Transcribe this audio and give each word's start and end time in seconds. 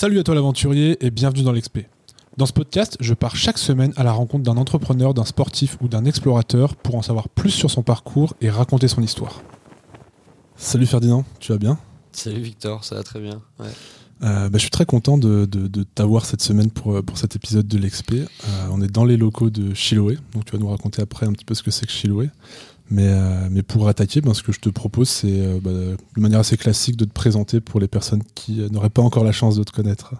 Salut 0.00 0.20
à 0.20 0.22
toi 0.22 0.36
l'aventurier 0.36 0.96
et 1.04 1.10
bienvenue 1.10 1.42
dans 1.42 1.50
l'Expé. 1.50 1.88
Dans 2.36 2.46
ce 2.46 2.52
podcast, 2.52 2.96
je 3.00 3.14
pars 3.14 3.34
chaque 3.34 3.58
semaine 3.58 3.92
à 3.96 4.04
la 4.04 4.12
rencontre 4.12 4.44
d'un 4.44 4.56
entrepreneur, 4.56 5.12
d'un 5.12 5.24
sportif 5.24 5.76
ou 5.80 5.88
d'un 5.88 6.04
explorateur 6.04 6.76
pour 6.76 6.94
en 6.94 7.02
savoir 7.02 7.28
plus 7.28 7.50
sur 7.50 7.68
son 7.68 7.82
parcours 7.82 8.32
et 8.40 8.48
raconter 8.48 8.86
son 8.86 9.02
histoire. 9.02 9.42
Salut 10.54 10.86
Ferdinand, 10.86 11.24
tu 11.40 11.50
vas 11.50 11.58
bien? 11.58 11.80
Salut 12.12 12.40
Victor, 12.42 12.84
ça 12.84 12.94
va 12.94 13.02
très 13.02 13.18
bien. 13.18 13.42
Ouais. 13.58 13.66
Euh, 14.22 14.48
bah, 14.48 14.58
je 14.58 14.58
suis 14.62 14.70
très 14.70 14.86
content 14.86 15.18
de, 15.18 15.46
de- 15.46 15.66
de 15.66 15.82
t'avoir 15.82 16.26
cette 16.26 16.42
semaine 16.42 16.70
pour, 16.70 17.02
pour 17.02 17.18
cet 17.18 17.34
épisode 17.34 17.66
de 17.66 17.76
l'Expé. 17.76 18.20
Euh, 18.20 18.66
on 18.70 18.80
est 18.80 18.86
dans 18.92 19.04
les 19.04 19.16
locaux 19.16 19.50
de 19.50 19.74
Chiloé, 19.74 20.16
donc 20.32 20.44
tu 20.44 20.52
vas 20.52 20.58
nous 20.60 20.68
raconter 20.70 21.02
après 21.02 21.26
un 21.26 21.32
petit 21.32 21.44
peu 21.44 21.54
ce 21.54 21.64
que 21.64 21.72
c'est 21.72 21.86
que 21.86 21.92
Chiloé. 21.92 22.30
Mais, 22.90 23.06
euh, 23.06 23.48
mais 23.50 23.62
pour 23.62 23.88
attaquer, 23.88 24.20
ben, 24.20 24.32
ce 24.32 24.42
que 24.42 24.52
je 24.52 24.60
te 24.60 24.68
propose, 24.70 25.08
c'est 25.08 25.28
euh, 25.28 25.60
bah, 25.62 25.70
de 25.70 26.20
manière 26.20 26.40
assez 26.40 26.56
classique 26.56 26.96
de 26.96 27.04
te 27.04 27.12
présenter 27.12 27.60
pour 27.60 27.80
les 27.80 27.88
personnes 27.88 28.22
qui 28.34 28.60
euh, 28.62 28.68
n'auraient 28.70 28.88
pas 28.88 29.02
encore 29.02 29.24
la 29.24 29.32
chance 29.32 29.56
de 29.56 29.62
te 29.62 29.72
connaître. 29.72 30.14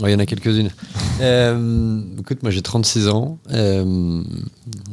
Ouais, 0.00 0.10
Il 0.10 0.12
y 0.12 0.16
en 0.16 0.18
a 0.18 0.26
quelques-unes. 0.26 0.70
Euh, 1.20 2.00
écoute, 2.18 2.42
moi 2.42 2.50
j'ai 2.50 2.62
36 2.62 3.08
ans, 3.08 3.38
euh, 3.50 4.24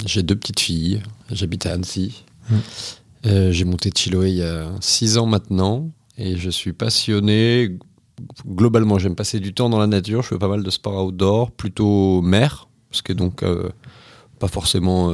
j'ai 0.05 0.23
deux 0.23 0.35
petites 0.35 0.59
filles, 0.59 1.01
j'habite 1.31 1.65
à 1.65 1.71
Annecy. 1.71 2.25
Euh, 3.25 3.53
j'ai 3.53 3.63
monté 3.63 3.91
Chiloé 3.95 4.31
il 4.31 4.35
y 4.35 4.43
a 4.43 4.65
6 4.81 5.17
ans 5.17 5.25
maintenant 5.25 5.89
et 6.17 6.35
je 6.35 6.49
suis 6.49 6.73
passionné. 6.73 7.77
Globalement, 8.45 8.99
j'aime 8.99 9.15
passer 9.15 9.39
du 9.39 9.53
temps 9.53 9.69
dans 9.69 9.79
la 9.79 9.87
nature, 9.87 10.21
je 10.21 10.27
fais 10.27 10.37
pas 10.37 10.49
mal 10.49 10.63
de 10.63 10.69
sport 10.69 11.05
outdoor, 11.05 11.51
plutôt 11.51 12.21
mer, 12.21 12.67
ce 12.91 13.01
qui 13.01 13.13
est 13.13 13.15
donc 13.15 13.41
pas 14.39 14.49
forcément 14.49 15.13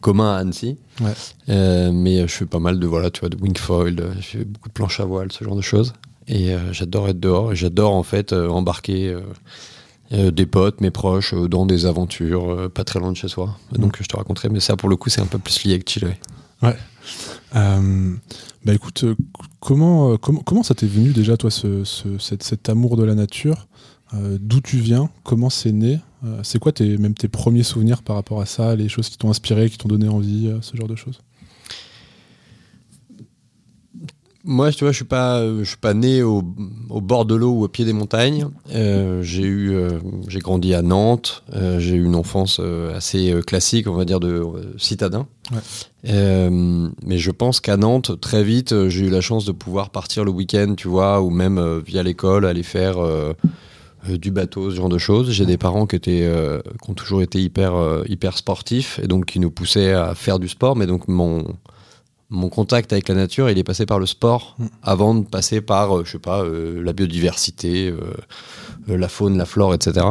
commun 0.00 0.34
à 0.34 0.38
Annecy. 0.38 0.76
Ouais. 1.00 1.12
Euh, 1.48 1.90
mais 1.92 2.22
je 2.22 2.32
fais 2.32 2.46
pas 2.46 2.58
mal 2.58 2.78
de 2.78 2.86
voilà, 2.86 3.10
tu 3.10 3.20
vois, 3.20 3.28
de 3.28 3.36
wingfoil, 3.36 3.94
de- 3.96 4.10
je 4.16 4.38
fais 4.38 4.44
beaucoup 4.44 4.68
de 4.68 4.72
planches 4.74 5.00
à 5.00 5.04
voile, 5.04 5.32
ce 5.32 5.44
genre 5.44 5.56
de 5.56 5.62
choses. 5.62 5.92
Et 6.28 6.54
euh, 6.54 6.72
j'adore 6.72 7.08
être 7.08 7.20
dehors. 7.20 7.52
Et 7.52 7.56
j'adore 7.56 7.92
en 7.94 8.02
fait 8.02 8.32
euh, 8.32 8.48
embarquer 8.48 9.08
euh, 9.08 9.20
euh, 10.12 10.30
des 10.30 10.46
potes, 10.46 10.80
mes 10.80 10.90
proches, 10.90 11.34
euh, 11.34 11.48
dans 11.48 11.66
des 11.66 11.86
aventures 11.86 12.50
euh, 12.50 12.68
pas 12.68 12.84
très 12.84 12.98
loin 13.00 13.12
de 13.12 13.16
chez 13.16 13.28
soi. 13.28 13.56
Mhm. 13.72 13.78
Donc 13.82 13.96
je 14.00 14.06
te 14.06 14.16
raconterai, 14.16 14.48
mais 14.48 14.60
ça 14.60 14.76
pour 14.76 14.88
le 14.88 14.96
coup 14.96 15.08
c'est 15.10 15.20
un 15.20 15.26
peu 15.26 15.38
plus 15.38 15.64
lié 15.64 15.74
avec 15.74 15.88
Chiloé. 15.88 16.14
Euh, 17.54 18.14
bah 18.64 18.74
écoute, 18.74 19.04
euh, 19.04 19.14
comment, 19.60 20.12
euh, 20.12 20.16
comment, 20.16 20.40
comment 20.40 20.62
ça 20.62 20.74
t'est 20.74 20.86
venu 20.86 21.10
déjà, 21.12 21.36
toi, 21.36 21.50
ce, 21.50 21.84
ce- 21.84 22.18
cet, 22.18 22.42
cet 22.42 22.68
amour 22.68 22.96
de 22.96 23.04
la 23.04 23.14
nature? 23.14 23.68
Euh, 24.14 24.38
D'où 24.40 24.60
tu 24.60 24.78
viens? 24.78 25.08
Comment 25.24 25.50
c'est 25.50 25.72
né? 25.72 26.00
Euh, 26.26 26.40
C'est 26.42 26.58
quoi 26.58 26.72
tes, 26.72 26.98
même 26.98 27.14
tes 27.14 27.28
premiers 27.28 27.62
souvenirs 27.62 28.02
par 28.02 28.16
rapport 28.16 28.40
à 28.40 28.46
ça 28.46 28.74
Les 28.76 28.88
choses 28.88 29.08
qui 29.08 29.16
t'ont 29.18 29.30
inspiré, 29.30 29.70
qui 29.70 29.78
t'ont 29.78 29.88
donné 29.88 30.08
envie, 30.08 30.48
euh, 30.48 30.58
ce 30.60 30.76
genre 30.76 30.88
de 30.88 30.96
choses? 30.96 31.20
Moi, 34.48 34.70
tu 34.70 34.84
vois, 34.84 34.92
je 34.92 34.96
suis 34.96 35.04
pas, 35.04 35.40
euh, 35.40 35.64
je 35.64 35.70
suis 35.70 35.76
pas 35.76 35.92
né 35.92 36.22
au, 36.22 36.40
au 36.88 37.00
bord 37.00 37.24
de 37.24 37.34
l'eau 37.34 37.50
ou 37.50 37.64
au 37.64 37.68
pied 37.68 37.84
des 37.84 37.92
montagnes. 37.92 38.46
Euh, 38.72 39.20
j'ai 39.20 39.42
eu, 39.42 39.74
euh, 39.74 39.98
j'ai 40.28 40.38
grandi 40.38 40.72
à 40.72 40.82
Nantes. 40.82 41.42
Euh, 41.52 41.80
j'ai 41.80 41.96
eu 41.96 42.04
une 42.04 42.14
enfance 42.14 42.60
assez 42.94 43.34
classique, 43.44 43.88
on 43.88 43.94
va 43.94 44.04
dire 44.04 44.20
de 44.20 44.44
citadin. 44.78 45.26
Ouais. 45.50 46.48
Mais 47.02 47.18
je 47.18 47.30
pense 47.32 47.58
qu'à 47.58 47.76
Nantes, 47.76 48.20
très 48.20 48.44
vite, 48.44 48.88
j'ai 48.88 49.06
eu 49.06 49.10
la 49.10 49.20
chance 49.20 49.46
de 49.46 49.52
pouvoir 49.52 49.90
partir 49.90 50.24
le 50.24 50.30
week-end, 50.30 50.74
tu 50.76 50.86
vois, 50.86 51.20
ou 51.22 51.30
même 51.30 51.82
via 51.84 52.04
l'école, 52.04 52.46
aller 52.46 52.62
faire 52.62 52.98
euh, 54.08 54.18
du 54.18 54.30
bateau, 54.30 54.70
ce 54.70 54.76
genre 54.76 54.88
de 54.88 54.98
choses. 54.98 55.30
J'ai 55.30 55.46
des 55.46 55.56
parents 55.56 55.86
qui 55.86 55.96
étaient, 55.96 56.24
euh, 56.24 56.60
qui 56.82 56.90
ont 56.90 56.94
toujours 56.94 57.22
été 57.22 57.40
hyper, 57.40 57.74
euh, 57.74 58.04
hyper 58.08 58.36
sportifs 58.36 59.00
et 59.02 59.06
donc 59.06 59.26
qui 59.26 59.40
nous 59.40 59.50
poussaient 59.50 59.92
à 59.92 60.14
faire 60.14 60.38
du 60.38 60.48
sport. 60.48 60.76
Mais 60.76 60.86
donc 60.86 61.08
mon 61.08 61.44
mon 62.28 62.48
contact 62.48 62.92
avec 62.92 63.08
la 63.08 63.14
nature, 63.14 63.48
il 63.50 63.56
est 63.56 63.62
passé 63.62 63.86
par 63.86 64.00
le 64.00 64.06
sport 64.06 64.56
Mm. 64.58 64.66
avant 64.82 65.14
de 65.14 65.24
passer 65.24 65.60
par, 65.60 66.04
je 66.04 66.10
sais 66.10 66.18
pas, 66.18 66.44
la 66.44 66.92
biodiversité, 66.92 67.94
la 68.88 69.08
faune, 69.08 69.38
la 69.38 69.44
flore, 69.44 69.74
etc. 69.74 70.06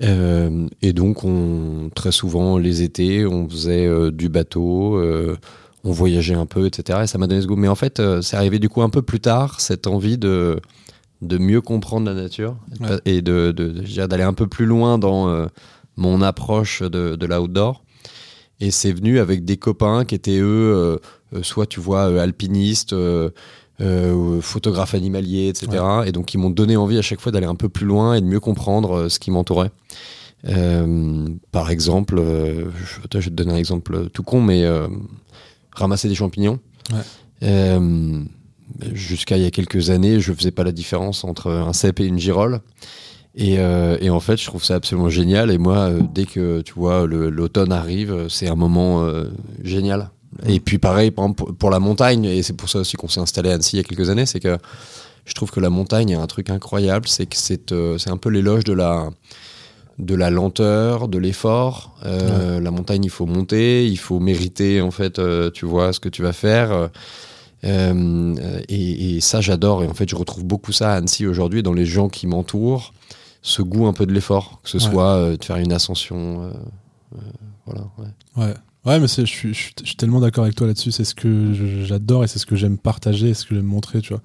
Et 0.00 0.92
donc, 0.92 1.24
on, 1.24 1.90
très 1.92 2.12
souvent, 2.12 2.58
les 2.58 2.82
étés, 2.82 3.26
on 3.26 3.48
faisait 3.48 4.12
du 4.12 4.28
bateau, 4.28 5.02
on 5.86 5.92
voyageait 5.92 6.34
un 6.34 6.46
peu, 6.46 6.66
etc. 6.66 7.00
Et 7.04 7.06
ça 7.06 7.16
m'a 7.16 7.28
donné 7.28 7.40
ce 7.40 7.46
goût. 7.46 7.56
Mais 7.56 7.68
en 7.68 7.76
fait, 7.76 8.00
euh, 8.00 8.20
c'est 8.20 8.36
arrivé 8.36 8.58
du 8.58 8.68
coup 8.68 8.82
un 8.82 8.90
peu 8.90 9.02
plus 9.02 9.20
tard, 9.20 9.60
cette 9.60 9.86
envie 9.86 10.18
de, 10.18 10.60
de 11.26 11.38
mieux 11.38 11.60
comprendre 11.60 12.06
la 12.06 12.14
nature 12.14 12.56
Ouais. 12.80 12.98
et 13.04 13.22
de, 13.22 13.52
de- 13.52 13.68
de- 13.68 14.06
d'aller 14.06 14.22
un 14.22 14.32
peu 14.34 14.46
plus 14.46 14.66
loin 14.66 14.98
dans 14.98 15.28
euh, 15.28 15.46
mon 15.96 16.22
approche 16.22 16.82
de, 16.82 17.16
de 17.16 17.26
l'outdoor. 17.26 17.82
Et 18.60 18.70
c'est 18.70 18.92
venu 18.92 19.18
avec 19.18 19.44
des 19.44 19.58
copains 19.58 20.04
qui 20.06 20.14
étaient 20.14 20.38
eux, 20.38 20.72
euh, 20.74 20.96
euh, 21.34 21.42
soit 21.42 21.66
tu 21.66 21.78
vois, 21.80 22.08
euh, 22.08 22.18
alpinistes, 22.22 22.94
photographes 24.40 24.94
animaliers, 24.94 25.48
etc. 25.48 25.82
Et 26.06 26.12
donc 26.12 26.32
ils 26.32 26.38
m'ont 26.38 26.48
donné 26.50 26.76
envie 26.76 26.96
à 26.98 27.02
chaque 27.02 27.20
fois 27.20 27.30
d'aller 27.32 27.46
un 27.46 27.54
peu 27.54 27.68
plus 27.68 27.84
loin 27.86 28.14
et 28.14 28.20
de 28.22 28.26
mieux 28.26 28.40
comprendre 28.40 29.08
ce 29.08 29.18
qui 29.18 29.30
m'entourait. 29.30 29.70
Par 31.52 31.70
exemple, 31.70 32.16
je, 32.18 33.00
je 33.18 33.20
vais 33.24 33.30
te 33.30 33.34
donner 33.34 33.52
un 33.52 33.56
exemple 33.56 34.08
tout 34.10 34.22
con, 34.22 34.40
mais 34.40 34.64
ramasser 35.72 36.08
des 36.08 36.14
champignons. 36.14 36.58
Ouais. 36.92 37.78
Jusqu'à 38.92 39.36
il 39.36 39.42
y 39.42 39.46
a 39.46 39.50
quelques 39.50 39.90
années, 39.90 40.20
je 40.20 40.32
faisais 40.32 40.50
pas 40.50 40.64
la 40.64 40.72
différence 40.72 41.24
entre 41.24 41.50
un 41.50 41.72
cèpe 41.72 42.00
et 42.00 42.04
une 42.04 42.18
girole. 42.18 42.60
Et, 43.36 43.58
euh, 43.58 43.98
et 44.00 44.08
en 44.08 44.20
fait, 44.20 44.38
je 44.38 44.46
trouve 44.46 44.64
ça 44.64 44.76
absolument 44.76 45.10
génial. 45.10 45.50
Et 45.50 45.58
moi, 45.58 45.76
euh, 45.90 46.00
dès 46.14 46.24
que 46.24 46.62
tu 46.62 46.72
vois 46.74 47.06
l'automne 47.06 47.70
arrive, 47.70 48.26
c'est 48.28 48.48
un 48.48 48.54
moment 48.54 49.04
euh, 49.04 49.26
génial. 49.62 50.10
Et 50.46 50.58
puis 50.58 50.78
pareil, 50.78 51.10
pour, 51.10 51.34
pour 51.34 51.70
la 51.70 51.78
montagne, 51.78 52.24
et 52.24 52.42
c'est 52.42 52.54
pour 52.54 52.68
ça 52.68 52.78
aussi 52.80 52.96
qu'on 52.96 53.08
s'est 53.08 53.20
installé 53.20 53.50
à 53.50 53.54
Annecy 53.54 53.76
il 53.76 53.78
y 53.78 53.80
a 53.80 53.84
quelques 53.84 54.10
années, 54.10 54.26
c'est 54.26 54.40
que 54.40 54.56
je 55.26 55.34
trouve 55.34 55.50
que 55.50 55.60
la 55.60 55.70
montagne 55.70 56.14
a 56.14 56.20
un 56.20 56.26
truc 56.26 56.50
incroyable, 56.50 57.08
c'est 57.08 57.26
que 57.26 57.36
c'est 57.36 58.10
un 58.10 58.16
peu 58.16 58.30
l'éloge 58.30 58.64
de 58.64 58.72
la 58.72 59.10
de 59.98 60.14
la 60.14 60.28
lenteur, 60.28 61.08
de 61.08 61.16
l'effort. 61.16 61.96
La 62.04 62.70
montagne, 62.70 63.02
il 63.04 63.10
faut 63.10 63.24
monter, 63.24 63.86
il 63.86 63.96
faut 63.96 64.20
mériter 64.20 64.82
en 64.82 64.90
fait, 64.90 65.18
tu 65.54 65.64
vois, 65.64 65.94
ce 65.94 66.00
que 66.00 66.10
tu 66.10 66.22
vas 66.22 66.34
faire. 66.34 66.90
Euh, 67.64 68.34
et, 68.68 69.16
et 69.16 69.20
ça, 69.20 69.40
j'adore. 69.40 69.82
Et 69.82 69.88
en 69.88 69.94
fait, 69.94 70.08
je 70.08 70.16
retrouve 70.16 70.44
beaucoup 70.44 70.72
ça 70.72 70.92
à 70.92 70.96
Annecy 70.96 71.26
aujourd'hui 71.26 71.62
dans 71.62 71.72
les 71.72 71.86
gens 71.86 72.08
qui 72.08 72.26
m'entourent. 72.26 72.92
Ce 73.42 73.62
goût 73.62 73.86
un 73.86 73.92
peu 73.92 74.06
de 74.06 74.12
l'effort, 74.12 74.60
que 74.62 74.68
ce 74.70 74.78
Ouais. 74.78 74.82
soit 74.84 75.14
euh, 75.14 75.36
de 75.36 75.44
faire 75.44 75.56
une 75.56 75.72
ascension. 75.72 76.42
euh, 76.42 77.18
voilà. 77.66 77.82
ouais. 77.98 78.44
Ouais. 78.44 78.54
Ouais, 78.84 79.00
mais 79.00 79.08
je 79.08 79.24
suis, 79.24 79.52
je, 79.52 79.94
tellement 79.96 80.20
d'accord 80.20 80.44
avec 80.44 80.54
toi 80.56 80.66
là-dessus. 80.68 80.92
C'est 80.92 81.02
ce 81.04 81.14
que 81.14 81.52
j'adore 81.84 82.22
et 82.22 82.28
c'est 82.28 82.38
ce 82.38 82.46
que 82.46 82.54
j'aime 82.54 82.78
partager 82.78 83.30
et 83.30 83.34
ce 83.34 83.44
que 83.44 83.56
j'aime 83.56 83.64
montrer, 83.64 84.00
tu 84.00 84.12
vois. 84.12 84.22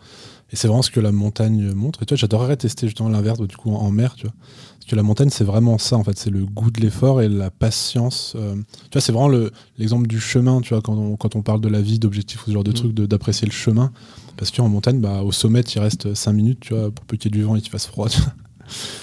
Et 0.52 0.56
c'est 0.56 0.68
vraiment 0.68 0.84
ce 0.84 0.92
que 0.92 1.00
la 1.00 1.12
montagne 1.12 1.72
montre. 1.74 2.03
Et 2.03 2.06
toi, 2.06 2.16
j'adorerais 2.16 2.58
tester 2.58 2.86
justement 2.86 3.09
l'inverse, 3.09 3.40
du 3.40 3.58
coup, 3.58 3.72
en, 3.74 3.78
en 3.80 3.90
mer, 3.90 4.13
tu 4.16 4.28
vois. 4.28 4.36
Parce 4.81 4.90
que 4.92 4.96
la 4.96 5.03
montagne, 5.03 5.30
c'est 5.30 5.44
vraiment 5.44 5.78
ça, 5.78 5.96
en 5.96 6.03
fait. 6.03 6.18
C'est 6.18 6.31
le 6.31 6.44
goût 6.46 6.72
de 6.72 6.81
l'effort 6.81 7.22
et 7.22 7.30
la 7.30 7.50
patience. 7.52 8.34
euh, 8.36 8.56
tu 8.56 8.90
vois, 8.94 9.02
c'est 9.02 9.12
vraiment 9.12 9.28
le- 9.30 9.52
l'exemple 9.78 10.08
du 10.08 10.19
chemin, 10.19 10.59
tu 10.62 10.69
vois, 10.74 10.81
quand 10.81 10.96
on, 10.97 11.16
quand 11.16 11.36
on 11.36 11.42
parle 11.44 11.62
de 11.62 11.69
la 11.69 11.81
vie, 11.81 12.00
d'objectifs 12.00 12.42
ou 12.44 12.50
ce 12.50 12.52
genre 12.53 12.64
de 12.64 12.72
Mm. 12.72 12.74
trucs, 12.74 12.94
de- 12.94 13.06
d'apprécier 13.06 13.47
le 13.47 13.53
chemin. 13.53 13.92
Parce 14.38 14.50
qu'en 14.52 14.68
montagne, 14.68 15.00
bah, 15.00 15.22
au 15.22 15.31
sommet, 15.31 15.62
il 15.62 15.80
reste 15.80 16.14
5 16.16 16.34
minutes, 16.34 16.59
tu 16.62 16.74
vois, 16.74 16.90
pour 16.92 17.06
peu 17.06 17.16
qu'il 17.16 17.34
y 17.34 17.38
ait 17.38 17.40
du 17.42 17.46
vent 17.46 17.56
et 17.56 17.62
qu'il 17.62 17.69
fasse 17.72 17.86
froid. 17.86 18.09
tu 18.09 18.19
vois. 18.22 18.34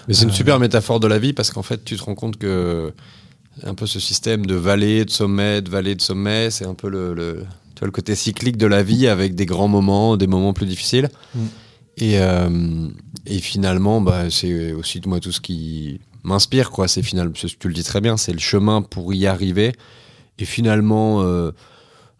Mais 0.08 0.14
c'est 0.14 0.24
une 0.24 0.30
Euh, 0.30 0.32
super 0.32 0.58
métaphore 0.58 0.98
de 0.98 1.06
la 1.06 1.18
vie 1.18 1.32
parce 1.32 1.50
qu'en 1.52 1.62
fait, 1.62 1.84
tu 1.84 1.96
te 1.96 2.02
rends 2.02 2.14
compte 2.16 2.36
que 2.38 2.92
un 3.64 3.74
peu 3.74 3.86
ce 3.86 4.00
système 4.00 4.46
de 4.46 4.54
vallée, 4.54 5.04
de 5.04 5.10
sommet, 5.10 5.62
de 5.62 5.70
vallée, 5.70 5.94
de 5.94 6.00
sommet, 6.02 6.50
c'est 6.50 6.64
un 6.66 6.74
peu 6.74 6.88
le, 6.88 7.12
le- 7.14 7.44
tu 7.74 7.80
vois, 7.80 7.86
le 7.86 7.92
côté 7.92 8.14
cyclique 8.16 8.56
de 8.56 8.66
la 8.66 8.82
vie 8.82 9.06
avec 9.06 9.34
des 9.36 9.46
grands 9.46 9.68
moments, 9.68 10.16
des 10.16 10.26
moments 10.26 10.52
plus 10.52 10.66
difficiles. 10.66 11.08
Mm. 11.34 11.38
Et, 11.98 12.18
euh, 12.20 12.88
et 13.26 13.38
finalement, 13.40 14.00
bah, 14.00 14.30
c'est 14.30 14.72
aussi 14.72 15.00
moi 15.06 15.20
tout 15.20 15.32
ce 15.32 15.40
qui 15.40 16.00
m'inspire, 16.22 16.70
quoi. 16.70 16.88
C'est 16.88 17.02
finalement, 17.02 17.32
tu 17.32 17.68
le 17.68 17.74
dis 17.74 17.82
très 17.82 18.00
bien, 18.00 18.16
c'est 18.16 18.32
le 18.32 18.38
chemin 18.38 18.82
pour 18.82 19.12
y 19.12 19.26
arriver. 19.26 19.72
Et 20.38 20.44
finalement, 20.44 21.22
euh, 21.22 21.50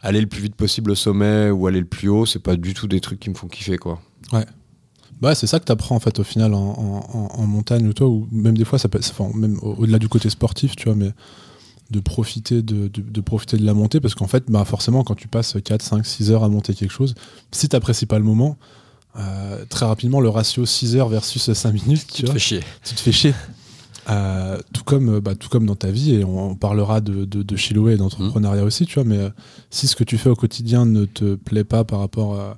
aller 0.01 0.21
le 0.21 0.27
plus 0.27 0.43
vite 0.43 0.57
possible 0.57 0.91
au 0.91 0.95
sommet 0.95 1.51
ou 1.51 1.67
aller 1.67 1.81
le 1.81 1.87
plus 1.87 2.09
haut, 2.09 2.27
c'est 2.27 2.43
pas 2.43 2.57
du 2.57 2.75
tout 2.75 2.89
des 2.89 3.01
trucs 3.01 3.21
qui 3.21 3.31
me 3.31 3.35
font 3.35 3.47
kiffer, 3.49 3.79
quoi. 3.79 4.01
Bah, 5.21 5.35
c'est 5.35 5.47
ça 5.47 5.59
que 5.59 5.65
tu 5.65 5.73
apprends 5.73 5.97
en 5.97 6.01
fait 6.01 6.19
au 6.21 6.25
final 6.25 6.55
en, 6.55 7.47
montagne 7.47 7.87
ou 7.89 7.93
toi, 7.93 8.07
ou 8.09 8.29
même 8.31 8.57
des 8.57 8.65
fois, 8.65 8.79
ça 8.79 8.89
peut, 8.89 9.01
même 9.35 9.59
au- 9.63 9.75
au-delà 9.75 9.99
du 9.99 10.09
côté 10.09 10.31
sportif, 10.31 10.77
tu 10.77 10.85
vois, 10.85 10.95
mais 10.95 11.11
de 11.91 12.01
profiter 12.01 12.63
de, 12.63 12.87
de, 12.89 13.01
de 13.01 13.21
profiter 13.21 13.57
de 13.57 13.65
la 13.65 13.75
montée 13.75 13.99
parce 14.01 14.15
qu'en 14.15 14.29
fait, 14.29 14.45
bah, 14.49 14.65
forcément, 14.65 15.03
quand 15.05 15.15
tu 15.15 15.27
passes 15.27 15.57
4, 15.65 15.83
5, 15.83 16.07
6 16.07 16.31
heures 16.31 16.45
à 16.45 16.49
monter 16.49 16.75
quelque 16.75 16.93
chose, 16.93 17.15
si 17.51 17.69
tu 17.69 17.75
n'apprécies 17.75 18.07
pas 18.07 18.19
le 18.19 18.25
moment, 18.25 18.57
euh, 19.19 19.65
très 19.69 19.87
rapidement, 19.87 20.21
le 20.21 20.29
ratio 20.29 20.65
6 20.67 20.97
heures 20.97 21.09
versus 21.09 21.53
5 21.53 21.73
minutes, 21.73 22.07
tu 22.07 22.23
Tu 22.23 22.23
te 22.25 22.33
fais 22.33 22.39
chier. 22.39 22.61
tu 22.85 22.95
te 22.95 23.01
fais 23.01 23.13
chier. 23.13 23.35
Euh, 24.11 24.59
tout, 24.73 24.85
comme, 24.85 25.17
euh, 25.17 25.21
bah, 25.21 25.35
tout 25.35 25.49
comme 25.51 25.67
dans 25.67 25.75
ta 25.75 25.91
vie, 25.91 26.15
et 26.15 26.25
on, 26.25 26.53
on 26.53 26.55
parlera 26.55 27.01
de, 27.03 27.25
de, 27.27 27.43
de 27.43 27.57
Chiloé 27.57 27.95
et 27.95 27.97
d'entrepreneuriat 27.99 28.65
aussi, 28.65 28.87
tu 28.87 28.95
vois, 28.95 29.05
mais 29.05 29.19
euh, 29.19 29.29
si 29.71 29.87
ce 29.87 29.97
que 29.97 30.05
tu 30.05 30.17
fais 30.17 30.31
au 30.31 30.35
quotidien 30.37 30.87
ne 30.87 31.05
te 31.05 31.35
plaît 31.35 31.65
pas 31.65 31.85
par 31.85 31.99
rapport 31.99 32.39
à, 32.41 32.57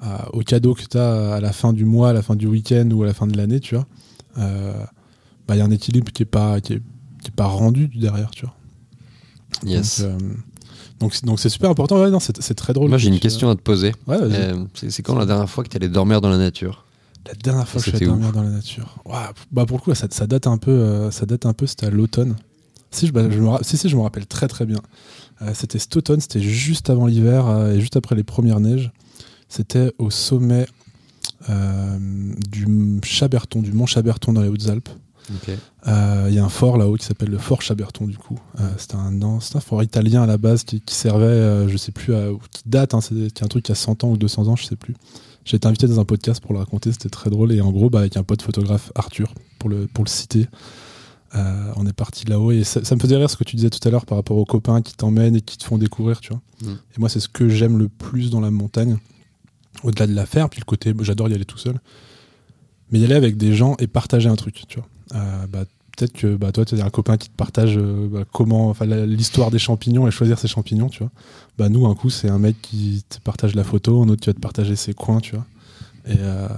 à- 0.00 0.32
au 0.34 0.40
cadeau 0.40 0.74
que 0.74 0.82
tu 0.88 0.96
as 0.98 1.34
à 1.34 1.40
la 1.40 1.52
fin 1.52 1.72
du 1.72 1.84
mois, 1.84 2.10
à 2.10 2.12
la 2.12 2.22
fin 2.22 2.36
du 2.36 2.46
week-end 2.46 2.88
ou 2.92 3.02
à 3.02 3.06
la 3.06 3.14
fin 3.14 3.26
de 3.26 3.36
l'année, 3.36 3.58
tu 3.58 3.74
vois, 3.74 3.86
euh, 4.38 4.74
bah, 5.48 5.56
il 5.56 5.58
y 5.58 5.60
a 5.60 5.64
un 5.64 5.70
équilibre 5.72 6.12
qui 6.12 6.22
est 6.22 6.26
pas, 6.26 6.60
qui 6.60 6.74
est, 6.74 6.82
qui 7.20 7.28
est 7.28 7.34
pas 7.34 7.46
rendu 7.46 7.88
derrière, 7.88 8.30
tu 8.30 8.44
vois. 8.46 8.54
Yes. 9.64 10.02
Donc, 10.02 10.20
donc, 11.02 11.14
c'est- 11.14 11.24
donc 11.26 11.38
c'est 11.40 11.48
super 11.48 11.68
important. 11.70 12.00
Ouais, 12.00 12.10
non, 12.10 12.18
c'est 12.20 12.54
très 12.54 12.72
drôle. 12.72 12.88
Moi, 12.88 12.98
j'ai 12.98 13.08
une 13.08 13.20
question 13.20 13.50
à 13.50 13.54
te 13.54 13.60
poser. 13.60 13.92
Ouais. 14.06 14.16
Euh, 14.20 14.64
c'est 14.74 15.02
quand 15.02 15.14
la 15.16 15.26
dernière 15.26 15.50
fois 15.50 15.62
que 15.64 15.68
tu 15.68 15.76
allé 15.76 15.88
dormir 15.88 16.20
dans 16.20 16.30
la 16.30 16.38
nature? 16.38 16.84
La 17.26 17.34
dernière 17.34 17.68
fois 17.68 17.80
que 17.80 17.84
je 17.90 17.90
suis 17.90 17.96
allé 17.98 18.06
dormir 18.06 18.32
dans 18.32 18.42
la 18.42 18.50
nature. 18.50 18.96
bah 19.52 19.66
pour 19.66 19.76
le 19.78 19.82
coup, 19.82 19.94
ça, 19.94 20.06
ça 20.10 20.26
date 20.26 20.46
un 20.46 20.58
peu. 20.58 21.10
ça 21.10 21.26
date 21.26 21.44
un 21.46 21.52
peu. 21.52 21.66
C'était 21.66 21.86
à 21.86 21.90
l'automne. 21.90 22.36
Si 22.90 23.06
je, 23.06 23.12
bah, 23.12 23.28
je 23.30 23.38
me, 23.38 23.48
si, 23.62 23.76
si, 23.76 23.88
je 23.88 23.96
me 23.96 24.02
rappelle 24.02 24.26
très 24.26 24.48
très 24.48 24.64
bien. 24.66 24.80
c'était 25.54 25.78
cet 25.78 25.96
automne. 25.96 26.20
C'était 26.20 26.40
juste 26.42 26.90
avant 26.90 27.06
l'hiver 27.06 27.68
et 27.74 27.80
juste 27.80 27.96
après 27.96 28.14
les 28.16 28.24
premières 28.24 28.60
neiges. 28.60 28.90
C'était 29.48 29.92
au 29.98 30.10
sommet 30.10 30.66
du 32.50 32.66
Chaberton, 33.04 33.60
du 33.62 33.72
mont 33.72 33.86
Chaberton 33.86 34.32
dans 34.32 34.42
les 34.42 34.48
Hautes-Alpes. 34.48 34.88
Euh, 35.86 36.26
il 36.28 36.34
y 36.34 36.38
a 36.38 36.44
un 36.44 36.48
fort 36.48 36.76
là-haut 36.76 36.96
qui 36.96 37.04
s'appelle 37.04 37.30
le 37.30 37.38
fort 37.38 37.62
Chaberton 37.62 38.06
du 38.06 38.16
coup. 38.16 38.38
Euh, 38.60 38.68
c'est 38.76 38.94
un, 38.94 39.22
un, 39.22 39.40
fort 39.60 39.82
italien 39.82 40.22
à 40.22 40.26
la 40.26 40.38
base 40.38 40.64
qui, 40.64 40.82
servait, 40.88 41.24
euh, 41.24 41.68
je 41.68 41.76
sais 41.76 41.92
plus, 41.92 42.12
qui 42.50 42.62
date, 42.66 42.94
hein, 42.94 43.00
c'est 43.00 43.42
un 43.42 43.48
truc 43.48 43.64
qui 43.64 43.72
a 43.72 43.76
100 43.76 44.04
ans 44.04 44.10
ou 44.10 44.16
200 44.16 44.48
ans, 44.48 44.56
je 44.56 44.64
sais 44.64 44.76
plus. 44.76 44.94
J'ai 45.44 45.56
été 45.56 45.66
invité 45.66 45.88
dans 45.88 45.98
un 45.98 46.04
podcast 46.04 46.40
pour 46.40 46.52
le 46.52 46.60
raconter, 46.60 46.92
c'était 46.92 47.08
très 47.08 47.30
drôle. 47.30 47.52
Et 47.52 47.60
en 47.60 47.72
gros, 47.72 47.90
bah, 47.90 48.00
avec 48.00 48.16
un 48.16 48.22
pote 48.22 48.42
photographe, 48.42 48.92
Arthur, 48.94 49.34
pour 49.58 49.70
le, 49.70 49.88
pour 49.88 50.04
le 50.04 50.08
citer, 50.08 50.46
on 51.34 51.86
est 51.86 51.92
parti 51.92 52.26
là-haut. 52.26 52.52
Et 52.52 52.62
ça, 52.62 52.80
me 52.80 53.00
faisait 53.00 53.16
rire 53.16 53.28
ce 53.28 53.36
que 53.36 53.44
tu 53.44 53.56
disais 53.56 53.70
tout 53.70 53.86
à 53.86 53.90
l'heure 53.90 54.06
par 54.06 54.18
rapport 54.18 54.36
aux 54.36 54.44
copains 54.44 54.82
qui 54.82 54.94
t'emmènent 54.94 55.34
et 55.34 55.40
qui 55.40 55.58
te 55.58 55.64
font 55.64 55.78
découvrir, 55.78 56.20
tu 56.20 56.30
vois. 56.30 56.42
Mm. 56.62 56.74
Et 56.74 57.00
moi, 57.00 57.08
c'est 57.08 57.20
ce 57.20 57.28
que 57.28 57.48
j'aime 57.48 57.78
le 57.78 57.88
plus 57.88 58.30
dans 58.30 58.40
la 58.40 58.50
montagne, 58.50 58.98
au-delà 59.82 60.06
de 60.06 60.14
la 60.14 60.26
faire. 60.26 60.48
Puis 60.48 60.60
le 60.60 60.64
côté, 60.64 60.94
j'adore 61.00 61.28
y 61.28 61.34
aller 61.34 61.44
tout 61.44 61.58
seul. 61.58 61.80
Mais 62.92 63.00
y 63.00 63.04
aller 63.04 63.14
avec 63.14 63.36
des 63.36 63.54
gens 63.54 63.74
et 63.80 63.88
partager 63.88 64.28
un 64.28 64.36
truc, 64.36 64.62
tu 64.68 64.78
vois. 64.78 64.86
Euh, 65.14 65.46
bah, 65.48 65.64
peut-être 65.96 66.12
que 66.12 66.36
bah, 66.36 66.52
toi, 66.52 66.64
tu 66.64 66.80
as 66.80 66.84
un 66.84 66.90
copain 66.90 67.16
qui 67.16 67.28
te 67.28 67.36
partage 67.36 67.76
euh, 67.76 68.08
bah, 68.10 68.24
comment, 68.32 68.74
l'histoire 69.06 69.50
des 69.50 69.58
champignons 69.58 70.06
et 70.06 70.10
choisir 70.10 70.38
ses 70.38 70.48
champignons, 70.48 70.88
tu 70.88 71.00
vois. 71.00 71.10
Bah, 71.58 71.68
nous, 71.68 71.86
un 71.86 71.94
coup, 71.94 72.10
c'est 72.10 72.28
un 72.28 72.38
mec 72.38 72.56
qui 72.62 73.04
te 73.08 73.18
partage 73.20 73.54
la 73.54 73.64
photo, 73.64 74.02
un 74.02 74.08
autre, 74.08 74.22
tu 74.22 74.30
vas 74.30 74.34
te 74.34 74.40
partager 74.40 74.76
ses 74.76 74.94
coins, 74.94 75.20
tu 75.20 75.34
vois. 75.34 75.46
Et, 76.06 76.16
euh, 76.18 76.48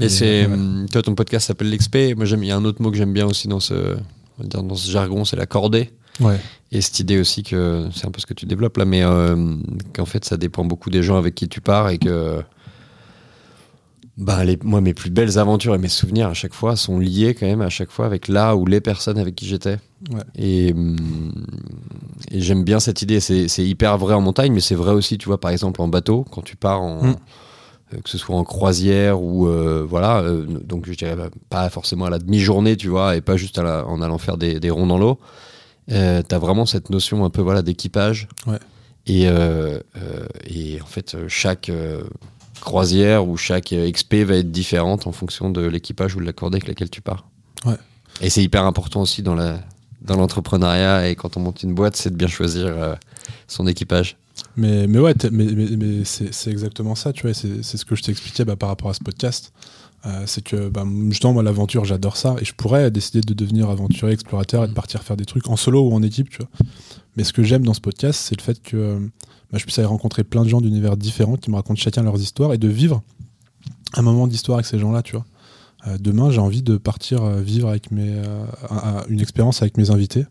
et 0.00 0.08
c'est, 0.08 0.48
toi, 0.92 1.02
ton 1.02 1.14
podcast 1.14 1.46
s'appelle 1.46 1.70
l'XP. 1.70 2.16
Moi, 2.16 2.24
j'aime, 2.24 2.42
il 2.44 2.48
y 2.48 2.52
a 2.52 2.56
un 2.56 2.64
autre 2.64 2.82
mot 2.82 2.90
que 2.90 2.96
j'aime 2.96 3.12
bien 3.12 3.26
aussi 3.26 3.48
dans 3.48 3.60
ce, 3.60 3.96
dans 4.38 4.74
ce 4.74 4.90
jargon, 4.90 5.24
c'est 5.24 5.36
la 5.36 5.46
cordée. 5.46 5.90
Ouais. 6.20 6.38
Et 6.72 6.80
cette 6.80 7.00
idée 7.00 7.18
aussi 7.18 7.42
que 7.42 7.88
c'est 7.94 8.06
un 8.06 8.10
peu 8.10 8.20
ce 8.20 8.26
que 8.26 8.34
tu 8.34 8.46
développes 8.46 8.76
là, 8.76 8.84
mais 8.84 9.02
qu'en 9.94 10.04
fait, 10.04 10.24
ça 10.24 10.36
dépend 10.36 10.64
beaucoup 10.64 10.90
des 10.90 11.02
gens 11.02 11.16
avec 11.16 11.34
qui 11.34 11.48
tu 11.48 11.60
pars 11.60 11.88
et 11.88 11.98
que 11.98 12.42
bah, 14.16 14.44
les, 14.44 14.58
moi, 14.62 14.80
mes 14.80 14.94
plus 14.94 15.10
belles 15.10 15.38
aventures 15.38 15.74
et 15.74 15.78
mes 15.78 15.88
souvenirs 15.88 16.28
à 16.28 16.34
chaque 16.34 16.54
fois 16.54 16.74
sont 16.74 16.98
liés 16.98 17.34
quand 17.34 17.46
même 17.46 17.60
à 17.60 17.68
chaque 17.68 17.90
fois 17.90 18.06
avec 18.06 18.28
là 18.28 18.56
ou 18.56 18.64
les 18.64 18.80
personnes 18.80 19.18
avec 19.18 19.34
qui 19.34 19.46
j'étais. 19.46 19.76
Et, 20.36 20.72
hum, 20.72 21.46
et 22.30 22.40
j'aime 22.40 22.64
bien 22.64 22.80
cette 22.80 23.02
idée. 23.02 23.20
C'est 23.20 23.66
hyper 23.66 23.98
vrai 23.98 24.14
en 24.14 24.22
montagne, 24.22 24.52
mais 24.52 24.60
c'est 24.60 24.74
vrai 24.74 24.92
aussi, 24.92 25.18
tu 25.18 25.26
vois, 25.26 25.38
par 25.38 25.50
exemple 25.50 25.82
en 25.82 25.88
bateau, 25.88 26.24
quand 26.30 26.42
tu 26.42 26.56
pars 26.56 26.82
en. 26.82 27.02
Mm. 27.02 27.16
Euh, 27.94 28.00
que 28.00 28.10
ce 28.10 28.18
soit 28.18 28.34
en 28.34 28.42
croisière 28.42 29.22
ou 29.22 29.46
euh, 29.46 29.86
voilà, 29.88 30.18
euh, 30.18 30.44
donc 30.44 30.86
je 30.88 30.94
dirais 30.94 31.14
bah, 31.14 31.28
pas 31.48 31.70
forcément 31.70 32.06
à 32.06 32.10
la 32.10 32.18
demi-journée, 32.18 32.76
tu 32.76 32.88
vois, 32.88 33.14
et 33.14 33.20
pas 33.20 33.36
juste 33.36 33.60
en 33.60 34.02
allant 34.02 34.18
faire 34.18 34.36
des, 34.36 34.58
des 34.58 34.70
ronds 34.70 34.88
dans 34.88 34.98
l'eau. 34.98 35.20
T'as 35.88 36.38
vraiment 36.38 36.66
cette 36.66 36.90
notion 36.90 37.24
un 37.24 37.30
peu 37.30 37.42
voilà 37.42 37.62
d'équipage. 37.62 38.26
Et, 39.06 39.26
et 39.26 40.80
en 40.82 40.86
fait, 40.86 41.16
chaque 41.28 41.70
croisière 42.60 43.26
où 43.26 43.36
chaque 43.36 43.74
XP 43.74 44.14
va 44.16 44.36
être 44.36 44.50
différente 44.50 45.06
en 45.06 45.12
fonction 45.12 45.50
de 45.50 45.64
l'équipage 45.66 46.16
ou 46.16 46.20
de 46.20 46.24
la 46.24 46.32
cordée 46.32 46.56
avec 46.56 46.68
laquelle 46.68 46.90
tu 46.90 47.00
pars. 47.00 47.28
Ouais. 47.64 47.76
Et 48.20 48.30
c'est 48.30 48.42
hyper 48.42 48.64
important 48.64 49.02
aussi 49.02 49.22
dans 49.22 49.34
la 49.34 49.60
dans 50.02 50.16
l'entrepreneuriat 50.16 51.08
et 51.08 51.16
quand 51.16 51.36
on 51.36 51.40
monte 51.40 51.62
une 51.62 51.74
boîte, 51.74 51.96
c'est 51.96 52.10
de 52.10 52.16
bien 52.16 52.28
choisir 52.28 52.66
euh, 52.66 52.94
son 53.48 53.66
équipage. 53.66 54.16
Mais, 54.56 54.86
mais 54.86 54.98
ouais, 54.98 55.14
mais, 55.32 55.46
mais, 55.46 56.04
c'est 56.04 56.50
exactement 56.50 56.94
ça, 56.94 57.12
tu 57.12 57.22
vois, 57.22 57.34
c'est 57.34 57.62
ce 57.62 57.84
que 57.84 57.94
je 57.94 58.02
t'expliquais 58.02 58.44
bah, 58.44 58.56
par 58.56 58.68
rapport 58.68 58.90
à 58.90 58.94
ce 58.94 59.02
podcast. 59.02 59.52
Euh, 60.04 60.22
c'est 60.26 60.42
que 60.42 60.68
bah, 60.68 60.84
justement, 61.08 61.32
moi, 61.32 61.42
l'aventure, 61.42 61.84
j'adore 61.84 62.16
ça 62.16 62.36
et 62.40 62.44
je 62.44 62.54
pourrais 62.54 62.90
décider 62.90 63.22
de 63.22 63.34
devenir 63.34 63.70
aventurier, 63.70 64.14
explorateur 64.14 64.64
et 64.64 64.68
de 64.68 64.72
partir 64.72 65.02
faire 65.02 65.16
des 65.16 65.24
trucs 65.24 65.48
en 65.48 65.56
solo 65.56 65.88
ou 65.88 65.92
en 65.94 66.02
équipe, 66.02 66.30
tu 66.30 66.38
vois. 66.38 66.48
Mais 67.16 67.24
ce 67.24 67.32
que 67.32 67.42
j'aime 67.42 67.64
dans 67.64 67.74
ce 67.74 67.80
podcast, 67.80 68.20
c'est 68.22 68.38
le 68.38 68.42
fait 68.42 68.62
que 68.62 69.08
je 69.58 69.64
puisse 69.64 69.78
aller 69.78 69.86
rencontrer 69.86 70.24
plein 70.24 70.44
de 70.44 70.48
gens 70.48 70.60
d'univers 70.60 70.96
différents 70.96 71.36
qui 71.36 71.50
me 71.50 71.56
racontent 71.56 71.80
chacun 71.80 72.02
leurs 72.02 72.20
histoires 72.20 72.52
et 72.52 72.58
de 72.58 72.68
vivre 72.68 73.02
un 73.94 74.02
moment 74.02 74.26
d'histoire 74.26 74.58
avec 74.58 74.66
ces 74.66 74.78
gens-là, 74.78 75.02
tu. 75.02 75.16
Euh, 75.86 75.98
demain, 75.98 76.30
j'ai 76.30 76.40
envie 76.40 76.62
de 76.62 76.76
partir 76.76 77.22
euh, 77.22 77.40
vivre 77.40 77.68
avec 77.68 77.90
mes, 77.90 78.10
euh, 78.10 78.44
une 79.08 79.20
expérience 79.20 79.62
avec 79.62 79.76
mes 79.76 79.90
invités, 79.90 80.24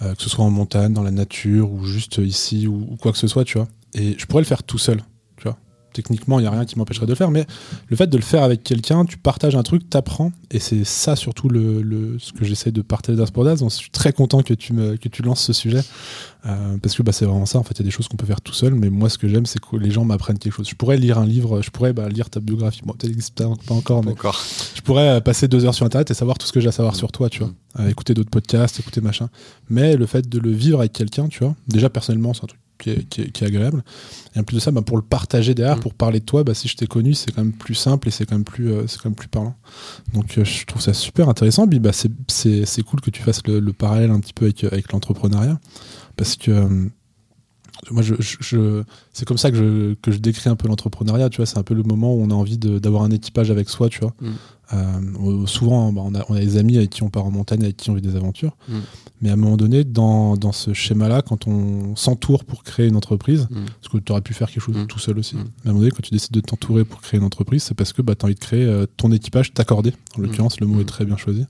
que 0.00 0.22
ce 0.22 0.28
soit 0.28 0.44
en 0.44 0.50
montagne, 0.50 0.92
dans 0.92 1.02
la 1.02 1.10
nature 1.10 1.72
ou 1.72 1.84
juste 1.84 2.18
ici 2.18 2.66
ou, 2.66 2.86
ou, 2.90 2.96
quoi 2.96 3.12
que 3.12 3.18
ce 3.18 3.26
soit, 3.28 3.44
tu 3.44 3.56
vois. 3.56 3.66
Et 3.94 4.14
je 4.18 4.26
pourrais 4.26 4.42
le 4.42 4.46
faire 4.46 4.62
tout 4.62 4.76
seul 4.76 5.02
techniquement, 5.96 6.38
il 6.38 6.42
n'y 6.42 6.48
a 6.48 6.50
rien 6.50 6.66
qui 6.66 6.78
m'empêcherait 6.78 7.06
de 7.06 7.10
le 7.10 7.16
faire, 7.16 7.30
mais 7.30 7.46
le 7.88 7.96
fait 7.96 8.06
de 8.06 8.16
le 8.16 8.22
faire 8.22 8.42
avec 8.42 8.62
quelqu'un, 8.62 9.06
tu 9.06 9.16
partages 9.16 9.56
un 9.56 9.62
truc, 9.62 9.88
tu 9.88 9.96
apprends, 9.96 10.30
et 10.50 10.58
c'est 10.58 10.84
ça 10.84 11.16
surtout 11.16 11.48
le, 11.48 12.18
ce 12.18 12.32
que 12.32 12.44
j'essaie 12.44 12.70
de 12.70 12.82
partager 12.82 13.16
dans 13.16 13.24
Sportaz. 13.24 13.60
Donc, 13.60 13.70
je 13.70 13.76
suis 13.76 13.90
très 13.90 14.12
content 14.12 14.42
que 14.42 14.52
tu, 14.52 14.74
me, 14.74 14.96
que 14.96 15.08
tu 15.08 15.22
lances 15.22 15.42
ce 15.42 15.54
sujet, 15.54 15.80
euh, 16.44 16.76
parce 16.82 16.94
que 16.94 17.02
bah, 17.02 17.12
c'est 17.12 17.24
vraiment 17.24 17.46
ça, 17.46 17.58
en 17.58 17.62
fait, 17.62 17.74
il 17.74 17.78
y 17.78 17.82
a 17.82 17.84
des 17.84 17.90
choses 17.90 18.08
qu'on 18.08 18.18
peut 18.18 18.26
faire 18.26 18.42
tout 18.42 18.52
seul, 18.52 18.74
mais 18.74 18.90
moi, 18.90 19.08
ce 19.08 19.16
que 19.16 19.26
j'aime, 19.26 19.46
c'est 19.46 19.58
que 19.58 19.76
les 19.76 19.90
gens 19.90 20.04
m'apprennent 20.04 20.38
quelque 20.38 20.52
chose. 20.52 20.68
Je 20.68 20.74
pourrais 20.74 20.98
lire 20.98 21.18
un 21.18 21.26
livre, 21.26 21.62
je 21.62 21.70
pourrais 21.70 21.94
bah, 21.94 22.08
lire 22.10 22.28
ta 22.28 22.40
biographie, 22.40 22.82
bon, 22.84 22.92
peut-être 22.92 23.16
pas 23.66 23.74
encore, 23.74 24.04
mais 24.04 24.12
encore. 24.12 24.44
je 24.74 24.82
pourrais 24.82 25.08
euh, 25.08 25.20
passer 25.20 25.48
deux 25.48 25.64
heures 25.64 25.74
sur 25.74 25.86
Internet 25.86 26.10
et 26.10 26.14
savoir 26.14 26.36
tout 26.36 26.46
ce 26.46 26.52
que 26.52 26.60
j'ai 26.60 26.68
à 26.68 26.72
savoir 26.72 26.94
sur 26.94 27.10
toi, 27.10 27.30
tu 27.30 27.40
vois, 27.40 27.52
euh, 27.80 27.88
écouter 27.88 28.12
d'autres 28.12 28.30
podcasts, 28.30 28.78
écouter 28.78 29.00
machin. 29.00 29.28
Mais 29.70 29.96
le 29.96 30.04
fait 30.04 30.28
de 30.28 30.38
le 30.38 30.50
vivre 30.50 30.80
avec 30.80 30.92
quelqu'un, 30.92 31.28
tu 31.28 31.42
vois, 31.42 31.54
déjà 31.68 31.88
personnellement, 31.88 32.34
c'est 32.34 32.44
un 32.44 32.48
truc 32.48 32.60
qui 32.78 32.90
est, 32.90 33.42
agréable. 33.42 33.82
Et 34.34 34.40
en 34.40 34.42
plus 34.42 34.56
de 34.56 34.60
ça, 34.60 34.70
bah, 34.70 34.82
pour 34.82 34.96
le 34.96 35.02
partager 35.02 35.54
derrière, 35.54 35.78
mm. 35.78 35.80
pour 35.80 35.94
parler 35.94 36.20
de 36.20 36.24
toi, 36.24 36.44
bah, 36.44 36.54
si 36.54 36.68
je 36.68 36.76
t'ai 36.76 36.86
connu, 36.86 37.14
c'est 37.14 37.32
quand 37.32 37.42
même 37.42 37.52
plus 37.52 37.74
simple 37.74 38.08
et 38.08 38.10
c'est 38.10 38.26
quand 38.26 38.34
même 38.34 38.44
plus, 38.44 38.70
euh, 38.70 38.86
c'est 38.86 38.98
quand 38.98 39.08
même 39.08 39.16
plus 39.16 39.28
parlant. 39.28 39.56
Donc 40.14 40.38
euh, 40.38 40.44
je 40.44 40.64
trouve 40.66 40.82
ça 40.82 40.92
super 40.92 41.28
intéressant. 41.28 41.66
Puis 41.66 41.78
bah, 41.78 41.92
c'est 41.92 42.82
cool 42.82 43.00
que 43.00 43.10
tu 43.10 43.22
fasses 43.22 43.42
le, 43.46 43.72
parallèle 43.72 44.10
un 44.10 44.20
petit 44.20 44.32
peu 44.32 44.46
avec, 44.46 44.64
avec 44.64 44.92
l'entrepreneuriat. 44.92 45.58
Parce 46.16 46.36
que 46.36 46.50
euh, 46.50 46.88
moi, 47.90 48.02
je, 48.02 48.14
je, 48.18 48.82
c'est 49.12 49.26
comme 49.26 49.38
ça 49.38 49.50
que 49.50 49.56
je, 49.56 49.94
que 49.94 50.10
je 50.10 50.18
décris 50.18 50.48
un 50.48 50.56
peu 50.56 50.68
l'entrepreneuriat. 50.68 51.28
Tu 51.28 51.38
vois, 51.38 51.46
c'est 51.46 51.58
un 51.58 51.62
peu 51.62 51.74
le 51.74 51.82
moment 51.82 52.14
où 52.14 52.22
on 52.22 52.30
a 52.30 52.34
envie 52.34 52.58
d'avoir 52.58 53.02
un 53.02 53.10
équipage 53.10 53.50
avec 53.50 53.68
soi. 53.68 53.88
Tu 53.88 54.00
vois, 54.00 54.14
mm. 54.20 55.46
souvent, 55.46 55.92
bah, 55.92 56.02
on, 56.04 56.14
a, 56.14 56.24
on, 56.28 56.34
a, 56.34 56.40
des 56.40 56.56
amis 56.56 56.78
avec 56.78 56.90
qui 56.90 57.02
on 57.02 57.10
part 57.10 57.26
en 57.26 57.30
montagne, 57.30 57.62
avec 57.62 57.76
qui 57.76 57.90
on 57.90 57.94
vit 57.94 58.02
des 58.02 58.16
aventures. 58.16 58.56
Mm. 58.68 58.78
Mais 59.22 59.30
à 59.30 59.32
un 59.32 59.36
moment 59.36 59.56
donné, 59.56 59.84
dans, 59.84 60.36
dans 60.36 60.52
ce 60.52 60.74
schéma-là, 60.74 61.22
quand 61.22 61.46
on 61.46 61.96
s'entoure 61.96 62.44
pour 62.44 62.62
créer 62.62 62.86
une 62.86 62.96
entreprise, 62.96 63.48
mm. 63.50 63.64
parce 63.80 63.92
que 63.92 63.98
tu 63.98 64.12
aurais 64.12 64.20
pu 64.20 64.34
faire 64.34 64.50
quelque 64.50 64.62
chose 64.62 64.76
tout 64.88 64.98
seul 64.98 65.18
aussi. 65.18 65.36
Mais 65.36 65.42
à 65.42 65.44
un 65.44 65.72
moment 65.72 65.80
donné, 65.80 65.90
quand 65.90 66.02
tu 66.02 66.10
décides 66.10 66.32
de 66.32 66.40
t'entourer 66.40 66.84
pour 66.84 67.00
créer 67.00 67.18
une 67.18 67.26
entreprise, 67.26 67.62
c'est 67.62 67.74
parce 67.74 67.92
que 67.92 68.02
bah, 68.02 68.14
tu 68.14 68.24
as 68.24 68.26
envie 68.26 68.34
de 68.34 68.40
créer 68.40 68.64
euh, 68.64 68.86
ton 68.96 69.10
équipage, 69.12 69.54
t'accorder. 69.54 69.92
En 70.18 70.20
l'occurrence, 70.20 70.60
le 70.60 70.66
mot 70.66 70.80
est 70.80 70.84
très 70.84 71.04
bien 71.04 71.16
choisi. 71.16 71.46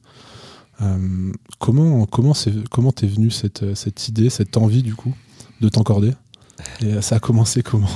Euh, 0.82 1.32
comment 1.58 2.04
comment 2.04 2.34
c'est 2.34 2.52
comment 2.68 2.92
t'es 2.92 3.06
venu 3.06 3.30
cette, 3.30 3.74
cette 3.74 4.08
idée, 4.08 4.28
cette 4.28 4.58
envie 4.58 4.82
du 4.82 4.94
coup 4.94 5.14
de 5.62 5.68
t'encorder. 5.70 6.12
Et 6.82 7.00
ça 7.00 7.16
a 7.16 7.18
commencé 7.18 7.62
comment? 7.62 7.88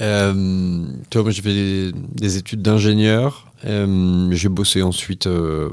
Euh, 0.00 0.84
toi, 1.10 1.22
moi, 1.22 1.30
j'ai 1.30 1.42
fait 1.42 1.92
des, 2.14 2.36
études 2.36 2.62
d'ingénieur. 2.62 3.52
Euh, 3.64 4.30
j'ai 4.32 4.48
bossé 4.48 4.82
ensuite 4.82 5.26
euh, 5.26 5.70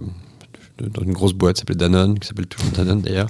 dans 0.90 1.04
une 1.04 1.14
grosse 1.14 1.34
boîte 1.34 1.56
qui 1.56 1.60
s'appelait 1.60 1.76
Danone, 1.76 2.20
qui 2.20 2.28
s'appelle 2.28 2.48
toujours 2.48 2.72
Danone 2.72 3.02
d'ailleurs. 3.02 3.30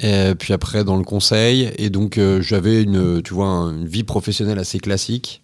Et 0.00 0.34
puis 0.38 0.52
après 0.52 0.82
dans 0.84 0.96
le 0.96 1.04
conseil. 1.04 1.72
Et 1.78 1.90
donc 1.90 2.20
j'avais 2.40 2.82
une, 2.82 3.22
tu 3.22 3.34
vois, 3.34 3.46
une 3.46 3.86
vie 3.86 4.02
professionnelle 4.02 4.58
assez 4.58 4.78
classique. 4.78 5.42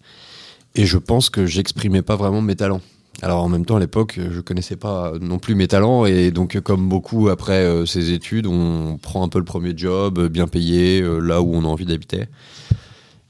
Et 0.75 0.85
je 0.85 0.97
pense 0.97 1.29
que 1.29 1.45
j'exprimais 1.45 2.01
pas 2.01 2.15
vraiment 2.15 2.41
mes 2.41 2.55
talents. 2.55 2.81
Alors 3.21 3.43
en 3.43 3.49
même 3.49 3.65
temps, 3.65 3.75
à 3.75 3.79
l'époque, 3.79 4.19
je 4.31 4.41
connaissais 4.41 4.75
pas 4.75 5.13
non 5.21 5.37
plus 5.37 5.53
mes 5.53 5.67
talents 5.67 6.05
et 6.05 6.31
donc 6.31 6.59
comme 6.61 6.89
beaucoup 6.89 7.29
après 7.29 7.63
euh, 7.63 7.85
ces 7.85 8.11
études, 8.11 8.47
on 8.47 8.97
prend 8.97 9.23
un 9.23 9.27
peu 9.27 9.37
le 9.37 9.45
premier 9.45 9.73
job, 9.77 10.17
euh, 10.17 10.29
bien 10.29 10.47
payé, 10.47 11.01
euh, 11.01 11.19
là 11.19 11.41
où 11.41 11.53
on 11.53 11.63
a 11.63 11.67
envie 11.67 11.85
d'habiter. 11.85 12.25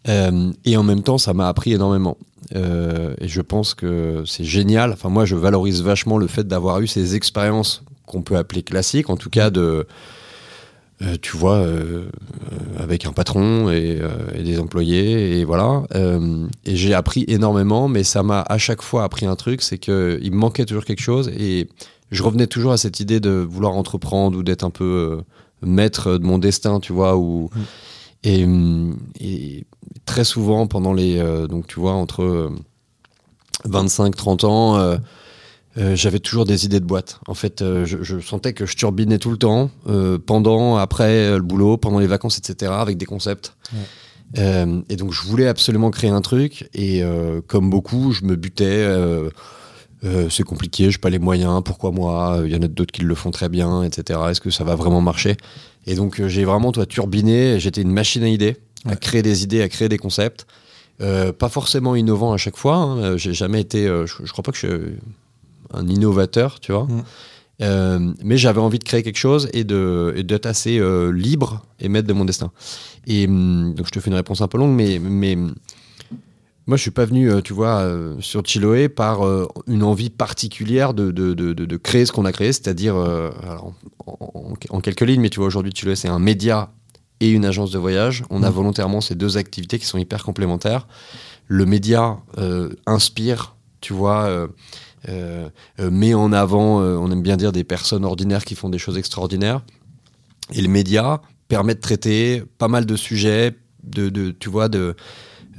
et 0.07 0.77
en 0.77 0.83
même 0.83 1.03
temps, 1.03 1.17
ça 1.17 1.33
m'a 1.33 1.47
appris 1.47 1.73
énormément. 1.73 2.17
et 2.55 3.27
je 3.27 3.41
pense 3.41 3.73
que 3.73 4.23
c'est 4.25 4.43
génial. 4.43 4.93
Enfin, 4.93 5.09
moi, 5.09 5.25
je 5.25 5.35
valorise 5.35 5.83
vachement 5.83 6.17
le 6.17 6.27
fait 6.27 6.47
d'avoir 6.47 6.79
eu 6.79 6.87
ces 6.87 7.15
expériences 7.15 7.83
qu'on 8.11 8.21
peut 8.21 8.37
appeler 8.37 8.61
classiques, 8.61 9.09
en 9.09 9.17
tout 9.17 9.29
cas 9.29 9.49
de 9.49 9.87
euh, 11.01 11.15
tu 11.19 11.35
vois, 11.35 11.55
euh, 11.55 12.05
euh, 12.51 12.83
avec 12.83 13.05
un 13.05 13.11
patron 13.11 13.71
et, 13.71 13.99
des 14.43 14.59
employés, 14.59 15.39
et 15.39 15.45
voilà. 15.45 15.83
et 15.93 16.75
j'ai 16.75 16.93
appris 16.93 17.25
énormément, 17.27 17.87
mais 17.87 18.03
ça 18.03 18.21
m'a 18.21 18.41
à 18.41 18.57
chaque 18.57 18.81
fois 18.81 19.03
appris 19.03 19.25
un 19.25 19.35
truc, 19.35 19.61
c'est 19.61 19.79
qu'il 19.79 20.31
me 20.31 20.35
manquait 20.35 20.65
toujours 20.65 20.85
quelque 20.85 21.01
chose, 21.01 21.29
et 21.29 21.69
je 22.11 22.23
revenais 22.23 22.47
toujours 22.47 22.71
à 22.71 22.77
cette 22.77 22.99
idée 22.99 23.19
de 23.19 23.31
vouloir 23.31 23.73
entreprendre 23.73 24.37
ou 24.37 24.43
d'être 24.43 24.63
un 24.63 24.69
peu 24.69 25.21
maître 25.63 26.17
de 26.17 26.23
mon 26.23 26.37
destin, 26.37 26.79
tu 26.79 26.93
vois, 26.93 27.17
ou... 27.17 27.49
Mm. 28.23 28.93
Et, 29.19 29.65
très 30.05 30.23
souvent 30.23 30.67
pendant 30.67 30.93
les... 30.93 31.17
donc 31.47 31.65
tu 31.65 31.79
vois, 31.79 31.93
entre 31.93 32.51
25-30 33.67 34.45
ans 34.45 34.97
euh, 35.77 35.95
j'avais 35.95 36.19
toujours 36.19 36.45
des 36.45 36.65
idées 36.65 36.79
de 36.79 36.85
boîte. 36.85 37.19
En 37.27 37.33
fait, 37.33 37.61
euh, 37.61 37.85
je, 37.85 38.19
sentais 38.19 38.53
que 38.53 38.65
je 38.65 38.75
turbinais 38.75 39.19
tout 39.19 39.31
le 39.31 39.37
temps, 39.37 39.71
euh, 39.87 40.17
pendant, 40.17 40.75
après 40.77 41.31
le 41.31 41.41
boulot, 41.41 41.77
pendant 41.77 41.99
les 41.99 42.07
vacances, 42.07 42.37
etc., 42.37 42.73
avec 42.75 42.97
des 42.97 43.05
concepts. 43.05 43.55
et 44.35 44.95
donc, 44.95 45.13
je 45.13 45.21
voulais 45.23 45.47
absolument 45.47 45.91
créer 45.91 46.09
un 46.09 46.21
truc. 46.21 46.69
Et 46.73 47.03
comme 47.47 47.69
beaucoup, 47.69 48.11
je 48.11 48.23
me 48.25 48.35
butais 48.35 48.87
c'est 50.29 50.43
compliqué, 50.43 50.89
j'ai 50.89 50.97
pas 50.97 51.11
les 51.11 51.19
moyens, 51.19 51.61
pourquoi 51.63 51.91
moi 51.91 52.41
Il 52.45 52.51
y 52.51 52.55
en 52.55 52.61
a 52.63 52.67
d'autres 52.67 52.91
qui 52.91 53.03
le 53.03 53.15
font 53.15 53.31
très 53.31 53.49
bien, 53.49 53.83
etc. 53.83 54.19
Est-ce 54.29 54.41
que 54.41 54.49
ça 54.49 54.63
va 54.63 54.75
vraiment 54.75 55.01
marcher? 55.01 55.37
Et 55.85 55.95
donc 55.95 56.25
j'ai 56.25 56.43
vraiment 56.43 56.71
toi 56.71 56.85
turbiné, 56.85 57.59
j'étais 57.59 57.81
une 57.81 57.91
machine 57.91 58.23
à 58.23 58.27
idées, 58.27 58.57
à 58.85 58.95
créer 58.95 59.21
des 59.21 59.43
idées, 59.43 59.61
à 59.61 59.69
créer 59.69 59.89
des 59.89 59.99
concepts. 59.99 60.47
Pas 60.97 61.49
forcément 61.49 61.95
innovant 61.95 62.33
à 62.33 62.37
chaque 62.37 62.57
fois. 62.57 62.77
Hein. 62.77 63.17
J'ai 63.17 63.33
jamais 63.33 63.61
été, 63.61 63.85
je, 63.85 64.31
crois 64.31 64.43
pas 64.43 64.51
que 64.51 64.57
je 64.57 64.95
un 65.73 65.87
innovateur, 65.87 66.59
tu 66.59 66.71
vois. 66.71 66.87
Mm. 67.59 68.15
mais 68.23 68.37
j'avais 68.37 68.59
envie 68.59 68.79
de 68.79 68.83
créer 68.83 69.03
quelque 69.03 69.19
chose 69.19 69.47
et 69.53 69.63
d'être 69.63 70.45
assez 70.47 70.81
libre 71.11 71.61
et 71.79 71.89
maître 71.89 72.07
de 72.07 72.13
mon 72.13 72.25
destin. 72.25 72.51
Et 73.07 73.27
hum, 73.27 73.73
donc 73.75 73.85
je 73.87 73.91
te 73.91 73.99
fais 73.99 74.09
une 74.09 74.15
réponse 74.15 74.41
un 74.41 74.47
peu 74.47 74.57
longue, 74.57 74.75
mais, 74.75 74.99
mais 74.99 75.37
moi, 76.67 76.77
je 76.77 76.83
suis 76.83 76.91
pas 76.91 77.05
venu, 77.05 77.29
euh, 77.29 77.41
tu 77.41 77.53
vois, 77.53 77.79
euh, 77.79 78.15
sur 78.19 78.43
Chiloé 78.45 78.87
par 78.87 79.25
euh, 79.25 79.47
une 79.67 79.83
envie 79.83 80.09
particulière 80.09 80.93
de, 80.93 81.11
de, 81.11 81.33
de, 81.33 81.53
de 81.53 81.77
créer 81.77 82.05
ce 82.05 82.11
qu'on 82.11 82.25
a 82.25 82.31
créé, 82.31 82.53
c'est-à-dire, 82.53 82.95
en, 84.05 84.81
quelques 84.81 85.01
lignes, 85.01 85.21
mais 85.21 85.29
tu 85.29 85.39
vois, 85.39 85.47
aujourd'hui, 85.47 85.73
Chiloé, 85.75 85.95
c'est 85.95 86.07
un 86.07 86.19
média 86.19 86.71
et 87.19 87.29
une 87.29 87.45
agence 87.45 87.71
de 87.71 87.79
voyage. 87.79 88.23
On 88.29 88.43
a 88.43 88.49
mmh. 88.49 88.53
volontairement 88.53 89.01
ces 89.01 89.15
deux 89.15 89.37
activités 89.37 89.79
qui 89.79 89.85
sont 89.85 89.97
hyper 89.97 90.23
complémentaires. 90.23 90.87
Le 91.47 91.65
média 91.65 92.17
inspire, 92.85 93.55
tu 93.81 93.93
vois, 93.93 94.47
met 95.79 96.13
en 96.13 96.31
avant, 96.31 96.79
on 96.79 97.11
aime 97.11 97.21
bien 97.21 97.37
dire, 97.37 97.51
des 97.51 97.63
personnes 97.63 98.05
ordinaires 98.05 98.45
qui 98.45 98.55
font 98.55 98.69
des 98.69 98.77
choses 98.77 98.97
extraordinaires. 98.97 99.61
Et 100.53 100.61
le 100.61 100.67
média 100.67 101.21
permet 101.47 101.75
de 101.75 101.79
traiter 101.79 102.43
pas 102.57 102.67
mal 102.67 102.85
de 102.85 102.95
sujets, 102.95 103.55
de, 103.83 104.09
de 104.09 104.31
tu 104.31 104.49
vois, 104.49 104.69
de 104.69 104.95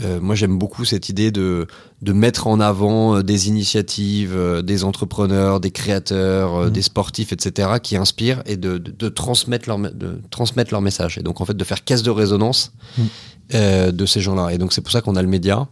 euh, 0.00 0.20
moi, 0.20 0.34
j'aime 0.34 0.58
beaucoup 0.58 0.84
cette 0.84 1.08
idée 1.08 1.30
de, 1.30 1.66
de 2.00 2.12
mettre 2.12 2.46
en 2.46 2.60
avant 2.60 3.16
euh, 3.16 3.22
des 3.22 3.48
initiatives, 3.48 4.34
euh, 4.34 4.62
des 4.62 4.84
entrepreneurs, 4.84 5.60
des 5.60 5.70
créateurs, 5.70 6.66
mmh. 6.66 6.70
des 6.70 6.82
sportifs, 6.82 7.32
etc., 7.32 7.74
qui 7.82 7.96
inspirent 7.96 8.42
et 8.46 8.56
de, 8.56 8.78
de, 8.78 9.08
transmettre, 9.08 9.68
leur, 9.68 9.78
de 9.78 10.20
transmettre 10.30 10.72
leur 10.72 10.80
message. 10.80 11.18
Et 11.18 11.22
donc, 11.22 11.40
en 11.40 11.44
fait, 11.44 11.56
de 11.56 11.64
faire 11.64 11.84
caisse 11.84 12.02
de 12.02 12.10
résonance 12.10 12.72
mmh. 12.98 13.90
de 13.90 14.06
ces 14.06 14.20
gens-là. 14.20 14.50
Et 14.50 14.58
donc, 14.58 14.72
c'est 14.72 14.80
pour 14.80 14.92
ça 14.92 15.02
qu'on 15.02 15.16
a 15.16 15.22
le 15.22 15.28
média. 15.28 15.68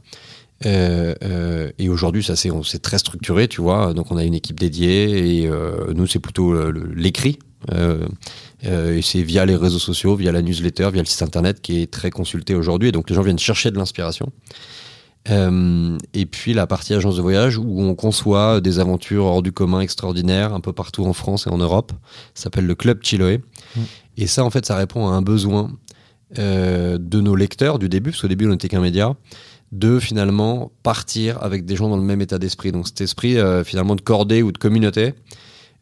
Et 0.65 1.89
aujourd'hui, 1.89 2.23
ça 2.23 2.37
c'est 2.37 2.83
très 2.83 2.99
structuré, 2.99 3.49
tu 3.49 3.61
vois. 3.61 3.95
Donc 3.95 4.11
on 4.11 4.17
a 4.17 4.25
une 4.25 4.35
équipe 4.35 4.61
dédiée 4.61 5.43
et 5.43 5.51
nous 5.95 6.07
c'est 6.07 6.19
plutôt 6.19 6.71
l'écrit. 6.71 7.39
Euh, 7.73 8.97
et 8.97 9.03
c'est 9.03 9.23
via 9.23 9.45
les 9.47 9.57
réseaux 9.57 9.79
sociaux, 9.79 10.17
via 10.17 10.33
la 10.33 10.43
newsletter, 10.43 10.91
via 10.93 11.03
le 11.03 11.07
site 11.07 11.23
internet 11.23 11.61
qui 11.61 11.83
est 11.83 11.91
très 11.91 12.11
consulté 12.11 12.55
aujourd'hui. 12.55 12.89
Et 12.89 12.93
donc 12.93 13.09
les 13.11 13.17
gens 13.17 13.23
viennent 13.23 13.39
chercher 13.39 13.71
de 13.71 13.77
l'inspiration. 13.77 14.33
Euh, 15.29 15.99
et 16.15 16.25
puis 16.25 16.55
la 16.55 16.67
partie 16.67 16.95
agence 16.95 17.17
de 17.17 17.23
voyage 17.23 17.59
où 17.59 17.83
on 17.83 17.95
conçoit 17.95 18.63
des 18.63 18.79
aventures 18.79 19.27
hors 19.27 19.43
du 19.43 19.53
commun 19.53 19.81
extraordinaires 19.81 20.55
un 20.55 20.61
peu 20.61 20.73
partout 20.73 21.05
en 21.05 21.13
France 21.13 21.47
et 21.47 21.51
en 21.51 21.59
Europe. 21.59 21.93
Ça 22.35 22.45
s'appelle 22.45 22.67
le 22.67 22.75
Club 22.75 23.03
Chiloé. 23.03 23.39
Mmh. 23.77 23.81
Et 24.17 24.27
ça, 24.27 24.45
en 24.45 24.51
fait, 24.51 24.67
ça 24.67 24.77
répond 24.77 25.09
à 25.09 25.13
un 25.13 25.23
besoin 25.23 25.71
euh, 26.39 26.97
de 27.01 27.21
nos 27.21 27.35
lecteurs 27.35 27.81
du 27.81 27.89
début, 27.89 28.11
parce 28.11 28.23
qu'au 28.23 28.29
début, 28.29 28.47
on 28.47 28.51
n'était 28.51 28.69
qu'un 28.69 28.81
média, 28.81 29.17
de 29.73 29.99
finalement 29.99 30.73
partir 30.83 31.43
avec 31.43 31.65
des 31.65 31.77
gens 31.77 31.89
dans 31.89 31.97
le 31.97 32.03
même 32.03 32.21
état 32.21 32.39
d'esprit. 32.39 32.73
Donc 32.73 32.89
cet 32.89 33.01
esprit 33.01 33.37
finalement 33.65 33.95
de 33.95 34.01
cordée 34.01 34.43
ou 34.43 34.53
de 34.53 34.59
communauté 34.59 35.15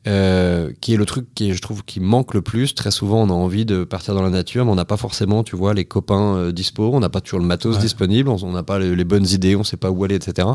euh, 0.07 0.73
qui 0.80 0.95
est 0.95 0.97
le 0.97 1.04
truc 1.04 1.26
qui 1.35 1.52
je 1.52 1.61
trouve 1.61 1.85
qui 1.85 1.99
manque 1.99 2.33
le 2.33 2.40
plus. 2.40 2.75
Très 2.75 2.92
souvent, 2.92 3.21
on 3.23 3.28
a 3.28 3.33
envie 3.33 3.66
de 3.66 3.83
partir 3.83 4.14
dans 4.14 4.23
la 4.23 4.30
nature, 4.30 4.64
mais 4.64 4.71
on 4.71 4.76
n'a 4.76 4.85
pas 4.85 4.97
forcément, 4.97 5.42
tu 5.42 5.57
vois, 5.57 5.75
les 5.75 5.85
copains 5.85 6.37
euh, 6.37 6.52
dispo, 6.52 6.90
on 6.95 7.00
n'a 7.00 7.09
pas 7.09 7.21
toujours 7.21 7.40
le 7.40 7.45
matos 7.45 7.78
disponible, 7.78 8.30
on 8.30 8.52
n'a 8.52 8.62
pas 8.62 8.78
les, 8.78 9.04
bonnes 9.04 9.26
idées, 9.26 9.57
on 9.57 9.64
sait 9.64 9.76
pas 9.76 9.90
où 9.90 10.04
aller, 10.04 10.14
etc. 10.14 10.49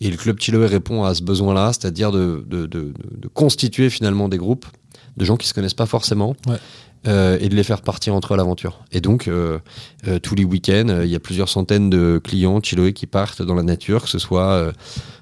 Et 0.00 0.10
le 0.10 0.16
club 0.16 0.38
Chiloé 0.40 0.66
répond 0.66 1.04
à 1.04 1.14
ce 1.14 1.22
besoin-là, 1.22 1.72
c'est-à-dire 1.72 2.10
de, 2.10 2.44
de, 2.46 2.66
de, 2.66 2.92
de, 3.16 3.28
constituer 3.28 3.90
finalement 3.90 4.28
des 4.28 4.38
groupes 4.38 4.66
de 5.16 5.24
gens 5.24 5.36
qui 5.36 5.46
se 5.46 5.54
connaissent 5.54 5.72
pas 5.72 5.86
forcément. 5.86 6.34
Euh, 7.06 7.36
et 7.38 7.50
de 7.50 7.54
les 7.54 7.64
faire 7.64 7.82
partir 7.82 8.14
entre 8.14 8.32
eux 8.32 8.34
à 8.34 8.38
l'aventure. 8.38 8.80
Et 8.90 9.02
donc, 9.02 9.28
euh, 9.28 9.58
euh, 10.08 10.18
tous 10.18 10.34
les 10.34 10.44
week-ends, 10.44 11.02
il 11.02 11.10
y 11.10 11.14
a 11.14 11.20
plusieurs 11.20 11.50
centaines 11.50 11.90
de 11.90 12.18
clients 12.22 12.62
Chiloé 12.62 12.94
qui 12.94 13.06
partent 13.06 13.42
dans 13.42 13.54
la 13.54 13.62
nature, 13.62 14.04
que 14.04 14.08
ce 14.08 14.18
soit 14.18 14.72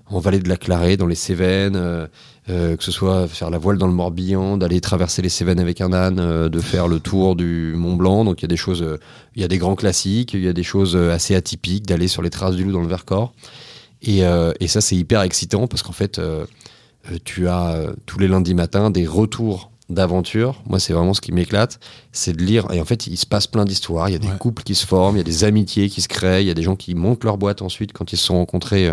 en 0.07 0.21
vallée 0.21 0.39
de 0.39 0.49
la 0.49 0.57
Clarée, 0.57 0.97
dans 0.97 1.09
les 1.09 1.17
Cévennes, 1.17 2.09
que 2.47 2.77
ce 2.79 2.93
soit 2.93 3.27
faire 3.27 3.51
la 3.51 3.59
voile 3.59 3.79
dans 3.79 3.89
le 3.89 3.93
Morbihan, 3.93 4.57
d'aller 4.59 4.81
traverser 4.81 5.23
les 5.23 5.29
Cévennes 5.29 5.59
avec 5.59 5.81
un 5.81 5.93
âne, 5.93 6.49
de 6.49 6.61
faire 6.61 6.87
le 6.87 7.01
tour 7.01 7.35
du 7.35 7.75
Mont 7.75 7.97
Blanc. 7.97 8.25
Donc 8.25 8.41
il 8.41 8.43
y 8.43 8.45
a 8.45 8.49
des 8.49 8.57
choses, 8.57 8.85
il 9.35 9.43
y 9.43 9.45
a 9.45 9.49
des 9.49 9.59
grands 9.59 9.75
classiques, 9.75 10.35
il 10.35 10.43
y 10.43 10.49
a 10.49 10.53
des 10.53 10.63
choses 10.63 10.97
assez 10.97 11.35
atypiques, 11.35 11.87
d'aller 11.87 12.07
sur 12.07 12.23
les 12.23 12.31
traces 12.31 12.55
du 12.55 12.63
loup 12.63 12.73
dans 12.73 12.83
le 12.83 12.89
Vercors. 12.89 13.33
Et 14.03 14.23
ça 14.69 14.81
c'est 14.81 14.97
hyper 14.97 15.23
excitant 15.23 15.67
parce 15.67 15.83
qu'en 15.83 15.93
fait 15.93 16.21
tu 17.25 17.49
as 17.49 17.87
tous 18.07 18.21
les 18.21 18.29
lundis 18.29 18.55
matins 18.55 18.91
des 18.91 19.07
retours 19.07 19.72
d'aventure. 19.93 20.63
Moi, 20.67 20.79
c'est 20.81 20.93
vraiment 20.93 21.15
ce 21.15 21.21
qui 21.21 21.33
m'éclate, 21.33 21.79
c'est 22.13 22.37
de 22.37 22.43
lire. 22.43 22.67
Et 22.73 22.81
en 22.81 22.85
fait, 22.85 23.07
il 23.07 23.17
se 23.17 23.27
passe 23.27 23.47
plein 23.47 23.65
d'histoires. 23.65 24.09
Il 24.09 24.13
y 24.13 24.17
a 24.17 24.19
des 24.19 24.37
couples 24.39 24.63
qui 24.63 24.75
se 24.75 24.87
forment, 24.87 25.17
il 25.17 25.19
y 25.19 25.23
a 25.23 25.25
des 25.25 25.45
amitiés 25.45 25.89
qui 25.89 26.03
se 26.03 26.09
créent, 26.09 26.43
il 26.43 26.47
y 26.47 26.51
a 26.51 26.55
des 26.55 26.63
gens 26.63 26.77
qui 26.77 26.95
montent 26.95 27.25
leur 27.25 27.39
boîte 27.39 27.63
ensuite 27.63 27.93
quand 27.93 28.13
ils 28.13 28.17
se 28.17 28.25
sont 28.25 28.37
rencontrés 28.37 28.91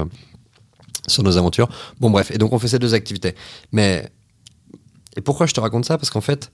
sur 1.08 1.24
nos 1.24 1.38
aventures. 1.38 1.70
Bon, 2.00 2.10
bref, 2.10 2.32
et 2.32 2.38
donc 2.38 2.54
on 2.54 2.60
fait 2.60 2.68
ces 2.68 2.80
deux 2.80 2.94
activités. 2.94 3.36
Mais 3.72 4.10
et 5.18 5.22
pourquoi 5.22 5.46
je 5.48 5.54
te 5.54 5.60
raconte 5.60 5.86
ça? 5.86 5.98
Parce 5.98 6.12
qu'en 6.12 6.22
fait, 6.22 6.52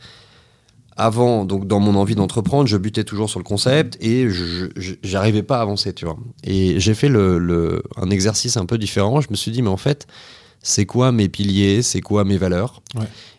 avant, 0.95 1.43
donc 1.43 1.67
dans 1.67 1.79
mon 1.79 1.95
envie 1.95 2.15
d'entreprendre, 2.15 2.67
je 2.67 2.77
butais 2.77 3.03
toujours 3.03 3.29
sur 3.29 3.39
le 3.39 3.43
concept 3.43 3.97
et 4.01 4.27
j'arrivais 5.03 5.43
pas 5.43 5.59
à 5.59 5.61
avancer, 5.61 5.93
tu 5.93 6.05
vois. 6.05 6.17
Et 6.43 6.79
j'ai 6.79 6.93
fait 6.93 7.09
le, 7.09 7.83
un 7.97 8.09
exercice 8.09 8.55
un 8.55 8.65
peu 8.65 8.77
différent. 8.77 9.19
Je 9.19 9.27
me 9.29 9.35
suis 9.35 9.51
dit, 9.51 9.61
mais 9.61 9.69
en 9.69 9.77
fait, 9.77 10.07
c'est 10.61 10.85
quoi 10.85 11.11
mes 11.11 11.27
piliers? 11.27 11.81
C'est 11.81 12.01
quoi 12.01 12.23
mes 12.23 12.37
valeurs? 12.37 12.81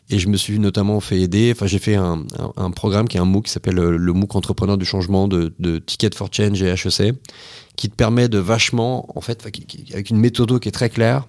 Et 0.09 0.19
je 0.19 0.29
me 0.29 0.37
suis 0.37 0.59
notamment 0.61 1.01
fait 1.01 1.21
aider. 1.21 1.53
Enfin, 1.55 1.67
j'ai 1.67 1.81
fait 1.81 1.97
un, 1.97 2.25
un, 2.57 2.71
programme 2.71 3.09
qui 3.09 3.17
est 3.17 3.21
un 3.21 3.25
MOOC 3.25 3.47
qui 3.47 3.51
s'appelle 3.51 3.75
le 3.75 4.13
MOOC 4.13 4.37
Entrepreneur 4.37 4.79
du 4.79 4.85
Changement 4.85 5.27
de, 5.27 5.53
de 5.59 5.79
Ticket 5.79 6.11
for 6.15 6.29
Change 6.33 6.63
et 6.63 6.69
HEC 6.69 7.15
qui 7.77 7.91
te 7.91 7.95
permet 7.95 8.29
de 8.29 8.39
vachement, 8.39 9.07
en 9.17 9.21
fait, 9.21 9.43
avec 9.43 10.11
une 10.11 10.19
méthode 10.19 10.59
qui 10.61 10.69
est 10.69 10.73
très 10.73 10.91
claire. 10.91 11.27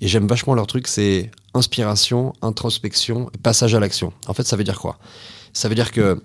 Et 0.00 0.08
j'aime 0.08 0.26
vachement 0.26 0.54
leur 0.54 0.66
truc, 0.66 0.88
c'est 0.88 1.30
inspiration, 1.54 2.32
introspection, 2.42 3.30
passage 3.42 3.74
à 3.74 3.80
l'action. 3.80 4.12
En 4.26 4.34
fait, 4.34 4.42
ça 4.42 4.56
veut 4.56 4.64
dire 4.64 4.80
quoi? 4.80 4.98
Ça 5.52 5.68
veut 5.68 5.74
dire 5.74 5.92
que 5.92 6.20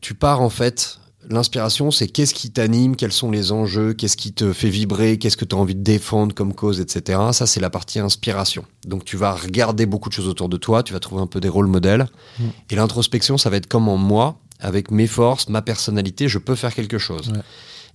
tu 0.00 0.14
pars 0.14 0.40
en 0.40 0.50
fait. 0.50 0.98
L'inspiration, 1.30 1.90
c'est 1.90 2.08
qu'est-ce 2.08 2.34
qui 2.34 2.50
t'anime, 2.50 2.96
quels 2.96 3.12
sont 3.12 3.30
les 3.30 3.52
enjeux, 3.52 3.94
qu'est-ce 3.94 4.16
qui 4.16 4.32
te 4.32 4.52
fait 4.52 4.68
vibrer, 4.68 5.18
qu'est-ce 5.18 5.36
que 5.36 5.44
tu 5.44 5.54
as 5.54 5.58
envie 5.58 5.74
de 5.74 5.82
défendre 5.82 6.34
comme 6.34 6.54
cause, 6.54 6.80
etc. 6.80 7.18
Ça, 7.32 7.46
c'est 7.46 7.60
la 7.60 7.70
partie 7.70 7.98
inspiration. 7.98 8.64
Donc, 8.86 9.04
tu 9.04 9.16
vas 9.16 9.32
regarder 9.32 9.86
beaucoup 9.86 10.08
de 10.08 10.14
choses 10.14 10.28
autour 10.28 10.48
de 10.48 10.56
toi, 10.56 10.82
tu 10.82 10.92
vas 10.92 11.00
trouver 11.00 11.22
un 11.22 11.26
peu 11.26 11.40
des 11.40 11.48
rôles 11.48 11.66
modèles. 11.66 12.06
Mmh. 12.38 12.44
Et 12.70 12.76
l'introspection, 12.76 13.38
ça 13.38 13.50
va 13.50 13.56
être 13.56 13.68
comment 13.68 13.96
moi, 13.96 14.38
avec 14.60 14.90
mes 14.90 15.06
forces, 15.06 15.48
ma 15.48 15.62
personnalité, 15.62 16.28
je 16.28 16.38
peux 16.38 16.54
faire 16.54 16.74
quelque 16.74 16.98
chose. 16.98 17.32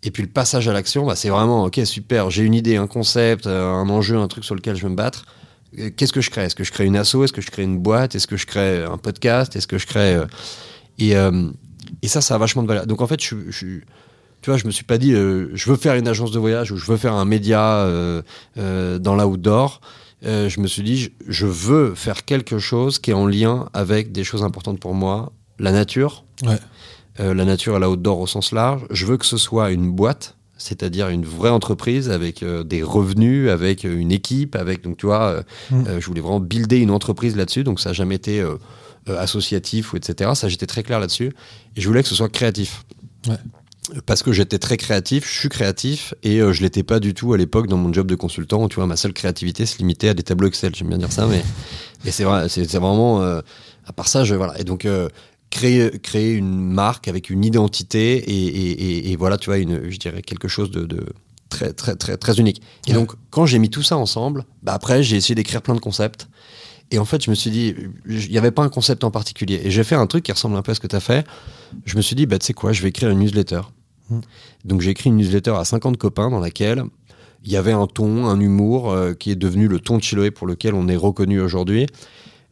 Et 0.04 0.12
puis 0.12 0.24
le 0.24 0.30
passage 0.30 0.68
à 0.68 0.74
l'action, 0.74 1.06
bah, 1.06 1.16
c'est 1.16 1.30
vraiment, 1.30 1.66
ok, 1.66 1.82
super, 1.84 2.30
j'ai 2.30 2.44
une 2.44 2.54
idée, 2.54 2.78
un 2.78 2.88
concept, 2.88 3.48
euh, 3.48 3.70
un 3.70 3.90
enjeu, 3.90 4.18
un 4.18 4.28
truc 4.28 4.46
sur 4.46 4.56
lequel 4.56 4.76
je 4.76 4.84
veux 4.84 4.90
me 4.90 4.96
battre. 4.96 5.26
Euh, 5.78 5.90
qu'est-ce 5.96 6.14
que 6.14 6.22
je 6.22 6.30
crée? 6.30 6.44
Est-ce 6.44 6.56
que 6.56 6.64
je 6.64 6.72
crée 6.72 6.86
une 6.86 6.96
asso? 6.96 7.16
Est-ce 7.24 7.34
que 7.34 7.42
je 7.42 7.52
crée 7.52 7.64
une 7.64 7.80
boîte? 7.80 8.16
Est-ce 8.16 8.28
que 8.28 8.38
je 8.38 8.46
crée 8.46 8.84
un 8.84 8.98
podcast? 8.98 9.56
Est-ce 9.56 9.68
que 9.68 9.78
je 9.78 9.88
crée... 9.88 10.16
Euh, 11.02 11.52
et, 12.02 12.08
ça, 12.08 12.22
ça 12.22 12.36
a 12.36 12.38
vachement 12.38 12.64
de 12.64 12.68
valeur. 12.68 12.88
Donc 12.88 13.02
en 13.02 13.08
fait, 13.08 13.22
je, 13.24 13.36
je 13.50 13.66
tu 14.42 14.50
vois, 14.50 14.58
je 14.58 14.66
me 14.66 14.72
suis 14.72 14.86
pas 14.86 14.98
dit, 14.98 15.12
je 15.12 15.70
veux 15.70 15.76
faire 15.76 15.96
une 15.96 16.08
agence 16.08 16.32
de 16.32 16.40
voyage 16.40 16.72
ou 16.72 16.78
je 16.78 16.86
veux 16.86 16.96
faire 16.96 17.14
un 17.14 17.26
média 17.26 17.86
dans 18.56 19.16
l'outdoor. 19.16 19.82
je 20.24 20.60
me 20.62 20.68
suis 20.68 20.82
dit, 20.82 21.12
je 21.28 21.46
veux 21.46 21.94
faire 21.94 22.24
quelque 22.24 22.58
chose 22.58 23.00
qui 23.00 23.12
est 23.12 23.14
en 23.14 23.28
lien 23.28 23.68
avec 23.74 24.14
des 24.14 24.24
choses 24.24 24.44
importantes 24.44 24.80
pour 24.80 24.94
moi, 24.94 25.34
la 25.60 25.74
nature. 25.74 26.24
Ouais. 26.44 26.58
Euh, 27.20 27.34
la 27.34 27.44
nature 27.44 27.76
et 27.76 27.80
la 27.80 27.90
outdoor 27.90 28.20
au 28.20 28.28
sens 28.28 28.54
large. 28.54 28.86
Je 28.92 29.06
veux 29.06 29.18
que 29.18 29.26
ce 29.26 29.38
soit 29.38 29.72
une 29.72 29.92
boîte, 29.92 30.38
c'est-à-dire 30.58 31.10
une 31.10 31.26
vraie 31.26 31.50
entreprise 31.50 32.10
avec 32.10 32.44
euh, 32.44 32.64
des 32.64 32.82
revenus, 32.82 33.50
avec 33.50 33.84
euh, 33.84 33.98
une 33.98 34.14
équipe, 34.14 34.56
avec 34.56 34.84
donc 34.84 34.98
tu 34.98 35.06
vois, 35.06 35.44
mm. 35.70 36.00
je 36.00 36.06
voulais 36.06 36.22
vraiment 36.22 36.40
builder 36.40 36.78
une 36.78 36.92
entreprise 36.92 37.36
là-dessus, 37.36 37.66
donc 37.66 37.82
ça 37.82 37.90
n'a 37.90 37.94
jamais 37.94 38.16
été 38.16 38.42
associatif 39.18 39.94
ou 39.94 39.98
etc. 39.98 40.32
Ça 40.36 40.50
j'étais 40.50 40.68
très 40.68 40.84
clair 40.84 41.00
là-dessus 41.00 41.34
et 41.76 41.82
je 41.82 41.88
voulais 41.88 42.04
que 42.04 42.10
ce 42.10 42.16
soit 42.16 42.30
créatif. 42.30 42.86
Parce 44.06 44.22
que 44.22 44.32
j'étais 44.32 44.60
très 44.60 44.78
créatif, 44.78 45.28
je 45.28 45.40
suis 45.40 45.50
créatif 45.50 46.14
et 46.22 46.40
je 46.40 46.62
l'étais 46.62 46.84
pas 46.84 47.00
du 47.00 47.16
tout 47.16 47.34
à 47.34 47.38
l'époque 47.38 47.68
dans 47.68 47.78
mon 47.78 47.92
job 47.92 48.06
de 48.06 48.16
consultant. 48.16 48.68
Tu 48.70 48.76
vois, 48.76 48.86
ma 48.86 48.96
seule 48.96 49.14
créativité 49.14 49.66
se 49.66 49.80
limitait 49.80 50.10
à 50.10 50.14
des 50.14 50.22
tableaux 50.22 50.48
Excel. 50.48 50.76
J'aime 50.76 50.90
bien 50.90 51.00
dire 51.00 51.12
ça, 51.12 51.26
mais, 51.26 51.44
mais 52.06 52.12
c'est 52.12 52.24
vrai, 52.24 52.50
c'est 52.50 52.72
vraiment 52.78 53.20
à 53.22 53.94
part 53.96 54.08
ça, 54.08 54.24
je 54.26 54.36
voilà. 54.36 54.60
Et 54.60 54.64
donc 54.64 54.86
créer, 55.50 56.00
créer 56.00 56.34
une 56.34 56.60
marque 56.60 57.08
avec 57.08 57.30
une 57.30 57.44
identité 57.44 58.18
et, 58.18 58.48
et, 58.48 59.12
et, 59.12 59.16
voilà, 59.16 59.38
tu 59.38 59.50
vois, 59.50 59.58
une, 59.58 59.90
je 59.90 59.98
dirais 59.98 60.22
quelque 60.22 60.48
chose 60.48 60.72
de, 60.72 60.86
de 60.86 61.06
très, 61.50 61.74
très, 61.74 61.96
très, 61.96 62.18
très 62.18 62.40
unique. 62.40 62.62
Et 62.88 62.94
donc, 62.94 63.14
quand 63.30 63.46
j'ai 63.46 63.60
mis 63.60 63.70
tout 63.70 63.84
ça 63.84 63.98
ensemble, 63.98 64.46
bah 64.64 64.74
après, 64.74 65.04
j'ai 65.04 65.18
essayé 65.18 65.36
d'écrire 65.36 65.62
plein 65.62 65.76
de 65.76 65.80
concepts. 65.80 66.28
Et 66.92 67.00
en 67.00 67.06
fait, 67.06 67.24
je 67.24 67.30
me 67.30 67.36
suis 67.36 67.52
dit, 67.52 67.76
il 68.08 68.30
n'y 68.30 68.38
avait 68.38 68.52
pas 68.52 68.64
un 68.64 68.70
concept 68.70 69.04
en 69.04 69.12
particulier. 69.12 69.62
Et 69.64 69.72
j'ai 69.72 69.84
fait 69.84 69.96
un 69.96 70.08
truc 70.08 70.24
qui 70.24 70.32
ressemble 70.32 70.56
un 70.56 70.62
peu 70.62 70.72
à 70.72 70.76
ce 70.76 70.80
que 70.80 70.88
tu 70.88 70.96
as 70.96 71.00
fait. 71.00 71.26
Je 71.86 71.98
me 71.98 72.02
suis 72.02 72.16
dit, 72.16 72.26
bah, 72.26 72.40
tu 72.40 72.48
sais 72.48 72.54
quoi, 72.54 72.72
je 72.74 72.82
vais 72.82 72.90
écrire 72.90 73.10
une 73.10 73.20
newsletter. 73.20 73.62
Mmh. 74.10 74.20
Donc, 74.66 74.82
j'ai 74.82 74.90
écrit 74.90 75.10
une 75.10 75.18
newsletter 75.18 75.52
à 75.52 75.66
50 75.66 75.98
copains 75.98 76.30
dans 76.30 76.40
laquelle 76.40 76.84
il 77.46 77.52
y 77.52 77.58
avait 77.58 77.72
un 77.72 77.88
ton, 77.88 78.26
un 78.26 78.40
humour 78.40 78.96
qui 79.18 79.32
est 79.32 79.36
devenu 79.36 79.68
le 79.68 79.80
ton 79.80 79.98
de 79.98 80.04
Chiloé 80.04 80.32
pour 80.32 80.48
lequel 80.48 80.74
on 80.74 80.88
est 80.88 80.98
reconnu 80.98 81.40
aujourd'hui. 81.40 81.86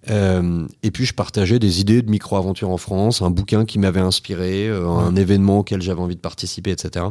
et 0.07 0.91
puis 0.91 1.05
je 1.05 1.13
partageais 1.13 1.59
des 1.59 1.81
idées 1.81 2.01
de 2.01 2.09
micro-aventure 2.09 2.69
en 2.69 2.77
France, 2.77 3.21
un 3.21 3.29
bouquin 3.29 3.65
qui 3.65 3.79
m'avait 3.79 3.99
inspiré, 3.99 4.69
un 4.69 5.13
événement 5.17 5.59
auquel 5.59 5.81
j'avais 5.81 5.99
envie 5.99 6.15
de 6.15 6.21
participer, 6.21 6.71
etc. 6.71 7.07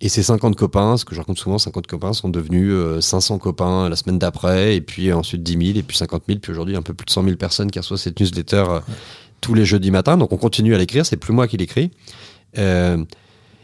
Et 0.00 0.08
ces 0.08 0.22
50 0.22 0.54
copains, 0.56 0.96
ce 0.96 1.04
que 1.04 1.14
je 1.14 1.20
raconte 1.20 1.38
souvent, 1.38 1.58
50 1.58 1.86
copains 1.88 2.12
sont 2.12 2.28
devenus 2.28 2.72
500 3.00 3.34
euh, 3.34 3.38
copains 3.38 3.88
la 3.88 3.96
semaine 3.96 4.18
d'après, 4.18 4.76
et 4.76 4.80
puis 4.80 5.12
ensuite 5.12 5.42
10 5.42 5.66
000, 5.66 5.78
et 5.78 5.82
puis 5.82 5.96
50 5.96 6.22
000, 6.28 6.38
puis 6.38 6.52
aujourd'hui 6.52 6.76
un 6.76 6.82
peu 6.82 6.94
plus 6.94 7.06
de 7.06 7.10
100 7.10 7.24
000 7.24 7.36
personnes 7.36 7.70
qui 7.70 7.80
reçoivent 7.80 7.98
cette 7.98 8.20
newsletter 8.20 8.64
euh, 8.68 8.80
tous 9.40 9.54
les 9.54 9.64
jeudis 9.64 9.90
matins. 9.90 10.16
Donc 10.16 10.32
on 10.32 10.36
continue 10.36 10.74
à 10.74 10.78
l'écrire, 10.78 11.04
c'est 11.04 11.16
plus 11.16 11.32
moi 11.32 11.48
qui 11.48 11.56
l'écris. 11.56 11.90
Euh, 12.58 13.04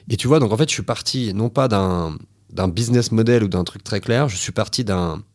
et 0.09 0.17
tu 0.17 0.27
vois, 0.27 0.41
donc 0.41 0.53
en 0.53 0.57
fait, 0.57 0.69
je 0.69 0.75
suis 0.75 0.83
parti 0.83 1.33
non 1.35 1.49
pas 1.49 1.69
d'un 1.69 2.17
d'un 2.55 2.69
business 2.69 3.11
model 3.11 3.43
ou 3.43 3.49
d'un 3.49 3.65
truc 3.65 3.83
très 3.83 4.01
clair, 4.01 4.29
je 4.29 4.37
suis 4.37 4.53
parti 4.53 4.85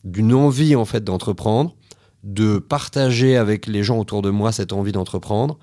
d'une 0.06 0.34
envie 0.34 0.78
en 0.78 0.86
fait 0.86 1.04
d'entreprendre, 1.04 1.76
de 2.24 2.60
partager 2.60 3.36
avec 3.36 3.68
les 3.68 3.84
gens 3.84 4.00
autour 4.00 4.22
de 4.22 4.30
moi 4.30 4.54
cette 4.54 4.72
envie 4.72 4.94
d'entreprendre, 4.94 5.60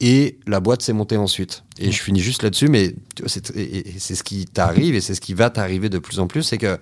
et 0.00 0.38
la 0.46 0.60
boîte 0.60 0.82
s'est 0.82 0.92
montée 0.92 1.16
ensuite. 1.16 1.64
Et 1.78 1.92
je 1.92 2.02
finis 2.02 2.20
juste 2.20 2.42
là-dessus, 2.42 2.68
mais 2.68 2.94
c'est 3.28 4.14
ce 4.14 4.22
qui 4.22 4.46
t'arrive 4.46 4.94
et 4.94 5.00
c'est 5.00 5.14
ce 5.14 5.20
qui 5.20 5.34
va 5.34 5.50
t'arriver 5.50 5.88
de 5.88 5.98
plus 5.98 6.18
en 6.18 6.26
plus, 6.26 6.42
c'est 6.42 6.58
que 6.58 6.78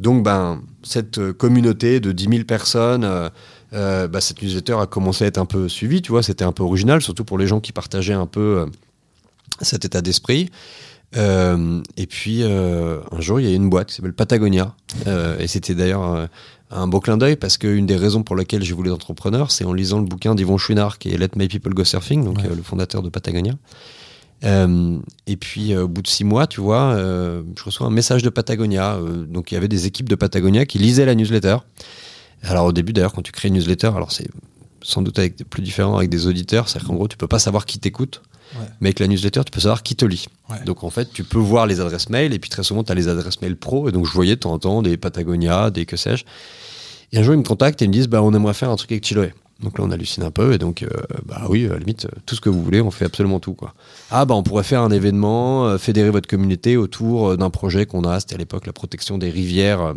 donc 0.00 0.24
ben 0.24 0.62
cette 0.82 1.32
communauté 1.32 2.00
de 2.00 2.12
10 2.12 2.28
000 2.28 2.44
personnes, 2.44 3.04
euh, 3.04 3.28
euh, 3.72 4.08
bah, 4.08 4.20
cette 4.20 4.42
newsletter 4.42 4.74
a 4.80 4.86
commencé 4.86 5.24
à 5.24 5.28
être 5.28 5.38
un 5.38 5.46
peu 5.46 5.68
suivie, 5.68 6.02
tu 6.02 6.12
vois, 6.12 6.22
c'était 6.22 6.44
un 6.44 6.52
peu 6.52 6.62
original, 6.62 7.00
surtout 7.00 7.24
pour 7.24 7.38
les 7.38 7.46
gens 7.46 7.60
qui 7.60 7.72
partageaient 7.72 8.12
un 8.12 8.26
peu 8.26 8.40
euh, 8.40 8.66
cet 9.60 9.84
état 9.84 10.00
d'esprit. 10.00 10.50
et 11.16 12.06
puis 12.08 12.42
un 12.42 13.20
jour, 13.20 13.38
il 13.38 13.48
y 13.48 13.52
a 13.52 13.54
une 13.54 13.70
boîte 13.70 13.88
qui 13.88 13.94
s'appelle 13.94 14.14
Patagonia, 14.14 14.74
et 15.38 15.46
c'était 15.46 15.74
d'ailleurs 15.76 16.28
un 16.74 16.88
beau 16.88 17.00
clin 17.00 17.16
d'œil 17.16 17.36
parce 17.36 17.56
qu'une 17.56 17.86
des 17.86 17.96
raisons 17.96 18.22
pour 18.22 18.36
lesquelles 18.36 18.62
j'ai 18.62 18.74
voulu 18.74 18.90
être 18.90 18.94
entrepreneur, 18.94 19.50
c'est 19.50 19.64
en 19.64 19.72
lisant 19.72 19.98
le 19.98 20.04
bouquin 20.04 20.34
d'Yvon 20.34 20.58
Chouinard 20.58 20.98
qui 20.98 21.10
est 21.10 21.16
Let 21.16 21.30
My 21.36 21.48
People 21.48 21.72
Go 21.72 21.84
Surfing, 21.84 22.24
donc 22.24 22.44
euh, 22.44 22.54
le 22.54 22.62
fondateur 22.62 23.02
de 23.02 23.08
Patagonia. 23.08 23.54
Euh, 24.44 24.98
et 25.26 25.36
puis 25.36 25.72
euh, 25.72 25.84
au 25.84 25.88
bout 25.88 26.02
de 26.02 26.08
six 26.08 26.24
mois, 26.24 26.46
tu 26.46 26.60
vois, 26.60 26.96
je 26.96 27.64
reçois 27.64 27.86
un 27.86 27.90
message 27.90 28.22
de 28.22 28.30
Patagonia. 28.30 28.98
donc 29.28 29.52
il 29.52 29.54
y 29.54 29.56
avait 29.56 29.68
des 29.68 29.86
équipes 29.86 30.08
de 30.08 30.16
Patagonia 30.16 30.66
qui 30.66 30.78
lisaient 30.78 31.06
la 31.06 31.14
newsletter. 31.14 31.58
Alors 32.42 32.66
au 32.66 32.72
début 32.72 32.92
d'ailleurs, 32.92 33.12
quand 33.12 33.22
tu 33.22 33.32
crées 33.32 33.48
une 33.48 33.54
newsletter, 33.54 33.92
alors 33.94 34.12
c'est 34.12 34.28
sans 34.82 35.00
doute 35.00 35.18
avec, 35.18 35.48
plus 35.48 35.62
différent 35.62 35.96
avec 35.96 36.10
des 36.10 36.26
auditeurs, 36.26 36.68
c'est 36.68 36.82
qu'en 36.82 36.94
gros 36.94 37.08
tu 37.08 37.16
peux 37.16 37.28
pas 37.28 37.38
savoir 37.38 37.64
qui 37.64 37.78
t'écoute. 37.78 38.22
Mais 38.80 38.88
avec 38.88 39.00
la 39.00 39.08
newsletter, 39.08 39.40
tu 39.44 39.50
peux 39.50 39.60
savoir 39.60 39.82
qui 39.82 39.96
te 39.96 40.04
lit. 40.04 40.26
Donc 40.64 40.84
en 40.84 40.90
fait, 40.90 41.12
tu 41.12 41.24
peux 41.24 41.38
voir 41.38 41.66
les 41.66 41.80
adresses 41.80 42.08
mail 42.08 42.32
et 42.32 42.38
puis 42.38 42.50
très 42.50 42.62
souvent, 42.62 42.84
tu 42.84 42.92
as 42.92 42.94
les 42.94 43.08
adresses 43.08 43.40
mail 43.40 43.56
pro. 43.56 43.88
Et 43.88 43.92
donc 43.92 44.06
je 44.06 44.12
voyais 44.12 44.36
de 44.36 44.40
temps 44.40 44.52
en 44.52 44.58
temps 44.58 44.82
des 44.82 44.96
Patagonia, 44.96 45.70
des 45.70 45.86
que 45.86 45.96
sais-je. 45.96 46.24
Un 47.14 47.22
jour, 47.22 47.34
ils 47.34 47.38
me 47.38 47.44
contactent 47.44 47.80
et 47.82 47.84
ils 47.84 47.88
me 47.88 47.92
disent 47.92 48.08
bah, 48.08 48.22
on 48.22 48.32
aimerait 48.32 48.54
faire 48.54 48.70
un 48.70 48.76
truc 48.76 48.92
avec 48.92 49.04
Chiloé. 49.04 49.32
Donc 49.62 49.78
là, 49.78 49.84
on 49.84 49.90
hallucine 49.90 50.22
un 50.24 50.30
peu. 50.30 50.52
Et 50.52 50.58
donc, 50.58 50.82
euh, 50.82 50.88
bah 51.26 51.42
oui, 51.48 51.66
à 51.66 51.70
la 51.70 51.78
limite, 51.78 52.08
tout 52.26 52.34
ce 52.34 52.40
que 52.40 52.48
vous 52.48 52.62
voulez, 52.62 52.80
on 52.80 52.90
fait 52.90 53.04
absolument 53.04 53.40
tout. 53.40 53.54
Quoi. 53.54 53.74
Ah, 54.10 54.24
bah 54.24 54.34
on 54.34 54.42
pourrait 54.42 54.64
faire 54.64 54.82
un 54.82 54.90
événement, 54.90 55.66
euh, 55.66 55.78
fédérer 55.78 56.10
votre 56.10 56.28
communauté 56.28 56.76
autour 56.76 57.30
euh, 57.30 57.36
d'un 57.36 57.50
projet 57.50 57.86
qu'on 57.86 58.04
a. 58.04 58.20
C'était 58.20 58.34
à 58.34 58.38
l'époque 58.38 58.66
la 58.66 58.72
protection 58.72 59.16
des 59.16 59.30
rivières 59.30 59.94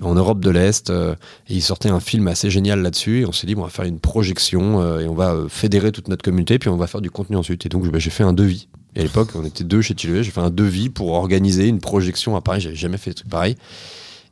en 0.00 0.14
Europe 0.14 0.40
de 0.40 0.50
l'Est. 0.50 0.90
et 0.90 1.14
ils 1.48 1.62
sortaient 1.62 1.90
un 1.90 2.00
film 2.00 2.28
assez 2.28 2.50
génial 2.50 2.82
là-dessus. 2.82 3.20
Et 3.20 3.26
on 3.26 3.32
s'est 3.32 3.46
dit, 3.46 3.54
on 3.56 3.62
va 3.62 3.68
faire 3.68 3.84
une 3.84 4.00
projection 4.00 4.98
et 4.98 5.08
on 5.08 5.14
va 5.14 5.36
fédérer 5.48 5.92
toute 5.92 6.08
notre 6.08 6.22
communauté. 6.22 6.58
Puis 6.58 6.68
on 6.68 6.76
va 6.76 6.86
faire 6.86 7.00
du 7.00 7.10
contenu 7.10 7.36
ensuite. 7.36 7.66
Et 7.66 7.68
donc, 7.68 7.86
bah, 7.88 7.98
j'ai 7.98 8.10
fait 8.10 8.24
un 8.24 8.32
devis. 8.32 8.68
Et 8.96 9.00
à 9.00 9.02
l'époque, 9.02 9.30
on 9.34 9.44
était 9.44 9.64
deux 9.64 9.82
chez 9.82 9.94
Chiloé. 9.94 10.22
J'ai 10.22 10.30
fait 10.30 10.40
un 10.40 10.50
devis 10.50 10.88
pour 10.88 11.12
organiser 11.12 11.66
une 11.68 11.80
projection 11.80 12.36
à 12.36 12.40
Paris. 12.40 12.60
J'avais 12.60 12.76
jamais 12.76 12.96
fait 12.96 13.10
des 13.10 13.14
trucs 13.14 13.30
pareils. 13.30 13.56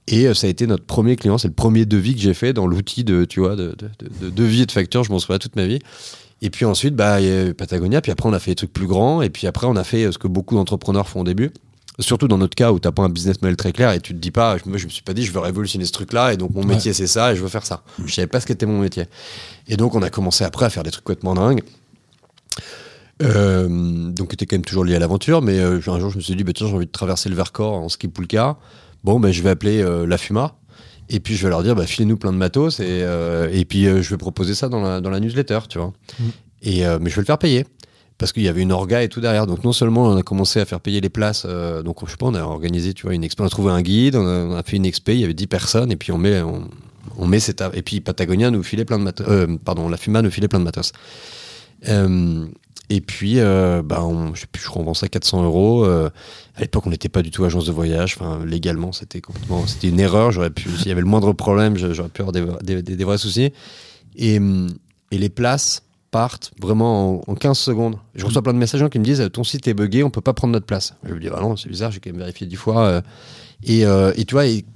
Et 0.09 0.27
euh, 0.27 0.35
ça 0.35 0.47
a 0.47 0.51
été 0.51 0.67
notre 0.67 0.85
premier 0.85 1.17
client, 1.17 1.39
c'est 1.39 1.49
le 1.49 1.55
premier 1.55 1.87
devis 1.87 2.15
que 2.15 2.21
j'ai 2.21 2.35
fait 2.35 2.53
dans 2.53 2.67
l'outil 2.67 3.05
de, 3.05 3.25
tu 3.25 3.41
vois, 3.41 3.57
de, 3.57 3.77
de, 4.21 4.31
devis 4.31 4.63
et 4.63 4.67
de 4.67 4.73
facture, 4.73 5.05
je 5.05 5.13
m'en 5.13 5.19
souviens 5.19 5.39
toute 5.39 5.57
ma 5.57 5.67
vie. 5.67 5.79
Et 6.41 6.51
puis 6.51 6.65
ensuite, 6.65 6.97
bah, 6.97 7.21
il 7.21 7.27
y 7.27 7.31
a 7.31 7.47
eu 7.47 7.55
Patagonia, 7.55 8.01
puis 8.01 8.11
après 8.11 8.29
on 8.29 8.33
a 8.33 8.41
fait 8.41 8.51
des 8.51 8.57
trucs 8.57 8.73
plus 8.73 8.89
grands, 8.89 9.23
et 9.23 9.31
puis 9.31 9.47
après 9.47 9.67
on 9.69 9.77
a 9.77 9.85
fait 9.85 10.05
euh, 10.05 10.13
ce 10.13 10.19
que 10.19 10.27
beaucoup 10.27 10.57
d'entrepreneurs 10.57 11.09
font 11.09 11.21
au 11.21 11.25
début. 11.25 11.53
Surtout 12.01 12.27
dans 12.27 12.39
notre 12.39 12.57
cas 12.57 12.73
où 12.73 12.81
tu 12.81 12.89
n'as 12.89 12.93
pas 12.93 13.03
un 13.03 13.11
business 13.11 13.41
model 13.43 13.57
très 13.57 13.73
clair 13.73 13.93
et 13.93 14.01
tu 14.01 14.15
te 14.15 14.19
dis 14.19 14.31
pas, 14.31 14.57
moi 14.65 14.79
je 14.79 14.87
me 14.87 14.91
suis 14.91 15.03
pas 15.03 15.13
dit 15.13 15.25
je 15.25 15.33
veux 15.33 15.41
révolutionner 15.41 15.85
ce 15.85 15.93
truc-là 15.93 16.33
et 16.33 16.39
donc 16.39 16.55
mon 16.55 16.65
métier 16.65 16.95
c'est 16.95 17.07
ça 17.07 17.33
et 17.33 17.37
je 17.37 17.43
veux 17.43 17.51
faire 17.51 17.67
ça. 17.67 17.85
Je 18.05 18.13
savais 18.13 18.27
pas 18.27 18.41
ce 18.41 18.47
qu'était 18.47 18.65
mon 18.65 18.81
métier. 18.81 19.05
Et 19.69 19.77
donc 19.77 19.95
on 19.95 20.01
a 20.01 20.09
commencé 20.09 20.43
après 20.43 20.65
à 20.65 20.71
faire 20.71 20.85
des 20.85 20.91
trucs 20.91 21.05
complètement 21.05 21.35
dingues. 21.35 21.63
Euh, 23.23 24.11
donc 24.11 24.33
était 24.33 24.47
quand 24.47 24.57
même 24.57 24.65
toujours 24.65 24.87
lié 24.87 24.97
à 24.97 24.99
l'aventure, 24.99 25.43
mais 25.43 25.61
un 25.61 25.81
jour 25.81 26.09
je 26.09 26.17
me 26.17 26.23
suis 26.23 26.35
dit 26.35 26.45
bah, 26.45 26.53
tiens 26.55 26.67
j'ai 26.67 26.75
envie 26.75 26.87
de 26.87 26.91
traverser 26.91 27.29
le 27.29 27.35
Vercors 27.35 27.75
en 27.75 27.91
ski 27.91 28.09
poulka 28.09 28.57
bon, 29.05 29.21
ben, 29.21 29.33
je 29.33 29.43
vais 29.43 29.51
appeler 29.51 29.83
euh, 29.83 30.07
la 30.07 30.19
FUMA. 30.19 30.55
Et 31.09 31.21
puis 31.21 31.35
je 31.35 31.43
vais 31.43 31.51
leur 31.51 31.63
dire, 31.63 31.75
bah, 31.75 31.87
filez-nous 31.87 32.17
plein 32.17 32.33
de 32.33 32.39
matos 32.39 32.81
et, 32.81 32.85
euh, 32.87 33.51
et 33.53 33.65
puis 33.65 33.87
euh, 33.87 34.01
je 34.01 34.11
vais 34.11 34.17
proposer 34.17 34.55
ça 34.55 34.69
dans 34.69 34.81
la, 34.81 35.01
dans 35.01 35.11
la 35.11 35.21
newsletter, 35.21 35.59
tu 35.69 35.79
vois. 35.79 35.93
Mm. 36.19 36.25
Et, 36.63 36.85
mais 37.01 37.11
je 37.11 37.17
vais 37.17 37.23
le 37.23 37.27
faire 37.27 37.39
payer. 37.39 37.67
Parce 38.19 38.33
qu'il 38.33 38.45
y 38.45 38.49
avait 38.49 38.63
une 38.63 38.71
orga 38.71 39.03
et 39.03 39.09
tout 39.09 39.21
derrière. 39.21 39.49
Donc 39.49 39.65
non 39.65 39.73
seulement 39.73 40.05
on 40.05 40.17
a 40.17 40.23
commencé 40.23 40.61
à 40.61 40.65
faire 40.65 40.79
payer 40.79 41.01
les 41.01 41.09
places, 41.09 41.45
donc 41.45 42.07
je 42.07 42.13
sais 42.13 42.17
pas, 42.17 42.27
on 42.27 42.35
a 42.35 42.43
organisé, 42.43 42.95
tu 42.95 43.03
vois, 43.03 43.15
une 43.15 43.25
expo, 43.25 43.43
on 43.43 43.47
a 43.47 43.51
trouvé 43.51 43.73
un 43.73 43.83
guide, 43.83 44.15
on 44.15 44.55
a, 44.55 44.63
fait 44.63 44.77
une 44.77 44.87
expé, 44.87 45.15
il 45.15 45.21
y 45.21 45.25
avait 45.25 45.35
10 45.35 45.49
personnes, 45.49 45.91
et 45.91 45.97
puis 45.97 46.13
on 46.13 46.19
met, 46.19 46.41
on, 46.41 47.27
met 47.27 47.41
cette... 47.41 47.65
Et 47.75 47.83
puis 47.83 48.01
Patagonia 48.01 48.53
nous 48.53 48.63
filait 48.63 48.85
plein 48.85 49.01
de 49.01 49.03
matos. 49.03 49.27
pardon, 49.65 49.89
la 49.89 49.97
FUMA 49.97 50.23
nous 50.23 50.31
filait 50.31 50.47
plein 50.47 50.61
de 50.61 50.65
matos. 50.65 50.93
Et 52.93 53.01
puis, 53.01 53.41
euh, 53.41 53.81
bah, 53.83 54.05
on, 54.05 54.35
je 54.35 54.43
sais 54.43 54.47
plus, 54.47 54.63
je 54.63 54.69
crois, 54.69 54.85
on 54.87 54.93
ça 54.93 55.09
400 55.09 55.45
euros. 55.45 55.87
Euh, 55.87 56.11
à 56.57 56.61
l'époque, 56.61 56.87
on 56.87 56.91
n'était 56.91 57.09
pas 57.09 57.23
du 57.23 57.31
tout 57.31 57.43
agence 57.43 57.65
de 57.65 57.73
voyage. 57.73 58.19
Enfin, 58.21 58.45
légalement, 58.45 58.93
c'était 58.93 59.23
complètement, 59.23 59.67
c'était 59.67 59.89
une 59.89 59.99
erreur. 59.99 60.31
J'aurais 60.31 60.51
pu, 60.51 60.69
s'il 60.77 60.89
y 60.89 60.91
avait 60.91 61.01
le 61.01 61.07
moindre 61.07 61.33
problème, 61.33 61.79
j'aurais 61.79 62.11
pu 62.11 62.21
avoir 62.21 62.33
des, 62.63 62.83
des, 62.83 63.05
vrais 63.05 63.17
soucis. 63.17 63.51
Et, 64.15 64.39
et, 65.11 65.17
les 65.17 65.31
places 65.31 65.85
partent 66.11 66.53
vraiment 66.61 67.27
en, 67.27 67.35
15 67.35 67.57
secondes. 67.57 67.97
Je 68.15 68.27
reçois 68.27 68.43
plein 68.43 68.53
de 68.53 68.59
messages 68.59 68.87
qui 68.91 68.99
me 68.99 69.05
disent 69.05 69.27
ton 69.33 69.43
site 69.43 69.67
est 69.69 69.75
buggé, 69.75 70.05
on 70.05 70.11
peut 70.11 70.21
pas 70.21 70.35
prendre 70.35 70.53
notre 70.53 70.67
place. 70.67 70.95
Je 71.03 71.15
me 71.15 71.19
dis, 71.19 71.29
ah 71.35 71.41
non, 71.41 71.57
c'est 71.57 71.71
bizarre, 71.71 71.93
j'ai 71.93 72.01
quand 72.01 72.11
même 72.11 72.21
vérifié 72.21 72.47
dix 72.47 72.57
fois. 72.57 72.85
Euh. 72.85 73.01
et, 73.63 73.85
et, 74.21 74.25
tu 74.27 74.35
vois, 74.35 74.45
et, 74.45 74.67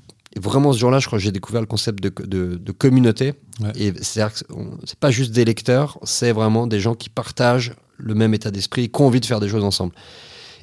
vraiment 0.41 0.73
ce 0.73 0.79
jour-là, 0.79 1.01
je 1.01 1.07
crois 1.07 1.19
que 1.19 1.23
j'ai 1.23 1.33
découvert 1.33 1.61
le 1.61 1.67
concept 1.67 2.03
de, 2.03 2.11
de, 2.25 2.57
de 2.57 2.73
communauté. 2.73 3.35
Et 3.75 3.93
c'est-à-dire 4.01 4.33
que 4.33 4.55
c'est 4.85 4.99
pas 4.99 5.11
juste 5.11 5.33
des 5.33 5.45
lecteurs, 5.45 5.99
c'est 6.03 6.33
vraiment 6.33 6.67
des 6.67 6.81
gens 6.81 6.95
qui 6.95 7.11
partagent 7.11 7.75
le 7.99 8.15
même 8.15 8.35
état 8.35 8.51
d'esprit, 8.51 8.89
qui 8.91 9.03
ont 9.03 9.07
envie 9.07 9.21
de 9.21 9.27
faire 9.27 9.41
des 9.41 9.49
choses 9.49 9.65
ensemble. 9.65 9.93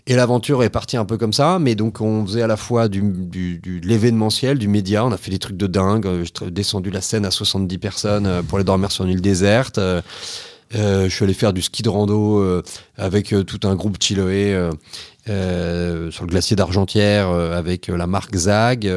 Et 0.05 0.15
l'aventure 0.15 0.63
est 0.63 0.69
partie 0.69 0.97
un 0.97 1.05
peu 1.05 1.17
comme 1.17 1.31
ça, 1.31 1.59
mais 1.59 1.75
donc 1.75 2.01
on 2.01 2.25
faisait 2.25 2.41
à 2.41 2.47
la 2.47 2.57
fois 2.57 2.89
du, 2.89 3.61
l'événementiel, 3.83 4.59
du 4.59 4.67
média, 4.67 5.05
on 5.05 5.13
a 5.13 5.17
fait 5.17 5.31
des 5.31 5.39
trucs 5.39 5.55
de 5.55 5.67
dingue, 5.67 6.05
j'ai 6.23 6.51
descendu 6.51 6.89
la 6.89 6.99
scène 6.99 7.25
à 7.25 7.31
70 7.31 7.77
personnes 7.77 8.25
euh, 8.25 8.41
pour 8.41 8.57
aller 8.57 8.65
dormir 8.65 8.91
sur 8.91 9.05
une 9.05 9.11
île 9.11 9.21
déserte, 9.21 9.77
euh, 9.77 10.01
euh, 10.75 11.07
je 11.07 11.15
suis 11.15 11.23
allé 11.23 11.33
faire 11.33 11.53
du 11.53 11.61
ski 11.61 11.83
de 11.83 11.89
rando 11.89 12.39
euh, 12.39 12.63
avec 12.97 13.33
tout 13.45 13.59
un 13.63 13.75
groupe 13.75 13.97
Chiloé 14.01 14.69
sur 15.25 15.31
le 15.31 16.27
glacier 16.27 16.55
d'Argentière 16.57 17.29
avec 17.29 17.87
la 17.87 18.07
marque 18.07 18.35
Zag. 18.35 18.91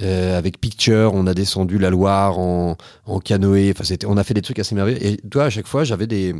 avec 0.00 0.60
Picture, 0.60 1.12
on 1.14 1.26
a 1.26 1.34
descendu 1.34 1.78
la 1.78 1.90
Loire 1.90 2.38
en, 2.38 2.76
en 3.06 3.20
canoë. 3.20 3.74
Enfin, 3.76 3.94
on 4.06 4.16
a 4.16 4.24
fait 4.24 4.34
des 4.34 4.42
trucs 4.42 4.58
assez 4.58 4.74
merveilleux. 4.74 5.04
Et 5.04 5.16
toi, 5.28 5.44
à 5.44 5.50
chaque 5.50 5.66
fois, 5.66 5.84
j'avais 5.84 6.06
des, 6.06 6.34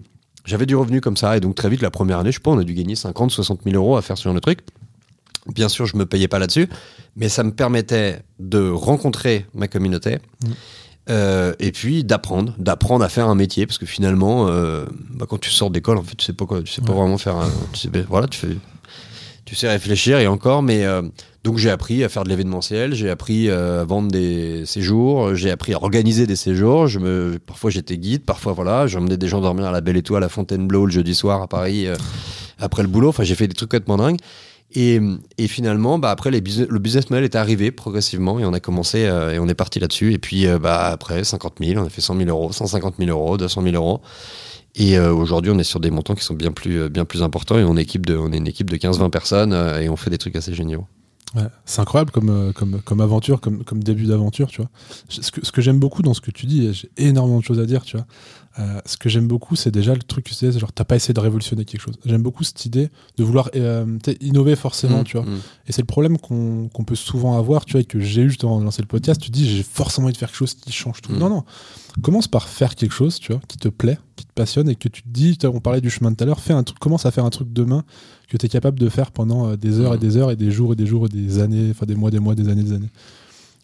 j'avais 0.44 0.66
du 0.66 0.76
revenu 0.76 1.00
comme 1.00 1.16
ça, 1.16 1.36
et 1.36 1.40
donc 1.40 1.54
très 1.54 1.68
vite, 1.68 1.82
la 1.82 1.90
première 1.90 2.18
année, 2.18 2.32
je 2.32 2.36
sais 2.36 2.42
pas, 2.42 2.50
on 2.50 2.58
a 2.58 2.64
dû 2.64 2.74
gagner 2.74 2.96
50, 2.96 3.30
60 3.30 3.60
000 3.64 3.76
euros 3.76 3.96
à 3.96 4.02
faire 4.02 4.18
ce 4.18 4.24
genre 4.24 4.34
de 4.34 4.40
truc. 4.40 4.60
Bien 5.46 5.68
sûr, 5.68 5.86
je 5.86 5.96
me 5.96 6.06
payais 6.06 6.28
pas 6.28 6.38
là-dessus, 6.38 6.68
mais 7.16 7.28
ça 7.28 7.42
me 7.42 7.52
permettait 7.52 8.22
de 8.38 8.70
rencontrer 8.70 9.46
ma 9.54 9.68
communauté. 9.68 10.18
Mmh. 10.44 10.50
Euh, 11.10 11.52
et 11.58 11.72
puis 11.72 12.04
d'apprendre, 12.04 12.54
d'apprendre 12.58 13.04
à 13.04 13.08
faire 13.08 13.28
un 13.28 13.34
métier, 13.34 13.66
parce 13.66 13.78
que 13.78 13.86
finalement, 13.86 14.46
euh, 14.48 14.84
bah, 15.10 15.26
quand 15.28 15.38
tu 15.38 15.50
sors 15.50 15.70
d'école, 15.70 15.98
en 15.98 16.02
fait, 16.02 16.14
tu 16.14 16.24
sais 16.24 16.32
pas 16.32 16.46
quoi, 16.46 16.62
tu 16.62 16.72
sais 16.72 16.82
pas 16.82 16.92
vraiment 16.92 17.18
faire. 17.18 17.36
Un, 17.36 17.50
tu 17.72 17.80
sais, 17.80 17.88
voilà, 18.08 18.28
tu 18.28 18.38
fais, 18.38 18.56
tu 19.44 19.56
sais 19.56 19.68
réfléchir 19.68 20.18
et 20.18 20.28
encore, 20.28 20.62
mais 20.62 20.84
euh, 20.84 21.02
donc 21.44 21.58
j'ai 21.58 21.70
appris 21.70 22.04
à 22.04 22.08
faire 22.08 22.22
de 22.22 22.28
l'événementiel, 22.28 22.94
j'ai 22.94 23.10
appris 23.10 23.50
euh, 23.50 23.82
à 23.82 23.84
vendre 23.84 24.12
des 24.12 24.64
séjours, 24.64 25.34
j'ai 25.34 25.50
appris 25.50 25.74
à 25.74 25.82
organiser 25.82 26.24
des 26.26 26.36
séjours. 26.36 26.86
Je 26.86 27.00
me, 27.00 27.38
parfois 27.44 27.70
j'étais 27.70 27.98
guide, 27.98 28.24
parfois 28.24 28.52
voilà, 28.52 28.86
j'emmenais 28.86 29.16
des 29.16 29.26
gens 29.26 29.40
dormir 29.40 29.66
à 29.66 29.72
la 29.72 29.80
Belle 29.80 29.96
Étoile 29.96 30.22
à 30.22 30.28
Fontainebleau 30.28 30.86
le 30.86 30.92
jeudi 30.92 31.16
soir 31.16 31.42
à 31.42 31.48
Paris 31.48 31.88
euh, 31.88 31.96
après 32.58 32.82
le 32.82 32.88
boulot. 32.88 33.08
Enfin 33.08 33.24
j'ai 33.24 33.34
fait 33.34 33.48
des 33.48 33.54
trucs 33.54 33.70
complètement 33.70 33.96
dingues. 33.96 34.18
Et, 34.74 35.00
et 35.36 35.48
finalement, 35.48 35.98
bah 35.98 36.10
après 36.10 36.30
le 36.30 36.40
business 36.40 37.10
model 37.10 37.24
est 37.24 37.34
arrivé 37.34 37.72
progressivement 37.72 38.38
et 38.38 38.46
on 38.46 38.54
a 38.54 38.60
commencé 38.60 39.04
euh, 39.04 39.32
et 39.32 39.38
on 39.38 39.48
est 39.48 39.54
parti 39.54 39.80
là-dessus. 39.80 40.14
Et 40.14 40.18
puis 40.18 40.46
bah 40.60 40.86
après 40.86 41.24
50 41.24 41.54
000, 41.60 41.82
on 41.82 41.86
a 41.86 41.90
fait 41.90 42.00
100 42.00 42.16
000 42.18 42.28
euros, 42.30 42.52
150 42.52 42.94
000 42.98 43.10
euros, 43.10 43.36
200 43.36 43.62
000 43.62 43.74
euros. 43.74 44.00
Et 44.76 44.98
aujourd'hui, 44.98 45.50
on 45.50 45.58
est 45.58 45.64
sur 45.64 45.80
des 45.80 45.90
montants 45.90 46.14
qui 46.14 46.24
sont 46.24 46.32
bien 46.32 46.52
plus, 46.52 46.88
bien 46.88 47.04
plus 47.04 47.22
importants 47.22 47.58
et 47.58 47.64
on 47.64 47.76
est 47.76 47.82
une 47.82 48.46
équipe 48.46 48.70
de 48.70 48.76
15-20 48.76 49.10
personnes 49.10 49.52
et 49.52 49.90
on 49.90 49.96
fait 49.96 50.08
des 50.08 50.16
trucs 50.16 50.36
assez 50.36 50.54
géniaux 50.54 50.86
c'est 51.64 51.80
incroyable 51.80 52.10
comme, 52.10 52.30
euh, 52.30 52.52
comme, 52.52 52.80
comme 52.82 53.00
aventure, 53.00 53.40
comme, 53.40 53.64
comme 53.64 53.82
début 53.82 54.04
d'aventure, 54.04 54.48
tu 54.48 54.60
vois. 54.60 54.70
Ce 55.08 55.30
que, 55.30 55.44
ce 55.44 55.52
que 55.52 55.62
j'aime 55.62 55.78
beaucoup 55.78 56.02
dans 56.02 56.14
ce 56.14 56.20
que 56.20 56.30
tu 56.30 56.46
dis, 56.46 56.72
j'ai 56.72 56.90
énormément 56.96 57.38
de 57.38 57.44
choses 57.44 57.60
à 57.60 57.66
dire, 57.66 57.82
tu 57.82 57.96
vois. 57.96 58.06
Euh, 58.58 58.80
ce 58.84 58.98
que 58.98 59.08
j'aime 59.08 59.26
beaucoup, 59.28 59.56
c'est 59.56 59.70
déjà 59.70 59.94
le 59.94 60.02
truc 60.02 60.26
que 60.26 60.30
tu 60.30 60.44
disais, 60.44 60.58
genre, 60.58 60.72
t'as 60.72 60.84
pas 60.84 60.96
essayé 60.96 61.14
de 61.14 61.20
révolutionner 61.20 61.64
quelque 61.64 61.80
chose. 61.80 61.94
J'aime 62.04 62.22
beaucoup 62.22 62.44
cette 62.44 62.66
idée 62.66 62.90
de 63.16 63.24
vouloir 63.24 63.48
euh, 63.56 63.86
innover 64.20 64.56
forcément, 64.56 65.00
Mmh, 65.00 65.04
tu 65.04 65.16
vois. 65.16 65.24
mmh. 65.24 65.38
Et 65.68 65.72
c'est 65.72 65.80
le 65.80 65.86
problème 65.86 66.18
qu'on 66.18 66.68
peut 66.86 66.94
souvent 66.94 67.38
avoir, 67.38 67.64
tu 67.64 67.72
vois, 67.72 67.80
et 67.80 67.84
que 67.84 67.98
j'ai 67.98 68.22
eu 68.22 68.28
justement 68.28 68.58
de 68.60 68.64
lancer 68.64 68.82
le 68.82 68.88
podcast. 68.88 69.20
Tu 69.20 69.30
dis, 69.30 69.48
j'ai 69.48 69.62
forcément 69.62 70.04
envie 70.06 70.12
de 70.12 70.18
faire 70.18 70.28
quelque 70.28 70.36
chose 70.36 70.52
qui 70.54 70.70
change 70.72 71.00
tout. 71.00 71.12
Mm. 71.12 71.18
Non, 71.18 71.30
non. 71.30 71.44
Commence 72.02 72.28
par 72.28 72.48
faire 72.48 72.74
quelque 72.74 72.92
chose, 72.92 73.18
tu 73.18 73.32
vois, 73.32 73.40
qui 73.48 73.56
te 73.56 73.68
plaît, 73.68 73.98
qui 74.16 74.26
te 74.26 74.32
passionne, 74.34 74.68
et 74.68 74.74
que 74.74 74.88
tu 74.88 75.02
te 75.02 75.08
dis, 75.08 75.38
on 75.44 75.60
parlait 75.60 75.80
du 75.80 75.88
chemin 75.90 76.10
de 76.10 76.16
tout 76.16 76.24
à 76.24 76.26
l'heure, 76.26 76.40
fais 76.40 76.52
un 76.52 76.62
truc, 76.62 76.78
commence 76.78 77.06
à 77.06 77.10
faire 77.10 77.24
un 77.24 77.30
truc 77.30 77.52
demain 77.52 77.84
que 78.28 78.36
tu 78.36 78.44
es 78.46 78.48
capable 78.50 78.78
de 78.78 78.88
faire 78.90 79.12
pendant 79.12 79.48
euh, 79.48 79.56
des 79.56 79.80
heures 79.80 79.94
et 79.94 79.96
Mm. 79.96 80.00
des 80.00 80.16
heures 80.18 80.30
et 80.30 80.36
des 80.36 80.50
jours 80.50 80.72
et 80.74 80.76
des 80.76 80.86
jours 80.86 81.06
et 81.06 81.08
des 81.08 81.38
années, 81.38 81.68
enfin 81.70 81.86
des 81.86 81.94
mois, 81.94 82.10
des 82.10 82.18
mois, 82.18 82.34
des 82.34 82.48
années, 82.50 82.62
des 82.62 82.72
années. 82.72 82.90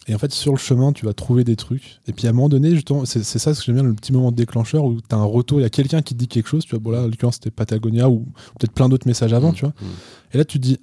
Et 0.09 0.15
en 0.15 0.17
fait, 0.17 0.33
sur 0.33 0.51
le 0.51 0.57
chemin, 0.57 0.91
tu 0.91 1.05
vas 1.05 1.13
trouver 1.13 1.43
des 1.43 1.55
trucs. 1.55 1.99
Et 2.07 2.13
puis 2.13 2.25
à 2.25 2.31
un 2.31 2.33
moment 2.33 2.49
donné, 2.49 2.71
justement, 2.73 3.05
c'est 3.05 3.23
c'est 3.23 3.37
ça 3.37 3.53
ce 3.53 3.59
que 3.59 3.65
j'aime 3.67 3.75
bien, 3.75 3.83
le 3.83 3.93
petit 3.93 4.11
moment 4.11 4.31
de 4.31 4.35
déclencheur 4.35 4.83
où 4.83 4.95
tu 4.99 5.15
as 5.15 5.17
un 5.19 5.23
retour, 5.23 5.59
il 5.59 5.63
y 5.63 5.65
a 5.65 5.69
quelqu'un 5.69 6.01
qui 6.01 6.15
te 6.15 6.19
dit 6.19 6.27
quelque 6.27 6.49
chose, 6.49 6.65
tu 6.65 6.71
vois, 6.71 6.79
bon 6.79 6.89
là, 6.89 7.01
en 7.03 7.05
l'occurrence, 7.05 7.35
c'était 7.35 7.51
Patagonia 7.51 8.09
ou 8.09 8.25
peut-être 8.57 8.73
plein 8.73 8.89
d'autres 8.89 9.07
messages 9.07 9.33
avant, 9.33 9.51
Mmh, 9.51 9.55
tu 9.55 9.61
vois. 9.65 9.73
mmh. 9.79 9.85
Et 10.33 10.37
là, 10.39 10.45
tu 10.45 10.59
te 10.59 10.63
dis, 10.63 10.79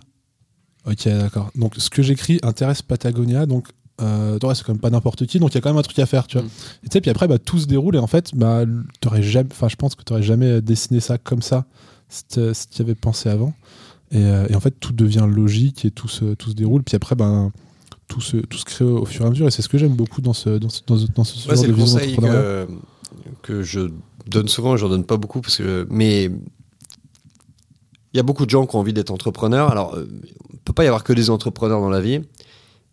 ok, 0.86 1.08
d'accord. 1.08 1.50
Donc, 1.56 1.74
ce 1.76 1.90
que 1.90 2.02
j'écris 2.02 2.38
intéresse 2.44 2.82
Patagonia, 2.82 3.46
donc, 3.46 3.66
euh, 4.00 4.38
c'est 4.54 4.62
quand 4.64 4.72
même 4.74 4.80
pas 4.80 4.90
n'importe 4.90 5.26
qui, 5.26 5.40
donc 5.40 5.52
il 5.52 5.54
y 5.56 5.58
a 5.58 5.60
quand 5.60 5.70
même 5.70 5.78
un 5.78 5.82
truc 5.82 5.98
à 5.98 6.06
faire, 6.06 6.28
tu 6.28 6.38
vois. 6.38 6.46
Mm. 6.46 6.50
Et 6.84 6.88
tu 6.88 6.92
sais, 6.92 7.00
puis 7.00 7.10
après, 7.10 7.26
bah, 7.26 7.38
tout 7.40 7.58
se 7.58 7.66
déroule, 7.66 7.96
et 7.96 7.98
en 7.98 8.06
fait, 8.06 8.30
bah, 8.34 8.64
t'aurais 9.00 9.22
jamais, 9.24 9.48
enfin, 9.50 9.68
je 9.68 9.76
pense 9.76 9.96
que 9.96 10.04
tu 10.04 10.22
jamais 10.22 10.60
dessiné 10.62 11.00
ça 11.00 11.18
comme 11.18 11.42
ça 11.42 11.66
si 12.08 12.24
tu 12.28 12.40
y 12.40 12.82
avais 12.82 12.94
pensé 12.94 13.28
avant. 13.28 13.52
Et, 14.12 14.18
euh, 14.18 14.46
et 14.48 14.54
en 14.54 14.60
fait, 14.60 14.70
tout 14.78 14.92
devient 14.92 15.26
logique 15.28 15.84
et 15.84 15.90
tout 15.90 16.06
se, 16.06 16.34
tout 16.34 16.50
se 16.50 16.54
déroule. 16.54 16.84
Puis 16.84 16.94
après, 16.94 17.16
ben, 17.16 17.50
tout, 18.08 18.20
se, 18.20 18.36
tout 18.36 18.58
se 18.58 18.64
crée 18.64 18.84
au, 18.84 19.04
fur 19.04 19.24
et 19.24 19.26
à 19.26 19.30
mesure. 19.30 19.46
Et 19.46 19.50
c'est 19.50 19.62
ce 19.62 19.68
que 19.68 19.78
j'aime 19.78 19.94
beaucoup 19.94 20.20
dans 20.20 20.32
ce, 20.32 20.50
dans 20.50 20.68
ce, 20.68 20.80
dans 20.86 20.96
ce, 20.96 21.06
dans 21.14 21.24
ce 21.24 21.48
Ouais, 21.48 21.54
genre 21.54 21.64
c'est 21.64 21.70
de 21.70 21.72
le 21.72 21.76
vision 21.76 21.98
conseil 21.98 22.16
que, 22.16 22.66
que 23.42 23.62
je 23.62 23.88
donne 24.26 24.48
souvent, 24.48 24.76
je 24.76 24.84
n'en 24.84 24.90
donne 24.90 25.04
pas 25.04 25.16
beaucoup, 25.16 25.40
parce 25.40 25.58
que, 25.58 25.86
mais 25.90 26.30
il 28.16 28.16
y 28.16 28.20
a 28.20 28.22
beaucoup 28.22 28.46
de 28.46 28.50
gens 28.50 28.66
qui 28.66 28.74
ont 28.76 28.78
envie 28.78 28.94
d'être 28.94 29.10
entrepreneurs. 29.10 29.70
Alors, 29.70 29.94
euh, 29.94 30.08
il 30.50 30.54
ne 30.54 30.58
peut 30.64 30.72
pas 30.72 30.84
y 30.84 30.86
avoir 30.86 31.04
que 31.04 31.12
des 31.12 31.28
entrepreneurs 31.28 31.80
dans 31.80 31.90
la 31.90 32.00
vie. 32.00 32.22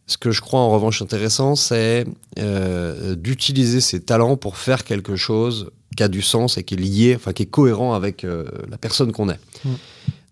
Ce 0.05 0.17
que 0.17 0.31
je 0.31 0.41
crois 0.41 0.59
en 0.59 0.69
revanche 0.69 1.01
intéressant, 1.01 1.55
c'est 1.55 2.05
euh, 2.37 3.15
d'utiliser 3.15 3.79
ses 3.79 4.01
talents 4.01 4.35
pour 4.35 4.57
faire 4.57 4.83
quelque 4.83 5.15
chose 5.15 5.71
qui 5.95 6.03
a 6.03 6.09
du 6.09 6.21
sens 6.21 6.57
et 6.57 6.63
qui 6.63 6.73
est 6.73 6.77
lié, 6.77 7.15
enfin 7.15 7.31
qui 7.31 7.43
est 7.43 7.47
cohérent 7.47 7.93
avec 7.93 8.25
euh, 8.25 8.45
la 8.69 8.77
personne 8.77 9.13
qu'on 9.13 9.29
est. 9.29 9.39
Mm. 9.63 9.69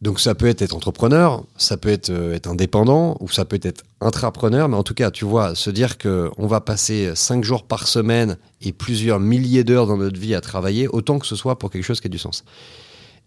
Donc 0.02 0.20
ça 0.20 0.34
peut 0.34 0.48
être 0.48 0.64
être 0.64 0.76
entrepreneur, 0.76 1.44
ça 1.58 1.78
peut 1.78 1.90
être 1.90 2.10
euh, 2.10 2.34
être 2.34 2.48
indépendant 2.48 3.18
ou 3.20 3.30
ça 3.30 3.46
peut 3.46 3.60
être 3.62 3.84
intrapreneur, 4.02 4.68
mais 4.68 4.76
en 4.76 4.82
tout 4.84 4.96
cas, 4.96 5.12
tu 5.12 5.26
vois, 5.26 5.54
se 5.54 5.70
dire 5.70 6.00
que 6.00 6.32
on 6.38 6.48
va 6.48 6.60
passer 6.60 7.12
cinq 7.16 7.44
jours 7.44 7.64
par 7.64 7.88
semaine 7.88 8.38
et 8.62 8.72
plusieurs 8.72 9.20
milliers 9.20 9.64
d'heures 9.64 9.86
dans 9.86 9.98
notre 9.98 10.20
vie 10.20 10.34
à 10.34 10.42
travailler, 10.42 10.88
autant 10.88 11.20
que 11.20 11.28
ce 11.28 11.36
soit 11.36 11.60
pour 11.60 11.70
quelque 11.70 11.84
chose 11.84 12.02
qui 12.02 12.08
a 12.08 12.10
du 12.10 12.18
sens. 12.18 12.44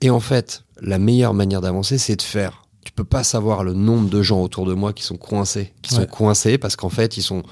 Et 0.01 0.11
en 0.11 0.19
fait, 0.21 0.65
la 0.81 0.99
meilleure 0.99 1.33
manière 1.35 1.61
d'avancer, 1.61 1.97
c'est 1.97 2.17
de 2.17 2.23
faire. 2.23 2.65
Tu 2.85 2.91
peux 2.93 3.05
pas 3.05 3.23
savoir 3.23 3.63
le 3.63 3.73
nombre 3.73 4.11
de 4.11 4.21
gens 4.21 4.43
autour 4.43 4.67
de 4.67 4.75
moi 4.75 4.93
qui 4.93 5.05
sont 5.05 5.17
coincés, 5.17 5.73
qui 5.81 5.95
Ouais. 5.95 6.01
sont 6.01 6.07
coincés 6.07 6.59
parce 6.59 6.75
qu'en 6.75 6.91
fait, 6.91 7.17
ils 7.17 7.23
sont 7.23 7.45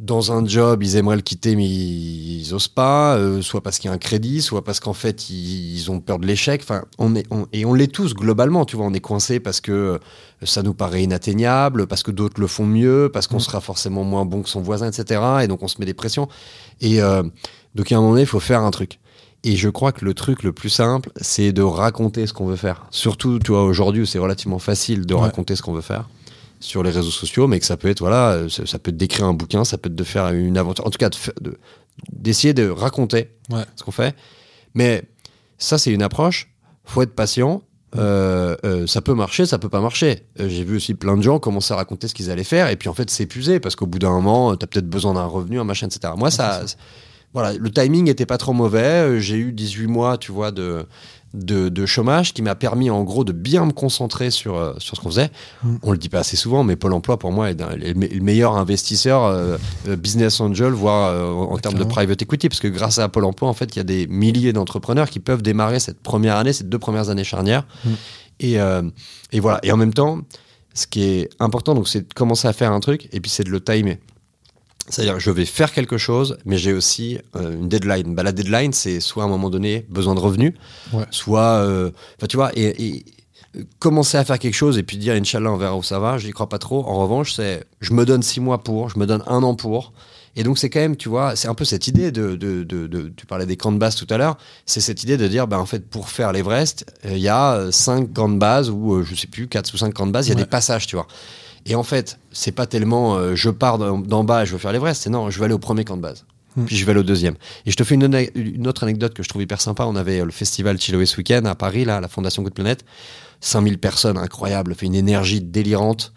dans 0.00 0.32
un 0.32 0.44
job, 0.44 0.82
ils 0.82 0.96
aimeraient 0.96 1.14
le 1.16 1.22
quitter, 1.22 1.54
mais 1.54 1.66
ils, 1.68 2.40
ils 2.40 2.52
osent 2.54 2.66
pas, 2.68 3.16
euh, 3.16 3.42
soit 3.42 3.62
parce 3.62 3.78
qu'il 3.78 3.88
y 3.88 3.92
a 3.92 3.94
un 3.94 3.98
crédit, 3.98 4.42
soit 4.42 4.64
parce 4.64 4.80
qu'en 4.80 4.92
fait, 4.92 5.30
ils, 5.30 5.76
ils 5.76 5.90
ont 5.90 6.00
peur 6.00 6.18
de 6.18 6.26
l'échec. 6.26 6.60
Enfin, 6.64 6.84
on 6.98 7.14
est, 7.14 7.24
on- 7.30 7.46
et 7.52 7.64
on 7.64 7.74
l'est 7.74 7.92
tous 7.92 8.12
globalement, 8.14 8.64
tu 8.64 8.76
vois, 8.76 8.86
on 8.86 8.92
est 8.92 9.00
coincé 9.00 9.38
parce 9.38 9.60
que 9.60 9.70
euh, 9.72 9.98
ça 10.42 10.62
nous 10.62 10.74
paraît 10.74 11.04
inatteignable, 11.04 11.86
parce 11.86 12.02
que 12.02 12.10
d'autres 12.10 12.40
le 12.40 12.48
font 12.48 12.66
mieux, 12.66 13.08
parce 13.12 13.28
qu'on 13.28 13.36
Mm. 13.36 13.40
sera 13.40 13.60
forcément 13.60 14.02
moins 14.02 14.24
bon 14.24 14.42
que 14.42 14.48
son 14.48 14.60
voisin, 14.62 14.90
etc. 14.90 15.20
Et 15.44 15.46
donc, 15.48 15.62
on 15.62 15.68
se 15.68 15.76
met 15.78 15.86
des 15.86 15.94
pressions. 15.94 16.28
Et 16.80 17.00
euh, 17.00 17.22
donc, 17.76 17.92
à 17.92 17.96
un 17.96 17.98
moment 18.00 18.10
donné, 18.10 18.22
il 18.22 18.26
faut 18.28 18.40
faire 18.40 18.62
un 18.62 18.70
truc. 18.72 18.98
Et 19.44 19.56
je 19.56 19.68
crois 19.68 19.92
que 19.92 20.04
le 20.04 20.14
truc 20.14 20.42
le 20.42 20.52
plus 20.52 20.70
simple, 20.70 21.10
c'est 21.20 21.52
de 21.52 21.62
raconter 21.62 22.26
ce 22.26 22.32
qu'on 22.32 22.46
veut 22.46 22.56
faire. 22.56 22.86
Surtout, 22.90 23.38
tu 23.38 23.52
vois, 23.52 23.62
aujourd'hui 23.64 24.06
c'est 24.06 24.18
relativement 24.18 24.58
facile 24.58 25.04
de 25.06 25.14
Ouais. 25.14 25.20
raconter 25.20 25.54
ce 25.54 25.60
qu'on 25.62 25.74
veut 25.74 25.82
faire 25.82 26.08
sur 26.64 26.82
les 26.82 26.90
réseaux 26.90 27.10
sociaux, 27.10 27.46
mais 27.46 27.60
que 27.60 27.66
ça 27.66 27.76
peut 27.76 27.88
être, 27.88 28.00
voilà, 28.00 28.32
euh, 28.32 28.48
ça, 28.48 28.66
ça 28.66 28.78
peut 28.78 28.90
être 28.90 28.96
d'écrire 28.96 29.26
un 29.26 29.34
bouquin, 29.34 29.64
ça 29.64 29.78
peut 29.78 29.88
être 29.88 29.94
de 29.94 30.04
faire 30.04 30.28
une 30.28 30.56
aventure, 30.58 30.86
en 30.86 30.90
tout 30.90 30.98
cas, 30.98 31.10
de 31.10 31.14
fa- 31.14 31.32
de- 31.40 31.58
d'essayer 32.12 32.54
de, 32.54 32.68
raconter 32.68 33.30
Ouais. 33.50 33.64
ce 33.76 33.84
qu'on 33.84 33.90
fait. 33.92 34.14
Mais 34.74 35.02
ça, 35.58 35.78
c'est 35.78 35.92
une 35.92 36.02
approche. 36.02 36.50
Faut 36.84 37.02
être 37.02 37.14
patient. 37.14 37.62
Euh, 37.96 38.56
euh, 38.64 38.86
ça 38.88 39.00
peut 39.02 39.14
marcher, 39.14 39.46
ça 39.46 39.58
peut 39.58 39.68
pas 39.68 39.80
marcher. 39.80 40.26
Euh, 40.40 40.48
J'ai 40.48 40.64
vu 40.64 40.76
aussi 40.76 40.94
plein 40.94 41.16
de 41.16 41.22
gens 41.22 41.38
commencer 41.38 41.72
à 41.72 41.76
raconter 41.76 42.08
ce 42.08 42.14
qu'ils 42.14 42.28
allaient 42.30 42.42
faire 42.42 42.68
et 42.68 42.74
puis 42.76 42.88
en 42.88 42.94
fait 42.94 43.08
s'épuiser 43.08 43.60
parce 43.60 43.76
qu'au 43.76 43.86
bout 43.86 44.00
d'un 44.00 44.10
moment, 44.10 44.56
tu 44.56 44.64
as 44.64 44.66
peut-être 44.66 44.88
besoin 44.90 45.14
d'un 45.14 45.24
revenu, 45.26 45.60
un 45.60 45.64
machin, 45.64 45.86
etc. 45.86 46.12
Moi, 46.16 46.32
ça, 46.32 46.62
voilà, 47.32 47.52
le 47.56 47.70
timing 47.70 48.08
était 48.10 48.26
pas 48.26 48.36
trop 48.38 48.52
mauvais. 48.52 49.20
J'ai 49.20 49.36
eu 49.36 49.52
18 49.52 49.86
mois, 49.86 50.18
tu 50.18 50.32
vois, 50.32 50.50
de, 50.50 50.86
de, 51.34 51.68
de 51.68 51.84
chômage 51.86 52.32
qui 52.32 52.40
m'a 52.42 52.54
permis 52.54 52.88
en 52.90 53.02
gros 53.02 53.24
de 53.24 53.32
bien 53.32 53.66
me 53.66 53.72
concentrer 53.72 54.30
sur, 54.30 54.56
euh, 54.56 54.72
sur 54.78 54.96
ce 54.96 55.02
qu'on 55.02 55.10
faisait. 55.10 55.30
Mm. 55.62 55.76
On 55.82 55.92
le 55.92 55.98
dit 55.98 56.08
pas 56.08 56.20
assez 56.20 56.36
souvent, 56.36 56.62
mais 56.64 56.76
Pôle 56.76 56.92
emploi 56.92 57.18
pour 57.18 57.32
moi 57.32 57.50
est 57.50 57.60
un- 57.60 57.72
est 57.72 57.92
le 57.92 57.94
me- 57.94 58.06
le 58.06 58.20
meilleur 58.20 58.56
investisseur 58.56 59.24
euh, 59.24 59.58
euh, 59.88 59.96
business 59.96 60.40
angel, 60.40 60.72
voire 60.72 61.10
euh, 61.10 61.26
en 61.32 61.58
termes 61.58 61.74
de 61.76 61.84
private 61.84 62.22
equity, 62.22 62.48
parce 62.48 62.60
que 62.60 62.68
grâce 62.68 62.98
à 62.98 63.08
Pôle 63.08 63.24
emploi, 63.24 63.48
en 63.48 63.52
fait, 63.54 63.74
il 63.74 63.78
y 63.78 63.80
a 63.80 63.84
des 63.84 64.06
milliers 64.06 64.52
d'entrepreneurs 64.52 65.10
qui 65.10 65.18
peuvent 65.20 65.42
démarrer 65.42 65.80
cette 65.80 66.00
première 66.00 66.36
année, 66.36 66.52
ces 66.52 66.64
deux 66.64 66.78
premières 66.78 67.10
années 67.10 67.24
charnières. 67.24 67.66
Mm. 67.84 67.90
Et, 68.40 68.54
et 69.32 69.40
voilà. 69.40 69.58
Et 69.62 69.70
en 69.72 69.76
même 69.76 69.92
temps, 69.94 70.20
ce 70.72 70.86
qui 70.86 71.02
est 71.04 71.30
important, 71.40 71.74
donc, 71.74 71.86
c'est 71.88 72.08
de 72.08 72.14
commencer 72.14 72.48
à 72.48 72.52
faire 72.52 72.72
un 72.72 72.80
truc, 72.80 73.08
et 73.12 73.20
puis 73.20 73.30
c'est 73.30 73.44
de 73.44 73.50
le 73.50 73.60
timer. 73.62 73.98
C'est-à-dire, 74.88 75.18
je 75.18 75.30
vais 75.30 75.46
faire 75.46 75.72
quelque 75.72 75.96
chose, 75.96 76.36
mais 76.44 76.58
j'ai 76.58 76.72
aussi 76.74 77.18
euh, 77.36 77.52
une 77.58 77.68
deadline. 77.68 78.14
Bah, 78.14 78.22
la 78.22 78.32
deadline, 78.32 78.72
c'est 78.72 79.00
soit 79.00 79.22
à 79.22 79.26
un 79.26 79.30
moment 79.30 79.48
donné 79.50 79.86
besoin 79.88 80.14
de 80.14 80.20
revenus, 80.20 80.52
Ouais. 80.92 81.04
soit, 81.10 81.40
euh, 81.58 81.90
tu 82.28 82.36
vois, 82.36 82.50
et, 82.54 82.84
et, 82.86 83.04
commencer 83.78 84.18
à 84.18 84.24
faire 84.24 84.38
quelque 84.38 84.54
chose 84.54 84.78
et 84.78 84.82
puis 84.82 84.96
dire 84.98 85.14
Inch'Allah, 85.14 85.50
on 85.52 85.56
verra 85.56 85.76
où 85.76 85.82
ça 85.82 85.98
va. 86.00 86.18
Je 86.18 86.26
n'y 86.26 86.32
crois 86.32 86.48
pas 86.48 86.58
trop. 86.58 86.84
En 86.86 86.98
revanche, 87.00 87.32
c'est, 87.34 87.64
je 87.80 87.92
me 87.92 88.04
donne 88.04 88.22
six 88.22 88.40
mois 88.40 88.62
pour, 88.62 88.88
je 88.90 88.98
me 88.98 89.06
donne 89.06 89.22
un 89.26 89.42
an 89.42 89.54
pour. 89.54 89.92
Et 90.36 90.42
donc, 90.42 90.58
c'est 90.58 90.68
quand 90.68 90.80
même, 90.80 90.96
tu 90.96 91.08
vois, 91.08 91.36
c'est 91.36 91.46
un 91.46 91.54
peu 91.54 91.64
cette 91.64 91.86
idée 91.86 92.10
de, 92.10 92.34
de, 92.34 92.64
de, 92.64 92.88
de- 92.88 93.12
tu 93.16 93.24
parlais 93.24 93.46
des 93.46 93.56
camps 93.56 93.70
de 93.70 93.78
base 93.78 93.94
tout 93.94 94.06
à 94.10 94.18
l'heure, 94.18 94.36
c'est 94.66 94.80
cette 94.80 95.04
idée 95.04 95.16
de 95.16 95.28
dire, 95.28 95.46
ben, 95.46 95.58
en 95.58 95.66
fait, 95.66 95.88
pour 95.88 96.08
faire 96.08 96.32
l'Everest, 96.32 96.84
euh, 97.06 97.12
il 97.12 97.20
y 97.22 97.28
a 97.28 97.54
euh, 97.54 97.70
cinq 97.70 98.12
camps 98.12 98.28
de 98.28 98.36
base 98.38 98.68
ou, 98.68 99.04
je 99.04 99.14
sais 99.14 99.28
plus, 99.28 99.46
quatre 99.46 99.72
ou 99.72 99.76
cinq 99.76 99.94
camps 99.94 100.08
de 100.08 100.12
base, 100.12 100.26
il 100.26 100.30
y 100.30 100.32
a 100.32 100.36
Ouais. 100.36 100.42
des 100.42 100.48
passages, 100.50 100.88
tu 100.88 100.96
vois. 100.96 101.06
Et 101.66 101.74
en 101.74 101.82
fait, 101.82 102.18
c'est 102.30 102.52
pas 102.52 102.66
tellement 102.66 103.16
euh, 103.16 103.34
je 103.34 103.50
pars 103.50 103.78
d'en 103.78 104.24
bas 104.24 104.42
et 104.42 104.46
je 104.46 104.52
veux 104.52 104.58
faire 104.58 104.72
l'Everest, 104.72 105.02
c'est 105.02 105.10
non, 105.10 105.30
je 105.30 105.38
vais 105.38 105.46
aller 105.46 105.54
au 105.54 105.58
premier 105.58 105.84
camp 105.84 105.96
de 105.96 106.02
base. 106.02 106.24
Hmm. 106.56 106.64
Puis 106.66 106.76
je 106.76 106.84
vais 106.84 106.90
aller 106.92 107.00
au 107.00 107.04
deuxième. 107.04 107.34
Et 107.66 107.70
je 107.70 107.76
te 107.76 107.82
fais 107.84 107.94
une, 107.96 108.66
autre 108.68 108.84
anecdote 108.84 109.14
que 109.14 109.22
je 109.22 109.28
trouve 109.28 109.42
hyper 109.42 109.60
sympa. 109.60 109.84
On 109.86 109.96
avait 109.96 110.20
euh, 110.20 110.24
le 110.24 110.30
festival 110.30 110.78
Chiloé 110.78 111.06
ce 111.06 111.16
week-end 111.16 111.44
à 111.46 111.54
Paris, 111.54 111.84
là, 111.84 111.96
à 111.96 112.00
la 112.00 112.08
Fondation 112.08 112.42
Good 112.42 112.54
Planète. 112.54 112.84
5000 113.40 113.78
personnes, 113.78 114.16
incroyable, 114.18 114.74
fait 114.74 114.86
une 114.86 114.94
énergie 114.94 115.40
délirante. 115.40 116.12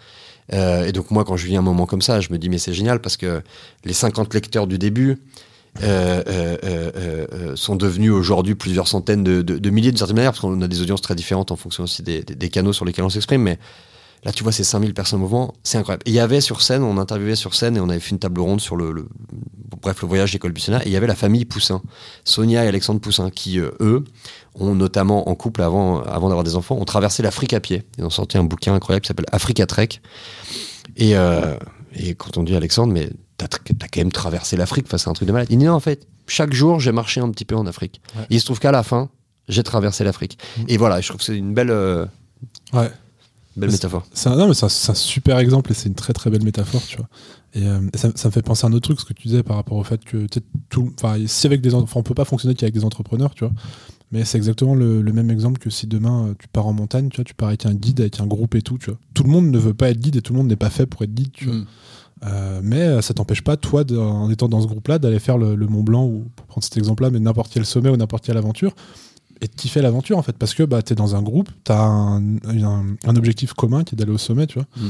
Euh, 0.53 0.85
et 0.85 0.91
donc 0.91 1.11
moi, 1.11 1.25
quand 1.25 1.35
je 1.37 1.45
vis 1.47 1.57
un 1.57 1.61
moment 1.61 1.85
comme 1.85 2.01
ça, 2.01 2.21
je 2.21 2.31
me 2.31 2.37
dis 2.37 2.49
mais 2.49 2.57
c'est 2.57 2.73
génial 2.73 3.01
parce 3.01 3.17
que 3.17 3.41
les 3.83 3.93
50 3.93 4.33
lecteurs 4.33 4.67
du 4.67 4.77
début 4.77 5.17
euh, 5.83 6.23
euh, 6.27 6.57
euh, 6.63 6.91
euh, 6.95 7.27
euh, 7.33 7.55
sont 7.55 7.75
devenus 7.75 8.11
aujourd'hui 8.11 8.55
plusieurs 8.55 8.87
centaines 8.87 9.23
de, 9.23 9.41
de- 9.41 9.57
de 9.57 9.69
milliers 9.69 9.91
d'une 9.91 9.97
certaine 9.97 10.15
manière 10.15 10.31
parce 10.31 10.39
qu'on 10.41 10.61
a 10.61 10.67
des 10.67 10.81
audiences 10.81 11.01
très 11.01 11.15
différentes 11.15 11.51
en 11.51 11.55
fonction 11.55 11.83
aussi 11.83 12.01
des, 12.01 12.23
des- 12.23 12.35
des 12.35 12.49
canaux 12.49 12.73
sur 12.73 12.85
lesquels 12.85 13.03
on 13.03 13.09
s'exprime. 13.09 13.41
Mais 13.41 13.59
là, 14.23 14.31
tu 14.31 14.43
vois, 14.43 14.51
ces 14.51 14.63
5000 14.63 14.93
personnes 14.93 15.19
au 15.19 15.23
mouvement, 15.23 15.53
c'est 15.63 15.77
incroyable. 15.77 16.03
Et 16.05 16.11
il 16.11 16.13
y 16.13 16.19
avait 16.19 16.41
sur 16.41 16.61
scène, 16.61 16.83
on 16.83 16.97
interviewait 16.97 17.35
sur 17.35 17.53
scène 17.55 17.77
et 17.77 17.79
on 17.79 17.89
avait 17.89 17.99
fait 17.99 18.11
une 18.11 18.19
table 18.19 18.41
ronde 18.41 18.59
sur 18.61 18.75
le, 18.75 18.91
le- 18.91 19.07
bref 19.81 20.01
le 20.01 20.07
voyage 20.07 20.31
d'école 20.31 20.51
Bussena 20.53 20.81
et 20.83 20.87
il 20.87 20.91
y 20.91 20.95
avait 20.95 21.07
la 21.07 21.15
famille 21.15 21.45
Poussin, 21.45 21.81
Sonia 22.23 22.65
et 22.65 22.67
Alexandre 22.67 22.99
Poussin, 22.99 23.29
qui 23.29 23.59
euh, 23.59 23.71
eux 23.79 24.03
ont 24.55 24.73
notamment 24.75 25.29
en 25.29 25.35
couple 25.35 25.61
avant, 25.61 26.01
avant 26.01 26.29
d'avoir 26.29 26.43
des 26.43 26.55
enfants, 26.55 26.75
ont 26.77 26.85
traversé 26.85 27.21
l'Afrique 27.23 27.53
à 27.53 27.59
pied. 27.59 27.83
Ils 27.97 28.03
ont 28.05 28.09
sorti 28.09 28.37
un 28.37 28.43
bouquin 28.43 28.73
incroyable 28.73 29.03
qui 29.03 29.07
s'appelle 29.07 29.27
Africa 29.31 29.65
Trek. 29.67 29.89
Et, 30.95 31.15
euh, 31.15 31.55
et 31.93 32.15
quand 32.15 32.37
on 32.37 32.43
dit 32.43 32.55
Alexandre, 32.55 32.91
mais 32.93 33.09
t'as 33.37 33.47
quand 33.47 33.97
même 33.97 34.11
traversé 34.11 34.57
l'Afrique, 34.57 34.85
enfin, 34.87 34.97
c'est 34.97 35.09
un 35.09 35.13
truc 35.13 35.27
de 35.27 35.33
malade. 35.33 35.47
Il 35.51 35.59
dit 35.59 35.65
non, 35.65 35.73
en 35.73 35.79
fait, 35.79 36.07
chaque 36.25 36.53
jour, 36.53 36.79
j'ai 36.79 36.91
marché 36.91 37.21
un 37.21 37.29
petit 37.29 37.45
peu 37.45 37.55
en 37.55 37.67
Afrique. 37.67 38.01
Ouais. 38.15 38.23
Et 38.31 38.35
il 38.35 38.39
se 38.39 38.45
trouve 38.45 38.59
qu'à 38.59 38.71
la 38.71 38.81
fin, 38.81 39.09
j'ai 39.47 39.61
traversé 39.61 40.03
l'Afrique. 40.03 40.39
Mm. 40.57 40.61
Et 40.69 40.77
voilà, 40.77 40.99
je 41.01 41.07
trouve 41.07 41.19
que 41.19 41.23
c'est 41.25 41.37
une 41.37 41.53
belle, 41.53 41.69
euh, 41.69 42.05
Ouais. 42.73 42.89
Belle 43.57 43.71
C'est- 43.71 43.77
métaphore. 43.77 44.05
C'est 44.13 44.29
un, 44.29 44.93
super 44.93 45.39
exemple 45.39 45.71
et 45.71 45.73
c'est 45.73 45.89
une 45.89 45.95
très 45.95 46.13
très 46.13 46.29
belle 46.29 46.43
métaphore, 46.43 46.81
tu 46.87 46.97
vois. 46.97 47.07
Et, 47.53 47.67
euh, 47.67 47.79
et 47.93 47.97
ça, 47.97 48.09
ça 48.15 48.27
me 48.27 48.31
fait 48.31 48.41
penser 48.41 48.65
à 48.65 48.69
un 48.69 48.73
autre 48.73 48.83
truc, 48.87 48.99
ce 48.99 49.05
que 49.05 49.13
tu 49.13 49.27
disais 49.27 49.43
par 49.43 49.55
rapport 49.55 49.77
au 49.77 49.83
fait 49.83 50.03
que 50.03 50.27
tout, 50.69 50.93
si 51.25 51.47
avec 51.47 51.61
des, 51.61 51.73
on 51.73 51.85
peut 51.85 52.13
pas 52.13 52.25
fonctionner 52.25 52.55
qu'avec 52.55 52.73
des 52.73 52.85
entrepreneurs, 52.85 53.33
tu 53.33 53.45
vois. 53.45 53.53
Mais 54.11 54.23
c'est 54.23 54.37
exactement 54.37 54.73
le, 54.73 55.01
le 55.01 55.13
même 55.13 55.29
exemple 55.29 55.59
que 55.59 55.69
si 55.69 55.85
demain 55.85 56.27
euh, 56.27 56.33
tu 56.39 56.47
pars 56.47 56.65
en 56.65 56.73
montagne, 56.73 57.09
tu 57.09 57.17
vois, 57.17 57.25
tu 57.25 57.33
pars 57.33 57.49
avec 57.49 57.65
un 57.65 57.73
guide, 57.73 57.99
avec 57.99 58.19
un 58.21 58.25
groupe 58.25 58.55
et 58.55 58.61
tout, 58.61 58.77
tu 58.77 58.89
vois. 58.89 58.99
Tout 59.13 59.23
le 59.23 59.29
monde 59.29 59.49
ne 59.49 59.57
veut 59.57 59.73
pas 59.73 59.89
être 59.89 59.99
guide 59.99 60.15
et 60.15 60.21
tout 60.21 60.33
le 60.33 60.37
monde 60.37 60.47
n'est 60.47 60.55
pas 60.55 60.69
fait 60.69 60.85
pour 60.85 61.01
être 61.03 61.13
guide, 61.13 61.31
tu 61.33 61.45
vois. 61.45 61.55
Mm. 61.55 61.65
Euh, 62.25 62.61
mais 62.63 63.01
ça 63.01 63.13
t'empêche 63.13 63.41
pas, 63.43 63.57
toi, 63.57 63.83
en 63.91 64.29
étant 64.31 64.47
dans 64.47 64.61
ce 64.61 64.67
groupe-là, 64.67 64.97
d'aller 64.97 65.19
faire 65.19 65.37
le, 65.37 65.55
le 65.55 65.67
Mont 65.67 65.83
Blanc 65.83 66.05
ou, 66.05 66.25
pour 66.35 66.45
prendre 66.47 66.63
cet 66.63 66.77
exemple-là, 66.77 67.09
mais 67.09 67.19
n'importe 67.19 67.51
quel 67.53 67.65
sommet 67.65 67.89
ou 67.89 67.97
n'importe 67.97 68.25
quelle 68.25 68.37
aventure, 68.37 68.73
et 69.41 69.47
de 69.47 69.53
kiffer 69.55 69.81
l'aventure, 69.81 70.17
en 70.17 70.21
fait, 70.21 70.37
parce 70.37 70.53
que 70.53 70.63
bah, 70.63 70.81
tu 70.81 70.93
es 70.93 70.95
dans 70.95 71.15
un 71.15 71.21
groupe, 71.21 71.49
tu 71.63 71.71
as 71.71 71.81
un, 71.81 72.37
un- 72.37 72.95
un 73.05 73.15
objectif 73.15 73.53
commun 73.53 73.83
qui 73.83 73.95
est 73.95 73.97
d'aller 73.97 74.11
au 74.11 74.17
sommet, 74.17 74.47
tu 74.47 74.55
vois. 74.59 74.67
Mm. 74.77 74.89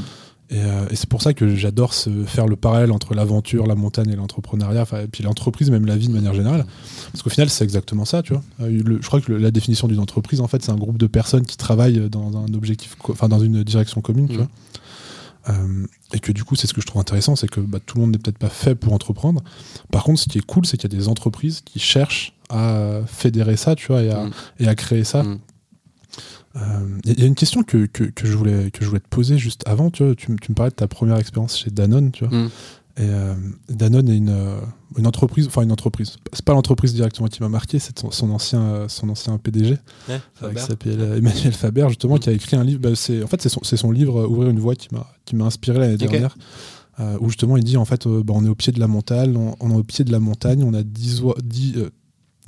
Euh, 0.52 0.86
et, 0.90 0.96
c'est 0.96 1.08
pour 1.08 1.20
ça 1.20 1.34
que 1.34 1.54
j'adore 1.54 1.92
faire 1.94 2.46
le 2.46 2.56
parallèle 2.56 2.90
entre 2.92 3.14
l'aventure, 3.14 3.66
la 3.66 3.74
montagne 3.74 4.10
et 4.10 4.16
l'entrepreneuriat, 4.16 4.86
et 5.02 5.06
puis 5.06 5.22
l'entreprise, 5.22 5.70
même 5.70 5.84
la 5.84 5.96
vie 5.96 6.08
de 6.08 6.12
manière 6.14 6.34
générale. 6.34 6.64
Parce 7.12 7.22
qu'au 7.22 7.30
final, 7.30 7.50
c'est 7.50 7.64
exactement 7.64 8.04
ça, 8.04 8.22
tu 8.22 8.32
vois. 8.32 8.42
Euh, 8.60 8.98
je 9.00 9.06
crois 9.06 9.20
que 9.20 9.32
la 9.32 9.50
définition 9.50 9.88
d'une 9.88 10.00
entreprise, 10.00 10.40
en 10.40 10.48
fait, 10.48 10.62
c'est 10.62 10.72
un 10.72 10.76
groupe 10.76 10.98
de 10.98 11.06
personnes 11.06 11.44
qui 11.44 11.56
travaillent 11.56 12.08
dans 12.08 12.36
un 12.36 12.52
objectif, 12.54 12.96
enfin, 13.08 13.28
dans 13.28 13.40
une 13.40 13.62
direction 13.62 14.00
commune, 14.00 14.28
tu 14.28 14.34
mmh. 14.34 14.36
vois. 14.38 14.48
Euh, 15.50 15.86
et 16.12 16.20
que 16.20 16.32
du 16.32 16.44
coup, 16.44 16.56
c'est 16.56 16.66
ce 16.66 16.74
que 16.74 16.80
je 16.80 16.86
trouve 16.86 17.00
intéressant, 17.00 17.36
c'est 17.36 17.48
que 17.48 17.60
bah, 17.60 17.78
tout 17.84 17.96
le 17.96 18.02
monde 18.02 18.12
n'est 18.12 18.18
peut-être 18.18 18.38
pas 18.38 18.50
fait 18.50 18.74
pour 18.74 18.92
entreprendre. 18.92 19.42
Par 19.90 20.04
contre, 20.04 20.20
ce 20.20 20.28
qui 20.28 20.38
est 20.38 20.46
cool, 20.46 20.66
c'est 20.66 20.76
qu'il 20.76 20.90
y 20.90 20.94
a 20.94 20.98
des 20.98 21.08
entreprises 21.08 21.60
qui 21.64 21.78
cherchent 21.78 22.34
à 22.48 23.00
fédérer 23.06 23.56
ça, 23.56 23.74
tu 23.74 23.88
vois, 23.88 24.02
et 24.02 24.10
à, 24.10 24.24
mmh. 24.24 24.30
et 24.60 24.68
à 24.68 24.74
créer 24.74 25.04
ça. 25.04 25.22
Mmh. 25.22 25.38
Il 26.54 26.60
euh, 27.12 27.14
y 27.18 27.22
a 27.22 27.26
une 27.26 27.34
question 27.34 27.62
que, 27.62 27.86
que, 27.86 28.04
que, 28.04 28.26
je 28.26 28.36
voulais, 28.36 28.70
que 28.70 28.82
je 28.82 28.88
voulais 28.88 29.00
te 29.00 29.08
poser 29.08 29.38
juste 29.38 29.62
avant. 29.66 29.90
Tu, 29.90 30.04
vois, 30.04 30.14
tu, 30.14 30.30
me 30.30 30.54
parlais 30.54 30.70
de 30.70 30.76
ta 30.76 30.88
première 30.88 31.18
expérience 31.18 31.58
chez 31.58 31.70
Danone. 31.70 32.10
Tu 32.10 32.24
vois. 32.24 32.36
Mm. 32.36 32.50
Et 32.96 33.02
euh, 33.02 33.34
Danone 33.68 34.08
est 34.08 34.16
une, 34.16 34.30
euh, 34.30 34.58
une, 34.96 35.06
entreprise, 35.06 35.46
enfin 35.46 35.62
une 35.62 35.70
entreprise. 35.70 36.16
C'est 36.32 36.44
pas 36.44 36.54
l'entreprise 36.54 36.94
directement 36.94 37.28
qui 37.28 37.42
m'a 37.42 37.48
marqué, 37.48 37.78
c'est 37.78 37.96
son, 37.98 38.30
ancien, 38.30 38.88
son 38.88 39.08
ancien 39.08 39.38
PDG, 39.38 39.76
qui 40.06 40.60
s'appelle 40.60 41.00
Emmanuel 41.16 41.52
Faber, 41.52 41.86
justement, 41.88 42.16
mm. 42.16 42.20
qui 42.20 42.28
a 42.30 42.32
écrit 42.32 42.56
un 42.56 42.64
livre. 42.64 42.80
Bah, 42.80 42.90
c'est, 42.94 43.22
en 43.22 43.28
fait, 43.28 43.40
c'est 43.40 43.48
son, 43.48 43.62
son, 43.62 43.90
livre 43.92 44.26
Ouvrir 44.26 44.50
une 44.50 44.60
voie 44.60 44.74
qui 44.74 44.88
m'a, 44.92 45.06
qui 45.24 45.36
m'a 45.36 45.44
inspiré 45.44 45.78
l'année 45.78 45.96
dernière. 45.96 46.36
où 47.20 47.28
justement 47.28 47.56
il 47.56 47.62
dit 47.62 47.76
en 47.76 47.84
fait 47.84 48.08
bah, 48.08 48.32
on 48.34 48.44
est 48.44 48.48
au 48.48 48.56
pied 48.56 48.72
de 48.72 48.80
la 48.80 48.88
montagne 48.88 49.36
on, 49.36 49.54
on, 49.60 49.70
est 49.70 49.76
au 49.76 49.84
pied 49.84 50.04
de 50.04 50.10
la 50.10 50.18
montagne 50.18 50.64
on 50.64 50.74
a 50.74 50.82
10, 50.82 51.22
10 51.44 51.74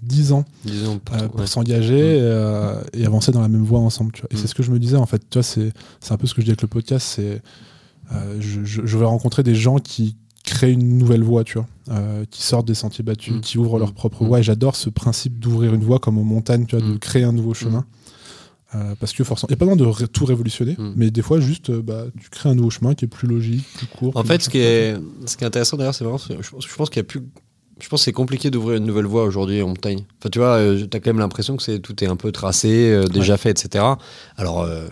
10 0.02 0.32
ans, 0.32 0.44
euh, 0.66 1.28
pour, 1.28 1.46
s'engager 1.48 2.18
euh, 2.20 2.80
et 2.92 3.04
avancer 3.04 3.32
dans 3.32 3.40
la 3.40 3.48
même 3.48 3.64
voie 3.64 3.80
ensemble. 3.80 4.12
Et 4.30 4.36
c'est 4.36 4.46
ce 4.46 4.54
que 4.54 4.62
je 4.62 4.70
me 4.70 4.78
disais, 4.78 4.96
en 4.96 5.06
fait, 5.06 5.22
tu 5.28 5.38
vois, 5.38 5.42
c'est, 5.42 5.72
un 6.10 6.16
peu 6.16 6.26
ce 6.26 6.34
que 6.34 6.40
je 6.40 6.46
dis 6.46 6.50
avec 6.50 6.62
le 6.62 6.68
podcast, 6.68 7.06
c'est 7.16 7.42
euh, 8.12 8.36
je, 8.40 8.64
je, 8.64 8.98
vais 8.98 9.04
rencontrer 9.04 9.42
des 9.42 9.54
gens 9.54 9.78
qui 9.78 10.16
créent 10.42 10.72
une 10.72 10.98
nouvelle 10.98 11.22
voie, 11.22 11.44
tu 11.44 11.58
vois, 11.58 11.66
qui 12.30 12.42
sortent 12.42 12.66
des 12.66 12.74
sentiers 12.74 13.04
battus, 13.04 13.34
mm. 13.34 13.40
qui 13.40 13.58
ouvrent 13.58 13.78
leur 13.78 13.92
propre 13.92 14.24
mm. 14.24 14.26
voie. 14.26 14.40
Et 14.40 14.42
j'adore 14.42 14.74
ce 14.74 14.90
principe 14.90 15.38
d'ouvrir 15.38 15.74
une 15.74 15.84
voie 15.84 15.98
comme 15.98 16.18
aux 16.18 16.24
montagnes, 16.24 16.66
tu 16.66 16.76
vois, 16.76 16.84
de 16.84 16.94
mm. 16.94 16.98
créer 16.98 17.24
un 17.24 17.32
nouveau 17.32 17.54
chemin. 17.54 17.84
parce 18.98 19.12
que 19.12 19.22
forcément, 19.22 19.48
il 19.48 19.52
n'y 19.52 19.56
a 19.56 19.66
pas 19.66 19.74
besoin 19.74 20.00
de 20.00 20.06
tout 20.06 20.24
révolutionner, 20.24 20.76
mais 20.96 21.10
des 21.10 21.22
fois, 21.22 21.40
juste, 21.40 21.70
bah, 21.70 22.06
tu 22.20 22.30
crées 22.30 22.48
un 22.48 22.54
nouveau 22.54 22.70
chemin 22.70 22.94
qui 22.94 23.04
est 23.04 23.08
plus 23.08 23.28
logique, 23.28 23.66
plus 23.76 23.86
court. 23.86 24.16
En 24.16 24.24
fait, 24.24 24.42
ce 24.42 24.48
qui, 24.48 24.58
est, 24.58 24.96
ce 25.26 25.36
qui 25.36 25.44
est 25.44 25.46
intéressant 25.46 25.76
d'ailleurs, 25.76 25.94
c'est 25.94 26.04
vraiment, 26.04 26.18
je, 26.18 26.32
je 26.40 26.74
pense 26.74 26.90
qu'il 26.90 26.98
y 26.98 27.00
a 27.00 27.04
plus 27.04 27.22
je 27.80 27.88
pense 27.88 28.00
que 28.00 28.04
c'est 28.04 28.12
compliqué 28.12 28.50
d'ouvrir 28.50 28.76
une 28.76 28.84
nouvelle 28.84 29.06
voie 29.06 29.24
aujourd'hui 29.24 29.62
en 29.62 29.68
montagne. 29.68 30.04
Enfin, 30.18 30.28
tu 30.30 30.38
vois, 30.38 30.56
euh, 30.56 30.86
tu 30.90 30.96
as 30.96 31.00
quand 31.00 31.10
même 31.10 31.18
l'impression 31.18 31.56
que 31.56 31.62
c'est, 31.62 31.78
tout 31.78 32.02
est 32.04 32.06
un 32.06 32.16
peu 32.16 32.32
tracé, 32.32 32.90
euh, 32.90 33.04
déjà 33.06 33.36
fait, 33.36 33.50
etc. 33.50 33.84
Alors, 34.36 34.62
euh, 34.62 34.88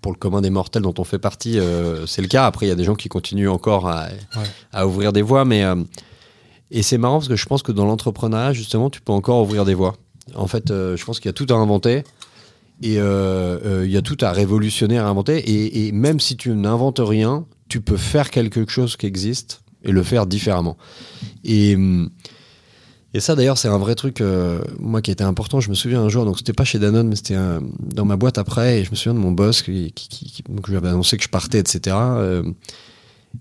pour 0.00 0.12
le 0.12 0.18
commun 0.18 0.40
des 0.40 0.50
mortels 0.50 0.82
dont 0.82 0.94
on 0.98 1.04
fait 1.04 1.18
partie, 1.18 1.58
c'est 2.06 2.22
le 2.22 2.28
cas. 2.28 2.46
Après, 2.46 2.66
il 2.66 2.68
y 2.68 2.72
a 2.72 2.76
des 2.76 2.84
gens 2.84 2.94
qui 2.94 3.08
continuent 3.08 3.48
encore 3.48 3.88
à, 3.88 4.06
à 4.72 4.86
ouvrir 4.86 5.12
des 5.12 5.22
voies. 5.22 5.44
Mais, 5.44 5.64
et 6.70 6.82
c'est 6.82 6.98
marrant 6.98 7.16
parce 7.16 7.28
que 7.28 7.34
je 7.34 7.46
pense 7.46 7.64
que 7.64 7.72
dans 7.72 7.84
l'entrepreneuriat, 7.84 8.52
justement, 8.52 8.90
tu 8.90 9.00
peux 9.00 9.12
encore 9.12 9.42
ouvrir 9.42 9.64
des 9.64 9.74
voies. 9.74 9.96
En 10.36 10.46
fait, 10.46 10.68
je 10.68 11.04
pense 11.04 11.18
qu'il 11.18 11.28
y 11.28 11.30
a 11.30 11.32
tout 11.32 11.48
à 11.50 11.54
inventer. 11.54 12.04
Et 12.80 12.94
il 12.94 13.90
y 13.90 13.96
a 13.96 14.02
tout 14.02 14.16
à 14.20 14.30
révolutionner, 14.30 14.98
à 14.98 15.08
inventer. 15.08 15.38
Et, 15.38 15.88
et 15.88 15.92
même 15.92 16.20
si 16.20 16.36
tu 16.36 16.50
n'inventes 16.50 17.00
rien, 17.02 17.44
tu 17.68 17.80
peux 17.80 17.96
faire 17.96 18.30
quelque 18.30 18.70
chose 18.70 18.96
qui 18.96 19.06
existe 19.06 19.62
et 19.88 19.92
le 19.92 20.02
faire 20.02 20.26
différemment. 20.26 20.76
Et, 21.44 21.76
et 23.14 23.20
ça 23.20 23.34
d'ailleurs 23.34 23.58
c'est 23.58 23.68
un 23.68 23.78
vrai 23.78 23.94
truc, 23.94 24.20
euh, 24.20 24.60
moi 24.78 25.02
qui 25.02 25.10
était 25.10 25.24
important, 25.24 25.60
je 25.60 25.70
me 25.70 25.74
souviens 25.74 26.02
un 26.02 26.08
jour, 26.08 26.24
donc 26.24 26.38
c'était 26.38 26.52
pas 26.52 26.64
chez 26.64 26.78
Danone, 26.78 27.08
mais 27.08 27.16
c'était 27.16 27.36
dans 27.80 28.04
ma 28.04 28.16
boîte 28.16 28.38
après, 28.38 28.80
et 28.80 28.84
je 28.84 28.90
me 28.90 28.96
souviens 28.96 29.14
de 29.14 29.18
mon 29.18 29.32
boss 29.32 29.62
qui, 29.62 29.92
qui, 29.92 30.08
qui 30.08 30.42
lui 30.68 30.76
annoncé 30.76 31.16
que 31.16 31.24
je 31.24 31.28
partais, 31.28 31.58
etc. 31.58 31.96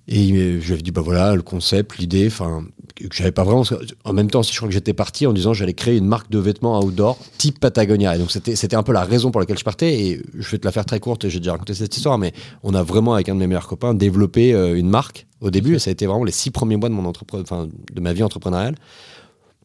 et 0.08 0.60
je 0.62 0.66
lui 0.66 0.74
avais 0.74 0.82
dit, 0.82 0.92
bah 0.92 1.02
voilà, 1.02 1.36
le 1.36 1.42
concept, 1.42 1.98
l'idée, 1.98 2.28
enfin, 2.28 2.64
que 2.96 3.16
j'avais 3.16 3.32
pas 3.32 3.44
vraiment. 3.44 3.64
En 4.06 4.14
même 4.14 4.30
temps, 4.30 4.44
si 4.44 4.54
je 4.54 4.58
crois 4.58 4.70
que 4.70 4.74
j'étais 4.74 4.94
parti 4.94 5.28
en 5.28 5.34
disant 5.34 5.54
j'allais 5.54 5.74
créer 5.74 5.98
une 5.98 6.08
marque 6.08 6.30
de 6.32 6.40
vêtements 6.40 6.80
outdoor 6.80 7.18
type 7.38 7.60
Patagonia. 7.60 8.16
Et 8.16 8.20
donc 8.20 8.32
c'était, 8.32 8.76
un 8.76 8.84
peu 8.84 8.94
la 8.94 9.04
raison 9.04 9.32
pour 9.32 9.40
laquelle 9.40 9.58
je 9.58 9.64
partais. 9.64 9.94
Et 10.00 10.22
je 10.34 10.50
vais 10.50 10.58
te 10.58 10.66
la 10.66 10.72
faire 10.72 10.86
très 10.86 11.00
courte, 11.00 11.28
j'ai 11.28 11.40
déjà 11.40 11.52
raconté 11.54 11.74
cette 11.74 11.96
histoire, 11.96 12.18
mais 12.18 12.34
on 12.64 12.74
a 12.74 12.84
vraiment, 12.84 13.14
avec 13.14 13.30
un 13.30 13.36
de 13.36 13.40
mes 13.40 13.48
meilleurs 13.48 13.68
copains, 13.68 13.94
développé 13.94 14.54
euh, 14.54 14.78
une 14.78 14.90
marque 14.90 15.28
au 15.42 15.52
début. 15.52 15.76
Et 15.76 15.80
ça 15.80 15.90
a 15.90 15.94
été 15.94 16.06
vraiment 16.06 16.24
les 16.24 16.32
six 16.32 16.52
premiers 16.52 16.78
mois 16.78 16.90
de, 16.90 16.94
mon 16.94 17.12
enfin, 17.34 17.68
de 17.94 18.02
ma 18.02 18.14
vie 18.14 18.24
entrepreneuriale 18.24 18.76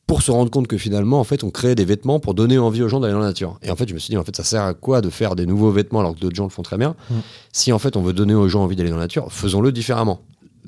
pour 0.07 0.23
se 0.23 0.31
rendre 0.31 0.51
compte 0.51 0.67
que 0.67 0.77
finalement, 0.77 1.21
en 1.21 1.25
fait, 1.25 1.45
on 1.45 1.51
créait 1.51 1.75
des 1.75 1.85
vêtements 1.85 2.21
pour 2.21 2.35
donner 2.35 2.59
envie 2.59 2.83
aux 2.83 2.89
gens 2.89 3.01
d'aller 3.01 3.15
dans 3.15 3.21
la 3.21 3.27
nature. 3.27 3.59
Et 3.63 3.71
en 3.71 3.77
fait, 3.77 3.89
je 3.89 3.95
me 3.95 3.99
suis 3.99 4.11
dit, 4.11 4.17
en 4.19 4.25
fait, 4.25 4.37
ça 4.37 4.45
sert 4.45 4.63
à 4.63 4.75
quoi 4.75 5.01
de 5.01 5.11
faire 5.11 5.37
des 5.37 5.47
nouveaux 5.47 5.71
vêtements 5.71 6.01
alors 6.01 6.15
que 6.15 6.21
d'autres 6.21 6.37
gens 6.37 6.45
le 6.45 6.51
font 6.51 6.63
très 6.63 6.77
bien 6.77 6.95
mm. 7.11 7.15
Si 7.53 7.73
en 7.73 7.79
fait, 7.79 7.97
on 7.97 8.03
veut 8.03 8.13
donner 8.13 8.35
aux 8.35 8.49
gens 8.49 8.63
envie 8.63 8.77
d'aller 8.77 8.91
dans 8.91 8.97
la 8.97 9.03
nature, 9.03 9.33
faisons-le 9.33 9.73
différemment 9.73 10.21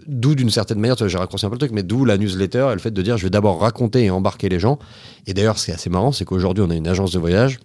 d'où 0.07 0.35
d'une 0.35 0.51
certaine 0.51 0.79
manière, 0.79 0.97
j'ai 1.09 1.19
raccourci 1.19 1.47
un 1.47 1.49
peu 1.49 1.55
le 1.55 1.59
truc, 1.59 1.73
mais 1.73 1.83
d'où 1.83 2.05
la 2.05 2.19
newsletter 2.19 2.69
et 2.71 2.75
le 2.75 2.79
fait 2.79 2.91
de 2.91 3.03
dire 3.03 3.17
je 3.17 3.25
vais 3.25 3.31
d'abord 3.31 3.61
raconter 3.61 4.05
et 4.05 4.11
embarquer 4.11 4.49
les 4.49 4.59
gens. 4.59 4.79
Et 5.27 5.35
d'ailleurs, 5.35 5.59
ce 5.59 5.67
qui 5.67 5.71
est 5.71 5.75
assez 5.75 5.91
marrant, 5.91 6.13
c'est 6.13 6.25
qu'aujourd'hui, 6.25 6.65
on 6.67 6.71
a 6.71 6.75
une 6.75 6.89
agence 6.89 7.13
de 7.13 7.19
voyage, 7.19 7.59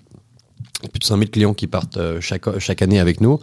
plus 0.92 1.00
de 1.00 1.04
5000 1.04 1.30
clients 1.30 1.54
qui 1.54 1.68
partent 1.68 1.98
euh, 1.98 2.22
chaque, 2.22 2.60
chaque 2.60 2.82
année 2.82 3.00
avec 3.00 3.22
nous. 3.22 3.40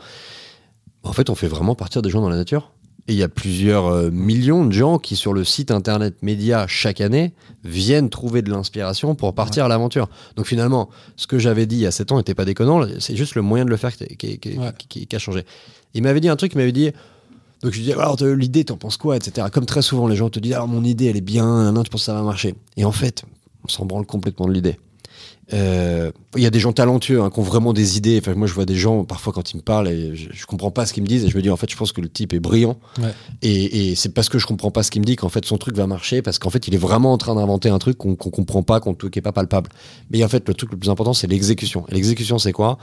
En 1.03 1.13
fait, 1.13 1.31
on 1.31 1.35
fait 1.35 1.49
vraiment 1.49 1.75
partir 1.75 2.03
des 2.03 2.11
gens 2.11 2.21
dans 2.21 2.29
la 2.29 2.37
nature. 2.37 2.73
Et 3.09 3.13
il 3.13 3.19
y 3.19 3.23
a 3.23 3.29
plusieurs 3.29 3.87
euh, 3.87 4.11
millions 4.11 4.65
de 4.65 4.73
gens 4.73 4.99
qui, 4.99 5.15
sur 5.15 5.33
le 5.33 5.45
site 5.45 5.71
internet 5.71 6.17
média 6.23 6.67
chaque 6.67 7.01
année, 7.01 7.33
viennent 7.63 8.11
trouver 8.11 8.43
de 8.43 8.51
l'inspiration 8.51 9.15
pour 9.15 9.35
partir 9.35 9.65
à 9.65 9.69
l'aventure. 9.69 10.09
Donc 10.35 10.47
finalement, 10.47 10.89
ce 11.17 11.27
que 11.27 11.39
j'avais 11.39 11.67
dit 11.67 11.77
il 11.77 11.83
y 11.83 11.87
a 11.87 11.93
7 11.93 12.13
ans 12.13 12.17
n'était 12.19 12.35
pas 12.35 12.45
déconnant, 12.45 12.85
c'est 12.99 13.17
juste 13.17 13.37
le 13.37 13.43
moyen 13.43 13.65
de 13.65 13.71
le 13.71 13.77
faire 13.77 13.97
qui, 13.97 14.17
qui, 14.17 14.39
qui, 14.39 15.07
qui 15.07 15.17
a 15.17 15.19
changé. 15.19 15.45
Il 15.95 16.03
m'avait 16.03 16.21
dit 16.21 16.29
un 16.29 16.37
truc, 16.37 16.53
il 16.55 16.59
m'avait 16.59 16.73
dit 16.73 16.91
donc 17.63 17.73
je 17.73 17.79
lui 17.79 17.87
dis, 17.87 17.93
alors 17.93 18.17
l'idée, 18.23 18.65
t'en 18.65 18.77
penses 18.77 18.97
quoi, 18.97 19.17
etc. 19.17 19.47
Comme 19.51 19.67
très 19.67 19.83
souvent, 19.83 20.07
les 20.07 20.17
gens 20.17 20.29
te 20.29 20.39
disent, 20.39 20.53
alors 20.53 20.69
mon 20.69 20.85
idée, 20.85 21.07
elle 21.07 21.17
est 21.17 21.23
bien, 21.23 21.73
non, 21.73 21.83
tu 21.83 21.91
penses 21.91 22.03
que 22.03 22.07
ça 22.07 22.15
va 22.15 22.23
marcher. 22.23 22.55
Et 22.77 22.85
en 22.85 22.93
fait, 22.93 23.25
on 23.65 23.69
s'en 23.69 23.87
branle 23.87 24.07
complètement 24.07 24.47
de 24.47 24.53
l'idée. 24.53 24.79
Euh, 25.53 26.11
il 26.37 26.43
y 26.43 26.47
a 26.47 26.51
des 26.51 26.59
gens 26.59 26.73
talentueux 26.73 27.23
hein, 27.23 27.31
qui 27.31 27.39
ont 27.39 27.45
vraiment 27.45 27.73
des 27.73 27.97
idées. 27.97 28.19
Enfin, 28.21 28.35
moi, 28.35 28.49
je 28.49 28.55
vois 28.55 28.65
des 28.65 28.75
gens 28.75 29.05
parfois 29.05 29.33
quand 29.33 29.53
ils 29.53 29.57
me 29.57 29.63
parlent 29.63 29.89
et 29.89 30.17
je, 30.17 30.29
je 30.33 30.47
comprends 30.47 30.73
pas 30.73 30.87
ce 30.87 30.93
qu'ils 30.93 31.05
me 31.05 31.09
disent 31.09 31.25
et 31.25 31.29
je 31.29 31.37
me 31.37 31.43
dis 31.43 31.51
en 31.51 31.57
fait, 31.57 31.71
je 31.71 31.77
pense 31.77 31.93
que 31.93 32.01
le 32.01 32.09
type 32.09 32.33
est 32.33 32.41
brillant. 32.41 32.79
Et, 33.43 33.91
et 33.91 33.95
c'est 33.95 34.09
parce 34.09 34.29
que 34.29 34.39
je 34.39 34.47
comprends 34.47 34.71
pas 34.71 34.83
ce 34.83 34.91
qu'il 34.91 35.01
me 35.01 35.07
dit 35.07 35.17
qu'en 35.17 35.29
fait 35.29 35.45
son 35.45 35.57
truc 35.57 35.77
va 35.77 35.87
marcher 35.87 36.21
parce 36.23 36.39
qu'en 36.39 36.51
fait 36.51 36.67
il 36.67 36.75
est 36.75 36.79
vraiment 36.79 37.13
en 37.13 37.19
train 37.19 37.35
d'inventer 37.35 37.69
un 37.69 37.79
truc 37.79 37.97
qu'on 37.99 38.17
comprend 38.17 38.63
pas, 38.63 38.81
qu'on 38.81 38.95
qui 38.95 39.19
est 39.19 39.23
pas 39.23 39.33
palpable. 39.33 39.71
Mais 40.11 40.23
en 40.25 40.29
fait, 40.29 40.47
le 40.49 40.55
truc 40.55 40.73
le 40.73 40.79
plus 40.79 40.91
important, 40.91 41.13
c'est 41.13 41.27
l'exécution. 41.27 41.85
Et 41.89 41.95
l'exécution, 41.95 42.39
c'est 42.39 42.53
quoi? 42.53 42.79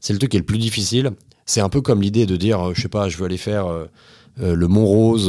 C'est 0.00 0.12
le 0.12 0.18
truc 0.18 0.30
qui 0.30 0.36
est 0.36 0.40
le 0.40 0.46
plus 0.46 0.58
difficile. 0.58 1.12
C'est 1.46 1.60
un 1.60 1.68
peu 1.68 1.80
comme 1.80 2.00
l'idée 2.00 2.26
de 2.26 2.36
dire, 2.36 2.68
euh, 2.68 2.72
je 2.74 2.82
sais 2.82 2.88
pas, 2.88 3.08
je 3.08 3.16
veux 3.18 3.24
aller 3.24 3.36
faire 3.36 3.66
euh, 3.66 3.86
euh, 4.40 4.54
le 4.54 4.68
Mont 4.68 4.86
Rose 4.86 5.28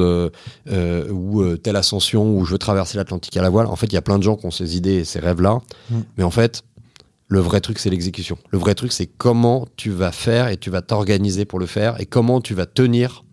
ou 0.70 1.56
telle 1.58 1.76
ascension 1.76 2.38
ou 2.38 2.46
je 2.46 2.52
veux 2.52 2.58
traverser 2.58 2.98
l'Atlantique 2.98 3.36
à 3.38 3.41
la 3.41 3.50
voile. 3.50 3.67
En 3.67 3.76
fait, 3.76 3.88
il 3.88 3.94
y 3.94 3.98
a 3.98 4.02
plein 4.02 4.17
de 4.17 4.24
gens 4.24 4.36
qui 4.36 4.46
ont 4.46 4.52
ces 4.52 4.78
idées 4.78 4.96
et 4.96 5.04
ces 5.04 5.20
rêves-là. 5.20 5.60
Mm. 5.89 6.00
Mais 6.17 6.24
en 6.24 6.32
fait, 6.32 6.63
le 7.32 7.39
vrai 7.39 7.62
truc, 7.62 7.80
c'est 7.80 7.89
l'exécution. 7.89 8.38
Le 8.50 8.60
vrai 8.60 8.76
truc, 8.76 8.91
c'est 8.91 9.08
comment 9.08 9.65
tu 9.78 9.89
vas 9.89 10.12
faire 10.12 10.50
et 10.50 10.58
tu 10.58 10.70
vas 10.70 10.82
t'organiser 10.82 11.46
pour 11.46 11.60
le 11.60 11.65
faire 11.65 12.00
et 12.02 12.06
comment 12.06 12.41
tu 12.41 12.54
vas 12.54 12.65
tenir 12.65 13.24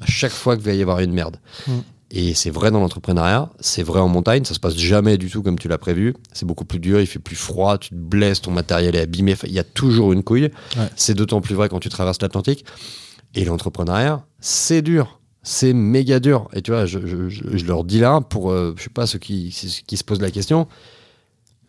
à 0.00 0.06
chaque 0.06 0.30
fois 0.30 0.54
qu'il 0.54 0.64
va 0.64 0.72
y 0.72 0.80
avoir 0.80 1.00
une 1.00 1.12
merde. 1.12 1.38
Mm. 1.66 1.72
Et 2.12 2.34
c'est 2.34 2.50
vrai 2.50 2.70
dans 2.70 2.78
l'entrepreneuriat, 2.78 3.50
c'est 3.58 3.82
vrai 3.82 3.98
en 3.98 4.06
montagne, 4.06 4.44
ça 4.44 4.54
se 4.54 4.60
passe 4.60 4.76
jamais 4.76 5.18
du 5.18 5.28
tout 5.28 5.42
comme 5.42 5.58
tu 5.58 5.66
l'as 5.66 5.78
prévu. 5.78 6.14
C'est 6.32 6.46
beaucoup 6.46 6.64
plus 6.64 6.78
dur, 6.78 7.00
il 7.00 7.08
fait 7.08 7.18
plus 7.18 7.34
froid, 7.34 7.76
tu 7.76 7.88
te 7.88 7.94
blesses, 7.96 8.40
ton 8.40 8.52
matériel 8.52 8.94
est 8.94 9.00
abîmé. 9.00 9.34
Il 9.42 9.52
y 9.52 9.58
a 9.58 9.64
toujours 9.64 10.12
une 10.12 10.22
couille. 10.22 10.50
C'est 10.94 11.14
d'autant 11.14 11.40
plus 11.40 11.56
vrai 11.56 11.68
quand 11.68 11.80
tu 11.80 11.88
traverses 11.88 12.22
l'Atlantique. 12.22 12.64
Et 13.34 13.44
l'entrepreneuriat, 13.44 14.24
c'est 14.38 14.80
dur. 14.80 15.18
C'est 15.42 15.72
méga 15.72 16.20
dur. 16.20 16.46
Et 16.52 16.62
tu 16.62 16.70
vois, 16.70 16.86
je, 16.86 16.98
leur 17.66 17.82
dis 17.82 17.98
là, 17.98 18.20
pour, 18.20 18.52
euh, 18.52 18.74
je 18.76 18.84
sais 18.84 18.90
pas, 18.90 19.08
ceux 19.08 19.18
qui, 19.18 19.52
qui 19.86 19.96
se 19.96 20.04
posent 20.04 20.20
la 20.20 20.30
question, 20.30 20.68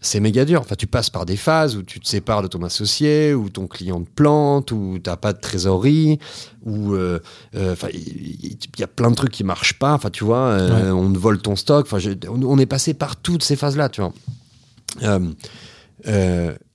c'est 0.02 0.20
méga 0.20 0.46
dur. 0.46 0.62
Enfin, 0.62 0.76
tu 0.76 0.88
passes 0.88 1.12
par 1.12 1.28
des 1.28 1.38
phases 1.38 1.78
où 1.78 1.84
tu 1.84 2.00
te 2.00 2.08
sépares 2.08 2.42
de 2.42 2.48
ton 2.48 2.64
associé, 2.64 3.36
où 3.36 3.50
ton 3.50 3.68
client 3.68 4.02
te 4.02 4.10
plante, 4.10 4.72
où 4.72 4.98
tu 5.02 5.08
n'as 5.08 5.16
pas 5.16 5.32
de 5.32 5.40
trésorerie, 5.40 6.18
où 6.64 6.94
euh, 6.94 7.20
euh, 7.56 7.76
il 7.94 8.58
y, 8.80 8.84
a 8.84 8.88
plein 8.88 9.12
de 9.12 9.16
trucs 9.16 9.32
qui 9.32 9.44
marchent 9.44 9.78
pas. 9.78 9.94
Enfin, 9.94 10.10
tu 10.10 10.24
vois, 10.24 10.48
euh, 10.48 10.92
on 10.92 11.14
te 11.14 11.20
vole 11.20 11.40
ton 11.40 11.56
stock. 11.56 11.86
Enfin, 11.86 12.00
on, 12.28 12.58
est 12.58 12.66
passé 12.66 12.96
par 12.96 13.16
toutes 13.16 13.44
ces 13.44 13.56
phases-là, 13.56 13.90
tu 13.90 14.02
vois. 14.02 14.14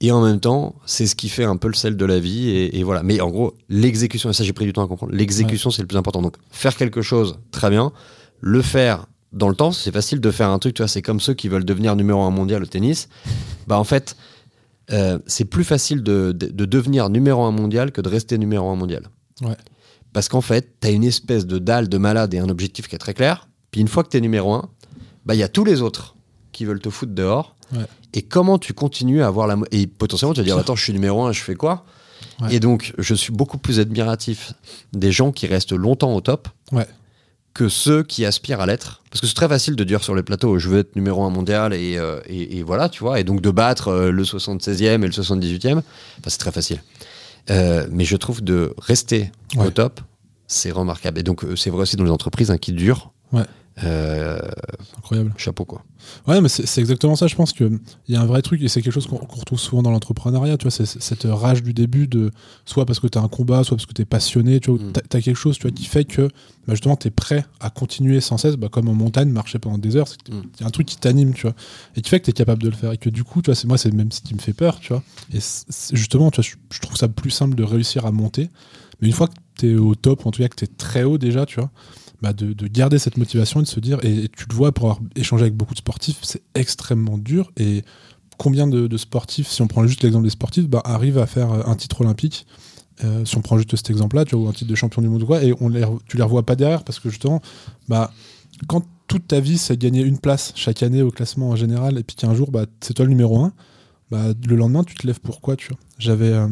et 0.01 0.13
en 0.13 0.23
même 0.23 0.39
temps, 0.39 0.77
c'est 0.87 1.09
ce 1.09 1.17
qui 1.17 1.29
fait 1.29 1.45
un 1.45 1.57
peu 1.57 1.67
le 1.67 1.75
sel 1.75 1.97
de 1.97 2.05
la 2.05 2.21
vie. 2.21 2.51
Et, 2.51 2.85
voilà. 2.85 3.03
Mais 3.03 3.21
en 3.21 3.31
gros, 3.31 3.55
l'exécution, 3.69 4.31
et 4.31 4.35
ça 4.35 4.45
j'ai 4.45 4.53
pris 4.53 4.67
du 4.67 4.73
temps 4.73 4.85
à 4.85 4.89
comprendre, 4.89 5.13
l'exécution 5.13 5.71
c'est 5.71 5.83
le 5.83 5.89
plus 5.89 5.99
important. 5.99 6.23
Donc, 6.23 6.37
faire 6.53 6.77
quelque 6.77 7.03
chose, 7.03 7.41
très 7.51 7.71
bien. 7.71 7.93
Le 8.41 8.63
faire 8.63 9.07
dans 9.33 9.49
le 9.49 9.55
temps, 9.55 9.73
c'est 9.73 9.93
facile 9.93 10.21
de 10.21 10.31
faire 10.31 10.51
un 10.51 10.59
truc, 10.59 10.75
tu 10.75 10.83
vois, 10.83 10.89
c'est 10.89 11.03
comme 11.03 11.21
ceux 11.21 11.35
qui 11.35 11.49
veulent 11.49 11.65
devenir 11.65 11.97
numéro 11.97 12.23
un 12.23 12.31
mondial 12.31 12.63
au 12.63 12.67
tennis. 12.67 13.09
Bah 13.67 13.79
en 13.79 13.85
fait, 13.85 14.17
euh, 14.93 15.19
c'est 15.27 15.45
plus 15.45 15.65
facile 15.65 16.03
de, 16.03 16.33
devenir 16.33 17.11
numéro 17.11 17.45
un 17.45 17.51
mondial 17.51 17.93
que 17.93 18.01
de 18.01 18.09
rester 18.09 18.39
numéro 18.39 18.69
un 18.71 18.77
mondial. 18.77 19.09
Parce 20.13 20.29
qu'en 20.29 20.41
fait, 20.41 20.81
tu 20.81 20.89
as 20.89 20.91
une 20.91 21.05
espèce 21.05 21.47
de 21.47 21.59
dalle 21.59 21.89
de 21.89 21.99
malade 21.99 22.33
et 22.35 22.39
un 22.39 22.49
objectif 22.49 22.89
qui 22.89 22.95
est 22.95 22.99
très 22.99 23.15
clair. 23.15 23.49
Puis 23.71 23.81
une 23.81 23.89
fois 23.89 24.03
que 24.05 24.09
tu 24.09 24.17
es 24.17 24.21
numéro 24.21 24.55
un, 24.55 24.71
bah 25.27 25.35
il 25.35 25.39
y 25.39 25.43
a 25.43 25.49
tous 25.49 25.65
les 25.65 25.83
autres 25.83 26.17
qui 26.53 26.65
veulent 26.65 26.81
te 26.81 26.89
foutre 26.89 27.13
dehors. 27.13 27.57
Et 28.15 28.23
comment 28.23 28.59
tu 28.59 28.73
continues 28.73 29.23
à 29.23 29.27
avoir 29.27 29.47
la... 29.47 29.59
Et 29.73 29.87
potentiellement, 29.87 30.33
tu 30.33 30.41
vas 30.41 30.45
dire, 30.45 30.57
attends, 30.57 30.77
je 30.77 30.85
suis 30.85 30.93
numéro 30.93 31.25
un, 31.25 31.33
je 31.33 31.43
fais 31.43 31.57
quoi? 31.57 31.85
Et 32.51 32.61
donc, 32.61 32.95
je 32.97 33.15
suis 33.15 33.33
beaucoup 33.33 33.59
plus 33.59 33.81
admiratif 33.81 34.55
des 34.93 35.11
gens 35.13 35.33
qui 35.33 35.47
restent 35.47 35.73
longtemps 35.73 36.15
au 36.15 36.21
top 36.21 36.49
que 37.57 37.71
ceux 37.71 38.03
qui 38.03 38.27
aspirent 38.27 38.61
à 38.61 38.67
l'être. 38.67 39.03
Parce 39.11 39.23
que 39.23 39.27
c'est 39.27 39.35
très 39.35 39.49
facile 39.49 39.77
de 39.77 39.85
dire 39.85 40.05
sur 40.05 40.15
les 40.15 40.23
plateaux, 40.23 40.59
je 40.59 40.69
veux 40.69 40.81
être 40.81 40.95
numéro 40.95 41.25
un 41.25 41.31
mondial 41.31 41.73
et, 41.73 41.97
euh, 41.97 42.21
et, 42.29 42.63
voilà, 42.63 42.91
tu 42.91 43.03
vois. 43.03 43.19
Et 43.19 43.25
donc 43.25 43.41
de 43.41 43.51
battre 43.51 43.89
euh, 43.89 44.11
le 44.11 44.25
76e 44.25 44.85
et 44.85 44.99
le 44.99 45.09
78e, 45.09 45.81
c'est 46.27 46.39
très 46.39 46.53
facile. 46.53 46.83
Euh, 47.49 47.87
mais 47.91 48.05
je 48.05 48.17
trouve 48.17 48.45
de 48.45 48.75
rester 48.79 49.33
au 49.57 49.71
top, 49.71 50.01
c'est 50.47 50.71
remarquable. 50.71 51.19
Et 51.19 51.23
donc, 51.23 51.47
c'est 51.57 51.71
vrai 51.71 51.83
aussi 51.83 51.97
dans 51.97 52.05
les 52.05 52.11
entreprises 52.11 52.51
hein, 52.51 52.59
qui 52.59 52.73
durent. 52.73 53.13
Ouais. 53.33 53.45
Euh, 53.85 54.39
Incroyable. 54.97 55.35
Chapeau 55.37 55.65
quoi. 55.65 55.85
Ouais, 56.27 56.41
mais 56.41 56.49
c'est 56.49 56.81
exactement 56.81 57.15
ça. 57.15 57.27
Je 57.27 57.35
pense 57.35 57.53
qu'il 57.53 57.79
y 58.09 58.17
a 58.17 58.21
un 58.21 58.27
vrai 58.27 58.41
truc 58.41 58.63
et 58.63 58.69
c'est 58.69 58.81
quelque 58.81 58.93
chose 58.93 59.07
qu'on 59.07 59.17
retrouve 59.17 59.59
souvent 59.59 59.83
dans 59.83 59.91
l'entrepreneuriat. 59.91 60.57
Tu 60.57 60.65
vois, 60.65 60.71
c'est 60.71 60.87
cette 60.87 61.25
rage 61.25 61.63
du 61.63 61.75
début 61.75 62.07
de 62.07 62.31
soit 62.65 62.87
parce 62.87 63.01
que 63.01 63.07
tu 63.07 63.19
as 63.19 63.21
un 63.21 63.29
combat, 63.29 63.65
soit 63.65 63.77
parce 63.77 63.87
que 63.87 63.93
tu 63.93 64.03
es 64.03 64.07
passionné. 64.07 64.61
Tu 64.61 64.71
vois, 64.71 64.81
mm. 64.81 64.93
as, 64.97 65.21
quelque 65.21 65.35
chose 65.35 65.57
tu 65.57 65.63
vois, 65.63 65.73
qui 65.73 65.85
fait 65.85 66.05
que 66.05 66.23
bah, 66.67 66.75
justement 66.75 66.97
tu 66.97 67.09
es 67.09 67.11
prêt 67.11 67.45
à 67.61 67.71
continuer 67.71 68.21
sans 68.21 68.39
cesse, 68.39 68.57
bah, 68.57 68.69
comme 68.71 68.89
en 68.89 68.95
montagne, 68.95 69.29
marcher 69.29 69.59
pendant 69.59 69.79
des 69.79 69.97
heures. 69.97 70.09
Il 70.29 70.35
y 70.61 70.65
a 70.65 70.67
un 70.67 70.71
truc 70.71 70.87
qui 70.87 70.97
t'anime, 70.97 71.35
tu 71.35 71.43
vois, 71.43 71.55
et 71.97 72.03
qui 72.03 72.09
fait 72.09 72.21
que 72.21 72.25
tu 72.25 72.31
es 72.31 72.35
capable 72.35 72.63
de 72.63 72.69
le 72.69 72.77
faire. 72.77 72.93
Et 72.93 72.99
que 72.99 73.11
du 73.11 73.25
coup, 73.25 73.43
tu 73.43 73.51
vois, 73.51 73.61
moi, 73.67 73.77
c'est 73.77 73.93
même 73.93 74.11
ce 74.11 74.21
qui 74.23 74.35
me 74.35 74.41
fait 74.41 74.55
peur, 74.55 74.81
tu 74.81 74.93
vois. 74.93 75.03
Et 75.35 75.39
justement, 75.93 76.31
tu 76.31 76.41
vois, 76.41 76.51
je, 76.71 76.81
trouve 76.81 76.97
ça 76.97 77.09
plus 77.09 77.31
simple 77.31 77.57
de 77.57 77.63
réussir 77.63 78.07
à 78.07 78.13
monter. 78.13 78.49
Mais 79.01 79.09
une 79.09 79.15
fois 79.15 79.29
que 79.29 79.35
tu 79.59 79.73
es 79.73 79.75
au 79.75 79.95
top, 79.95 80.25
en 80.25 80.31
tout 80.31 80.41
cas 80.41 80.49
que 80.49 80.57
tu 80.57 80.65
es 80.65 80.69
très 80.69 81.05
haut 81.05 81.19
déjà, 81.19 81.45
tu 81.45 81.61
vois 81.61 81.71
bah, 82.23 82.33
de, 82.33 82.67
garder 82.67 82.99
cette 82.99 83.17
motivation 83.17 83.61
et 83.61 83.63
de 83.65 83.69
se 83.69 83.81
dire, 83.81 83.99
et, 84.05 84.29
tu 84.29 84.47
le 84.49 84.55
vois 84.55 84.73
pour 84.73 84.91
avoir 84.91 85.01
échangé 85.15 85.43
avec 85.43 85.55
beaucoup 85.55 85.75
de 85.75 85.79
sportifs, 85.79 86.19
c'est 86.23 86.43
extrêmement 86.55 87.19
dur. 87.19 87.51
Et 87.57 87.83
combien 88.39 88.67
de, 88.67 88.97
sportifs, 88.97 89.49
si 89.49 89.63
on 89.63 89.67
prend 89.67 89.87
juste 89.87 90.03
l'exemple 90.03 90.25
des 90.25 90.31
sportifs, 90.31 90.69
bah, 90.69 90.83
arrivent 90.85 91.19
à 91.19 91.27
faire 91.27 91.51
un 91.51 91.75
titre 91.77 92.01
olympique 92.01 92.47
euh, 93.05 93.25
si 93.25 93.37
on 93.37 93.43
prend 93.43 93.59
juste 93.59 93.77
cet 93.77 93.91
exemple-là, 93.91 94.25
tu 94.25 94.37
vois, 94.37 94.49
un 94.49 94.53
titre 94.53 94.71
de 94.71 94.75
champion 94.75 95.03
du 95.03 95.09
monde 95.09 95.23
ou 95.23 95.27
quoi, 95.27 95.43
et 95.43 95.53
on 95.61 95.69
les, 95.69 95.85
tu 96.07 96.17
les 96.17 96.23
revois 96.23 96.45
pas 96.45 96.57
derrière 96.57 96.83
parce 96.83 96.99
que 96.99 97.11
justement, 97.11 97.43
bah, 97.89 98.11
quand 98.69 98.83
toute 99.07 99.29
ta 99.29 99.39
vie 99.41 99.59
c'est 99.59 99.77
gagner 99.77 100.03
une 100.03 100.19
place 100.19 100.53
chaque 100.57 100.83
année 100.83 101.03
au 101.03 101.11
classement 101.11 101.51
en 101.51 101.57
général, 101.57 101.99
et 101.99 102.03
puis 102.03 102.17
qu'un 102.17 102.35
jour 102.35 102.51
bah, 102.51 102.65
c'est 102.81 102.95
toi 102.95 103.05
le 103.05 103.11
numéro 103.11 103.39
un, 103.45 103.53
bah, 104.11 104.29
le 104.47 104.57
lendemain 104.57 104.83
tu 104.83 104.95
te 104.95 105.07
lèves 105.07 105.21
pourquoi, 105.21 105.57
tu 105.57 105.69
vois? 105.69 105.79
J'avais, 105.99 106.33
euh, 106.33 106.49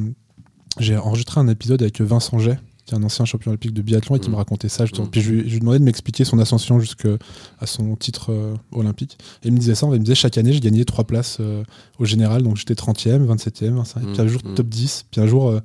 j'ai 0.79 0.97
enregistré 0.97 1.41
un 1.41 1.49
épisode 1.49 1.81
avec 1.81 2.01
Vincent 2.01 2.39
Jet, 2.39 2.59
qui 2.85 2.95
est 2.95 2.99
un 2.99 3.03
ancien 3.03 3.25
champion 3.25 3.51
olympique 3.51 3.73
de 3.73 3.83
biathlon 3.83 4.17
et 4.17 4.21
qui 4.21 4.29
me 4.29 4.35
mmh. 4.35 4.39
racontait 4.39 4.69
ça. 4.69 4.85
Mmh. 4.85 5.09
Puis 5.11 5.21
je 5.21 5.31
lui, 5.31 5.51
je 5.51 5.59
demandais 5.59 5.79
de 5.79 5.85
m'expliquer 5.85 6.25
son 6.25 6.39
ascension 6.39 6.79
jusqu'à 6.81 7.17
son 7.65 7.97
titre 7.97 8.31
euh, 8.31 8.55
olympique. 8.73 9.17
Et 9.43 9.49
il 9.49 9.53
me 9.53 9.59
disait 9.59 9.75
ça, 9.75 9.87
il 9.87 9.93
me 9.93 9.99
disait 9.99 10.15
chaque 10.15 10.37
année, 10.39 10.53
je 10.53 10.61
gagnais 10.61 10.85
trois 10.85 11.05
places 11.05 11.39
euh, 11.41 11.65
au 11.99 12.05
général. 12.05 12.43
Donc 12.43 12.57
j'étais 12.57 12.75
30e, 12.75 13.27
27e, 13.27 13.83
25e, 13.83 14.13
puis 14.13 14.21
un 14.21 14.27
jour 14.27 14.41
mmh. 14.45 14.55
top 14.55 14.69
10, 14.69 15.07
puis 15.11 15.21
un 15.21 15.27
jour 15.27 15.49
euh, 15.49 15.61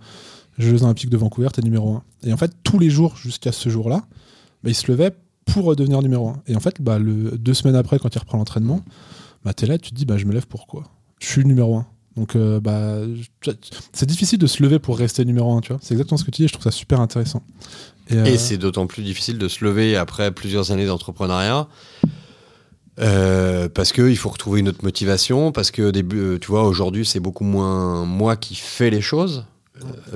Jeux 0.58 0.84
olympiques 0.84 1.10
de 1.10 1.18
Vancouver, 1.18 1.48
t'es 1.54 1.62
numéro 1.62 1.96
1. 1.96 2.04
Et 2.24 2.34
en 2.34 2.38
fait, 2.38 2.52
tous 2.64 2.80
les 2.80 2.90
jours 2.90 3.16
jusqu'à 3.16 3.54
ce 3.54 3.70
jour-là, 3.70 4.06
bah, 4.64 4.70
il 4.70 4.76
se 4.76 4.92
levait 4.92 5.12
pour 5.46 5.74
devenir 5.76 6.02
numéro 6.02 6.30
1. 6.30 6.42
Et 6.48 6.56
en 6.56 6.60
fait, 6.60 6.82
bah, 6.82 7.00
le, 7.00 7.38
deux 7.38 7.54
semaines 7.54 7.78
après, 7.78 7.98
quand 7.98 8.14
il 8.14 8.20
reprend 8.20 8.38
l'entraînement, 8.38 8.82
bah, 9.46 9.54
t'es 9.54 9.66
là 9.66 9.78
tu 9.78 9.92
te 9.92 9.96
dis, 9.96 10.06
bah, 10.06 10.18
je 10.18 10.26
me 10.26 10.34
lève 10.34 10.48
pourquoi 10.48 10.84
Je 11.20 11.28
suis 11.28 11.46
numéro 11.46 11.78
1. 11.78 11.88
Donc, 12.20 12.36
euh, 12.36 12.60
bah, 12.60 12.98
c'est 13.94 14.06
difficile 14.06 14.40
de 14.40 14.48
se 14.48 14.62
lever 14.62 14.78
pour 14.78 14.98
rester 14.98 15.24
numéro 15.24 15.56
un, 15.56 15.62
tu 15.62 15.72
vois. 15.72 15.80
C'est 15.82 15.94
exactement 15.94 16.18
ce 16.18 16.26
que 16.26 16.32
tu 16.32 16.42
dis 16.42 16.50
je 16.50 16.54
trouve 16.54 16.66
ça 16.66 16.72
super 16.72 17.00
intéressant. 17.00 17.42
Et, 18.10 18.16
euh, 18.16 18.38
c'est 18.38 18.58
d'autant 18.58 18.88
plus 18.88 19.04
difficile 19.04 19.38
de 19.38 19.48
se 19.48 19.64
lever 19.64 19.96
après 19.96 20.32
plusieurs 20.32 20.74
années 20.74 20.86
d'entrepreneuriat. 20.86 21.70
Euh, 23.00 23.70
parce 23.70 23.94
qu'il 23.94 24.18
faut 24.18 24.28
retrouver 24.28 24.60
une 24.60 24.68
autre 24.68 24.84
motivation, 24.84 25.54
parce 25.54 25.72
que 25.72 25.92
tu 26.38 26.48
vois, 26.48 26.64
aujourd'hui, 26.64 27.06
c'est 27.06 27.22
beaucoup 27.22 27.46
moins 27.46 28.04
moi 28.04 28.36
qui 28.36 28.56
fais 28.56 28.90
les 28.90 29.00
choses. 29.00 29.46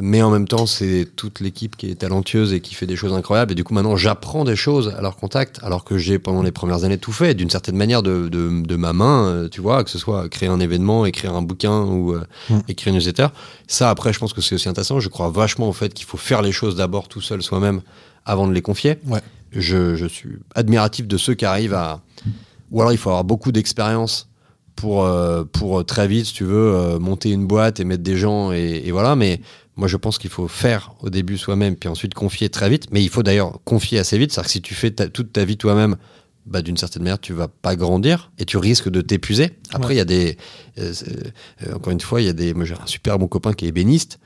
Mais 0.01 0.21
en 0.21 0.29
même 0.29 0.47
temps, 0.47 0.65
c'est 0.65 1.07
toute 1.15 1.39
l'équipe 1.39 1.75
qui 1.75 1.89
est 1.89 1.95
talentueuse 1.95 2.53
et 2.53 2.59
qui 2.59 2.75
fait 2.75 2.85
des 2.85 2.95
choses 2.95 3.13
incroyables. 3.13 3.51
Et 3.51 3.55
du 3.55 3.63
coup, 3.63 3.73
maintenant, 3.73 3.95
j'apprends 3.95 4.43
des 4.43 4.55
choses 4.55 4.93
à 4.97 5.01
leur 5.01 5.15
contact, 5.15 5.59
alors 5.63 5.83
que 5.83 5.97
j'ai 5.97 6.19
pendant 6.19 6.41
les 6.41 6.51
premières 6.51 6.83
années 6.83 6.97
tout 6.97 7.11
fait, 7.11 7.33
d'une 7.33 7.49
certaine 7.49 7.75
manière, 7.75 8.03
de, 8.03 8.27
de, 8.29 8.75
ma 8.75 8.93
main, 8.93 9.25
euh, 9.25 9.49
tu 9.49 9.61
vois, 9.61 9.83
que 9.83 9.89
ce 9.89 9.97
soit 9.97 10.29
créer 10.29 10.49
un 10.49 10.59
événement, 10.59 11.05
écrire 11.05 11.33
un 11.33 11.41
bouquin 11.41 11.81
ou 11.81 12.13
euh, 12.13 12.23
mm. 12.49 12.59
écrire 12.67 12.93
une 12.93 12.99
newsletter. 12.99 13.27
Ça, 13.67 13.89
après, 13.89 14.13
je 14.13 14.19
pense 14.19 14.33
que 14.33 14.41
c'est 14.41 14.55
aussi 14.55 14.69
intéressant. 14.69 14.99
Je 14.99 15.09
crois 15.09 15.29
vachement 15.29 15.69
au 15.69 15.73
fait 15.73 15.93
qu'il 15.93 16.05
faut 16.05 16.17
faire 16.17 16.41
les 16.41 16.51
choses 16.51 16.75
d'abord 16.75 17.07
tout 17.07 17.21
seul, 17.21 17.41
soi-même, 17.41 17.81
avant 18.25 18.47
de 18.47 18.53
les 18.53 18.61
confier. 18.61 18.97
Ouais. 19.07 19.21
Je, 19.51 19.95
je 19.95 20.05
suis 20.05 20.39
admiratif 20.55 21.07
de 21.07 21.17
ceux 21.17 21.35
qui 21.35 21.45
arrivent 21.45 21.75
à. 21.75 22.01
Ou 22.71 22.81
alors, 22.81 22.91
il 22.91 22.97
faut 22.97 23.09
avoir 23.09 23.23
beaucoup 23.23 23.51
d'expérience 23.51 24.27
pour, 24.75 25.05
euh, 25.05 25.43
pour 25.43 25.85
très 25.85 26.07
vite, 26.07 26.27
si 26.27 26.33
tu 26.33 26.43
veux, 26.43 26.73
euh, 26.75 26.99
monter 26.99 27.29
une 27.31 27.45
boîte 27.45 27.79
et 27.79 27.83
mettre 27.83 28.03
des 28.03 28.17
gens 28.17 28.51
et, 28.51 28.91
voilà. 28.91 29.15
Mais 29.15 29.41
moi, 29.75 29.87
je 29.87 29.97
pense 29.97 30.17
qu'il 30.17 30.29
faut 30.29 30.47
faire 30.47 30.93
au 31.01 31.09
début 31.09 31.37
soi-même, 31.37 31.75
puis 31.75 31.89
ensuite 31.89 32.13
confier 32.13 32.49
très 32.49 32.69
vite. 32.69 32.87
Mais 32.91 33.03
il 33.03 33.09
faut 33.09 33.23
d'ailleurs 33.23 33.59
confier 33.63 33.99
assez 33.99 34.17
vite. 34.17 34.31
C'est-à-dire 34.31 34.47
que 34.47 34.51
si 34.51 34.61
tu 34.61 34.75
fais 34.75 34.91
toute 34.91 35.33
ta 35.33 35.45
vie 35.45 35.57
toi-même, 35.57 35.95
bah, 36.45 36.61
d'une 36.61 36.77
certaine 36.77 37.03
manière, 37.03 37.19
tu 37.19 37.33
vas 37.33 37.47
pas 37.47 37.75
grandir 37.75 38.31
et 38.37 38.45
tu 38.45 38.57
risques 38.57 38.89
de 38.89 39.01
t'épuiser. 39.01 39.51
Après, 39.73 39.93
il 39.95 39.97
y 39.97 40.01
a 40.01 40.05
des. 40.05 40.37
Euh, 40.77 40.93
encore 41.73 41.93
une 41.93 42.01
fois, 42.01 42.21
il 42.21 42.25
y 42.25 42.29
a 42.29 42.33
des. 42.33 42.53
Moi, 42.53 42.65
j'ai 42.65 42.73
un 42.73 42.85
super 42.85 43.17
bon 43.17 43.27
copain 43.27 43.53
qui 43.53 43.65
est 43.65 43.69
ébéniste 43.69 44.19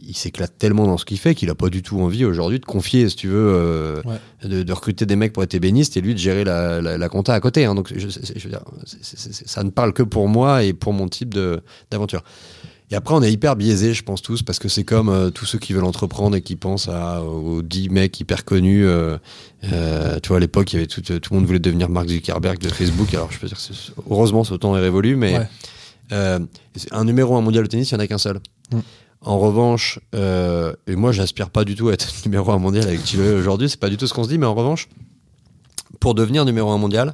il 0.00 0.16
s'éclate 0.16 0.56
tellement 0.58 0.86
dans 0.86 0.98
ce 0.98 1.04
qu'il 1.04 1.18
fait 1.18 1.34
qu'il 1.34 1.48
a 1.50 1.54
pas 1.54 1.68
du 1.68 1.82
tout 1.82 2.00
envie 2.00 2.24
aujourd'hui 2.24 2.60
de 2.60 2.64
confier, 2.64 3.08
si 3.08 3.16
tu 3.16 3.28
veux, 3.28 3.52
euh, 3.54 4.02
de, 4.44 4.72
recruter 4.72 5.06
des 5.06 5.16
mecs 5.16 5.32
pour 5.32 5.42
être 5.42 5.54
ébéniste 5.54 5.96
et 5.96 6.00
lui 6.00 6.14
de 6.14 6.18
gérer 6.18 6.44
la, 6.44 6.80
la, 6.80 7.08
compta 7.08 7.34
à 7.34 7.40
côté. 7.40 7.64
Hein. 7.64 7.74
Donc, 7.74 7.92
je, 7.94 8.06
veux 8.06 8.50
dire, 8.50 8.60
ça 8.86 9.64
ne 9.64 9.70
parle 9.70 9.92
que 9.92 10.02
pour 10.02 10.28
moi 10.28 10.64
et 10.64 10.72
pour 10.72 10.92
mon 10.92 11.08
type 11.08 11.34
d'aventure. 11.90 12.22
Et 12.90 12.94
après, 12.94 13.14
on 13.16 13.22
est 13.22 13.32
hyper 13.32 13.56
biaisés, 13.56 13.94
je 13.94 14.04
pense 14.04 14.22
tous, 14.22 14.42
parce 14.42 14.60
que 14.60 14.68
c'est 14.68 14.84
comme 14.84 15.08
euh, 15.08 15.30
tous 15.30 15.44
ceux 15.44 15.58
qui 15.58 15.72
veulent 15.72 15.84
entreprendre 15.84 16.36
et 16.36 16.42
qui 16.42 16.54
pensent 16.54 16.88
à, 16.88 17.20
aux 17.22 17.62
10 17.62 17.88
mecs 17.88 18.20
hyper 18.20 18.44
connus. 18.44 18.86
Euh, 18.86 19.18
tu 20.22 20.28
vois, 20.28 20.36
à 20.36 20.40
l'époque, 20.40 20.72
il 20.72 20.76
y 20.76 20.78
avait 20.78 20.86
tout, 20.86 21.00
tout 21.00 21.32
le 21.32 21.36
monde 21.36 21.46
voulait 21.46 21.58
devenir 21.58 21.88
Mark 21.88 22.08
Zuckerberg 22.08 22.58
de 22.58 22.68
Facebook. 22.68 23.12
Alors, 23.14 23.32
je 23.32 23.40
peux 23.40 23.48
dire, 23.48 23.58
heureusement, 24.08 24.44
ce 24.44 24.54
temps 24.54 24.76
est 24.76 24.80
révolu, 24.80 25.16
mais 25.16 25.40
un 26.10 27.04
numéro 27.04 27.34
un 27.34 27.40
mondial 27.40 27.64
de 27.64 27.68
tennis, 27.68 27.90
il 27.90 27.94
n'y 27.94 28.00
en 28.02 28.04
a 28.04 28.06
qu'un 28.06 28.18
seul. 28.18 28.38
Mm. 28.70 28.78
En 29.26 29.40
revanche, 29.40 29.98
euh, 30.14 30.72
et 30.86 30.94
moi 30.94 31.10
j'aspire 31.10 31.50
pas 31.50 31.64
du 31.64 31.74
tout 31.74 31.88
à 31.88 31.94
être 31.94 32.08
numéro 32.24 32.52
un 32.52 32.58
mondial 32.58 32.84
avec 32.86 33.04
Chile 33.04 33.20
aujourd'hui, 33.20 33.68
c'est 33.68 33.80
pas 33.80 33.88
du 33.88 33.96
tout 33.96 34.06
ce 34.06 34.14
qu'on 34.14 34.22
se 34.22 34.28
dit, 34.28 34.38
mais 34.38 34.46
en 34.46 34.54
revanche, 34.54 34.88
pour 35.98 36.14
devenir 36.14 36.44
numéro 36.44 36.70
un 36.70 36.78
mondial, 36.78 37.12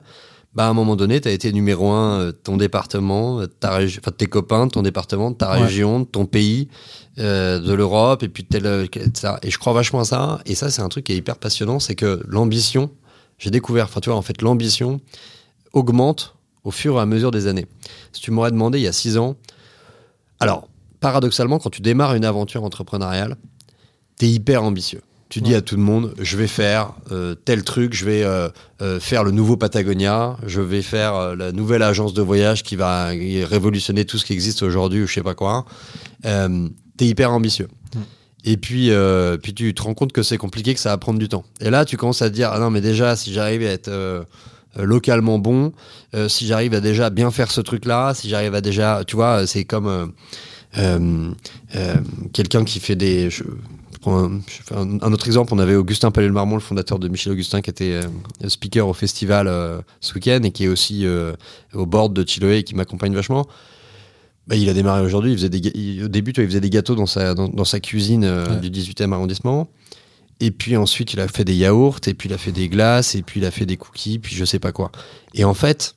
bah 0.54 0.66
à 0.66 0.68
un 0.68 0.74
moment 0.74 0.94
donné, 0.94 1.22
tu 1.22 1.28
as 1.28 1.30
été 1.30 1.50
numéro 1.54 1.90
un 1.90 2.20
euh, 2.20 2.32
ton 2.32 2.58
département, 2.58 3.40
euh, 3.40 3.46
ta 3.46 3.70
région, 3.70 4.02
enfin 4.04 4.12
tes 4.14 4.26
copains, 4.26 4.68
ton 4.68 4.82
département, 4.82 5.32
ta 5.32 5.52
région, 5.52 6.04
ton 6.04 6.26
pays, 6.26 6.68
de 7.16 7.72
l'Europe, 7.72 8.22
et 8.22 8.28
puis 8.28 8.44
tel, 8.44 8.88
ça. 9.14 9.38
Et 9.42 9.50
je 9.50 9.58
crois 9.58 9.72
vachement 9.72 10.00
à 10.00 10.04
ça. 10.04 10.40
Et 10.44 10.54
ça, 10.54 10.70
c'est 10.70 10.82
un 10.82 10.88
truc 10.90 11.04
qui 11.04 11.12
est 11.12 11.16
hyper 11.16 11.38
passionnant, 11.38 11.78
c'est 11.78 11.94
que 11.94 12.22
l'ambition, 12.28 12.90
j'ai 13.38 13.50
découvert, 13.50 13.86
enfin 13.86 14.00
tu 14.00 14.10
vois, 14.10 14.18
en 14.18 14.22
fait, 14.22 14.42
l'ambition 14.42 15.00
augmente 15.72 16.36
au 16.64 16.70
fur 16.70 16.96
et 16.96 17.00
à 17.00 17.06
mesure 17.06 17.30
des 17.30 17.46
années. 17.46 17.66
Si 18.12 18.20
tu 18.20 18.30
m'aurais 18.30 18.50
demandé 18.50 18.78
il 18.78 18.82
y 18.82 18.88
a 18.88 18.92
six 18.92 19.16
ans, 19.16 19.36
alors 20.40 20.68
paradoxalement, 21.02 21.58
quand 21.58 21.68
tu 21.68 21.82
démarres 21.82 22.14
une 22.14 22.24
aventure 22.24 22.64
entrepreneuriale, 22.64 23.36
tu 24.18 24.24
es 24.24 24.28
hyper 24.30 24.62
ambitieux. 24.62 25.02
Tu 25.28 25.40
dis 25.40 25.54
à 25.54 25.62
tout 25.62 25.76
le 25.76 25.82
monde, 25.82 26.14
je 26.20 26.36
vais 26.36 26.46
faire 26.46 26.92
euh, 27.10 27.34
tel 27.34 27.64
truc, 27.64 27.94
je 27.94 28.04
vais 28.04 28.22
euh, 28.22 28.50
euh, 28.82 29.00
faire 29.00 29.24
le 29.24 29.30
nouveau 29.30 29.56
Patagonia, 29.56 30.36
je 30.46 30.60
vais 30.60 30.82
faire 30.82 31.34
la 31.34 31.52
nouvelle 31.52 31.82
agence 31.82 32.12
de 32.12 32.20
voyage 32.20 32.62
qui 32.62 32.76
va 32.76 33.06
révolutionner 33.06 34.04
tout 34.04 34.18
ce 34.18 34.26
qui 34.26 34.34
existe 34.34 34.62
aujourd'hui 34.62 35.02
ou 35.02 35.06
je 35.06 35.14
sais 35.14 35.22
pas 35.22 35.34
quoi. 35.34 35.64
tu 36.22 36.28
es 36.28 37.06
hyper 37.06 37.32
ambitieux. 37.32 37.68
Et 38.44 38.56
puis, 38.56 38.90
puis 39.42 39.54
tu 39.54 39.72
te 39.72 39.82
rends 39.82 39.94
compte 39.94 40.12
que 40.12 40.22
c'est 40.22 40.38
compliqué, 40.38 40.74
que 40.74 40.80
ça 40.80 40.90
va 40.90 40.98
prendre 40.98 41.18
du 41.18 41.28
temps. 41.28 41.44
Et 41.60 41.70
là, 41.70 41.84
tu 41.84 41.96
commences 41.96 42.22
à 42.22 42.28
te 42.28 42.34
dire, 42.34 42.50
ah 42.52 42.58
non, 42.58 42.70
mais 42.70 42.82
déjà, 42.82 43.16
si 43.16 43.32
j'arrive 43.32 43.62
à 43.62 43.70
être 43.70 43.90
localement 44.76 45.38
bon, 45.38 45.72
si 46.28 46.46
j'arrive 46.46 46.74
à 46.74 46.80
déjà 46.80 47.08
bien 47.08 47.30
faire 47.30 47.50
ce 47.50 47.62
truc-là, 47.62 48.12
si 48.12 48.28
j'arrive 48.28 48.54
à 48.54 48.60
déjà, 48.60 49.02
tu 49.06 49.16
vois, 49.16 49.46
c'est 49.46 49.64
comme 49.64 50.12
quelqu'un 52.32 52.64
qui 52.64 52.80
fait 52.80 52.96
des... 52.96 53.30
Je, 53.30 53.44
prends 54.00 54.30
un, 54.74 55.12
autre 55.12 55.26
exemple, 55.26 55.54
on 55.54 55.58
avait 55.58 55.76
Augustin 55.76 56.10
Palais-le-Marmont, 56.10 56.56
le 56.56 56.60
fondateur 56.60 56.98
de 56.98 57.06
Michel 57.08 57.32
Augustin, 57.32 57.60
qui 57.60 57.70
était 57.70 58.00
euh, 58.02 58.48
speaker 58.48 58.88
au 58.88 58.94
festival 58.94 59.48
ce 60.00 60.14
week-end 60.14 60.40
et 60.42 60.50
qui 60.50 60.64
est 60.64 60.68
aussi 60.68 61.06
au 61.72 61.86
board 61.86 62.12
de 62.12 62.24
Chiloé 62.26 62.58
et 62.58 62.62
qui 62.64 62.74
m'accompagne 62.74 63.14
vachement. 63.14 63.46
Bah, 64.48 64.56
il 64.56 64.68
a 64.68 64.74
démarré 64.74 65.02
aujourd'hui. 65.02 65.32
Il 65.32 65.36
faisait 65.36 65.48
des, 65.48 66.02
au 66.02 66.08
début, 66.08 66.32
il 66.36 66.46
faisait 66.46 66.60
des 66.60 66.70
gâteaux 66.70 66.96
dans 66.96 67.06
sa, 67.06 67.34
dans, 67.34 67.64
sa 67.64 67.78
cuisine 67.78 68.28
du 68.60 68.70
18e 68.70 69.12
arrondissement. 69.12 69.68
Et 70.42 70.50
puis 70.50 70.76
ensuite, 70.76 71.12
il 71.12 71.20
a 71.20 71.28
fait 71.28 71.44
des 71.44 71.54
yaourts, 71.54 72.00
et 72.08 72.14
puis 72.14 72.28
il 72.28 72.32
a 72.32 72.38
fait 72.38 72.50
des 72.50 72.68
glaces, 72.68 73.14
et 73.14 73.22
puis 73.22 73.38
il 73.38 73.46
a 73.46 73.52
fait 73.52 73.64
des 73.64 73.76
cookies, 73.76 74.18
puis 74.18 74.34
je 74.34 74.44
sais 74.44 74.58
pas 74.58 74.72
quoi. 74.72 74.90
Et 75.34 75.44
en 75.44 75.54
fait, 75.54 75.94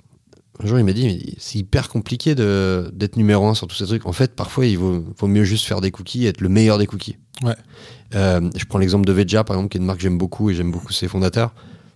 un 0.60 0.68
jour, 0.68 0.80
il 0.80 0.86
m'a 0.86 0.94
dit, 0.94 1.36
c'est 1.38 1.60
hyper 1.60 1.90
compliqué 1.90 2.34
d'être 2.36 3.18
numéro 3.18 3.48
un 3.48 3.56
sur 3.56 3.68
tous 3.68 3.76
ces 3.76 3.86
trucs. 3.86 4.06
En 4.06 4.14
fait, 4.14 4.36
parfois, 4.36 4.66
il 4.66 4.78
vaut, 4.78 5.04
mieux 5.24 5.44
juste 5.44 5.66
faire 5.66 5.82
des 5.82 5.92
cookies 5.92 6.26
et 6.26 6.30
être 6.30 6.42
le 6.42 6.50
meilleur 6.50 6.78
des 6.78 6.88
cookies. 6.88 7.18
Ouais. 7.44 7.56
Euh, 8.16 8.50
je 8.56 8.66
prends 8.66 8.80
l'exemple 8.80 9.06
de 9.06 9.12
Veja, 9.12 9.44
par 9.44 9.58
exemple, 9.58 9.72
qui 9.72 9.78
est 9.78 9.82
une 9.82 9.86
marque 9.86 10.00
que 10.00 10.04
j'aime 10.04 10.18
beaucoup 10.18 10.50
et 10.50 10.56
j'aime 10.56 10.72
beaucoup 10.72 10.94
ses 10.94 11.08
fondateurs. 11.08 11.54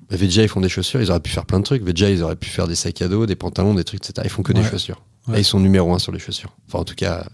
Bah, 0.10 0.18
Veja, 0.18 0.43
ils 0.43 0.49
font 0.49 0.60
des 0.60 0.70
chaussures, 0.70 1.01
ils 1.01 1.10
auraient 1.10 1.22
pu 1.22 1.32
faire 1.32 1.45
plein 1.45 1.60
de 1.60 1.64
trucs. 1.64 1.84
Veja, 1.84 2.10
ils 2.10 2.22
auraient 2.22 2.36
pu 2.36 2.49
faire 2.49 2.68
des 2.68 2.76
sacs 2.76 3.01
à 3.01 3.07
dos, 3.07 3.26
des 3.26 3.36
pantalons, 3.36 3.74
des 3.74 3.86
trucs, 3.86 4.03
etc. 4.03 4.24
Ils 4.26 4.30
font 4.30 4.43
que 4.43 4.53
des 4.53 4.64
chaussures. 4.64 5.01
ils 5.30 5.45
sont 5.45 5.60
numéro 5.60 5.93
un 5.93 5.99
sur 5.99 6.12
les 6.12 6.20
chaussures. 6.20 6.51
Enfin, 6.68 6.80
en 6.80 6.86
tout 6.86 6.95
cas, 6.95 7.26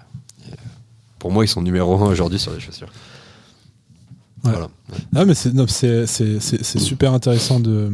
pour 1.17 1.31
moi, 1.31 1.43
ils 1.43 1.47
sont 1.47 1.63
numéro 1.63 1.95
un 2.03 2.09
aujourd'hui 2.09 2.37
sur 2.37 2.53
les 2.53 2.59
chaussures. 2.59 2.89
Voilà. 4.51 4.69
Ah, 5.15 5.25
mais 5.25 5.33
c'est 5.33 6.79
super 6.79 7.13
intéressant 7.13 7.59
de 7.59 7.91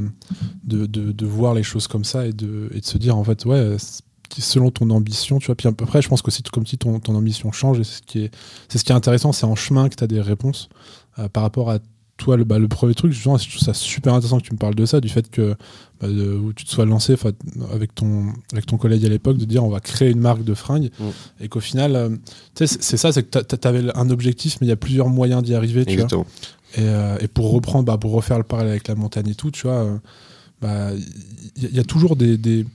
de, 0.63 0.85
de, 0.85 1.11
de, 1.11 1.25
voir 1.25 1.53
les 1.53 1.63
choses 1.63 1.87
comme 1.87 2.03
ça 2.03 2.25
et 2.25 2.33
de, 2.33 2.69
et 2.73 2.79
de 2.79 2.85
se 2.85 2.97
dire, 2.97 3.17
en 3.17 3.23
fait, 3.23 3.45
ouais, 3.45 3.77
selon 4.39 4.71
ton 4.71 4.89
ambition, 4.89 5.39
tu 5.39 5.47
vois. 5.47 5.55
Puis 5.55 5.67
à 5.67 5.71
peu 5.71 5.85
près, 5.85 6.01
je 6.01 6.07
pense 6.07 6.21
que 6.21 6.31
c'est 6.31 6.47
comme 6.49 6.65
si 6.65 6.77
ton, 6.77 6.99
ton 6.99 7.15
ambition 7.15 7.51
change 7.51 7.79
et 7.79 7.83
c'est 7.83 7.97
ce 7.97 8.01
qui 8.01 8.19
est, 8.19 8.31
c'est 8.69 8.77
ce 8.77 8.83
qui 8.83 8.91
est 8.91 8.95
intéressant, 8.95 9.31
c'est 9.31 9.45
en 9.45 9.55
chemin 9.55 9.89
que 9.89 9.95
tu 9.95 10.03
as 10.03 10.07
des 10.07 10.21
réponses 10.21 10.69
euh, 11.19 11.27
par 11.27 11.43
rapport 11.43 11.69
à 11.69 11.79
toi, 12.21 12.37
le, 12.37 12.43
bah, 12.43 12.59
le 12.59 12.67
premier 12.67 12.93
truc, 12.93 13.11
je 13.11 13.23
trouve 13.23 13.39
ça 13.39 13.73
super 13.73 14.13
intéressant 14.13 14.37
que 14.37 14.43
tu 14.43 14.53
me 14.53 14.57
parles 14.57 14.75
de 14.75 14.85
ça, 14.85 15.01
du 15.01 15.09
fait 15.09 15.29
que 15.29 15.55
bah, 15.99 16.07
où 16.07 16.53
tu 16.53 16.65
te 16.65 16.69
sois 16.69 16.85
lancé 16.85 17.15
avec 17.73 17.95
ton, 17.95 18.27
avec 18.51 18.67
ton 18.67 18.77
collègue 18.77 19.03
à 19.05 19.09
l'époque, 19.09 19.37
de 19.37 19.45
dire 19.45 19.63
on 19.63 19.69
va 19.69 19.79
créer 19.79 20.11
une 20.11 20.19
marque 20.19 20.43
de 20.43 20.53
fringues, 20.53 20.91
mm. 20.99 21.05
et 21.41 21.49
qu'au 21.49 21.59
final, 21.59 21.95
euh, 21.95 22.09
c'est 22.53 22.67
ça, 22.97 23.11
c'est 23.11 23.23
que 23.23 23.39
tu 23.39 23.67
avais 23.67 23.83
un 23.95 24.09
objectif, 24.11 24.57
mais 24.61 24.67
il 24.67 24.69
y 24.69 24.73
a 24.73 24.77
plusieurs 24.77 25.09
moyens 25.09 25.41
d'y 25.41 25.55
arriver, 25.55 25.83
tu 25.83 25.97
vois. 25.97 26.25
Et, 26.75 26.81
euh, 26.81 27.17
et, 27.19 27.27
pour 27.27 27.51
reprendre, 27.51 27.85
bah, 27.85 27.97
pour 27.97 28.11
refaire 28.11 28.37
le 28.37 28.43
parallèle 28.43 28.71
avec 28.71 28.87
la 28.87 28.95
montagne 28.95 29.29
et 29.29 29.35
tout, 29.35 29.51
tu 29.51 29.67
vois, 29.67 29.85
il 29.85 29.99
bah, 30.61 30.91
y, 31.57 31.75
y, 31.75 31.79
a 31.79 31.83
toujours 31.83 32.15
des, 32.15 32.37
des 32.37 32.65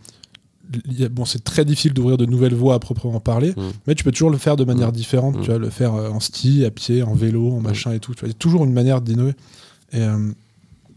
bon, 1.11 1.25
c'est 1.25 1.45
très 1.45 1.65
difficile 1.65 1.93
d'ouvrir 1.93 2.17
de 2.17 2.27
nouvelles 2.27 2.55
voies 2.55 2.75
à 2.75 2.79
proprement 2.79 3.21
parler, 3.21 3.51
mm. 3.51 3.63
mais 3.87 3.95
tu 3.95 4.05
peux 4.05 4.13
toujours 4.13 4.31
le 4.31 4.39
faire 4.39 4.57
de 4.57 4.65
manière 4.65 4.89
mm. 4.89 4.93
différente. 4.93 5.39
Mm. 5.39 5.43
Tu 5.43 5.51
vas 5.51 5.59
le 5.59 5.71
faire 5.71 5.95
euh, 5.95 6.11
en 6.11 6.21
ski, 6.21 6.65
à 6.65 6.71
pied, 6.71 7.03
en 7.03 7.15
vélo, 7.15 7.53
en 7.53 7.61
machin 7.61 7.93
et 7.93 8.01
tout. 8.01 8.15
Tu 8.15 8.21
vois, 8.21 8.29
il 8.29 8.33
y 8.33 8.35
a 8.35 8.39
toujours 8.39 8.65
une 8.65 8.73
manière 8.73 9.01
d'innover. 9.01 9.35
Et 9.93 10.01
euh, 10.01 10.31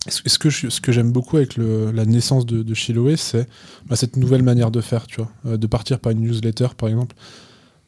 ce 0.08 0.40
que, 0.40 0.50
ce 0.50 0.82
que 0.82 0.92
j'aime 0.92 1.12
beaucoup 1.12 1.38
avec 1.38 1.58
le, 1.58 1.92
la 1.92 2.06
naissance 2.06 2.46
de, 2.46 2.64
de 2.64 2.74
Chiloé, 2.74 3.18
c'est 3.18 3.48
bah, 3.88 3.96
cette 3.96 4.16
nouvelle 4.16 4.44
manière 4.44 4.72
de 4.72 4.82
faire, 4.82 5.08
tu 5.08 5.18
vois, 5.18 5.32
euh, 5.46 5.58
de 5.58 5.68
partir 5.68 6.00
par 6.00 6.12
une 6.12 6.22
newsletter, 6.22 6.68
par 6.78 6.90
exemple. 6.90 7.16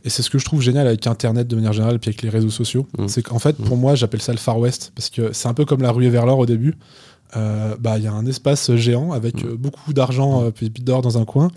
Et 0.03 0.09
c'est 0.09 0.23
ce 0.23 0.29
que 0.29 0.39
je 0.39 0.45
trouve 0.45 0.61
génial 0.61 0.88
avec 0.88 1.05
Internet 1.05 1.47
de 1.47 1.55
manière 1.55 1.73
générale, 1.73 1.99
puis 1.99 2.09
avec 2.09 2.23
les 2.23 2.29
réseaux 2.29 2.49
sociaux. 2.49 2.88
C'est 3.05 3.21
qu'en 3.21 3.38
fait, 3.38 3.55
pour 3.57 3.77
moi, 3.77 3.93
j'appelle 3.93 4.21
ça 4.21 4.32
le 4.32 4.39
Far 4.39 4.57
West, 4.57 4.91
parce 4.95 5.11
que 5.11 5.32
c'est 5.32 5.47
un 5.47 5.53
peu 5.53 5.63
comme 5.63 5.84
la 5.84 5.91
ruée 5.91 6.09
vers 6.09 6.25
l'or 6.25 6.39
au 6.39 6.47
début. 6.47 6.73
Euh, 7.38 7.75
bah, 7.79 7.97
il 7.97 8.03
y 8.03 8.07
a 8.07 8.13
un 8.13 8.25
espace 8.25 8.75
géant 8.75 9.11
avec 9.11 9.43
mm. 9.43 9.47
euh, 9.47 9.55
beaucoup 9.55 9.93
d'argent 9.93 10.43
euh, 10.43 10.51
puis 10.51 10.69
d'or 10.69 11.01
dans 11.01 11.17
un 11.17 11.25
coin. 11.25 11.49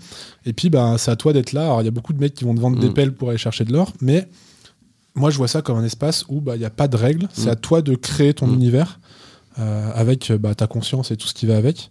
Et 0.45 0.53
puis, 0.53 0.69
bah, 0.69 0.95
c'est 0.97 1.11
à 1.11 1.15
toi 1.15 1.33
d'être 1.33 1.53
là. 1.53 1.65
Alors, 1.65 1.81
il 1.81 1.85
y 1.85 1.87
a 1.87 1.91
beaucoup 1.91 2.13
de 2.13 2.19
mecs 2.19 2.33
qui 2.33 2.45
vont 2.45 2.55
te 2.55 2.61
vendre 2.61 2.79
des 2.79 2.89
mm. 2.89 2.93
pelles 2.93 3.13
pour 3.13 3.29
aller 3.29 3.37
chercher 3.37 3.65
de 3.65 3.73
l'or, 3.73 3.91
mais 4.01 4.27
moi, 5.15 5.29
je 5.29 5.37
vois 5.37 5.47
ça 5.47 5.61
comme 5.61 5.77
un 5.77 5.83
espace 5.83 6.25
où 6.29 6.41
bah, 6.41 6.55
il 6.55 6.59
n'y 6.59 6.65
a 6.65 6.69
pas 6.69 6.87
de 6.87 6.95
règles. 6.95 7.27
C'est 7.33 7.47
mm. 7.47 7.53
à 7.53 7.55
toi 7.55 7.81
de 7.81 7.95
créer 7.95 8.33
ton 8.33 8.51
univers 8.51 8.99
avec 9.57 10.33
bah, 10.33 10.53
ta 10.53 10.67
conscience 10.67 11.11
et 11.11 11.15
tout 11.15 11.29
ce 11.29 11.33
qui 11.33 11.45
va 11.45 11.55
avec. 11.55 11.89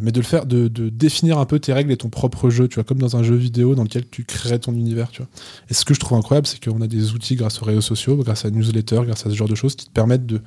mais 0.00 0.12
de 0.12 0.20
le 0.20 0.24
faire, 0.24 0.46
de, 0.46 0.68
définir 0.68 1.38
un 1.38 1.44
peu 1.44 1.58
tes 1.58 1.72
règles 1.72 1.90
et 1.90 1.96
ton 1.96 2.08
propre 2.08 2.50
jeu, 2.50 2.68
tu 2.68 2.76
vois, 2.76 2.84
comme 2.84 3.00
dans 3.00 3.16
un 3.16 3.24
jeu 3.24 3.34
vidéo 3.34 3.74
dans 3.74 3.82
lequel 3.82 4.08
tu 4.08 4.22
crées 4.22 4.60
ton 4.60 4.72
univers, 4.72 5.10
tu 5.10 5.22
vois. 5.22 5.28
Et 5.70 5.74
ce 5.74 5.84
que 5.84 5.92
je 5.92 5.98
trouve 5.98 6.16
incroyable, 6.16 6.46
c'est 6.46 6.64
qu'on 6.64 6.80
a 6.80 6.86
des 6.86 7.14
outils 7.14 7.34
grâce 7.34 7.60
aux 7.60 7.64
réseaux 7.64 7.80
sociaux, 7.80 8.16
grâce 8.18 8.44
à 8.44 8.50
newsletter, 8.50 9.00
grâce 9.06 9.26
à 9.26 9.30
ce 9.30 9.34
genre 9.34 9.48
de 9.48 9.56
choses 9.56 9.74
qui 9.74 9.86
te 9.86 9.90
permettent 9.90 10.26
de, 10.26 10.40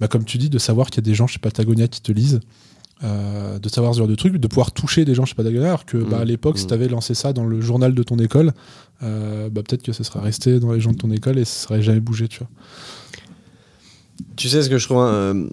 bah, 0.00 0.08
comme 0.08 0.24
tu 0.24 0.38
dis, 0.38 0.50
de 0.50 0.58
savoir 0.58 0.88
qu'il 0.88 0.96
y 0.96 1.06
a 1.06 1.10
des 1.10 1.14
gens 1.14 1.26
chez 1.26 1.38
Patagonia 1.38 1.88
qui 1.88 2.02
te 2.02 2.12
lisent, 2.12 2.40
euh, 3.04 3.58
de 3.58 3.68
savoir 3.68 3.92
ce 3.94 3.98
genre 3.98 4.08
de 4.08 4.14
trucs, 4.14 4.36
de 4.36 4.46
pouvoir 4.46 4.72
toucher 4.72 5.04
des 5.04 5.14
gens 5.14 5.24
chez 5.24 5.34
Patagonia, 5.34 5.68
alors 5.68 5.84
que 5.84 5.98
bah, 5.98 6.18
à 6.18 6.24
mmh. 6.24 6.28
l'époque, 6.28 6.58
si 6.58 6.64
mmh. 6.64 6.68
tu 6.68 6.74
avais 6.74 6.88
lancé 6.88 7.14
ça 7.14 7.32
dans 7.32 7.44
le 7.44 7.60
journal 7.60 7.94
de 7.94 8.02
ton 8.02 8.18
école, 8.18 8.52
euh, 9.02 9.48
bah, 9.50 9.62
peut-être 9.62 9.82
que 9.82 9.92
ce 9.92 10.02
serait 10.02 10.20
resté 10.20 10.60
dans 10.60 10.72
les 10.72 10.80
gens 10.80 10.92
de 10.92 10.96
ton 10.96 11.10
école 11.10 11.38
et 11.38 11.44
ça 11.44 11.66
serait 11.66 11.82
jamais 11.82 12.00
bougé, 12.00 12.28
tu 12.28 12.38
vois. 12.38 12.48
Tu 14.36 14.48
sais 14.48 14.62
ce 14.62 14.70
que 14.70 14.78
je 14.78 14.86
trouve 14.86 15.02
euh, 15.02 15.46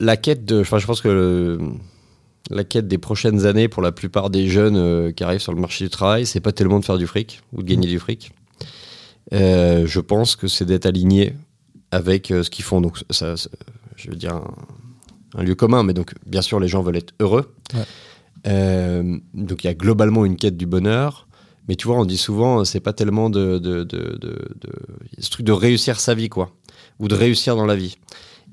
La 0.00 0.16
quête 0.16 0.46
de. 0.46 0.60
Enfin, 0.60 0.78
je 0.78 0.86
pense 0.86 1.02
que 1.02 1.58
la 2.50 2.64
quête 2.64 2.88
des 2.88 2.96
prochaines 2.96 3.44
années 3.44 3.68
pour 3.68 3.82
la 3.82 3.92
plupart 3.92 4.30
des 4.30 4.48
jeunes 4.48 5.12
qui 5.12 5.22
arrivent 5.22 5.40
sur 5.40 5.52
le 5.52 5.60
marché 5.60 5.84
du 5.84 5.90
travail, 5.90 6.24
c'est 6.24 6.40
pas 6.40 6.52
tellement 6.52 6.80
de 6.80 6.84
faire 6.86 6.96
du 6.96 7.06
fric 7.06 7.42
ou 7.52 7.62
de 7.62 7.68
gagner 7.68 7.86
mmh. 7.86 7.90
du 7.90 7.98
fric. 7.98 8.32
je 9.32 10.00
pense 10.00 10.36
que 10.36 10.48
c'est 10.48 10.64
d'être 10.64 10.86
aligné 10.86 11.34
avec 11.90 12.30
euh, 12.30 12.42
ce 12.42 12.50
qu'ils 12.50 12.64
font. 12.64 12.80
Donc, 12.80 12.98
ça, 13.10 13.34
je 13.96 14.10
veux 14.10 14.16
dire, 14.16 14.40
un, 15.36 15.42
lieu 15.42 15.54
commun, 15.54 15.82
mais 15.82 15.94
donc, 15.94 16.14
bien 16.26 16.42
sûr, 16.42 16.60
les 16.60 16.68
gens 16.68 16.82
veulent 16.82 16.96
être 16.96 17.14
heureux. 17.20 17.54
Euh, 18.46 19.18
donc, 19.34 19.64
il 19.64 19.66
y 19.66 19.70
a 19.70 19.74
globalement 19.74 20.24
une 20.24 20.36
quête 20.36 20.56
du 20.56 20.66
bonheur. 20.66 21.26
Mais 21.68 21.76
tu 21.76 21.86
vois, 21.86 21.98
on 21.98 22.06
dit 22.06 22.16
souvent, 22.16 22.64
c'est 22.64 22.80
pas 22.80 22.94
tellement 22.94 23.28
de, 23.28 23.58
de, 23.58 23.84
de, 23.84 24.16
de, 24.18 24.48
ce 25.18 25.28
truc 25.28 25.44
de 25.44 25.52
réussir 25.52 26.00
sa 26.00 26.14
vie, 26.14 26.30
quoi, 26.30 26.50
ou 26.98 27.08
de 27.08 27.14
réussir 27.14 27.56
dans 27.56 27.66
la 27.66 27.76
vie. 27.76 27.98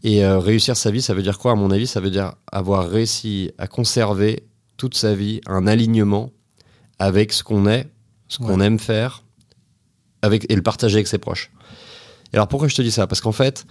Et 0.03 0.25
euh, 0.25 0.37
réussir 0.37 0.75
sa 0.75 0.91
vie, 0.91 1.01
ça 1.01 1.13
veut 1.13 1.23
dire 1.23 1.39
quoi? 1.39 1.53
À 1.53 1.55
mon 1.55 1.71
avis, 1.71 1.87
ça 1.87 2.01
veut 2.01 2.09
dire 2.09 2.33
avoir 2.51 2.89
réussi 2.89 3.51
à 3.57 3.67
conserver 3.67 4.43
toute 4.75 4.95
sa 4.95 5.15
vie 5.15 5.39
un 5.47 5.65
alignement 5.65 6.31
avec 6.99 7.31
ce 7.31 7.43
qu'on 7.43 7.67
est, 7.67 7.87
ce 8.27 8.39
qu'on 8.39 8.59
aime 8.59 8.79
faire, 8.79 9.23
avec, 10.21 10.45
et 10.51 10.55
le 10.55 10.61
partager 10.61 10.97
avec 10.97 11.07
ses 11.07 11.17
proches 11.17 11.51
alors 12.35 12.47
pourquoi 12.47 12.67
je 12.67 12.75
te 12.75 12.81
dis 12.81 12.91
ça? 12.91 13.07
Parce 13.07 13.21
qu'en 13.21 13.31
fait, 13.31 13.65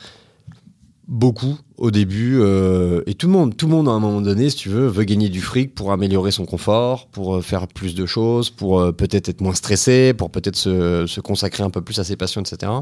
beaucoup 1.06 1.58
au 1.76 1.90
début, 1.90 2.38
euh, 2.40 3.02
et 3.06 3.14
tout 3.14 3.26
le 3.26 3.32
monde, 3.32 3.56
tout 3.56 3.66
le 3.66 3.72
monde 3.72 3.88
à 3.88 3.92
un 3.92 4.00
moment 4.00 4.20
donné, 4.20 4.48
si 4.50 4.56
tu 4.56 4.68
veux, 4.68 4.86
veut 4.86 5.04
gagner 5.04 5.28
du 5.28 5.40
fric 5.40 5.74
pour 5.74 5.92
améliorer 5.92 6.30
son 6.30 6.46
confort, 6.46 7.08
pour 7.08 7.36
euh, 7.36 7.40
faire 7.40 7.66
plus 7.66 7.94
de 7.94 8.06
choses, 8.06 8.50
pour 8.50 8.80
euh, 8.80 8.92
peut-être 8.92 9.28
être 9.28 9.40
moins 9.40 9.54
stressé, 9.54 10.14
pour 10.14 10.30
peut-être 10.30 10.56
se, 10.56 11.20
consacrer 11.20 11.62
un 11.62 11.70
peu 11.70 11.82
plus 11.82 11.98
à 11.98 12.04
ses 12.04 12.16
passions, 12.16 12.40
etc. 12.40 12.72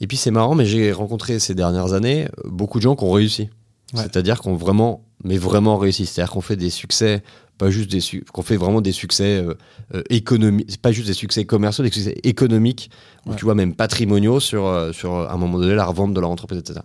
Et 0.00 0.06
puis 0.06 0.16
c'est 0.16 0.30
marrant, 0.30 0.54
mais 0.54 0.66
j'ai 0.66 0.92
rencontré 0.92 1.38
ces 1.38 1.54
dernières 1.54 1.92
années 1.92 2.28
beaucoup 2.44 2.78
de 2.78 2.82
gens 2.82 2.96
qui 2.96 3.04
ont 3.04 3.12
réussi. 3.12 3.50
C'est-à-dire 3.94 4.40
qu'on 4.40 4.56
vraiment, 4.56 5.04
mais 5.22 5.36
vraiment 5.36 5.76
réussi. 5.78 6.06
C'est-à-dire 6.06 6.32
qu'on 6.32 6.40
fait 6.40 6.56
des 6.56 6.70
succès 6.70 7.22
pas 7.58 7.70
juste 7.70 7.90
des 7.90 8.22
qu'on 8.32 8.42
fait 8.42 8.56
vraiment 8.56 8.80
des 8.80 8.92
succès 8.92 9.42
euh, 9.42 9.54
euh, 9.94 10.02
économiques, 10.10 10.80
pas 10.80 10.92
juste 10.92 11.06
des 11.06 11.14
succès 11.14 11.44
commerciaux, 11.44 11.84
des 11.84 11.90
succès 11.90 12.16
économiques, 12.22 12.90
ou 13.26 13.34
tu 13.34 13.44
vois 13.44 13.54
même 13.54 13.74
patrimoniaux 13.74 14.40
sur, 14.40 14.66
euh, 14.66 14.92
sur 14.92 15.14
à 15.14 15.32
un 15.32 15.36
moment 15.36 15.58
donné 15.58 15.74
la 15.74 15.84
revente 15.84 16.14
de 16.14 16.20
leur 16.20 16.30
entreprise, 16.30 16.58
etc. 16.58 16.80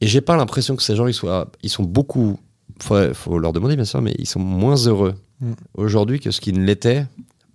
Et 0.00 0.06
j'ai 0.06 0.20
pas 0.20 0.36
l'impression 0.36 0.76
que 0.76 0.82
ces 0.82 0.96
gens 0.96 1.06
ils 1.06 1.14
soient, 1.14 1.50
ils 1.62 1.68
sont 1.68 1.82
beaucoup, 1.82 2.38
faut, 2.80 3.12
faut 3.12 3.38
leur 3.38 3.52
demander 3.52 3.76
bien 3.76 3.84
sûr, 3.84 4.00
mais 4.00 4.14
ils 4.18 4.26
sont 4.26 4.40
moins 4.40 4.76
heureux 4.76 5.14
mm. 5.40 5.52
aujourd'hui 5.74 6.20
que 6.20 6.30
ce 6.30 6.40
qu'ils 6.40 6.58
ne 6.58 6.64
l'étaient 6.64 7.06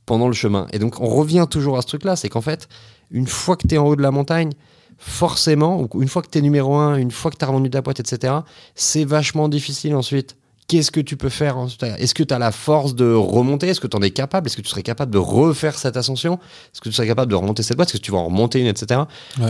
pendant 0.05 0.27
le 0.27 0.33
chemin. 0.33 0.67
Et 0.73 0.79
donc 0.79 1.01
on 1.01 1.07
revient 1.07 1.47
toujours 1.49 1.77
à 1.77 1.81
ce 1.81 1.87
truc-là, 1.87 2.15
c'est 2.15 2.29
qu'en 2.29 2.41
fait, 2.41 2.67
une 3.09 3.27
fois 3.27 3.55
que 3.55 3.67
tu 3.67 3.75
es 3.75 3.77
en 3.79 3.87
haut 3.87 3.95
de 3.95 4.03
la 4.03 4.11
montagne, 4.11 4.51
forcément, 4.97 5.87
une 5.95 6.07
fois 6.07 6.21
que 6.21 6.29
tu 6.29 6.37
es 6.37 6.41
numéro 6.41 6.75
un, 6.75 6.97
une 6.97 7.11
fois 7.11 7.31
que 7.31 7.37
tu 7.37 7.43
as 7.43 7.47
revendu 7.47 7.71
ta 7.71 7.81
boîte, 7.81 7.99
etc., 7.99 8.33
c'est 8.75 9.05
vachement 9.05 9.49
difficile 9.49 9.95
ensuite 9.95 10.37
qu'est-ce 10.67 10.91
que 10.91 10.99
tu 10.99 11.17
peux 11.17 11.29
faire 11.29 11.57
Est-ce 11.81 12.13
que 12.13 12.23
tu 12.23 12.33
as 12.33 12.39
la 12.39 12.51
force 12.51 12.95
de 12.95 13.11
remonter? 13.13 13.67
Est-ce 13.67 13.79
que 13.79 13.87
tu 13.87 13.97
en 13.97 14.01
es 14.01 14.11
capable? 14.11 14.47
Est-ce 14.47 14.57
que 14.57 14.61
tu 14.61 14.69
serais 14.69 14.83
capable 14.83 15.11
de 15.11 15.17
refaire 15.17 15.77
cette 15.77 15.97
ascension? 15.97 16.35
Est-ce 16.73 16.81
que 16.81 16.89
tu 16.89 16.95
serais 16.95 17.07
capable 17.07 17.31
de 17.31 17.35
remonter 17.35 17.63
cette 17.63 17.77
boîte 17.77 17.89
Est-ce 17.89 17.99
que 17.99 18.05
tu 18.05 18.11
vas 18.11 18.19
en 18.19 18.25
remonter 18.25 18.59
une, 18.59 18.67
etc. 18.67 19.01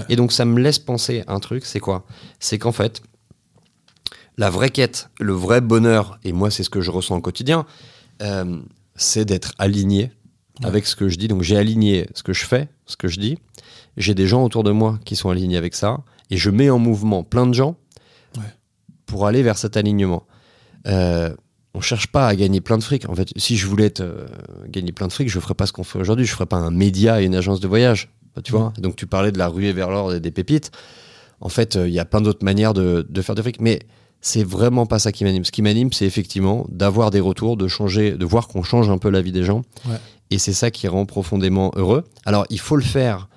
Et 0.09 0.16
donc 0.16 0.32
ça 0.32 0.45
me 0.45 0.59
laisse 0.59 0.80
penser 0.80 1.24
un 1.28 1.39
truc, 1.39 1.66
c'est 1.66 1.80
quoi? 1.80 2.05
C'est 2.39 2.57
qu'en 2.57 2.72
fait, 2.72 3.01
la 4.38 4.49
vraie 4.49 4.70
quête, 4.70 5.09
le 5.20 5.34
vrai 5.34 5.61
bonheur, 5.61 6.20
et 6.24 6.34
moi 6.34 6.51
c'est 6.51 6.63
ce 6.63 6.70
que 6.70 6.82
je 6.82 6.91
ressens 6.91 7.16
au 7.16 7.22
quotidien, 7.22 7.66
euh, 8.22 8.59
c'est 8.95 9.26
d'être 9.26 9.53
aligné 9.57 10.11
avec 10.63 10.86
ce 10.88 10.95
que 10.95 11.09
je 11.09 11.18
dis. 11.18 11.28
Donc 11.28 11.41
j'ai 11.41 11.57
aligné 11.57 12.07
ce 12.13 12.24
que 12.24 12.34
je 12.34 12.45
fais, 12.45 12.70
ce 12.86 12.97
que 12.97 13.07
je 13.07 13.20
dis. 13.20 13.38
J'ai 13.97 14.13
des 14.13 14.28
gens 14.28 14.43
autour 14.43 14.63
de 14.63 14.72
moi 14.72 14.99
qui 15.05 15.16
sont 15.16 15.30
alignés 15.30 15.57
avec 15.57 15.76
ça. 15.76 15.99
Et 16.30 16.38
je 16.38 16.49
mets 16.49 16.70
en 16.70 16.80
mouvement 16.80 17.24
plein 17.24 17.45
de 17.45 17.53
gens 17.53 17.78
pour 19.05 19.28
aller 19.28 19.43
vers 19.43 19.57
cet 19.57 19.78
alignement. 19.78 20.26
Euh, 20.88 21.33
on 21.73 21.81
cherche 21.81 22.07
pas 22.07 22.27
à 22.27 22.36
gagner 22.36 22.61
plein 22.61 22.77
de 22.77 22.83
fric. 22.83 23.07
En 23.09 23.15
fait, 23.15 23.29
si 23.36 23.57
je 23.57 23.67
voulais 23.67 23.99
euh, 23.99 24.27
gagner 24.67 24.91
plein 24.91 25.07
de 25.07 25.13
fric, 25.13 25.29
je 25.29 25.39
ferais 25.39 25.53
pas 25.53 25.65
ce 25.65 25.73
qu'on 25.73 25.83
fait 25.83 25.99
aujourd'hui. 25.99 26.25
Je 26.25 26.31
ferais 26.31 26.45
pas 26.45 26.57
un 26.57 26.71
média 26.71 27.21
et 27.21 27.25
une 27.25 27.36
agence 27.36 27.59
de 27.59 27.67
voyage. 27.67 28.09
Tu 28.43 28.51
vois 28.51 28.73
Donc 28.79 28.95
tu 28.95 29.07
parlais 29.07 29.31
de 29.31 29.38
la 29.38 29.47
ruée 29.47 29.71
vers 29.71 29.89
l'or 29.89 30.13
et 30.13 30.19
des 30.19 30.31
pépites. 30.31 30.71
En 31.41 31.49
fait, 31.49 31.75
euh, 31.75 31.88
il 31.88 31.93
y 31.93 31.99
a 31.99 32.05
plein 32.05 32.21
d'autres 32.21 32.43
manières 32.43 32.73
de, 32.73 33.05
faire 33.21 33.36
du 33.36 33.41
fric. 33.41 33.59
Mais 33.61 33.79
c'est 34.21 34.43
vraiment 34.43 34.86
pas 34.86 34.99
ça 34.99 35.11
qui 35.11 35.23
m'anime. 35.23 35.45
Ce 35.45 35.51
qui 35.51 35.61
m'anime, 35.61 35.91
c'est 35.93 36.05
effectivement 36.05 36.65
d'avoir 36.69 37.11
des 37.11 37.19
retours, 37.19 37.57
de 37.57 37.67
changer, 37.67 38.11
de 38.11 38.25
voir 38.25 38.47
qu'on 38.47 38.63
change 38.63 38.89
un 38.89 38.97
peu 38.97 39.09
la 39.09 39.21
vie 39.21 39.31
des 39.31 39.43
gens. 39.43 39.61
Et 40.31 40.38
c'est 40.38 40.53
ça 40.53 40.71
qui 40.71 40.88
rend 40.88 41.05
profondément 41.05 41.71
heureux. 41.75 42.03
Alors, 42.25 42.45
il 42.49 42.59
faut 42.59 42.75
le 42.75 42.83
faire 42.83 43.29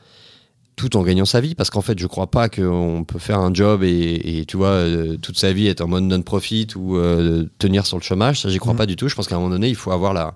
tout 0.79 0.97
en 0.97 1.03
gagnant 1.03 1.27
sa 1.27 1.41
vie 1.41 1.55
parce 1.55 1.69
qu'en 1.69 1.83
fait 1.83 1.99
je 1.99 2.07
crois 2.07 2.31
pas 2.31 2.49
qu'on 2.49 3.05
peut 3.07 3.19
faire 3.19 3.41
un 3.41 3.53
job 3.53 3.83
et, 3.83 4.45
tu 4.47 4.57
vois 4.57 4.69
euh, 4.69 5.17
toute 5.19 5.37
sa 5.37 5.53
vie 5.53 5.67
être 5.67 5.83
en 5.83 5.89
mode 5.89 6.05
non-profit 6.05 6.69
ou 6.77 6.97
euh, 6.97 7.45
tenir 7.59 7.85
sur 7.85 7.99
le 7.99 8.03
chômage. 8.03 8.41
Ça 8.41 8.49
j'y 8.49 8.59
crois 8.59 8.75
mm. 8.75 8.79
pas 8.79 8.87
du 8.87 8.97
tout. 8.97 9.09
Je 9.09 9.15
pense 9.15 9.27
qu'à 9.27 9.35
un 9.35 9.39
moment 9.39 9.51
donné 9.51 9.69
il 9.69 9.75
faut 9.75 9.91
avoir 9.91 10.15
la 10.15 10.35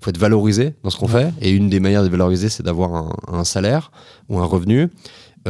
faut 0.00 0.10
être 0.10 0.18
valorisé 0.18 0.74
dans 0.82 0.90
ce 0.90 0.98
qu'on 0.98 1.08
fait. 1.08 1.32
Et 1.40 1.50
une 1.50 1.70
des 1.70 1.80
manières 1.80 2.02
de 2.02 2.08
valoriser 2.08 2.50
c'est 2.50 2.64
d'avoir 2.64 2.94
un, 2.94 3.12
un, 3.28 3.44
salaire 3.44 3.92
ou 4.28 4.40
un 4.40 4.44
revenu 4.44 4.90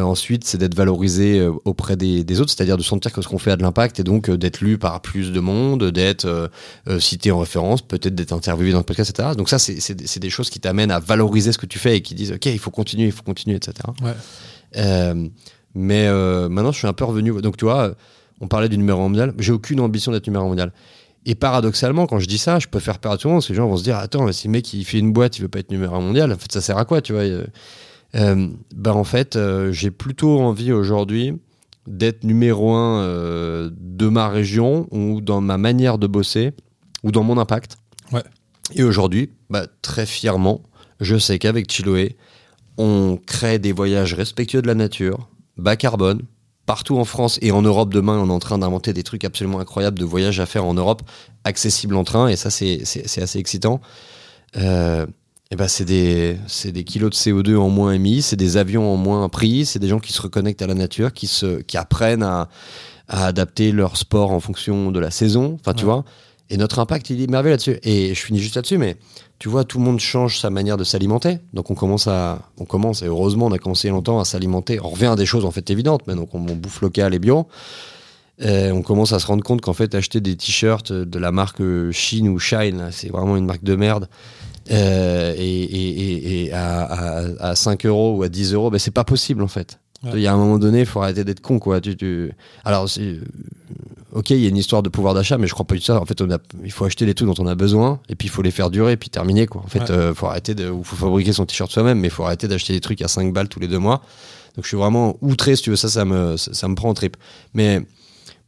ensuite, 0.03 0.45
c'est 0.45 0.59
d'être 0.59 0.75
valorisé 0.75 1.39
euh, 1.39 1.53
auprès 1.65 1.97
des, 1.97 2.41
autres, 2.41 2.51
c'est-à-dire 2.51 2.77
de 2.77 2.83
sentir 2.83 3.13
que 3.13 3.23
ce 3.23 3.29
qu'on 3.29 3.39
fait 3.39 3.53
a 3.53 3.57
de 3.57 3.63
l'impact 3.63 4.01
et 4.01 4.03
donc 4.03 4.29
euh, 4.29 4.37
d'être 4.37 4.61
lu 4.61 4.79
par 4.79 5.01
plus 5.01 5.33
de 5.33 5.41
monde, 5.41 5.91
d'être 5.91 6.51
cité 6.99 7.31
en 7.31 7.39
référence, 7.39 7.83
peut-être 7.83 8.15
d'être 8.15 8.33
interviewé 8.33 8.73
dans 8.73 8.79
le 8.79 8.85
podcast, 8.85 9.11
etc. 9.11 9.31
Donc 9.37 9.49
ça, 9.49 9.59
c'est 9.59 10.19
des 10.19 10.31
choses 10.31 10.51
qui 10.51 10.61
t'amènent 10.61 10.91
à 10.91 11.01
valoriser 11.01 11.53
ce 11.53 11.59
que 11.59 11.67
tu 11.67 11.79
fais 11.79 11.97
et 11.97 12.03
qui 12.03 12.15
disent, 12.15 12.33
OK, 12.33 12.47
il 12.47 12.59
faut 12.59 12.71
continuer, 12.71 13.07
il 13.07 13.13
faut 13.13 13.23
continuer, 13.23 13.57
etc. 13.57 13.75
mais 15.75 16.09
maintenant, 16.49 16.73
je 16.73 16.79
suis 16.79 16.89
un 16.89 16.93
peu 16.93 17.05
revenu. 17.05 17.41
Donc, 17.41 17.57
tu 17.57 17.65
vois, 17.65 17.95
on 18.41 18.49
parlait 18.49 18.69
du 18.69 18.79
numéro 18.79 19.01
mondial. 19.01 19.35
J'ai 19.39 19.53
aucune 19.53 19.81
ambition 19.81 20.13
d'être 20.13 20.27
numéro 20.27 20.47
mondial. 20.47 20.73
Et 21.27 21.35
paradoxalement, 21.35 22.07
quand 22.07 22.19
je 22.19 22.27
dis 22.27 22.39
ça, 22.39 22.59
je 22.59 22.67
peux 22.69 22.81
faire 22.81 22.99
perdre 22.99 23.19
tout 23.19 23.29
le 23.29 23.33
monde 23.33 23.41
parce 23.41 23.49
que 23.49 23.53
les 23.53 23.57
gens 23.57 23.69
vont 23.69 23.79
se 23.79 23.85
dire 23.85 23.97
Attends, 23.97 24.31
si 24.33 24.49
le 24.49 24.53
mec 24.53 24.73
il 24.75 24.85
fait 24.85 24.99
une 24.99 25.13
boîte, 25.13 25.39
il 25.39 25.43
veut 25.43 25.49
pas 25.49 25.61
être 25.61 25.71
numéro 25.71 25.99
mondial, 26.01 26.31
en 26.33 26.37
fait, 26.37 26.53
ça 26.53 26.61
sert 26.61 26.77
à 26.77 26.85
quoi, 26.85 27.01
tu 27.01 27.13
vois 27.15 27.23
euh, 28.15 28.49
ben 28.75 28.93
en 28.93 29.05
fait, 29.05 29.37
euh, 29.37 29.73
j'ai 29.73 29.91
plutôt 29.91 30.41
envie 30.41 30.73
aujourd'hui 30.73 31.33
d'être 31.87 32.25
numéro 32.25 32.73
un 32.73 33.03
euh, 33.03 33.71
de 33.73 34.09
ma 34.09 34.29
région 34.29 34.87
ou 34.91 35.21
dans 35.21 35.41
ma 35.41 35.59
manière 35.59 35.99
de 35.99 36.07
bosser 36.07 36.53
ou 37.03 37.13
dans 37.13 37.23
mon 37.23 37.39
impact. 37.39 37.79
Ouais. 38.13 38.23
Et 38.75 38.83
aujourd'hui, 38.83 39.31
bah, 39.51 39.67
très 39.83 40.07
fièrement, 40.07 40.63
je 41.01 41.17
sais 41.19 41.39
qu'avec 41.39 41.71
Chiloé, 41.71 42.17
on 42.79 43.19
crée 43.27 43.59
des 43.59 43.73
voyages 43.73 44.15
respectueux 44.15 44.63
de 44.63 44.67
la 44.67 44.75
nature, 44.75 45.29
bas 45.57 45.77
carbone, 45.77 46.23
partout 46.67 46.97
en 46.97 47.05
France 47.05 47.39
et 47.43 47.53
en 47.53 47.63
Europe 47.63 47.93
demain, 47.93 48.19
on 48.19 48.29
est 48.29 48.33
en 48.33 48.39
train 48.39 48.59
d'inventer 48.59 48.93
des 48.93 49.03
trucs 49.03 49.25
absolument 49.25 49.61
incroyables 49.61 49.99
de 49.99 50.05
voyages 50.05 50.41
à 50.41 50.47
faire 50.47 50.65
en 50.65 50.75
Europe, 50.75 51.03
accessibles 51.45 51.95
en 51.95 52.05
train, 52.05 52.29
et 52.29 52.37
ça, 52.37 52.51
c'est 52.51 52.83
assez 52.83 53.39
excitant. 53.39 53.81
Euh, 54.57 55.07
et 55.51 55.57
ben 55.57 55.69
c'est 55.69 55.85
des, 55.85 56.39
kilos 56.85 57.11
de 57.11 57.17
CO2 57.17 57.57
en 57.57 57.69
moins 57.69 57.93
émis, 57.93 58.23
c'est 58.23 58.37
des 58.37 58.57
avions 58.57 58.93
en 58.93 58.97
moins 58.97 59.29
pris, 59.29 59.67
c'est 59.67 59.79
des 59.79 59.89
gens 59.89 60.01
qui 60.01 60.13
se 60.13 60.23
reconnectent 60.23 60.63
à 60.63 60.67
la 60.67 60.75
nature, 60.75 61.13
qui, 61.13 61.27
se, 61.27 61.61
qui 61.63 61.77
apprennent 61.77 62.23
à, 62.23 62.49
à 63.09 63.27
adapter 63.27 63.71
leur 63.71 63.97
sport 63.97 64.31
en 64.31 64.41
fonction 64.41 64.91
de 64.91 64.99
la 64.99 65.11
saison, 65.11 65.57
enfin 65.61 65.75
tu 65.75 65.85
vois. 65.85 66.05
Et 66.51 66.57
notre 66.57 66.79
impact, 66.79 67.09
il 67.11 67.23
est 67.23 67.27
merveilleux 67.27 67.53
là-dessus. 67.53 67.79
Et 67.83 68.15
je 68.15 68.21
finis 68.21 68.39
juste 68.39 68.57
là-dessus, 68.57 68.79
mais 68.79 68.97
tu 69.39 69.49
vois, 69.49 69.65
tout 69.65 69.79
le 69.79 69.85
monde 69.85 69.99
change 69.99 70.39
sa 70.39 70.51
manière 70.51 70.77
de 70.77 70.85
s'alimenter. 70.85 71.39
Donc 71.53 71.71
on 71.71 71.75
commence 71.75 72.07
à, 72.07 72.41
on 72.59 72.65
commence, 72.65 73.03
et 73.03 73.07
heureusement, 73.07 73.47
on 73.47 73.53
a 73.53 73.59
commencé 73.59 73.89
longtemps 73.89 74.21
à 74.21 74.25
s'alimenter. 74.25 74.79
On 74.81 74.91
revient 74.91 75.07
à 75.07 75.17
des 75.17 75.27
choses 75.27 75.45
en 75.45 75.51
fait 75.51 75.71
évidentes, 75.71 76.03
mais 76.07 76.15
donc 76.15 76.35
on, 76.35 76.39
on 76.39 76.55
bouffe 76.55 76.81
local 76.83 77.15
et 77.15 77.19
bio. 77.19 77.47
Et 78.39 78.73
on 78.73 78.83
commence 78.83 79.13
à 79.13 79.21
se 79.21 79.27
rendre 79.27 79.45
compte 79.45 79.61
qu'en 79.61 79.73
fait, 79.73 79.95
acheter 79.95 80.21
des 80.21 80.37
t-shirts 80.37 80.93
de 80.93 81.19
la 81.19 81.31
marque 81.31 81.61
euh, 81.61 81.93
Shine 81.93 82.29
ou 82.29 82.39
Shine, 82.39 82.89
c'est 82.91 83.09
vraiment 83.09 83.37
une 83.37 83.47
marque 83.47 83.63
de 83.63 83.77
merde. 83.77 84.09
Euh, 84.71 85.35
et 85.37 85.63
et, 85.63 85.89
et, 85.89 86.45
et 86.47 86.53
à, 86.53 86.83
à, 86.85 87.51
à 87.51 87.55
5 87.55 87.85
euros 87.87 88.17
ou 88.17 88.23
à 88.23 88.29
10 88.29 88.55
euros, 88.55 88.71
ben, 88.71 88.79
c'est 88.79 88.91
pas 88.91 89.05
possible 89.05 89.43
en 89.43 89.49
fait. 89.49 89.79
Ouais. 90.05 90.11
Il 90.15 90.21
y 90.21 90.27
a 90.27 90.33
un 90.35 90.37
moment 90.37 90.59
donné, 90.59 90.81
il 90.81 90.87
faut 90.87 91.01
arrêter 91.01 91.25
d'être 91.25 91.41
con. 91.41 91.59
Quoi. 91.59 91.81
Tu, 91.81 91.97
tu... 91.97 92.33
Alors, 92.65 92.87
euh, 92.99 93.21
ok, 94.13 94.31
il 94.31 94.41
y 94.41 94.47
a 94.47 94.49
une 94.49 94.57
histoire 94.57 94.83
de 94.83 94.89
pouvoir 94.91 95.15
d'achat, 95.15 95.39
mais 95.39 95.47
je 95.47 95.55
crois 95.55 95.67
pas 95.67 95.75
du 95.75 95.81
tout 95.81 95.87
ça. 95.87 96.01
En 96.01 96.05
fait, 96.05 96.21
on 96.21 96.31
a... 96.31 96.39
il 96.63 96.71
faut 96.73 96.85
acheter 96.85 97.07
les 97.07 97.15
trucs 97.15 97.27
dont 97.29 97.43
on 97.43 97.47
a 97.47 97.55
besoin, 97.55 98.01
et 98.11 98.15
puis 98.15 98.29
il 98.29 98.31
faut 98.31 98.43
les 98.43 98.51
faire 98.51 98.69
durer, 98.71 98.93
et 98.93 98.97
puis 98.99 99.09
terminer. 99.09 99.47
Quoi. 99.47 99.63
En 99.65 99.69
fait, 99.69 99.81
Ouais. 99.81 99.91
euh, 99.91 100.15
faut 100.15 100.27
arrêter 100.27 100.55
de... 100.55 100.71
faut 100.83 100.97
fabriquer 100.97 101.33
son 101.33 101.47
t-shirt 101.47 101.71
soi-même, 101.71 102.01
mais 102.01 102.09
il 102.09 102.11
faut 102.11 102.25
arrêter 102.25 102.49
d'acheter 102.49 102.75
des 102.75 102.81
trucs 102.81 103.01
à 103.03 103.09
5 103.09 103.33
balles 103.33 103.49
tous 103.49 103.61
les 103.61 103.69
deux 103.69 103.79
mois. 103.79 104.03
Donc, 104.57 104.65
je 104.65 104.69
suis 104.69 104.77
vraiment 104.77 105.17
outré, 105.23 105.57
si 105.57 105.63
tu 105.63 105.71
veux, 105.71 105.77
ça, 105.77 105.89
ça 105.89 106.05
me, 106.05 106.37
ça, 106.37 106.53
ça 106.53 106.69
me 106.69 106.75
prend 106.75 106.91
en 106.91 106.95
trip. 106.95 107.17
Mais 107.55 107.81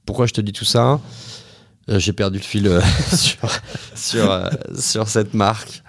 pourquoi 0.04 0.26
je 0.26 0.34
te 0.34 0.40
dis 0.42 0.52
tout 0.52 0.64
ça? 0.66 1.00
Euh, 1.88 1.98
J'ai 1.98 2.12
perdu 2.12 2.36
le 2.38 2.44
fil 2.44 2.66
euh, 2.66 2.80
sur, 3.16 3.48
sur, 3.94 4.50
sur 4.78 5.08
cette 5.08 5.32
marque. 5.34 5.82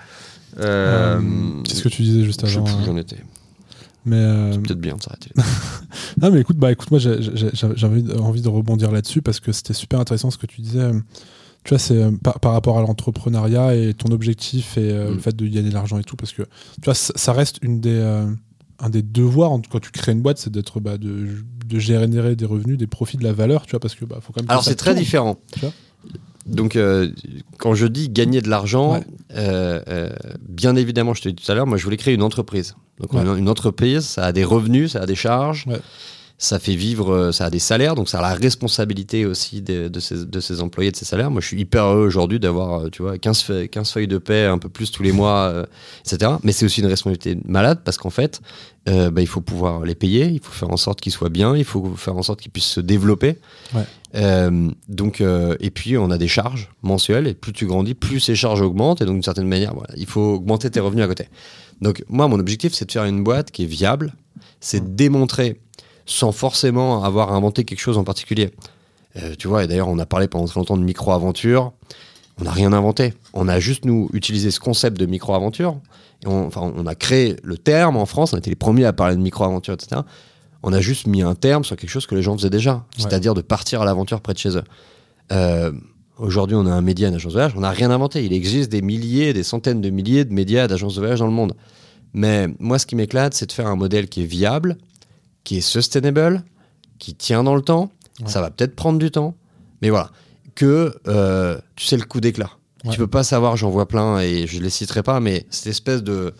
Euh, 0.60 1.20
Euh, 1.20 1.62
Qu'est-ce 1.64 1.84
que 1.84 1.90
tu 1.90 2.02
disais 2.04 2.24
juste 2.24 2.46
je 2.46 2.52
sais 2.52 2.58
avant 2.58 2.66
plus 2.66 2.76
où 2.76 2.86
j'en 2.86 2.98
étais. 2.98 3.18
Mais 4.06 4.16
euh, 4.16 4.54
C'est 4.54 4.60
peut-être 4.62 4.80
bien 4.80 4.96
de 4.96 5.02
s'arrêter. 5.02 5.32
non, 6.22 6.32
mais 6.32 6.40
écoute, 6.42 6.58
bah 6.58 6.72
écoute, 6.72 6.90
moi 6.92 7.00
j'avais 7.00 8.14
envie 8.20 8.42
de 8.42 8.48
rebondir 8.50 8.92
là-dessus 8.92 9.22
parce 9.22 9.40
que 9.40 9.52
c'était 9.52 9.74
super 9.74 10.00
intéressant 10.00 10.32
ce 10.32 10.38
que 10.38 10.46
tu 10.46 10.62
disais. 10.62 10.92
Tu 11.64 11.70
vois, 11.72 11.80
c'est 11.80 12.02
euh, 12.02 12.12
par, 12.24 12.40
par 12.40 12.54
rapport 12.54 12.78
à 12.78 12.82
l'entrepreneuriat 12.82 13.76
et 13.76 13.94
ton 13.94 14.12
objectif 14.14 14.78
et 14.78 14.92
euh, 14.92 15.10
Mm. 15.12 15.14
le 15.16 15.20
fait 15.20 15.36
de 15.36 15.46
gagner 15.48 15.70
de 15.70 15.74
l'argent 15.74 15.98
et 16.00 16.04
tout, 16.04 16.16
parce 16.16 16.32
que 16.32 16.44
tu 16.44 16.86
vois, 16.86 16.94
ça, 16.94 17.12
ça 17.18 17.34
reste 17.34 17.58
une 17.62 17.82
des, 17.82 17.90
euh, 17.92 18.26
un 18.80 18.90
des 18.90 19.02
devoirs 19.02 19.52
quand 19.70 19.82
tu 19.82 19.92
crées 19.92 20.14
une 20.14 20.22
boîte, 20.22 20.38
c'est 20.38 20.52
d'être 20.52 20.80
bah, 20.80 20.98
de, 20.98 21.28
de 21.66 21.80
générer 21.80 22.38
des 22.38 22.46
revenus, 22.46 22.78
des 22.78 22.88
profits, 22.88 23.18
de 23.18 23.24
la 23.26 23.34
valeur, 23.34 23.66
tu 23.66 23.72
vois, 23.72 23.82
parce 23.82 23.96
que 23.96 24.06
bah, 24.06 24.20
faut 24.22 24.32
quand 24.32 24.42
même. 24.42 24.50
Alors 24.50 24.64
c'est 24.64 24.76
très 24.76 24.92
tourne. 24.92 25.04
différent. 25.04 25.38
tu 25.52 25.60
vois 25.60 25.74
Donc 26.48 26.76
euh, 26.76 27.10
quand 27.58 27.74
je 27.76 27.86
dis 27.88 28.10
gagner 28.10 28.42
de 28.42 28.50
l'argent, 28.50 28.94
Ouais. 28.94 29.04
euh, 29.36 29.82
euh, 29.90 30.10
bien 30.48 30.76
évidemment, 30.76 31.14
je 31.14 31.22
te 31.22 31.28
l'ai 31.28 31.34
dit 31.34 31.44
tout 31.44 31.52
à 31.52 31.56
l'heure, 31.56 31.68
moi 31.68 31.78
je 31.78 31.84
voulais 31.84 31.98
créer 31.98 32.14
une 32.14 32.24
entreprise. 32.24 32.76
Donc 33.00 33.14
Ouais. 33.14 33.22
une, 33.38 33.50
entreprise, 33.50 34.06
ça 34.06 34.26
a 34.26 34.32
des 34.32 34.44
revenus, 34.44 34.94
ça 34.94 35.02
a 35.02 35.06
des 35.06 35.16
charges, 35.16 35.66
Ouais. 35.68 35.80
Ça 36.40 36.60
fait 36.60 36.76
vivre, 36.76 37.12
euh, 37.12 37.32
ça 37.32 37.46
a 37.46 37.50
des 37.50 37.58
salaires, 37.60 37.96
donc 37.96 38.10
ça 38.10 38.20
a 38.20 38.22
la 38.22 38.36
responsabilité 38.36 39.26
aussi 39.26 39.62
de, 39.64 39.88
de, 39.88 40.00
ses, 40.00 40.26
de 40.26 40.40
ses 40.40 40.62
employés, 40.62 40.92
de 40.92 40.96
ses 40.96 41.06
salaires. 41.06 41.32
Moi 41.32 41.42
je 41.42 41.48
suis 41.48 41.60
hyper 41.60 41.86
heureux 41.86 42.06
aujourd'hui 42.06 42.40
d'avoir, 42.40 42.82
euh, 42.86 42.90
tu 42.90 43.02
vois, 43.02 43.18
15, 43.18 43.42
feuilles- 43.42 43.70
15 43.70 43.92
feuilles 43.92 44.08
de 44.08 44.20
paie, 44.20 44.46
un 44.46 44.60
peu 44.60 44.70
plus 44.70 44.92
tous 44.92 45.02
les 45.02 45.12
mois, 45.12 45.50
euh, 45.52 45.66
etc. 46.06 46.34
Mais 46.44 46.52
c'est 46.52 46.66
aussi 46.66 46.82
une 46.82 46.88
responsabilité 46.88 47.40
malade 47.46 47.80
parce 47.84 47.98
qu'en 47.98 48.12
fait, 48.12 48.40
euh, 48.88 49.10
bah, 49.10 49.22
il 49.22 49.28
faut 49.28 49.42
pouvoir 49.42 49.82
les 49.84 49.96
payer, 49.96 50.26
il 50.28 50.40
faut 50.40 50.52
faire 50.52 50.70
en 50.70 50.78
sorte 50.78 51.02
qu'ils 51.02 51.12
soient 51.12 51.30
bien, 51.30 51.56
il 51.58 51.66
faut 51.66 51.96
faire 51.96 52.16
en 52.16 52.22
sorte 52.24 52.40
qu'ils 52.40 52.52
puissent 52.52 52.66
se 52.66 52.82
développer. 52.82 53.38
Ouais. 53.74 53.82
Euh, 54.16 54.70
donc, 54.88 55.22
et 55.22 55.70
puis 55.72 55.98
on 55.98 56.12
a 56.12 56.18
des 56.20 56.28
charges 56.28 56.70
mensuelles, 56.84 57.28
et 57.28 57.34
plus 57.34 57.52
tu 57.52 57.66
grandis, 57.66 57.96
plus 57.96 58.20
ces 58.20 58.36
charges 58.36 58.62
augmentent, 58.62 59.02
et 59.02 59.06
donc 59.06 59.16
d'une 59.16 59.24
certaine 59.24 59.48
manière, 59.48 59.74
voilà, 59.74 59.94
il 59.98 60.06
faut 60.06 60.36
augmenter 60.36 60.70
tes 60.70 60.80
revenus 60.80 61.04
à 61.04 61.08
côté. 61.08 61.28
Donc 61.82 62.04
moi, 62.08 62.28
mon 62.28 62.40
objectif, 62.40 62.74
c'est 62.74 62.86
de 62.86 62.92
faire 62.92 63.06
une 63.06 63.24
boîte 63.24 63.52
qui 63.52 63.64
est 63.64 63.68
viable, 63.68 64.14
c'est 64.60 64.80
de 64.84 64.96
démontrer, 64.96 65.60
sans 66.08 66.32
forcément 66.32 67.04
avoir 67.04 67.32
inventé 67.34 67.64
quelque 67.64 67.80
chose 67.80 67.98
en 67.98 68.04
particulier. 68.04 68.52
Euh, 69.18 69.36
tu 69.38 69.48
vois, 69.48 69.64
et 69.64 69.68
d'ailleurs, 69.68 69.90
on 69.90 70.00
a 70.00 70.06
parlé 70.08 70.28
pendant 70.28 70.46
très 70.46 70.60
longtemps 70.60 70.78
de 70.78 70.84
micro-aventure, 70.84 71.74
on 72.40 72.46
n'a 72.46 72.52
rien 72.52 72.74
inventé. 72.74 73.14
On 73.34 73.48
a 73.48 73.60
juste, 73.60 73.86
nous, 73.86 74.10
utilisé 74.14 74.50
ce 74.50 74.60
concept 74.60 75.00
de 75.00 75.06
micro-aventure, 75.06 75.78
et 76.24 76.28
on, 76.28 76.48
enfin, 76.48 76.74
on 76.76 76.88
a 76.88 76.96
créé 76.96 77.36
le 77.44 77.58
terme 77.58 77.98
en 77.98 78.06
France, 78.06 78.34
on 78.34 78.38
a 78.38 78.40
été 78.40 78.50
les 78.50 78.56
premiers 78.56 78.86
à 78.86 78.94
parler 78.94 79.16
de 79.16 79.22
micro-aventure, 79.22 79.76
etc. 79.76 80.02
On 80.64 80.74
a 80.74 80.82
juste 80.82 81.06
mis 81.06 81.22
un 81.22 81.36
terme 81.36 81.64
sur 81.64 81.76
quelque 81.76 81.90
chose 81.90 82.08
que 82.08 82.16
les 82.16 82.24
gens 82.24 82.36
faisaient 82.36 82.50
déjà, 82.50 82.84
c'est-à-dire 82.98 83.36
de 83.36 83.42
partir 83.42 83.82
à 83.82 83.86
l'aventure 83.86 84.22
près 84.22 84.34
de 84.34 84.40
chez 84.40 84.58
eux. 84.58 84.64
Euh, 85.32 85.72
Aujourd'hui, 86.20 86.56
on 86.56 86.66
a 86.66 86.72
un 86.72 86.82
média, 86.82 87.08
une 87.10 87.16
agence 87.16 87.34
de 87.34 87.38
voyage, 87.38 87.54
on 87.56 87.60
n'a 87.60 87.70
rien 87.70 87.92
inventé. 87.92 88.26
Il 88.26 88.34
existe 88.34 88.72
des 88.72 88.82
milliers, 88.82 89.34
des 89.34 89.44
centaines 89.44 89.82
de 89.82 89.90
milliers 89.92 90.26
de 90.26 90.34
médias, 90.34 90.68
d'agences 90.68 90.96
de 90.96 91.00
voyage 91.00 91.20
dans 91.20 91.28
le 91.28 91.34
monde. 91.34 91.54
Mais 92.14 92.48
moi, 92.60 92.80
ce 92.80 92.88
qui 92.88 92.96
m'éclate, 92.96 93.36
c'est 93.36 93.46
de 93.46 93.52
faire 93.52 93.68
un 93.68 93.76
modèle 93.76 94.10
qui 94.10 94.24
est 94.24 94.26
viable, 94.26 94.78
qui 95.48 95.60
est 95.60 95.62
sustainable, 95.62 96.44
qui 97.00 97.14
tient 97.16 97.42
dans 97.42 97.56
le 97.56 97.62
temps. 97.62 97.90
Ouais. 98.20 98.28
Ça 98.28 98.42
va 98.42 98.52
peut-être 98.52 98.76
prendre 98.76 99.00
du 99.00 99.12
temps, 99.12 99.34
mais 99.82 99.90
voilà. 99.90 100.12
Que, 100.56 100.94
euh, 101.08 101.58
tu 101.78 101.86
sais, 101.86 101.96
le 101.96 102.04
coup 102.04 102.20
d'éclat. 102.20 102.50
Ouais. 102.84 102.92
Tu 102.92 102.98
peux 102.98 103.08
pas 103.08 103.24
savoir, 103.24 103.56
j'en 103.56 103.70
vois 103.70 103.88
plein 103.88 104.20
et 104.20 104.46
je 104.46 104.60
les 104.60 104.70
citerai 104.70 105.04
pas, 105.04 105.22
mais 105.22 105.46
cette 105.50 105.68
espèce 105.68 106.04
de, 106.04 106.34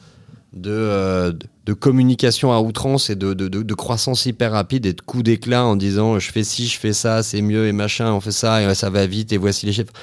de, 0.52 0.72
euh, 0.72 1.32
de- 1.66 1.74
communication 1.74 2.52
à 2.52 2.60
outrance 2.60 3.10
et 3.10 3.16
de, 3.16 3.34
de, 3.34 3.48
de- 3.48 3.74
croissance 3.76 4.26
hyper 4.26 4.52
rapide 4.52 4.86
et 4.86 4.92
de 4.92 5.00
coup 5.00 5.24
d'éclat 5.24 5.64
en 5.66 5.78
disant 5.78 6.20
je 6.20 6.30
fais 6.30 6.44
ci, 6.44 6.68
je 6.68 6.78
fais 6.78 6.92
ça, 6.92 7.24
c'est 7.24 7.42
mieux 7.42 7.68
et 7.68 7.72
machin, 7.72 8.12
on 8.12 8.20
fait 8.20 8.32
ça 8.34 8.62
et 8.62 8.76
ça 8.76 8.90
va 8.90 9.06
vite 9.08 9.32
et 9.32 9.38
voici 9.38 9.66
les 9.68 9.72
chiffres. 9.72 9.94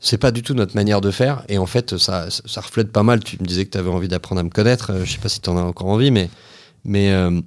C'est 0.00 0.16
pas 0.18 0.30
du 0.30 0.42
tout 0.42 0.54
notre 0.54 0.74
manière 0.76 1.02
de 1.02 1.10
faire 1.10 1.44
et 1.50 1.58
en 1.58 1.66
fait 1.66 1.98
ça, 1.98 2.28
ça 2.30 2.60
reflète 2.62 2.90
pas 2.90 3.02
mal. 3.02 3.22
Tu 3.22 3.36
me 3.38 3.44
disais 3.46 3.66
que 3.66 3.70
tu 3.72 3.76
avais 3.78 3.90
envie 3.90 4.08
d'apprendre 4.08 4.40
à 4.40 4.44
me 4.44 4.50
connaître, 4.50 4.92
euh, 4.92 5.04
je 5.04 5.12
sais 5.12 5.18
pas 5.18 5.28
si 5.28 5.40
tu 5.42 5.50
en 5.50 5.58
as 5.58 5.62
encore 5.62 5.88
envie, 5.88 6.10
mais, 6.10 6.30
mais 6.84 7.10
euh, 7.12 7.38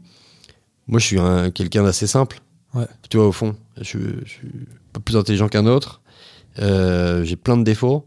moi 0.88 1.00
je 1.00 1.06
suis 1.06 1.20
un- 1.20 1.52
quelqu'un 1.52 1.84
d'assez 1.84 2.08
simple. 2.08 2.40
Ouais. 2.74 2.86
Tu 3.10 3.18
vois, 3.18 3.28
au 3.28 3.32
fond, 3.32 3.56
je, 3.80 4.00
je 4.26 4.30
suis 4.30 4.50
pas 4.92 5.00
plus 5.00 5.16
intelligent 5.18 5.48
qu'un 5.48 5.66
autre, 5.66 6.02
Euh, 6.60 7.24
j'ai 7.24 7.36
plein 7.36 7.58
de 7.58 7.64
défauts 7.64 8.06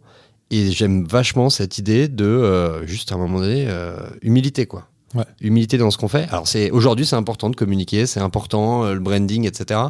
et 0.52 0.70
j'aime 0.70 1.04
vachement 1.04 1.50
cette 1.50 1.78
idée 1.78 2.06
de 2.06 2.24
euh, 2.24 2.86
juste 2.86 3.10
à 3.10 3.16
un 3.16 3.18
moment 3.18 3.40
donné 3.40 3.66
euh, 3.68 3.96
humilité 4.22 4.66
quoi. 4.66 4.86
Ouais. 5.16 5.24
Humilité 5.40 5.78
dans 5.78 5.90
ce 5.90 5.98
qu'on 5.98 6.06
fait. 6.06 6.28
Alors 6.30 6.46
c'est 6.46 6.70
aujourd'hui 6.70 7.04
c'est 7.06 7.16
important 7.16 7.50
de 7.50 7.56
communiquer, 7.56 8.06
c'est 8.06 8.20
important 8.20 8.84
le 8.92 9.00
branding 9.00 9.46
etc. 9.48 9.80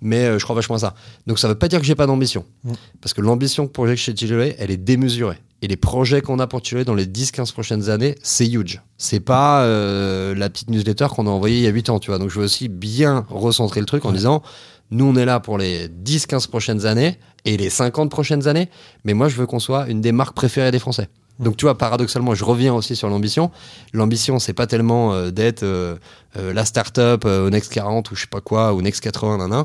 Mais 0.00 0.38
je 0.38 0.42
crois 0.44 0.54
vachement 0.56 0.76
à 0.76 0.78
ça. 0.78 0.94
Donc 1.26 1.38
ça 1.38 1.48
veut 1.48 1.54
pas 1.58 1.68
dire 1.68 1.80
que 1.80 1.84
j'ai 1.86 1.96
pas 1.96 2.06
d'ambition. 2.06 2.44
Mm. 2.64 2.72
Parce 3.02 3.12
que 3.12 3.20
l'ambition 3.20 3.66
que 3.66 3.72
projette 3.72 3.98
chez 3.98 4.14
Chiloé, 4.16 4.54
elle 4.58 4.70
est 4.70 4.76
démesurée. 4.78 5.36
Et 5.60 5.68
les 5.68 5.76
projets 5.76 6.20
qu'on 6.20 6.38
a 6.38 6.46
pour 6.46 6.64
Chiloé 6.64 6.84
dans 6.84 6.94
les 6.94 7.06
10-15 7.06 7.52
prochaines 7.52 7.90
années, 7.90 8.14
c'est 8.22 8.46
huge. 8.46 8.80
C'est 8.96 9.20
pas 9.20 9.62
euh, 9.62 10.34
la 10.34 10.48
petite 10.48 10.70
newsletter 10.70 11.08
qu'on 11.14 11.26
a 11.26 11.30
envoyée 11.30 11.58
il 11.58 11.62
y 11.62 11.66
a 11.66 11.70
8 11.70 11.90
ans, 11.90 11.98
tu 11.98 12.10
vois. 12.10 12.18
Donc 12.18 12.30
je 12.30 12.38
veux 12.38 12.44
aussi 12.44 12.68
bien 12.68 13.26
recentrer 13.28 13.80
le 13.80 13.86
truc 13.86 14.04
en 14.04 14.12
disant, 14.12 14.42
nous 14.90 15.04
on 15.04 15.16
est 15.16 15.24
là 15.24 15.40
pour 15.40 15.58
les 15.58 15.88
10-15 15.88 16.48
prochaines 16.48 16.86
années 16.86 17.18
et 17.44 17.56
les 17.56 17.70
50 17.70 18.10
prochaines 18.10 18.46
années, 18.46 18.68
mais 19.04 19.14
moi 19.14 19.28
je 19.28 19.36
veux 19.36 19.46
qu'on 19.46 19.58
soit 19.58 19.88
une 19.88 20.00
des 20.00 20.12
marques 20.12 20.34
préférées 20.34 20.70
des 20.70 20.78
Français. 20.78 21.08
Donc 21.38 21.56
tu 21.56 21.66
vois, 21.66 21.78
paradoxalement, 21.78 22.34
je 22.34 22.44
reviens 22.44 22.74
aussi 22.74 22.96
sur 22.96 23.08
l'ambition. 23.08 23.50
L'ambition, 23.92 24.38
c'est 24.38 24.52
pas 24.52 24.66
tellement 24.66 25.12
euh, 25.12 25.30
d'être 25.30 25.62
euh, 25.62 25.96
euh, 26.36 26.52
la 26.52 26.64
start-up 26.64 27.24
au 27.24 27.50
Next 27.50 27.72
40 27.72 28.10
ou 28.10 28.16
je 28.16 28.22
sais 28.22 28.26
pas 28.26 28.40
quoi, 28.40 28.74
ou 28.74 28.82
Next 28.82 29.00
80, 29.02 29.48
nan, 29.48 29.64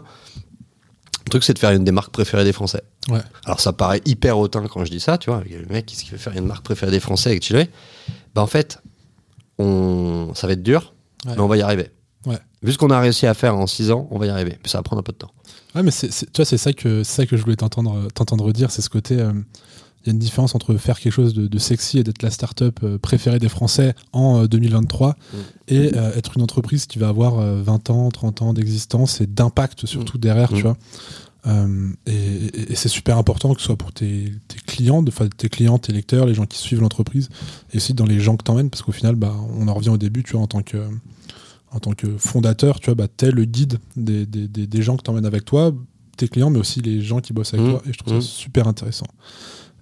Le 1.26 1.30
truc, 1.30 1.44
c'est 1.44 1.54
de 1.54 1.60
faire 1.60 1.72
une 1.72 1.84
des 1.84 1.92
marques 1.92 2.12
préférées 2.12 2.44
des 2.44 2.52
Français. 2.54 2.82
Ouais. 3.10 3.22
Alors 3.46 3.60
ça 3.60 3.74
paraît 3.74 4.02
hyper 4.06 4.38
hautain 4.38 4.66
quand 4.68 4.84
je 4.86 4.92
dis 4.92 5.00
ça, 5.00 5.18
tu 5.18 5.30
vois. 5.30 5.42
Le 5.50 5.66
mec, 5.74 5.86
qu'il 5.86 6.10
veut 6.12 6.18
faire 6.18 6.36
une 6.38 6.46
marque 6.46 6.64
préférée 6.66 6.92
des 6.92 7.00
Français 7.00 7.30
avec 7.32 7.44
Chile 7.44 7.68
Bah 8.36 8.42
en 8.42 8.48
fait, 8.48 8.80
on... 9.60 10.32
ça 10.36 10.48
va 10.48 10.54
être 10.54 10.64
dur, 10.64 10.94
Ouais. 11.26 11.34
mais 11.36 11.42
on 11.42 11.48
va 11.48 11.56
y 11.58 11.62
arriver. 11.62 11.90
Ouais. 12.26 12.38
Vu 12.62 12.74
ce 12.74 12.78
qu'on 12.78 12.90
a 12.90 13.00
réussi 13.00 13.26
à 13.28 13.34
faire 13.34 13.56
en 13.56 13.66
6 13.68 13.92
ans, 13.92 14.08
on 14.12 14.18
va 14.20 14.26
y 14.26 14.30
arriver. 14.30 14.58
Mais 14.62 14.70
ça 14.70 14.78
va 14.78 14.84
prendre 14.84 15.00
un 15.00 15.04
peu 15.04 15.14
de 15.14 15.18
temps. 15.18 15.32
Ouais, 15.76 15.84
mais 15.84 15.92
c'est, 15.92 16.12
c'est- 16.12 16.26
tu 16.26 16.38
vois, 16.38 16.46
c'est 16.46 16.58
ça 16.58 16.74
que 16.74 17.04
c'est 17.04 17.16
ça 17.22 17.26
que 17.26 17.38
je 17.38 17.44
voulais 17.44 17.56
t'entendre 17.56 18.08
t'entendre 18.14 18.52
dire, 18.52 18.72
c'est 18.72 18.82
ce 18.82 18.90
côté. 18.90 19.18
euh, 19.20 19.32
Il 20.04 20.08
y 20.08 20.10
a 20.10 20.14
une 20.14 20.20
différence 20.20 20.54
entre 20.54 20.76
faire 20.76 21.00
quelque 21.00 21.14
chose 21.14 21.34
de, 21.34 21.48
de 21.48 21.58
sexy 21.58 22.00
et 22.00 22.04
d'être 22.04 22.24
la 22.24 22.30
start-up 22.30 22.80
euh, 22.84 22.98
préférée 22.98 23.40
des 23.40 23.48
Français 23.50 23.96
en 24.12 24.44
euh, 24.44 24.48
2023 24.48 25.16
Mm. 25.34 25.38
et 25.70 25.96
euh, 25.96 26.16
être 26.16 26.34
une 26.36 26.44
entreprise 26.44 26.86
qui 26.86 27.00
va 27.00 27.10
avoir 27.10 27.40
euh, 27.40 27.62
20 27.62 27.90
ans, 27.90 28.10
30 28.10 28.42
ans 28.42 28.54
d'existence 28.54 29.22
et 29.22 29.28
d'impact 29.28 29.86
surtout 29.86 30.18
derrière, 30.18 30.52
Mm. 30.52 30.56
tu 30.56 30.62
vois. 30.64 30.78
et, 32.06 32.76
c'est 32.76 32.90
super 32.90 33.18
important 33.18 33.54
que 33.54 33.60
ce 33.60 33.68
soit 33.68 33.78
pour 33.78 33.92
tes, 33.92 34.34
clients, 34.66 35.04
tes 35.04 35.50
clients, 35.50 35.78
tes 35.78 35.94
lecteurs, 35.94 36.26
les 36.26 36.34
gens 36.34 36.46
qui 36.46 36.58
suivent 36.58 36.82
l'entreprise, 36.82 37.30
et 37.74 37.78
aussi 37.78 37.94
dans 37.94 38.06
les 38.06 38.20
gens 38.20 38.36
que 38.38 38.44
t'emmènes, 38.44 38.70
parce 38.70 38.82
qu'au 38.82 38.92
final, 38.92 39.16
bah, 39.16 39.36
on 39.58 39.68
en 39.68 39.74
revient 39.74 39.90
au 39.90 39.98
début, 39.98 40.24
tu 40.24 40.34
vois, 40.34 40.42
en 40.42 40.48
tant 40.48 40.62
que 40.62 40.78
en 41.74 41.80
tant 41.80 41.94
que 41.94 42.18
fondateur, 42.18 42.80
tu 42.80 42.86
vois, 42.86 42.96
bah, 42.96 43.08
t'es 43.08 43.32
le 43.32 43.46
guide 43.46 43.80
des, 43.96 44.26
des, 44.28 44.48
des, 44.48 44.82
gens 44.84 44.96
que 44.96 45.02
t'emmènes 45.02 45.26
avec 45.26 45.44
toi, 45.44 45.74
tes 46.18 46.28
clients, 46.28 46.52
mais 46.52 46.60
aussi 46.60 46.82
les 46.82 47.02
gens 47.02 47.20
qui 47.20 47.34
bossent 47.34 47.54
avec 47.56 47.66
mmh. 47.66 47.72
toi, 47.72 47.82
et 47.88 47.94
je 47.94 47.98
trouve 47.98 48.14
ça 48.14 48.22
super 48.22 48.68
intéressant. 48.68 49.08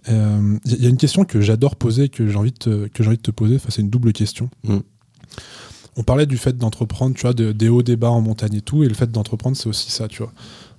Il 0.07 0.13
euh, 0.13 0.57
y 0.65 0.85
a 0.85 0.89
une 0.89 0.97
question 0.97 1.25
que 1.25 1.41
j'adore 1.41 1.75
poser, 1.75 2.09
que 2.09 2.27
j'ai 2.27 2.35
envie, 2.35 2.51
de 2.51 2.57
te, 2.57 3.03
envie 3.03 3.17
de 3.17 3.21
te 3.21 3.31
poser. 3.31 3.55
Enfin, 3.55 3.69
c'est 3.69 3.81
une 3.81 3.89
double 3.89 4.13
question. 4.13 4.49
Mm. 4.63 4.77
On 5.97 6.03
parlait 6.03 6.25
du 6.25 6.37
fait 6.37 6.57
d'entreprendre, 6.57 7.15
tu 7.15 7.21
vois, 7.21 7.33
des 7.33 7.69
hauts, 7.69 7.83
des 7.83 7.97
bas 7.97 8.09
en 8.09 8.21
montagne 8.21 8.55
et 8.55 8.61
tout. 8.61 8.83
Et 8.83 8.87
le 8.87 8.93
fait 8.93 9.11
d'entreprendre, 9.11 9.57
c'est 9.57 9.67
aussi 9.67 9.91
ça, 9.91 10.07
tu 10.07 10.23
vois. 10.23 10.31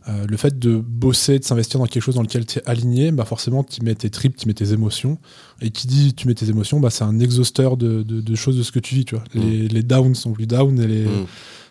Euh, 0.09 0.27
le 0.27 0.37
fait 0.37 0.59
de 0.59 0.77
bosser, 0.77 1.39
de 1.39 1.45
s'investir 1.45 1.79
dans 1.79 1.87
quelque 1.87 2.03
chose 2.03 2.17
dans 2.17 2.23
lequel 2.23 2.45
tu 2.45 2.59
es 2.59 2.63
aligné, 2.69 3.13
bah 3.13 3.25
forcément, 3.25 3.63
tu 3.63 3.83
mets 3.83 3.95
tes 3.95 4.11
tripes, 4.11 4.37
tu 4.37 4.49
mets 4.49 4.55
tes 4.55 4.73
émotions. 4.73 5.19
Et 5.61 5.71
qui 5.71 5.87
dit 5.87 6.15
tu 6.15 6.27
mets 6.27 6.35
tes 6.35 6.49
émotions, 6.49 6.81
bah, 6.81 6.91
c'est 6.91 7.05
un 7.05 7.21
exhausteur 7.21 7.77
de, 7.77 8.03
de, 8.03 8.35
choses 8.35 8.57
de 8.57 8.65
ce 8.65 8.73
que 8.73 8.81
tu 8.81 8.97
vis. 8.97 9.05
Tu 9.05 9.15
vois. 9.15 9.25
Mm. 9.35 9.41
Les, 9.41 9.69
les, 9.69 9.83
downs 9.83 10.15
sont 10.17 10.33
plus 10.33 10.47
downs 10.47 10.81
et 10.81 10.89
les, 10.89 11.05
mm. 11.05 11.27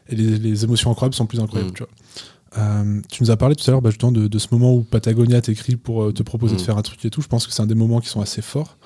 et 0.10 0.16
les, 0.16 0.38
les, 0.38 0.64
émotions 0.64 0.92
incroyables 0.92 1.16
sont 1.16 1.26
plus 1.26 1.42
incroyables. 1.42 1.74
Tu 1.74 1.84
vois. 1.84 1.92
Euh, 2.58 3.00
tu 3.10 3.24
nous 3.24 3.32
as 3.32 3.38
parlé 3.38 3.56
tout 3.56 3.64
à 3.70 3.72
l'heure 3.72 3.82
bah, 3.82 3.92
justement 3.92 4.12
de, 4.12 4.40
ce 4.40 4.48
moment 4.52 4.74
où 4.74 4.84
Patagonia 4.84 5.40
t'écrit 5.40 5.78
pour 5.78 6.04
euh, 6.04 6.12
te 6.12 6.22
proposer 6.22 6.58
de 6.58 6.62
mm. 6.62 6.66
faire 6.66 6.78
un 6.78 6.82
truc 6.82 7.04
et 7.06 7.10
tout. 7.10 7.22
Je 7.22 7.28
pense 7.28 7.48
que 7.48 7.54
c'est 7.54 7.62
un 7.62 7.68
des 7.68 7.76
moments 7.76 8.02
qui 8.02 8.10
sont 8.10 8.22
assez 8.22 8.42
forts. 8.42 8.78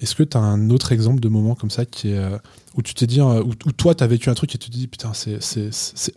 Est-ce 0.00 0.16
que 0.16 0.24
tu 0.24 0.36
as 0.36 0.40
un 0.40 0.70
autre 0.70 0.90
exemple 0.90 1.20
de 1.20 1.28
moment 1.28 1.54
comme 1.54 1.70
ça 1.70 1.84
qui 1.84 2.10
est, 2.10 2.18
euh, 2.18 2.36
où 2.76 2.82
tu 2.82 2.94
t'es 2.94 3.06
dit, 3.06 3.20
où, 3.20 3.54
toi 3.76 3.94
tu 3.94 4.02
as 4.02 4.06
vécu 4.08 4.28
un 4.28 4.34
truc 4.34 4.54
et 4.54 4.58
tu 4.58 4.70
te 4.70 4.76
dis 4.76 4.88
putain, 4.88 5.12
c'est 5.14 5.38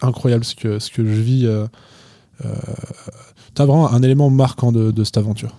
incroyable 0.01 0.43
ce 0.43 0.56
que, 0.56 0.80
ce 0.80 0.89
que 0.89 1.06
je 1.06 1.22
vis. 1.22 1.47
tu 2.39 3.62
as 3.62 3.66
vraiment 3.66 3.91
un 3.91 4.01
élément 4.01 4.32
marquant 4.32 4.72
de, 4.72 5.03
cette 5.03 5.18
aventure? 5.18 5.56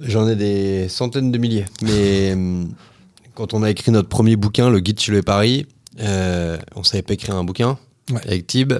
J'en 0.00 0.26
ai 0.26 0.36
des 0.36 0.88
centaines 0.88 1.30
de 1.30 1.36
milliers. 1.36 1.66
Mais 1.82 2.34
quand 3.34 3.52
on 3.52 3.62
a 3.62 3.68
écrit 3.68 3.92
notre 3.92 4.08
premier 4.08 4.36
bouquin, 4.36 4.70
Le 4.70 4.80
Guide 4.80 4.98
chez 4.98 5.12
le 5.12 5.20
Paris, 5.20 5.66
on 5.98 6.82
savait 6.84 7.02
pas 7.02 7.12
écrire 7.12 7.36
un 7.36 7.44
bouquin 7.44 7.76
avec 8.24 8.46
Tib. 8.46 8.72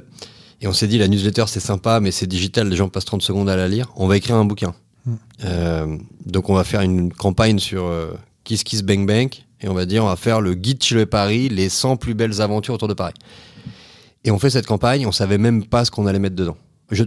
Et 0.61 0.66
on 0.66 0.72
s'est 0.72 0.86
dit, 0.86 0.98
la 0.98 1.08
newsletter, 1.08 1.44
c'est 1.46 1.61
sympa, 1.61 2.00
mais 2.00 2.11
c'est 2.11 2.26
digital, 2.26 2.68
les 2.68 2.76
gens 2.76 2.88
passent 2.88 3.06
30 3.06 3.22
secondes 3.22 3.48
à 3.48 3.56
la 3.56 3.68
lire. 3.68 3.90
On 3.96 4.06
va 4.06 4.16
écrire 4.16 4.36
un 4.36 4.44
bouquin. 4.44 4.74
Hmm. 5.06 5.14
Euh, 5.44 5.96
donc, 6.26 6.50
on 6.50 6.54
va 6.54 6.64
faire 6.64 6.82
une 6.82 7.12
campagne 7.12 7.58
sur 7.58 7.84
euh, 7.86 8.12
Kiss 8.44 8.62
Kiss 8.62 8.82
Bang 8.82 9.06
Bang. 9.06 9.30
Et 9.62 9.68
on 9.68 9.74
va 9.74 9.86
dire, 9.86 10.04
on 10.04 10.08
va 10.08 10.16
faire 10.16 10.40
le 10.40 10.54
guide 10.54 10.82
chez 10.82 10.94
le 10.94 11.06
Paris, 11.06 11.48
les 11.48 11.68
100 11.68 11.96
plus 11.96 12.14
belles 12.14 12.40
aventures 12.40 12.74
autour 12.74 12.88
de 12.88 12.94
Paris. 12.94 13.14
Et 14.24 14.30
on 14.30 14.38
fait 14.38 14.50
cette 14.50 14.66
campagne, 14.66 15.06
on 15.06 15.12
savait 15.12 15.38
même 15.38 15.64
pas 15.64 15.84
ce 15.84 15.90
qu'on 15.90 16.06
allait 16.06 16.18
mettre 16.18 16.36
dedans. 16.36 16.56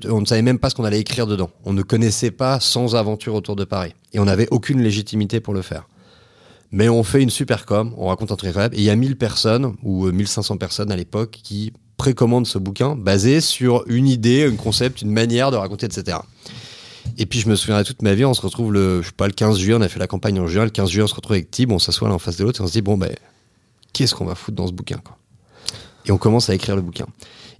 on 0.09 0.21
ne 0.21 0.25
savait 0.25 0.41
même 0.41 0.59
pas 0.59 0.69
ce 0.69 0.75
qu'on 0.75 0.83
allait 0.83 0.99
écrire 0.99 1.27
dedans. 1.27 1.51
On 1.63 1.73
ne 1.73 1.83
connaissait 1.83 2.31
pas 2.31 2.59
100 2.59 2.95
aventures 2.95 3.35
autour 3.35 3.55
de 3.55 3.65
Paris. 3.65 3.93
Et 4.13 4.19
on 4.19 4.25
n'avait 4.25 4.47
aucune 4.49 4.81
légitimité 4.81 5.39
pour 5.39 5.53
le 5.53 5.61
faire. 5.61 5.87
Mais 6.71 6.89
on 6.89 7.03
fait 7.03 7.21
une 7.21 7.29
super 7.29 7.67
com, 7.67 7.93
on 7.97 8.07
raconte 8.07 8.31
un 8.31 8.35
truc 8.35 8.55
web, 8.55 8.73
et 8.73 8.77
il 8.77 8.83
y 8.83 8.89
a 8.89 8.95
1000 8.95 9.15
personnes, 9.15 9.75
ou 9.83 10.11
1500 10.11 10.55
euh, 10.55 10.57
personnes 10.57 10.91
à 10.91 10.95
l'époque, 10.95 11.39
qui 11.43 11.71
précommande 12.03 12.45
ce 12.45 12.57
bouquin 12.57 12.97
basé 12.97 13.39
sur 13.39 13.85
une 13.87 14.09
idée, 14.09 14.43
un 14.43 14.57
concept, 14.57 15.03
une 15.03 15.11
manière 15.11 15.51
de 15.51 15.55
raconter, 15.55 15.85
etc. 15.85 16.17
Et 17.17 17.25
puis 17.25 17.39
je 17.39 17.47
me 17.47 17.55
souviendrai 17.55 17.85
toute 17.85 18.01
ma 18.01 18.13
vie, 18.13 18.25
on 18.25 18.33
se 18.33 18.41
retrouve 18.41 18.73
le, 18.73 19.01
je 19.01 19.07
sais 19.07 19.13
pas, 19.15 19.25
le 19.25 19.31
15 19.31 19.57
juillet, 19.57 19.77
on 19.79 19.81
a 19.81 19.87
fait 19.87 19.99
la 19.99 20.07
campagne 20.07 20.37
en 20.37 20.45
juin, 20.45 20.65
le 20.65 20.69
15 20.69 20.89
juillet 20.89 21.03
on 21.05 21.07
se 21.07 21.15
retrouve 21.15 21.35
avec 21.35 21.49
Tib, 21.49 21.71
on 21.71 21.79
s'assoit 21.79 22.09
l'un 22.09 22.15
en 22.15 22.19
face 22.19 22.35
de 22.35 22.43
l'autre 22.43 22.59
et 22.59 22.63
on 22.65 22.67
se 22.67 22.73
dit, 22.73 22.81
bon 22.81 22.97
ben, 22.97 23.15
qu'est-ce 23.93 24.13
qu'on 24.15 24.25
va 24.25 24.35
foutre 24.35 24.57
dans 24.57 24.67
ce 24.67 24.73
bouquin 24.73 24.97
quoi? 24.97 25.17
Et 26.05 26.11
on 26.11 26.17
commence 26.17 26.49
à 26.49 26.55
écrire 26.55 26.75
le 26.75 26.81
bouquin. 26.81 27.05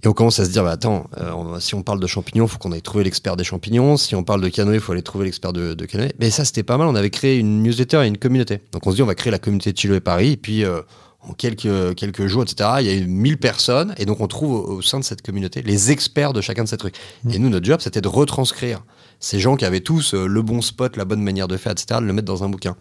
Et 0.02 0.08
on 0.08 0.12
commence 0.12 0.38
à 0.38 0.44
se 0.44 0.50
dire, 0.50 0.62
bah, 0.62 0.72
attends, 0.72 1.08
euh, 1.16 1.58
si 1.60 1.74
on 1.74 1.82
parle 1.82 1.98
de 1.98 2.06
champignons, 2.06 2.44
il 2.44 2.50
faut 2.50 2.58
qu'on 2.58 2.72
aille 2.72 2.82
trouver 2.82 3.04
l'expert 3.04 3.36
des 3.36 3.44
champignons. 3.44 3.96
Si 3.96 4.14
on 4.14 4.22
parle 4.22 4.42
de 4.42 4.50
canoë, 4.50 4.74
il 4.74 4.80
faut 4.80 4.92
aller 4.92 5.00
trouver 5.00 5.24
l'expert 5.24 5.54
de, 5.54 5.72
canoë. 5.86 6.12
Mais 6.20 6.28
ça, 6.28 6.44
c'était 6.44 6.62
pas 6.62 6.76
mal. 6.76 6.88
On 6.88 6.94
avait 6.94 7.08
créé 7.08 7.38
une 7.38 7.62
newsletter 7.62 8.04
et 8.04 8.08
une 8.08 8.18
communauté. 8.18 8.60
Donc 8.72 8.86
on 8.86 8.90
se 8.90 8.96
dit, 8.96 9.02
on 9.02 9.06
va 9.06 9.14
créer 9.14 9.30
la 9.30 9.38
communauté 9.38 9.72
de 9.72 9.78
Chilo 9.78 9.94
et 9.94 10.00
Paris. 10.00 10.32
Et 10.32 10.36
puis, 10.36 10.62
euh, 10.62 10.82
en 11.28 11.32
quelques, 11.32 11.94
quelques 11.94 12.26
jours, 12.26 12.42
etc. 12.42 12.70
Il 12.80 12.86
y 12.86 12.90
a 12.90 12.94
eu 12.94 13.06
1000 13.06 13.38
personnes, 13.38 13.94
et 13.98 14.06
donc 14.06 14.20
on 14.20 14.26
trouve 14.26 14.52
au, 14.52 14.82
sein 14.82 14.98
de 14.98 15.04
cette 15.04 15.22
communauté 15.22 15.62
les 15.62 15.90
experts 15.90 16.32
de 16.32 16.40
chacun 16.40 16.64
de 16.64 16.68
ces 16.68 16.76
trucs. 16.76 16.96
Mmh. 17.24 17.30
Et 17.30 17.38
nous, 17.38 17.48
notre 17.48 17.64
job, 17.64 17.80
c'était 17.80 18.00
de 18.00 18.08
retranscrire 18.08 18.82
ces 19.20 19.40
gens 19.40 19.56
qui 19.56 19.64
avaient 19.64 19.80
tous 19.80 20.14
euh, 20.14 20.26
le 20.26 20.42
bon 20.42 20.60
spot, 20.60 20.96
la 20.96 21.04
bonne 21.04 21.22
manière 21.22 21.48
de 21.48 21.56
faire, 21.56 21.72
etc., 21.72 22.00
de 22.00 22.06
le 22.06 22.12
mettre 22.12 22.26
dans 22.26 22.44
un 22.44 22.48
bouquin. 22.48 22.76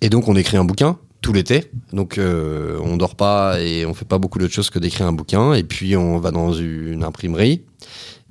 Et 0.00 0.08
donc 0.08 0.28
on 0.28 0.36
écrit 0.36 0.56
un 0.56 0.64
bouquin 0.64 0.98
tout 1.20 1.34
l'été, 1.34 1.70
donc 1.92 2.16
euh, 2.16 2.78
on 2.82 2.96
dort 2.96 3.14
pas 3.14 3.60
et 3.60 3.84
on 3.84 3.92
fait 3.92 4.06
pas 4.06 4.16
beaucoup 4.16 4.38
d'autres 4.38 4.54
choses 4.54 4.70
que 4.70 4.78
d'écrire 4.78 5.06
un 5.06 5.12
bouquin, 5.12 5.52
et 5.52 5.62
puis 5.62 5.94
on 5.94 6.18
va 6.18 6.30
dans 6.30 6.54
une 6.54 7.04
imprimerie. 7.04 7.62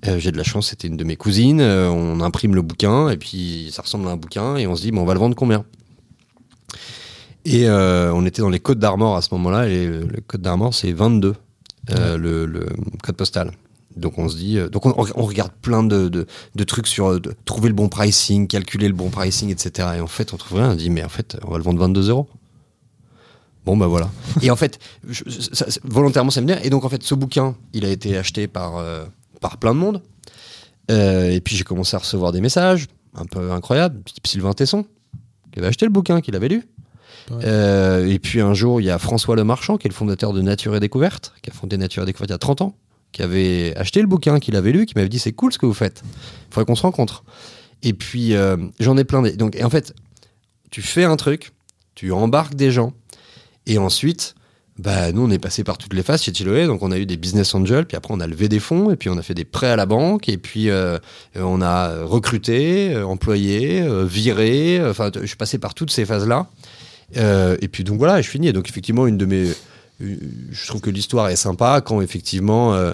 Euh, 0.07 0.17
j'ai 0.17 0.31
de 0.31 0.37
la 0.37 0.43
chance, 0.43 0.69
c'était 0.69 0.87
une 0.87 0.97
de 0.97 1.03
mes 1.03 1.15
cousines. 1.15 1.61
on 1.61 2.19
imprime 2.21 2.55
le 2.55 2.63
bouquin 2.63 3.09
et 3.09 3.17
puis 3.17 3.69
ça 3.71 3.83
ressemble 3.83 4.07
à 4.07 4.11
un 4.11 4.17
bouquin 4.17 4.55
et 4.55 4.65
on 4.65 4.75
se 4.75 4.81
dit, 4.81 4.91
bon, 4.91 5.01
on 5.01 5.05
va 5.05 5.13
le 5.13 5.19
vendre 5.19 5.35
combien? 5.35 5.65
Et 7.45 7.67
euh, 7.67 8.13
on 8.13 8.25
était 8.25 8.41
dans 8.41 8.49
les 8.49 8.59
Côtes 8.59 8.79
d'Armor 8.79 9.15
à 9.15 9.21
ce 9.21 9.33
moment-là, 9.33 9.67
et 9.67 9.87
le, 9.87 10.07
Côte 10.27 10.41
d'Armor, 10.41 10.73
c'est 10.73 10.91
22, 10.91 11.35
euh, 11.91 12.17
le, 12.17 12.65
code 13.01 13.15
postal. 13.15 13.51
Donc 13.95 14.17
on 14.17 14.29
se 14.29 14.37
dit, 14.37 14.57
euh, 14.57 14.69
donc 14.69 14.85
on, 14.85 14.91
regarde 14.93 15.51
plein 15.61 15.83
de, 15.83 16.25
trucs 16.65 16.87
sur 16.87 17.19
trouver 17.45 17.69
le 17.69 17.75
bon 17.75 17.89
pricing, 17.89 18.47
calculer 18.47 18.87
le 18.87 18.93
bon 18.93 19.09
pricing, 19.09 19.49
etc. 19.49 19.89
Et 19.97 20.01
en 20.01 20.07
fait, 20.07 20.33
on 20.33 20.37
trouve 20.37 20.59
rien, 20.59 20.71
on 20.71 20.75
dit, 20.75 20.89
mais 20.89 21.03
en 21.03 21.09
fait, 21.09 21.37
on 21.45 21.51
va 21.51 21.57
le 21.57 21.63
vendre 21.63 21.79
22 21.79 22.09
euros. 22.09 22.27
Bon, 23.65 23.75
bah 23.77 23.87
voilà. 23.87 24.09
et 24.41 24.51
en 24.51 24.55
fait, 24.55 24.79
volontairement, 25.83 26.31
ça 26.31 26.41
me 26.41 26.47
dit. 26.47 26.53
Et 26.63 26.69
donc, 26.69 26.85
en 26.85 26.89
fait, 26.89 27.03
ce 27.03 27.15
bouquin, 27.15 27.55
il 27.73 27.85
a 27.85 27.89
été 27.89 28.17
acheté 28.17 28.47
par, 28.47 28.83
par 29.41 29.57
plein 29.57 29.73
de 29.73 29.79
monde. 29.79 30.01
et 30.89 31.41
puis, 31.43 31.55
j'ai 31.55 31.63
commencé 31.63 31.95
à 31.95 31.99
recevoir 31.99 32.31
des 32.31 32.41
messages 32.41 32.87
un 33.15 33.25
peu 33.25 33.51
incroyables, 33.51 34.01
type 34.03 34.27
Sylvain 34.27 34.53
Tesson, 34.53 34.85
qui 35.51 35.59
avait 35.59 35.67
acheté 35.67 35.85
le 35.85 35.91
bouquin, 35.91 36.21
qu'il 36.21 36.35
avait 36.35 36.47
lu. 36.47 36.63
Euh, 37.43 38.07
et 38.07 38.19
puis 38.19 38.41
un 38.41 38.53
jour, 38.53 38.81
il 38.81 38.85
y 38.85 38.89
a 38.89 38.97
François 38.97 39.35
Le 39.35 39.43
Marchand, 39.43 39.77
qui 39.77 39.87
est 39.87 39.89
le 39.89 39.95
fondateur 39.95 40.33
de 40.33 40.41
Nature 40.41 40.75
et 40.75 40.79
Découverte, 40.79 41.33
qui 41.41 41.49
a 41.49 41.53
fondé 41.53 41.77
Nature 41.77 42.03
et 42.03 42.05
Découverte 42.05 42.29
il 42.29 42.33
y 42.33 42.35
a 42.35 42.39
30 42.39 42.61
ans, 42.61 42.75
qui 43.11 43.21
avait 43.21 43.75
acheté 43.75 44.01
le 44.01 44.07
bouquin, 44.07 44.39
qu'il 44.39 44.55
avait 44.55 44.71
lu, 44.71 44.85
qui 44.85 44.93
m'avait 44.95 45.09
dit 45.09 45.19
c'est 45.19 45.33
cool 45.33 45.53
ce 45.53 45.57
que 45.57 45.65
vous 45.65 45.73
faites. 45.73 46.03
Il 46.05 46.53
faudrait 46.53 46.65
qu'on 46.65 46.75
se 46.75 46.81
rencontre. 46.81 47.23
Et 47.83 47.93
puis 47.93 48.35
euh, 48.35 48.57
j'en 48.79 48.97
ai 48.97 49.03
plein. 49.03 49.21
Donc 49.21 49.55
et 49.55 49.63
en 49.63 49.69
fait, 49.69 49.93
tu 50.71 50.81
fais 50.81 51.03
un 51.03 51.15
truc, 51.15 51.51
tu 51.95 52.11
embarques 52.11 52.55
des 52.55 52.71
gens, 52.71 52.93
et 53.65 53.77
ensuite, 53.77 54.35
bah, 54.77 55.11
nous, 55.11 55.23
on 55.23 55.29
est 55.29 55.39
passé 55.39 55.63
par 55.63 55.77
toutes 55.77 55.93
les 55.93 56.03
phases 56.03 56.23
chez 56.23 56.31
Chiloé. 56.31 56.65
Donc, 56.65 56.81
on 56.83 56.91
a 56.91 56.97
eu 56.97 57.05
des 57.05 57.17
business 57.17 57.53
angels, 57.53 57.85
puis 57.85 57.97
après, 57.97 58.13
on 58.13 58.21
a 58.21 58.27
levé 58.27 58.47
des 58.47 58.61
fonds, 58.61 58.91
et 58.91 58.95
puis 58.95 59.09
on 59.09 59.17
a 59.17 59.21
fait 59.21 59.33
des 59.33 59.43
prêts 59.43 59.67
à 59.67 59.75
la 59.75 59.85
banque, 59.85 60.29
et 60.29 60.37
puis 60.37 60.69
euh, 60.69 60.97
on 61.35 61.61
a 61.61 62.05
recruté, 62.05 62.95
employé, 62.95 63.85
viré. 64.05 64.81
Enfin, 64.87 65.11
je 65.13 65.25
suis 65.25 65.35
passé 65.35 65.57
par 65.57 65.73
toutes 65.73 65.91
ces 65.91 66.05
phases-là. 66.05 66.47
Euh, 67.17 67.57
et 67.61 67.67
puis 67.67 67.83
donc 67.83 67.97
voilà, 67.97 68.21
je 68.21 68.29
finis. 68.29 68.51
donc 68.53 68.69
effectivement, 68.69 69.07
une 69.07 69.17
de 69.17 69.25
mes, 69.25 69.47
je 69.99 70.67
trouve 70.67 70.81
que 70.81 70.89
l'histoire 70.89 71.29
est 71.29 71.35
sympa 71.35 71.81
quand 71.81 72.01
effectivement 72.01 72.73
euh, 72.73 72.91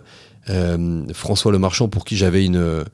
euh, 0.49 1.05
François 1.13 1.51
Le 1.51 1.59
Marchand, 1.59 1.89
pour 1.89 2.05
qui 2.05 2.15
j'avais 2.15 2.45
une 2.45 2.85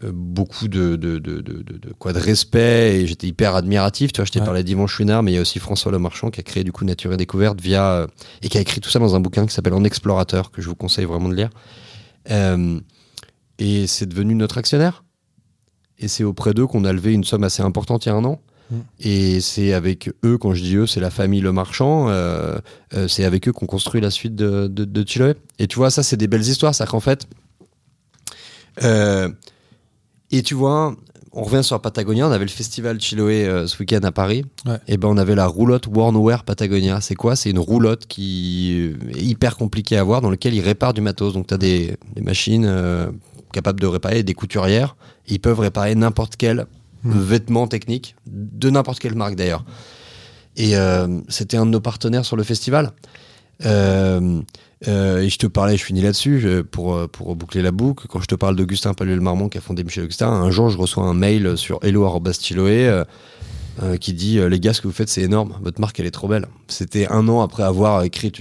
beaucoup 0.00 0.68
de, 0.68 0.94
de, 0.94 1.18
de, 1.18 1.40
de, 1.40 1.92
quoi 1.98 2.12
de 2.12 2.20
respect 2.20 3.00
et 3.00 3.06
j'étais 3.08 3.26
hyper 3.26 3.56
admiratif. 3.56 4.12
Tu 4.12 4.20
vois, 4.20 4.26
je 4.26 4.30
t'ai 4.30 4.38
parlé 4.38 4.62
d'Yvan 4.62 4.86
Chouinard, 4.86 5.24
mais 5.24 5.32
il 5.32 5.34
y 5.34 5.38
a 5.38 5.40
aussi 5.40 5.58
François 5.58 5.90
Le 5.90 5.98
Marchand 5.98 6.30
qui 6.30 6.38
a 6.38 6.44
créé 6.44 6.62
du 6.62 6.70
coup 6.70 6.84
Nature 6.84 7.12
et 7.12 7.16
Découverte 7.16 7.60
via 7.60 8.06
et 8.42 8.48
qui 8.48 8.58
a 8.58 8.60
écrit 8.60 8.80
tout 8.80 8.90
ça 8.90 9.00
dans 9.00 9.16
un 9.16 9.20
bouquin 9.20 9.44
qui 9.44 9.52
s'appelle 9.52 9.74
En 9.74 9.82
Explorateur 9.82 10.52
que 10.52 10.62
je 10.62 10.68
vous 10.68 10.76
conseille 10.76 11.04
vraiment 11.04 11.28
de 11.28 11.34
lire. 11.34 11.50
et 13.58 13.86
c'est 13.88 14.06
devenu 14.06 14.36
notre 14.36 14.58
actionnaire. 14.58 15.02
Et 15.98 16.06
c'est 16.06 16.22
auprès 16.22 16.54
d'eux 16.54 16.68
qu'on 16.68 16.84
a 16.84 16.92
levé 16.92 17.12
une 17.12 17.24
somme 17.24 17.42
assez 17.42 17.60
importante 17.62 18.06
il 18.06 18.10
y 18.10 18.12
a 18.12 18.14
un 18.14 18.24
an. 18.24 18.40
Et 19.00 19.40
c'est 19.40 19.72
avec 19.72 20.10
eux, 20.24 20.36
quand 20.38 20.54
je 20.54 20.62
dis 20.62 20.76
eux, 20.76 20.86
c'est 20.86 21.00
la 21.00 21.10
famille 21.10 21.40
Le 21.40 21.52
Marchand, 21.52 22.08
euh, 22.08 22.58
euh, 22.94 23.08
c'est 23.08 23.24
avec 23.24 23.48
eux 23.48 23.52
qu'on 23.52 23.66
construit 23.66 24.00
la 24.00 24.10
suite 24.10 24.34
de, 24.34 24.66
de, 24.66 25.04
Chiloé. 25.06 25.34
Et 25.58 25.66
tu 25.66 25.76
vois, 25.76 25.90
ça, 25.90 26.02
c'est 26.02 26.16
des 26.16 26.28
belles 26.28 26.46
histoires. 26.46 26.74
C'est 26.74 26.86
qu'en 26.86 27.00
fait. 27.00 27.26
Euh, 28.82 29.28
et 30.30 30.42
tu 30.42 30.54
vois, 30.54 30.94
on 31.32 31.42
revient 31.42 31.64
sur 31.64 31.80
Patagonia, 31.80 32.28
on 32.28 32.30
avait 32.30 32.44
le 32.44 32.50
festival 32.50 33.00
Chiloé 33.00 33.64
ce 33.66 33.78
week-end 33.78 34.00
à 34.02 34.12
Paris. 34.12 34.44
Et 34.86 34.98
ben 34.98 35.08
on 35.08 35.16
avait 35.16 35.34
la 35.34 35.46
roulotte 35.46 35.86
Warnoware 35.86 36.44
Patagonia. 36.44 37.00
C'est 37.00 37.14
quoi? 37.14 37.36
C'est 37.36 37.50
une 37.50 37.58
roulotte 37.58 38.06
qui 38.06 38.94
est 39.14 39.22
hyper 39.22 39.56
compliquée 39.56 39.96
à 39.96 40.00
avoir, 40.00 40.20
dans 40.20 40.30
laquelle 40.30 40.54
ils 40.54 40.60
réparent 40.60 40.92
du 40.92 41.00
matos. 41.00 41.32
Donc 41.32 41.46
tu 41.46 41.54
as 41.54 41.58
des, 41.58 41.96
des 42.14 42.22
machines 42.22 42.70
capables 43.52 43.80
de 43.80 43.86
réparer, 43.86 44.22
des 44.22 44.34
couturières. 44.34 44.96
ils 45.26 45.40
peuvent 45.40 45.60
réparer 45.60 45.94
n'importe 45.94 46.36
quelle 46.36 46.66
Hmm. 47.04 47.12
vêtements 47.12 47.68
techniques, 47.68 48.16
de 48.26 48.70
n'importe 48.70 48.98
quelle 48.98 49.14
marque 49.14 49.36
d'ailleurs. 49.36 49.64
Et 50.56 50.76
euh, 50.76 51.20
c'était 51.28 51.56
un 51.56 51.64
de 51.64 51.70
nos 51.70 51.80
partenaires 51.80 52.24
sur 52.24 52.36
le 52.36 52.42
festival. 52.42 52.92
Euh, 53.64 54.40
euh, 54.86 55.20
et 55.20 55.28
je 55.28 55.38
te 55.38 55.46
parlais, 55.46 55.76
je 55.76 55.84
finis 55.84 56.00
là-dessus, 56.00 56.64
pour, 56.70 57.08
pour 57.08 57.36
boucler 57.36 57.62
la 57.62 57.70
boucle. 57.70 58.06
Quand 58.08 58.20
je 58.20 58.26
te 58.26 58.34
parle 58.34 58.56
d'Augustin 58.56 58.94
Paluel-Marmont 58.94 59.48
qui 59.48 59.58
a 59.58 59.60
fondé 59.60 59.84
Michel 59.84 60.04
Augustin, 60.04 60.28
un 60.28 60.50
jour 60.50 60.70
je 60.70 60.78
reçois 60.78 61.04
un 61.04 61.14
mail 61.14 61.56
sur 61.56 61.78
hello.stiloé 61.82 63.02
qui 64.00 64.12
dit 64.12 64.40
Les 64.48 64.58
gars, 64.58 64.72
ce 64.72 64.80
que 64.80 64.88
vous 64.88 64.92
faites, 64.92 65.08
c'est 65.08 65.22
énorme. 65.22 65.54
Votre 65.62 65.80
marque, 65.80 66.00
elle 66.00 66.06
est 66.06 66.10
trop 66.10 66.26
belle. 66.26 66.46
C'était 66.66 67.06
un 67.08 67.28
an 67.28 67.42
après 67.42 67.62
avoir 67.62 68.02
écrit 68.02 68.32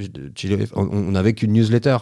On 0.73 1.11
n'avait 1.11 1.33
qu'une 1.33 1.53
newsletter 1.53 1.97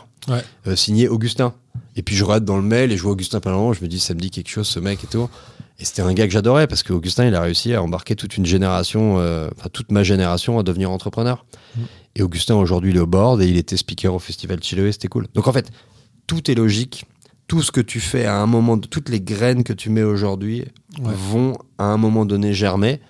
signée 0.76 1.10
Augustin. 1.10 1.54
Et 1.98 2.02
puis 2.02 2.16
je 2.16 2.24
regarde 2.24 2.46
dans 2.46 2.58
le 2.58 2.64
mail 2.64 2.92
et 2.92 2.98
je 2.98 3.04
vois 3.04 3.12
Augustin 3.12 3.40
Palermo, 3.42 3.74
je 3.74 3.82
me 3.82 3.88
dis, 3.88 4.00
ça 4.00 4.14
me 4.14 4.20
dit 4.20 4.32
quelque 4.32 4.50
chose, 4.50 4.68
ce 4.68 4.80
mec 4.80 5.04
et 5.04 5.08
tout. 5.08 5.30
Et 5.80 5.86
c'était 5.86 6.02
un 6.02 6.14
gars 6.14 6.26
que 6.26 6.32
j'adorais 6.34 6.68
parce 6.68 6.84
qu'Augustin, 6.84 7.26
il 7.28 7.36
a 7.36 7.42
réussi 7.42 7.74
à 7.74 7.84
embarquer 7.84 8.16
toute 8.16 8.38
une 8.38 8.46
génération, 8.46 9.20
euh, 9.20 9.50
enfin 9.58 9.70
toute 9.72 9.92
ma 9.92 10.04
génération 10.04 10.58
à 10.58 10.64
devenir 10.64 10.90
entrepreneur. 10.92 11.46
Mm. 11.76 11.82
Et 12.16 12.22
Augustin, 12.24 12.56
aujourd'hui, 12.56 12.92
il 12.92 12.98
est 12.98 13.02
au 13.02 13.08
board 13.08 13.42
et 13.42 13.48
il 13.48 13.58
était 13.58 13.76
speaker 13.76 14.14
au 14.14 14.20
festival 14.20 14.64
Chiloé, 14.64 14.92
c'était 14.94 15.10
cool. 15.10 15.28
Donc 15.34 15.48
en 15.48 15.52
fait, 15.54 15.70
tout 16.28 16.50
est 16.50 16.56
logique. 16.56 17.06
Tout 17.48 17.62
ce 17.62 17.72
que 17.72 17.82
tu 17.82 18.00
fais 18.00 18.26
à 18.26 18.38
un 18.38 18.48
moment, 18.48 18.78
toutes 18.80 19.10
les 19.10 19.22
graines 19.22 19.64
que 19.64 19.74
tu 19.74 19.90
mets 19.90 20.02
aujourd'hui 20.04 20.66
Ouais. 21.00 21.12
vont 21.14 21.58
à 21.78 21.84
un 21.84 21.98
moment 21.98 22.26
donné 22.26 22.54
germer. 22.54 23.02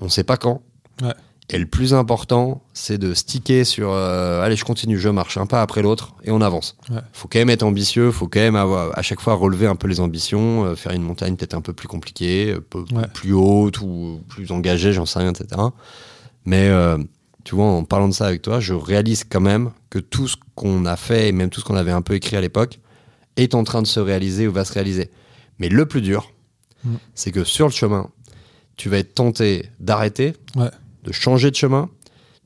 On 0.00 0.04
ne 0.04 0.10
sait 0.10 0.24
pas 0.24 0.36
quand. 0.36 0.60
Ouais. 1.02 1.14
Et 1.52 1.58
le 1.58 1.66
plus 1.66 1.94
important, 1.94 2.62
c'est 2.74 2.96
de 2.98 3.12
sticker 3.12 3.64
sur 3.64 3.90
euh, 3.92 4.40
allez, 4.42 4.54
je 4.56 4.64
continue, 4.64 4.98
je 4.98 5.08
marche 5.08 5.36
un 5.36 5.46
pas 5.46 5.62
après 5.62 5.82
l'autre 5.82 6.14
et 6.22 6.30
on 6.30 6.40
avance. 6.40 6.76
Ouais. 6.90 7.00
Faut 7.12 7.26
quand 7.28 7.40
même 7.40 7.50
être 7.50 7.64
ambitieux, 7.64 8.10
faut 8.12 8.28
quand 8.28 8.40
même 8.40 8.56
avoir, 8.56 8.96
à 8.96 9.02
chaque 9.02 9.20
fois 9.20 9.34
relever 9.34 9.66
un 9.66 9.74
peu 9.76 9.88
les 9.88 9.98
ambitions, 10.00 10.64
euh, 10.64 10.74
faire 10.76 10.92
une 10.92 11.02
montagne 11.02 11.34
peut-être 11.36 11.54
un 11.54 11.60
peu 11.60 11.72
plus 11.72 11.88
compliquée, 11.88 12.54
un 12.56 12.60
peu 12.60 12.84
Ouais. 12.94 13.06
plus 13.12 13.32
haute 13.32 13.80
ou 13.80 14.20
plus 14.28 14.52
engagée, 14.52 14.92
j'en 14.92 15.06
sais 15.06 15.18
rien, 15.18 15.32
etc. 15.32 15.60
Mais 16.44 16.68
euh, 16.68 16.98
tu 17.44 17.54
vois, 17.56 17.64
en 17.66 17.84
parlant 17.84 18.08
de 18.08 18.14
ça 18.14 18.26
avec 18.26 18.42
toi, 18.42 18.60
je 18.60 18.74
réalise 18.74 19.24
quand 19.24 19.40
même 19.40 19.70
que 19.90 19.98
tout 19.98 20.28
ce 20.28 20.36
qu'on 20.54 20.86
a 20.86 20.96
fait 20.96 21.28
et 21.28 21.32
même 21.32 21.50
tout 21.50 21.60
ce 21.60 21.64
qu'on 21.64 21.74
avait 21.76 21.90
un 21.90 22.02
peu 22.02 22.14
écrit 22.14 22.36
à 22.36 22.40
l'époque 22.40 22.78
est 23.36 23.54
en 23.54 23.64
train 23.64 23.82
de 23.82 23.86
se 23.86 23.98
réaliser 24.00 24.46
ou 24.46 24.52
va 24.52 24.64
se 24.64 24.72
réaliser. 24.72 25.10
Mais 25.58 25.68
le 25.68 25.84
plus 25.86 26.00
dur, 26.02 26.32
Mm. 26.84 26.94
c'est 27.14 27.30
que 27.32 27.44
sur 27.44 27.66
le 27.66 27.72
chemin, 27.72 28.08
tu 28.76 28.88
vas 28.88 28.96
être 28.98 29.14
tenté 29.14 29.66
d'arrêter, 29.80 30.32
Ouais. 30.56 30.70
De 31.10 31.14
changer 31.14 31.50
de 31.50 31.56
chemin, 31.56 31.88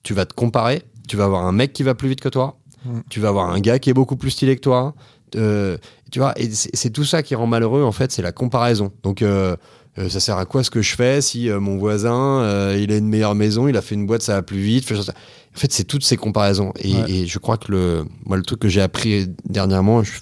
tu 0.03 0.15
vas 0.15 0.25
te 0.25 0.33
comparer, 0.35 0.83
tu 1.07 1.17
vas 1.17 1.25
avoir 1.25 1.45
un 1.45 1.53
mec 1.53 1.73
qui 1.75 1.83
va 1.83 1.95
plus 1.95 2.09
vite 2.09 2.21
que 2.21 2.29
toi, 2.31 2.59
Mm. 2.87 3.01
tu 3.09 3.19
vas 3.21 3.29
avoir 3.29 3.49
un 3.51 3.61
gars 3.61 3.79
qui 3.79 3.89
est 3.91 3.95
beaucoup 3.95 4.17
plus 4.17 4.31
stylé 4.31 4.57
que 4.57 4.61
toi, 4.61 4.95
euh, 5.37 5.79
tu 6.11 6.19
vois, 6.19 6.33
et 6.39 6.51
c'est 6.53 6.91
tout 6.91 7.05
ça 7.05 7.23
qui 7.23 7.35
rend 7.35 7.47
malheureux 7.47 7.83
en 7.83 7.93
fait, 7.93 8.13
c'est 8.13 8.21
la 8.23 8.31
comparaison. 8.33 8.93
Donc 9.03 9.23
euh, 9.23 9.57
euh, 9.99 10.09
ça 10.11 10.21
sert 10.21 10.37
à 10.37 10.45
quoi 10.45 10.63
ce 10.63 10.71
que 10.71 10.83
je 10.83 10.95
fais 10.95 11.21
si 11.23 11.49
mon 11.49 11.79
voisin 11.79 12.75
il 12.77 12.93
a 12.93 12.97
une 12.99 13.09
meilleure 13.09 13.35
maison, 13.35 13.69
il 13.69 13.77
a 13.79 13.83
fait 13.83 13.95
une 13.95 14.07
boîte, 14.07 14.21
ça 14.23 14.35
va 14.35 14.43
plus 14.43 14.59
vite. 14.61 14.91
En 14.93 15.59
fait, 15.59 15.73
c'est 15.73 15.85
toutes 15.85 16.05
ces 16.05 16.17
comparaisons. 16.19 16.73
Et, 16.79 16.95
Ouais. 16.95 17.11
et 17.11 17.27
je 17.27 17.39
crois 17.39 17.57
que 17.57 17.71
le, 17.73 18.05
moi, 18.27 18.37
le 18.37 18.43
truc 18.43 18.61
que 18.61 18.69
j'ai 18.69 18.83
appris 18.83 19.29
dernièrement, 19.49 20.03
je, 20.03 20.13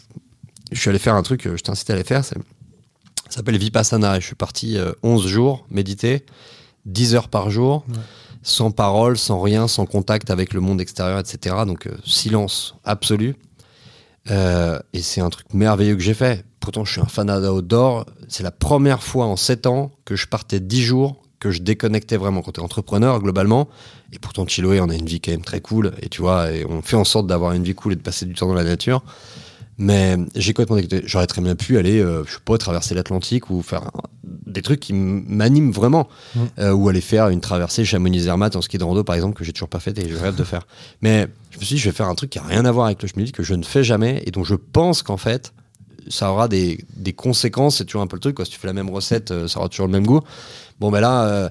je 0.71 0.79
suis 0.81 0.89
allé 0.91 0.99
faire 1.01 1.15
un 1.17 1.23
truc, 1.23 1.49
je 1.57 1.63
t'incite 1.63 1.89
à 1.91 1.95
aller 1.95 2.05
faire, 2.05 2.25
ça 2.25 2.37
s'appelle 3.29 3.57
Vipassana. 3.59 4.19
Et 4.19 4.21
je 4.21 4.27
suis 4.27 4.35
parti 4.37 4.77
euh, 4.79 4.93
11 5.03 5.27
jours 5.27 5.67
méditer, 5.71 6.25
10 6.87 7.15
heures 7.17 7.29
par 7.29 7.51
jour, 7.51 7.85
Ouais. 7.89 7.95
Sans 8.43 8.71
parole, 8.71 9.17
sans 9.17 9.41
rien, 9.41 9.69
sans 9.69 9.87
contact 9.87 10.31
avec 10.31 10.53
le 10.53 10.61
monde 10.61 10.81
extérieur, 10.81 11.19
etc. 11.19 11.57
Donc 11.67 11.87
euh, 11.87 11.97
silence 12.05 12.75
absolu. 12.85 13.37
Euh, 14.31 14.79
et 14.93 15.03
c'est 15.03 15.21
un 15.21 15.31
truc 15.31 15.47
merveilleux 15.53 15.97
que 15.97 16.03
j'ai 16.03 16.15
fait. 16.15 16.45
Pourtant, 16.61 16.85
je 16.85 16.93
suis 16.93 17.01
un 17.01 17.07
fan 17.07 17.27
d'outdoor. 17.27 18.07
C'est 18.29 18.43
la 18.43 18.53
première 18.53 19.03
fois 19.03 19.27
en 19.27 19.37
7 19.37 19.67
ans 19.67 19.91
que 20.05 20.15
je 20.15 20.29
partais 20.29 20.61
10 20.61 20.83
jours, 20.83 21.23
que 21.41 21.51
je 21.51 21.61
déconnectais 21.61 22.17
vraiment. 22.17 22.43
Quand 22.43 22.53
tu 22.53 22.61
es 22.61 22.63
entrepreneur, 22.63 23.21
globalement, 23.21 23.69
et 24.13 24.19
pourtant, 24.19 24.47
Chiloé, 24.47 24.81
on 24.81 24.89
a 24.91 24.95
une 24.95 25.07
vie 25.07 25.21
quand 25.21 25.33
même 25.33 25.43
très 25.43 25.61
cool. 25.61 25.93
Et 26.03 26.09
tu 26.09 26.21
vois, 26.21 26.53
et 26.53 26.65
on 26.65 26.83
fait 26.83 26.97
en 26.97 27.05
sorte 27.05 27.27
d'avoir 27.27 27.53
une 27.53 27.65
vie 27.65 27.75
cool 27.75 27.95
et 27.95 27.97
de 27.97 28.03
passer 28.03 28.27
du 28.27 28.35
temps 28.35 28.47
dans 28.47 28.55
la 28.55 28.65
nature. 28.65 29.03
Mais 29.79 30.17
j'ai 30.35 30.53
complètement 30.53 30.77
déconnecté. 30.77 31.09
J'aurais 31.09 31.27
très 31.27 31.41
bien 31.41 31.57
pu 31.57 31.79
aller, 31.79 31.99
euh, 31.99 32.25
je 32.27 32.35
sais 32.35 32.39
pas, 32.45 32.59
traverser 32.59 32.95
l'Atlantique 32.95 33.51
ou 33.51 33.63
faire 33.63 33.91
des 34.23 34.63
trucs 34.63 34.81
qui 34.81 34.93
m'animent 34.93 35.73
vraiment. 35.73 36.09
Mm. 36.35 36.41
Euh, 36.59 36.73
ou 36.73 36.89
aller 36.89 37.01
faire 37.01 37.29
une 37.31 37.41
traversée 37.41 37.85
Chamonix-Zermatt 37.85 38.55
en 38.55 38.61
ski 38.63 38.79
de 38.79 38.85
rando, 38.85 39.03
par 39.03 39.15
exemple, 39.17 39.37
que 39.37 39.45
j'ai 39.45 39.53
toujours 39.53 39.71
pas 39.71 39.81
fait 39.81 39.99
et 39.99 40.09
je 40.09 40.17
rêve 40.17 40.37
de 40.37 40.45
faire. 40.45 40.67
Mais 41.01 41.27
je 41.51 41.59
me 41.59 41.65
suis 41.65 41.77
dit, 41.77 41.81
je 41.81 41.89
vais 41.89 41.97
faire 41.97 42.09
un 42.09 42.15
truc 42.15 42.31
qui 42.31 42.39
a 42.39 42.43
rien 42.43 42.65
à 42.65 42.71
voir 42.71 42.87
avec 42.87 43.03
le 43.03 43.09
chemin 43.09 43.25
que 43.27 43.43
je 43.43 43.55
ne 43.55 43.63
fais 43.63 43.83
jamais 43.83 44.23
et 44.27 44.31
dont 44.31 44.45
je 44.45 44.55
pense 44.55 45.03
qu'en 45.03 45.17
fait, 45.17 45.53
ça 46.09 46.31
aura 46.31 46.49
des, 46.49 46.85
des 46.97 47.13
conséquences. 47.15 47.79
C'est 47.79 47.85
toujours 47.87 48.03
un 48.03 48.07
peu 48.07 48.17
le 48.17 48.21
truc, 48.21 48.37
quoi. 48.37 48.45
Si 48.45 48.51
tu 48.51 48.59
fais 48.59 48.67
la 48.67 48.73
même 48.75 48.91
recette, 48.91 49.31
euh, 49.31 49.49
ça 49.49 49.59
aura 49.59 49.69
toujours 49.69 49.87
le 49.87 49.93
même 49.93 50.07
goût. 50.07 50.21
Bon, 50.81 50.91
ben 50.91 51.01
là. 51.01 51.25
euh, 51.27 51.49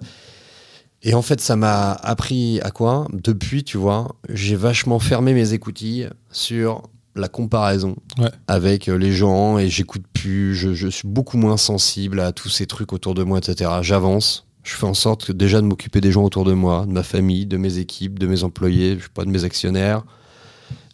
et 1.04 1.16
en 1.16 1.24
fait, 1.24 1.42
ça 1.42 1.56
m'a 1.56 1.94
appris 1.94 2.62
à 2.62 2.70
quoi? 2.70 3.08
Depuis, 3.12 3.64
tu 3.64 3.78
vois, 3.78 4.16
j'ai 4.30 4.56
vachement 4.56 5.00
fermé 5.00 5.34
mes 5.34 5.54
écoutilles 5.54 6.10
sur 6.32 6.84
la 7.16 7.28
comparaison 7.28 7.96
Ouais. 8.18 8.30
avec 8.48 8.88
euh, 8.88 8.98
les 8.98 9.12
gens 9.12 9.58
et 9.58 9.68
j'écoute 9.70 10.04
plus. 10.14 10.56
Je, 10.56 10.74
je 10.74 10.88
suis 10.88 11.08
beaucoup 11.08 11.38
moins 11.38 11.58
sensible 11.58 12.20
à 12.20 12.32
tous 12.32 12.50
ces 12.50 12.66
trucs 12.68 12.94
autour 12.94 13.14
de 13.14 13.24
moi, 13.24 13.38
etc. 13.40 13.70
J'avance. 13.82 14.46
Je 14.64 14.74
fais 14.76 14.86
en 14.86 14.94
sorte 14.94 15.26
que 15.26 15.32
déjà 15.32 15.60
de 15.60 15.66
m'occuper 15.66 16.02
des 16.02 16.12
gens 16.12 16.24
autour 16.24 16.46
de 16.46 16.54
moi, 16.54 16.86
de 16.88 16.92
ma 16.92 17.04
famille, 17.04 17.46
de 17.48 17.58
mes 17.58 17.80
équipes, 17.80 18.20
de 18.20 18.28
mes 18.28 18.44
employés, 18.44 18.96
je 19.00 19.04
sais 19.06 19.10
pas, 19.14 19.26
de 19.26 19.30
mes 19.32 19.44
actionnaires, 19.44 20.04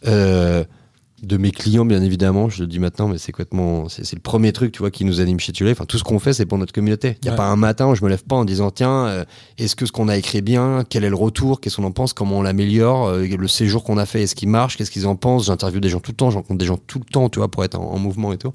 euh, 0.06 0.64
de 1.22 1.36
mes 1.36 1.50
clients, 1.50 1.84
bien 1.84 2.02
évidemment. 2.02 2.48
Je 2.48 2.60
le 2.60 2.66
dis 2.66 2.78
maintenant, 2.78 3.08
mais 3.08 3.18
c'est 3.18 3.32
complètement, 3.32 3.88
c'est 3.88 4.04
c'est 4.04 4.16
le 4.16 4.22
premier 4.22 4.52
truc, 4.52 4.72
tu 4.72 4.78
vois, 4.78 4.90
qui 4.90 5.04
nous 5.04 5.20
anime 5.20 5.40
chez 5.40 5.52
Tulé. 5.52 5.72
Enfin, 5.72 5.84
tout 5.84 5.98
ce 5.98 6.04
qu'on 6.04 6.18
fait, 6.18 6.32
c'est 6.32 6.46
pour 6.46 6.58
notre 6.58 6.72
communauté. 6.72 7.16
Il 7.22 7.24
n'y 7.24 7.28
a 7.28 7.32
Ouais. 7.32 7.36
pas 7.36 7.46
un 7.46 7.56
matin 7.56 7.88
où 7.88 7.94
je 7.94 8.04
me 8.04 8.08
lève 8.08 8.22
pas 8.24 8.36
en 8.36 8.44
disant, 8.44 8.70
tiens, 8.70 9.06
euh, 9.06 9.24
est-ce 9.58 9.74
que 9.76 9.84
ce 9.86 9.92
qu'on 9.92 10.08
a 10.08 10.16
écrit 10.16 10.42
bien, 10.42 10.84
quel 10.88 11.04
est 11.04 11.10
le 11.10 11.16
retour, 11.16 11.60
qu'est-ce 11.60 11.76
qu'on 11.76 11.84
en 11.84 11.92
pense, 11.92 12.12
comment 12.12 12.38
on 12.38 12.42
l'améliore, 12.42 13.08
euh, 13.08 13.26
le 13.26 13.48
séjour 13.48 13.82
qu'on 13.84 13.98
a 13.98 14.06
fait, 14.06 14.22
est-ce 14.22 14.34
qu'il 14.34 14.48
marche, 14.48 14.76
qu'est-ce 14.76 14.90
qu'ils 14.90 15.06
en 15.06 15.16
pensent. 15.16 15.46
J'interviewe 15.46 15.80
des 15.80 15.88
gens 15.88 16.00
tout 16.00 16.12
le 16.12 16.16
temps, 16.16 16.30
je 16.30 16.36
rencontre 16.36 16.58
des 16.58 16.66
gens 16.66 16.78
tout 16.86 16.98
le 16.98 17.04
temps, 17.04 17.28
tu 17.28 17.38
vois, 17.40 17.48
pour 17.50 17.64
être 17.64 17.78
en, 17.78 17.92
en 17.92 17.98
mouvement 17.98 18.32
et 18.32 18.38
tout. 18.38 18.52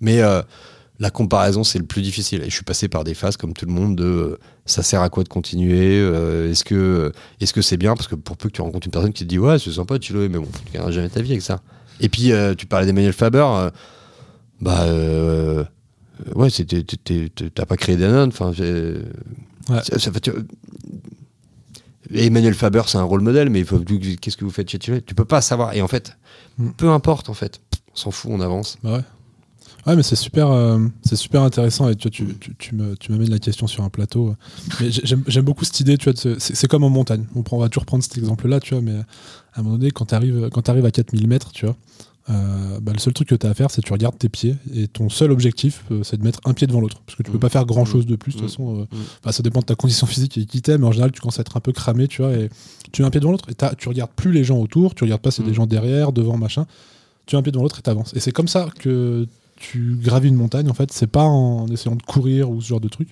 Mais 0.00 0.20
euh, 0.22 0.42
la 1.00 1.10
comparaison, 1.10 1.62
c'est 1.64 1.78
le 1.78 1.84
plus 1.86 2.02
difficile. 2.02 2.42
Et 2.42 2.50
je 2.50 2.54
suis 2.54 2.64
passé 2.64 2.88
par 2.88 3.04
des 3.04 3.14
phases, 3.14 3.36
comme 3.36 3.52
tout 3.54 3.66
le 3.66 3.72
monde, 3.72 3.96
de 3.96 4.04
euh, 4.04 4.38
ça 4.66 4.82
sert 4.82 5.00
à 5.00 5.08
quoi 5.10 5.22
de 5.24 5.28
continuer 5.28 5.98
euh, 6.00 6.50
Est-ce 6.50 6.64
que 6.64 7.12
est-ce 7.40 7.52
que 7.52 7.62
c'est 7.62 7.76
bien? 7.76 7.94
Parce 7.94 8.08
que 8.08 8.14
pour 8.16 8.36
peu 8.36 8.48
que 8.48 8.54
tu 8.54 8.62
rencontres 8.62 8.86
une 8.86 8.90
personne 8.92 9.12
qui 9.12 9.24
te 9.24 9.28
dit 9.28 9.38
ouais, 9.38 9.58
c'est 9.58 9.70
sympa, 9.72 9.98
tu 9.98 10.12
l'as, 10.12 10.28
mais 10.28 10.38
bon, 10.38 10.46
tu 10.66 10.72
gagneras 10.72 10.90
jamais 10.92 11.08
ta 11.08 11.22
vie 11.22 11.32
avec 11.32 11.42
ça. 11.42 11.60
Et 12.00 12.08
puis 12.08 12.32
euh, 12.32 12.54
tu 12.54 12.66
parlais 12.66 12.86
d'Emmanuel 12.86 13.12
Faber, 13.12 13.44
euh, 13.48 13.70
bah 14.60 14.82
euh, 14.84 15.64
ouais, 16.34 16.48
t'as 17.54 17.66
pas 17.66 17.76
créé 17.76 17.96
Danone, 17.96 18.28
enfin. 18.30 18.50
Ouais. 18.52 19.82
ça- 19.82 19.98
ça 19.98 20.12
fait- 20.12 20.20
tu- 20.20 20.32
Emmanuel 22.14 22.54
Faber, 22.54 22.82
c'est 22.86 22.96
un 22.98 23.02
rôle 23.02 23.20
modèle, 23.20 23.50
mais 23.50 23.64
qu'est-ce 23.64 24.36
que 24.36 24.44
vous 24.44 24.50
faites 24.50 24.70
chez 24.70 24.78
Tu 24.78 25.14
peux 25.14 25.24
pas 25.26 25.40
savoir. 25.42 25.74
Et 25.74 25.82
en 25.82 25.88
fait, 25.88 26.16
Mm. 26.56 26.70
peu 26.76 26.88
importe 26.90 27.28
en 27.28 27.34
fait, 27.34 27.60
on 27.92 27.96
s'en 27.96 28.10
fout, 28.10 28.30
on 28.32 28.40
avance. 28.40 28.78
Bah 28.82 28.94
ouais. 28.96 29.02
Ouais, 29.88 29.96
mais 29.96 30.02
c'est 30.02 30.16
super, 30.16 30.50
euh, 30.50 30.78
c'est 31.02 31.16
super 31.16 31.42
intéressant 31.42 31.88
et 31.88 31.96
tu, 31.96 32.10
tu, 32.10 32.26
tu, 32.38 32.54
tu 32.58 32.74
me- 32.74 32.94
tu 32.96 33.10
m'amènes 33.10 33.30
la 33.30 33.38
question 33.38 33.66
sur 33.66 33.82
un 33.84 33.88
plateau. 33.88 34.34
Mais 34.80 34.90
j'ai- 34.90 35.16
j'aime 35.26 35.44
beaucoup 35.44 35.64
cette 35.64 35.80
idée, 35.80 35.96
tu 35.96 36.10
vois, 36.10 36.36
c'est 36.38 36.68
comme 36.68 36.84
en 36.84 36.90
montagne. 36.90 37.24
On, 37.34 37.42
prend, 37.42 37.56
on 37.56 37.60
va 37.60 37.68
toujours 37.70 37.86
prendre 37.86 38.04
cet 38.04 38.18
exemple-là, 38.18 38.60
tu 38.60 38.74
vois, 38.74 38.82
mais 38.82 38.92
à 39.54 39.60
un 39.60 39.62
moment 39.62 39.78
donné, 39.78 39.90
quand 39.90 40.04
tu 40.06 40.14
arrives, 40.14 40.50
quand 40.52 40.68
arrives 40.68 40.84
à 40.84 40.90
4000 40.90 41.26
mètres, 41.26 41.52
tu 41.52 41.64
vois, 41.64 41.74
euh, 42.30 42.78
bah, 42.80 42.92
le 42.92 42.98
seul 42.98 43.14
truc 43.14 43.28
que 43.28 43.34
tu 43.34 43.46
as 43.46 43.50
à 43.50 43.54
faire, 43.54 43.70
c'est 43.70 43.80
que 43.80 43.86
tu 43.86 43.92
regardes 43.94 44.18
tes 44.18 44.28
pieds 44.28 44.56
et 44.74 44.86
ton 44.88 45.08
seul 45.08 45.32
objectif, 45.32 45.82
euh, 45.90 46.02
c'est 46.02 46.18
de 46.18 46.22
mettre 46.22 46.40
un 46.44 46.52
pied 46.52 46.66
devant 46.66 46.80
l'autre. 46.82 47.00
Parce 47.06 47.16
que 47.16 47.22
tu 47.22 47.30
peux 47.30 47.38
Mm. 47.38 47.40
pas 47.40 47.48
faire 47.48 47.64
grand-chose 47.64 48.04
de 48.04 48.16
plus, 48.16 48.32
de 48.34 48.40
toute 48.40 48.44
Mm. 48.46 48.48
façon. 48.50 48.80
euh, 48.82 48.84
bah, 49.24 49.32
ça 49.32 49.42
dépend 49.42 49.60
de 49.60 49.64
ta 49.64 49.74
condition 49.74 50.06
physique 50.06 50.36
et 50.36 50.44
qui 50.44 50.60
t'aime, 50.60 50.82
mais 50.82 50.86
en 50.88 50.92
général, 50.92 51.12
tu 51.12 51.20
commences 51.22 51.38
à 51.38 51.40
être 51.40 51.56
un 51.56 51.60
peu 51.60 51.72
cramé, 51.72 52.06
tu 52.08 52.20
vois, 52.20 52.32
et 52.34 52.50
tu 52.92 53.00
mets 53.00 53.08
un 53.08 53.10
pied 53.10 53.20
devant 53.20 53.32
l'autre 53.32 53.46
et 53.48 53.54
tu 53.78 53.88
regardes 53.88 54.10
plus 54.14 54.32
les 54.32 54.44
gens 54.44 54.58
autour, 54.58 54.94
tu 54.94 55.04
regardes 55.04 55.22
pas 55.22 55.30
si 55.30 55.40
y 55.40 55.44
a 55.44 55.48
des 55.48 55.54
gens 55.54 55.64
derrière, 55.66 56.12
devant, 56.12 56.36
machin. 56.36 56.66
Tu 57.24 57.34
mets 57.36 57.40
un 57.40 57.42
pied 57.42 57.52
devant 57.52 57.62
l'autre 57.62 57.78
et 57.78 57.82
t'avances. 57.82 58.12
Et 58.14 58.20
c'est 58.20 58.32
comme 58.32 58.48
ça 58.48 58.68
que 58.78 59.26
tu 59.60 59.96
gravis 60.00 60.28
une 60.28 60.34
montagne, 60.36 60.68
en 60.70 60.74
fait. 60.74 60.92
C'est 60.92 61.06
pas 61.06 61.24
en 61.24 61.66
essayant 61.68 61.96
de 61.96 62.02
courir 62.02 62.50
ou 62.50 62.60
ce 62.60 62.68
genre 62.68 62.80
de 62.80 62.88
truc, 62.88 63.08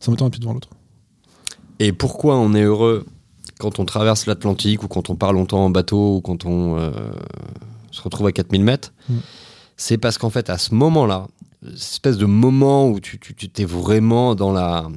c'est 0.00 0.08
en 0.08 0.12
mettant 0.12 0.26
un 0.26 0.30
pied 0.30 0.40
devant 0.40 0.52
l'autre. 0.54 0.70
Et 1.78 1.92
pourquoi 1.92 2.36
on 2.36 2.54
est 2.54 2.62
heureux 2.62 3.06
quand 3.58 3.78
on 3.78 3.84
traverse 3.84 4.26
l'Atlantique 4.26 4.82
ou 4.82 4.88
quand 4.88 5.08
on 5.10 5.16
part 5.16 5.32
longtemps 5.32 5.64
en 5.64 5.70
bateau 5.70 6.16
ou 6.16 6.20
quand 6.20 6.44
on 6.46 6.78
euh, 6.78 6.90
se 7.90 8.00
retrouve 8.02 8.26
à 8.26 8.32
4000 8.32 8.62
mètres 8.62 8.92
Mm. 9.08 9.14
C'est 9.78 9.98
parce 9.98 10.16
qu'en 10.16 10.30
fait, 10.30 10.48
à 10.48 10.56
ce 10.56 10.74
moment-là, 10.74 11.26
cette 11.62 11.74
espèce 11.92 12.16
de 12.16 12.24
moment 12.24 12.88
où 12.88 12.98
tu, 12.98 13.18
t'es 13.18 13.64
vraiment 13.66 14.34
dans 14.34 14.50
la 14.52 14.88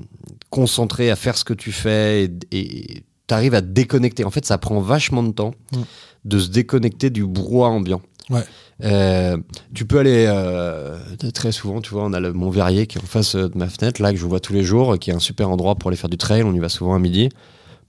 concentré 0.49 1.11
à 1.11 1.17
faire 1.17 1.37
ce 1.37 1.43
que 1.43 1.53
tu 1.53 1.71
fais 1.73 2.31
et 2.51 3.03
tu 3.27 3.33
arrives 3.33 3.53
à 3.55 3.61
te 3.61 3.67
déconnecter. 3.67 4.23
En 4.23 4.31
fait, 4.31 4.45
ça 4.45 4.57
prend 4.57 4.79
vachement 4.79 5.21
de 5.23 5.31
temps 5.31 5.51
Mm. 5.73 5.77
de 6.25 6.39
se 6.39 6.47
déconnecter 6.49 7.09
du 7.09 7.25
brouhaha 7.25 7.69
ambiant. 7.71 8.01
Ouais. 8.29 8.43
Euh, 8.83 9.37
tu 9.73 9.85
peux 9.85 9.99
aller 9.99 10.25
euh, 10.27 10.97
très 11.33 11.51
souvent, 11.51 11.81
tu 11.81 11.91
vois, 11.91 12.05
on 12.05 12.13
a 12.13 12.19
le 12.19 12.31
Mont 12.31 12.49
Verrier 12.49 12.87
qui 12.87 12.97
est 12.97 13.01
en 13.01 13.05
face 13.05 13.35
euh, 13.35 13.49
de 13.49 13.57
ma 13.57 13.67
fenêtre, 13.67 14.01
là 14.01 14.11
que 14.13 14.17
je 14.17 14.25
vois 14.25 14.39
tous 14.39 14.53
les 14.53 14.63
jours, 14.63 14.97
qui 14.97 15.09
est 15.09 15.13
un 15.13 15.19
super 15.19 15.49
endroit 15.49 15.75
pour 15.75 15.89
aller 15.89 15.97
faire 15.97 16.09
du 16.09 16.17
trail. 16.17 16.43
On 16.43 16.53
y 16.53 16.59
va 16.59 16.69
souvent 16.69 16.95
à 16.95 16.99
midi. 16.99 17.29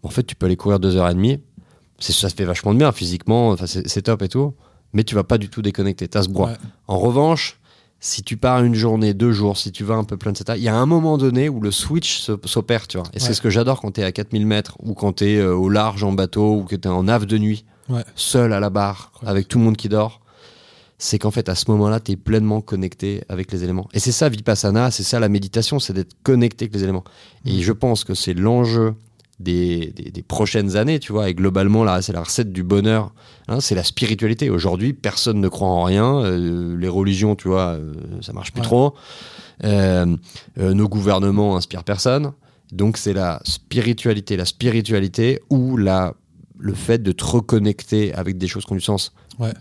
En 0.03 0.09
fait, 0.09 0.25
tu 0.25 0.35
peux 0.35 0.47
aller 0.47 0.57
courir 0.57 0.81
deux 0.81 0.97
heures 0.97 1.09
et 1.09 1.15
demie. 1.15 1.39
Ça 1.99 2.29
se 2.29 2.35
fait 2.35 2.45
vachement 2.45 2.73
de 2.73 2.79
bien 2.79 2.93
physiquement, 2.93 3.57
c'est, 3.67 4.03
top 4.03 4.23
et 4.23 4.29
tout. 4.29 4.55
Mais 4.93 5.05
tu 5.05 5.15
vas 5.15 5.23
pas 5.23 5.39
du 5.39 5.49
tout 5.51 5.63
déconnecter, 5.63 6.09
t'as 6.09 6.23
ce. 6.23 6.29
Ouais. 6.31 6.53
En 6.89 6.99
revanche, 6.99 7.61
si 8.01 8.23
tu 8.23 8.39
pars 8.39 8.65
une 8.65 8.75
journée, 8.75 9.13
deux 9.13 9.31
jours, 9.33 9.59
si 9.59 9.71
tu 9.71 9.85
vas 9.85 9.95
un 9.95 10.05
peu 10.05 10.17
plein, 10.17 10.33
etc., 10.33 10.55
il 10.57 10.65
y 10.65 10.69
a 10.69 10.75
un 10.75 10.87
moment 10.87 11.19
donné 11.19 11.49
où 11.51 11.61
le 11.61 11.71
switch 11.71 12.23
s'opère, 12.47 12.89
tu 12.89 12.97
vois. 12.97 13.07
Et 13.13 13.17
Ouais. 13.17 13.21
c'est 13.21 13.35
ce 13.35 13.43
que 13.43 13.51
j'adore 13.51 13.81
quand 13.83 13.93
tu 13.93 14.01
es 14.01 14.05
à 14.05 14.11
4000 14.11 14.47
mètres 14.47 14.77
ou 14.83 14.95
quand 14.95 15.13
tu 15.19 15.25
es 15.27 15.43
au 15.45 15.69
large 15.69 16.03
en 16.03 16.13
bateau 16.13 16.57
ou 16.57 16.65
que 16.65 16.75
tu 16.75 16.89
es 16.89 16.91
en 16.91 17.07
ave 17.07 17.27
de 17.27 17.37
nuit, 17.39 17.65
Ouais. 17.91 18.03
seul 18.17 18.55
à 18.55 18.59
la 18.61 18.71
barre, 18.71 19.13
avec 19.27 19.47
tout 19.47 19.59
le 19.59 19.65
monde 19.65 19.77
qui 19.77 19.91
dort. 19.91 20.23
C'est 21.03 21.19
qu'en 21.19 21.31
fait, 21.31 21.49
à 21.49 21.55
ce 21.55 21.71
moment-là, 21.71 21.99
tu 21.99 22.13
es 22.13 22.17
pleinement 22.17 22.61
connecté 22.61 23.23
avec 23.31 23.51
les 23.53 23.65
éléments. 23.65 23.89
Et 23.95 24.01
c'est 24.01 24.13
ça, 24.13 24.29
Vipassana, 24.29 24.91
c'est 24.91 25.03
ça 25.03 25.19
la 25.19 25.31
méditation, 25.31 25.79
c'est 25.79 25.95
d'être 25.95 26.15
connecté 26.23 26.67
avec 26.67 26.75
les 26.75 26.85
éléments. 26.85 27.05
Et 27.47 27.55
Mhm. 27.55 27.61
je 27.63 27.73
pense 27.73 28.05
que 28.05 28.13
c'est 28.15 28.35
l'enjeu 28.35 28.95
des, 29.39 29.95
des, 30.13 30.23
prochaines 30.23 30.77
années, 30.77 30.99
tu 30.99 31.13
vois. 31.13 31.31
Et 31.31 31.35
globalement, 31.35 31.85
là, 31.85 32.03
c'est 32.03 32.13
la 32.13 32.23
recette 32.23 32.53
du 32.53 32.63
bonheur. 32.63 33.13
Hein, 33.49 33.61
c'est 33.61 33.75
la 33.75 33.83
spiritualité. 33.85 34.51
Aujourd'hui, 34.51 34.93
personne 34.93 35.41
ne 35.41 35.49
croit 35.49 35.69
en 35.69 35.85
rien. 35.85 36.23
Euh, 36.23 36.77
les 36.77 36.89
religions, 36.89 37.35
tu 37.35 37.49
vois, 37.49 37.71
euh, 37.71 37.95
ça 38.21 38.35
marche 38.35 38.53
plus 38.53 38.61
trop. 38.61 38.95
Euh, 39.65 40.05
nos 40.59 40.89
gouvernements 40.89 41.57
inspirent 41.57 41.85
personne. 41.85 42.33
Donc, 42.73 42.99
c'est 42.99 43.15
la 43.15 43.41
spiritualité. 43.45 44.37
La 44.37 44.45
spiritualité 44.45 45.41
ou 45.49 45.79
la, 45.79 46.15
le 46.61 46.75
fait 46.75 47.03
de 47.03 47.13
te 47.13 47.25
reconnecter 47.25 48.13
avec 48.15 48.39
des 48.39 48.47
choses 48.47 48.65
qui 48.65 48.73
ont 48.73 48.77
du 48.77 48.81
sens. 48.81 49.13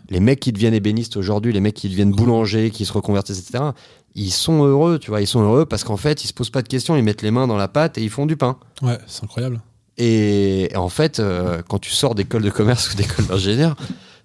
Les 0.10 0.20
mecs 0.20 0.41
qui 0.41 0.52
deviennent 0.52 0.74
ébénistes 0.74 1.16
aujourd'hui, 1.16 1.54
les 1.54 1.62
mecs 1.62 1.76
qui 1.76 1.88
deviennent 1.88 2.12
boulangers, 2.12 2.70
qui 2.70 2.86
se 2.86 2.91
reconvertissent, 2.91 3.39
etc., 3.39 3.64
ils 4.16 4.32
sont 4.32 4.66
heureux, 4.66 5.00
tu 5.00 5.10
vois. 5.10 5.22
Ils 5.22 5.28
sont 5.28 5.41
heureux 5.41 5.66
parce 5.66 5.86
qu'en 5.86 5.95
fait, 5.95 6.24
ils 6.24 6.28
se 6.28 6.34
posent 6.34 6.50
pas 6.50 6.62
de 6.62 6.68
questions, 6.68 6.97
ils 6.97 7.04
mettent 7.04 7.22
les 7.22 7.32
mains 7.32 7.47
dans 7.47 7.56
la 7.56 7.70
pâte 7.70 7.97
et 7.97 8.04
ils 8.04 8.10
font 8.10 8.26
du 8.26 8.36
pain. 8.36 8.58
Ouais, 8.82 8.97
c'est 9.08 9.24
incroyable. 9.24 9.62
Et 9.97 10.70
en 10.76 10.89
fait, 10.89 11.20
euh, 11.20 11.62
quand 11.68 11.80
tu 11.80 11.91
sors 11.91 12.16
d'école 12.16 12.41
de 12.41 12.50
commerce 12.50 12.91
ou 12.91 12.97
d'école 12.97 13.28
d'ingénieur, 13.28 13.76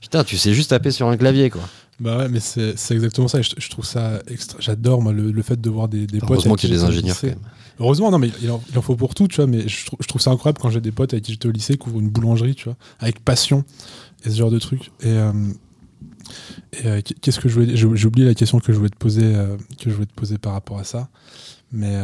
putain, 0.00 0.24
tu 0.24 0.38
sais 0.38 0.54
juste 0.54 0.70
taper 0.70 0.90
sur 0.90 1.08
un 1.08 1.16
clavier, 1.16 1.50
quoi. 1.50 1.62
Bah 2.00 2.18
ouais, 2.18 2.28
mais 2.28 2.40
c'est 2.40 2.74
exactement 2.90 3.28
ça. 3.28 3.40
Je, 3.40 3.70
trouve 3.70 3.84
ça 3.84 4.20
extra. 4.26 4.58
J'adore, 4.60 5.00
moi, 5.00 5.12
le, 5.12 5.42
fait 5.42 5.60
de 5.60 5.70
voir 5.70 5.86
des, 5.86 6.06
des 6.06 6.18
potes. 6.18 6.30
Heureusement 6.30 6.54
qu'il 6.56 6.70
y 6.70 6.72
a 6.72 6.76
des 6.76 6.84
ingénieurs, 6.84 7.20
quand 7.20 7.28
même. 7.28 7.38
Heureusement, 7.80 8.10
non, 8.10 8.18
mais 8.18 8.30
il 8.42 8.50
en, 8.50 8.60
faut 8.82 8.96
pour 8.96 9.14
tout, 9.14 9.28
tu 9.28 9.36
vois. 9.36 9.46
Mais 9.46 9.66
je, 9.68 9.86
trouve 9.86 10.20
ça 10.20 10.30
incroyable 10.30 10.58
quand 10.60 10.70
j'ai 10.70 10.80
des 10.80 10.92
potes 10.92 11.12
avec 11.12 11.24
qui 11.24 11.32
j'étais 11.32 11.48
au 11.48 11.52
lycée 11.52 11.76
qui 11.76 11.88
ouvrent 11.88 12.00
une 12.00 12.10
boulangerie, 12.10 12.54
tu 12.54 12.64
vois, 12.64 12.76
avec 13.00 13.20
passion 13.24 13.64
et 14.24 14.30
ce 14.30 14.36
genre 14.36 14.50
de 14.50 14.58
trucs. 14.58 14.92
Et, 15.00 15.08
euh, 15.08 15.32
euh, 16.84 17.00
qu'est-ce 17.20 17.40
que 17.40 17.48
je 17.48 17.54
voulais. 17.54 17.76
J'ai 17.76 18.06
oublié 18.06 18.26
la 18.26 18.34
question 18.34 18.58
que 18.58 18.72
je 18.72 18.78
voulais 18.78 18.90
te 18.90 18.96
poser, 18.96 19.32
que 19.80 19.90
je 19.90 19.94
voulais 19.94 20.06
te 20.06 20.14
poser 20.14 20.38
par 20.38 20.52
rapport 20.52 20.78
à 20.78 20.84
ça. 20.84 21.08
Mais 21.72 21.96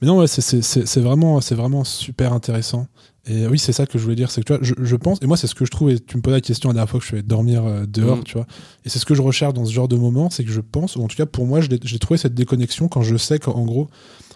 mais 0.00 0.08
non, 0.08 0.18
ouais, 0.18 0.26
c'est 0.26 1.00
vraiment, 1.00 1.38
vraiment 1.38 1.84
super 1.84 2.32
intéressant. 2.32 2.88
Et 3.26 3.46
oui, 3.46 3.58
c'est 3.58 3.72
ça 3.72 3.86
que 3.86 3.98
je 3.98 4.02
voulais 4.02 4.16
dire. 4.16 4.30
C'est 4.30 4.42
que 4.42 4.52
tu 4.52 4.52
vois, 4.52 4.84
je, 4.84 4.96
pense, 4.96 5.18
et 5.22 5.26
moi, 5.26 5.38
c'est 5.38 5.46
ce 5.46 5.54
que 5.54 5.64
je 5.64 5.70
trouve, 5.70 5.90
et 5.90 5.98
tu 5.98 6.18
me 6.18 6.22
posais 6.22 6.36
la 6.36 6.40
question 6.42 6.68
la 6.68 6.74
dernière 6.74 6.90
fois 6.90 7.00
que 7.00 7.04
je 7.04 7.08
suis 7.08 7.16
allé 7.16 7.22
dormir 7.22 7.64
euh, 7.64 7.86
dehors, 7.86 8.18
mm. 8.18 8.24
tu 8.24 8.34
vois. 8.34 8.46
Et 8.84 8.90
c'est 8.90 8.98
ce 8.98 9.06
que 9.06 9.14
je 9.14 9.22
recherche 9.22 9.54
dans 9.54 9.64
ce 9.64 9.72
genre 9.72 9.88
de 9.88 9.96
moment, 9.96 10.28
c'est 10.28 10.44
que 10.44 10.50
je 10.50 10.60
pense, 10.60 10.96
ou 10.96 11.02
en 11.02 11.08
tout 11.08 11.16
cas 11.16 11.24
pour 11.24 11.46
moi, 11.46 11.60
j'ai 11.62 11.98
trouvé 11.98 12.18
cette 12.18 12.34
déconnexion 12.34 12.88
quand 12.88 13.00
je 13.00 13.16
sais 13.16 13.38
qu'en 13.38 13.64
gros, 13.64 13.88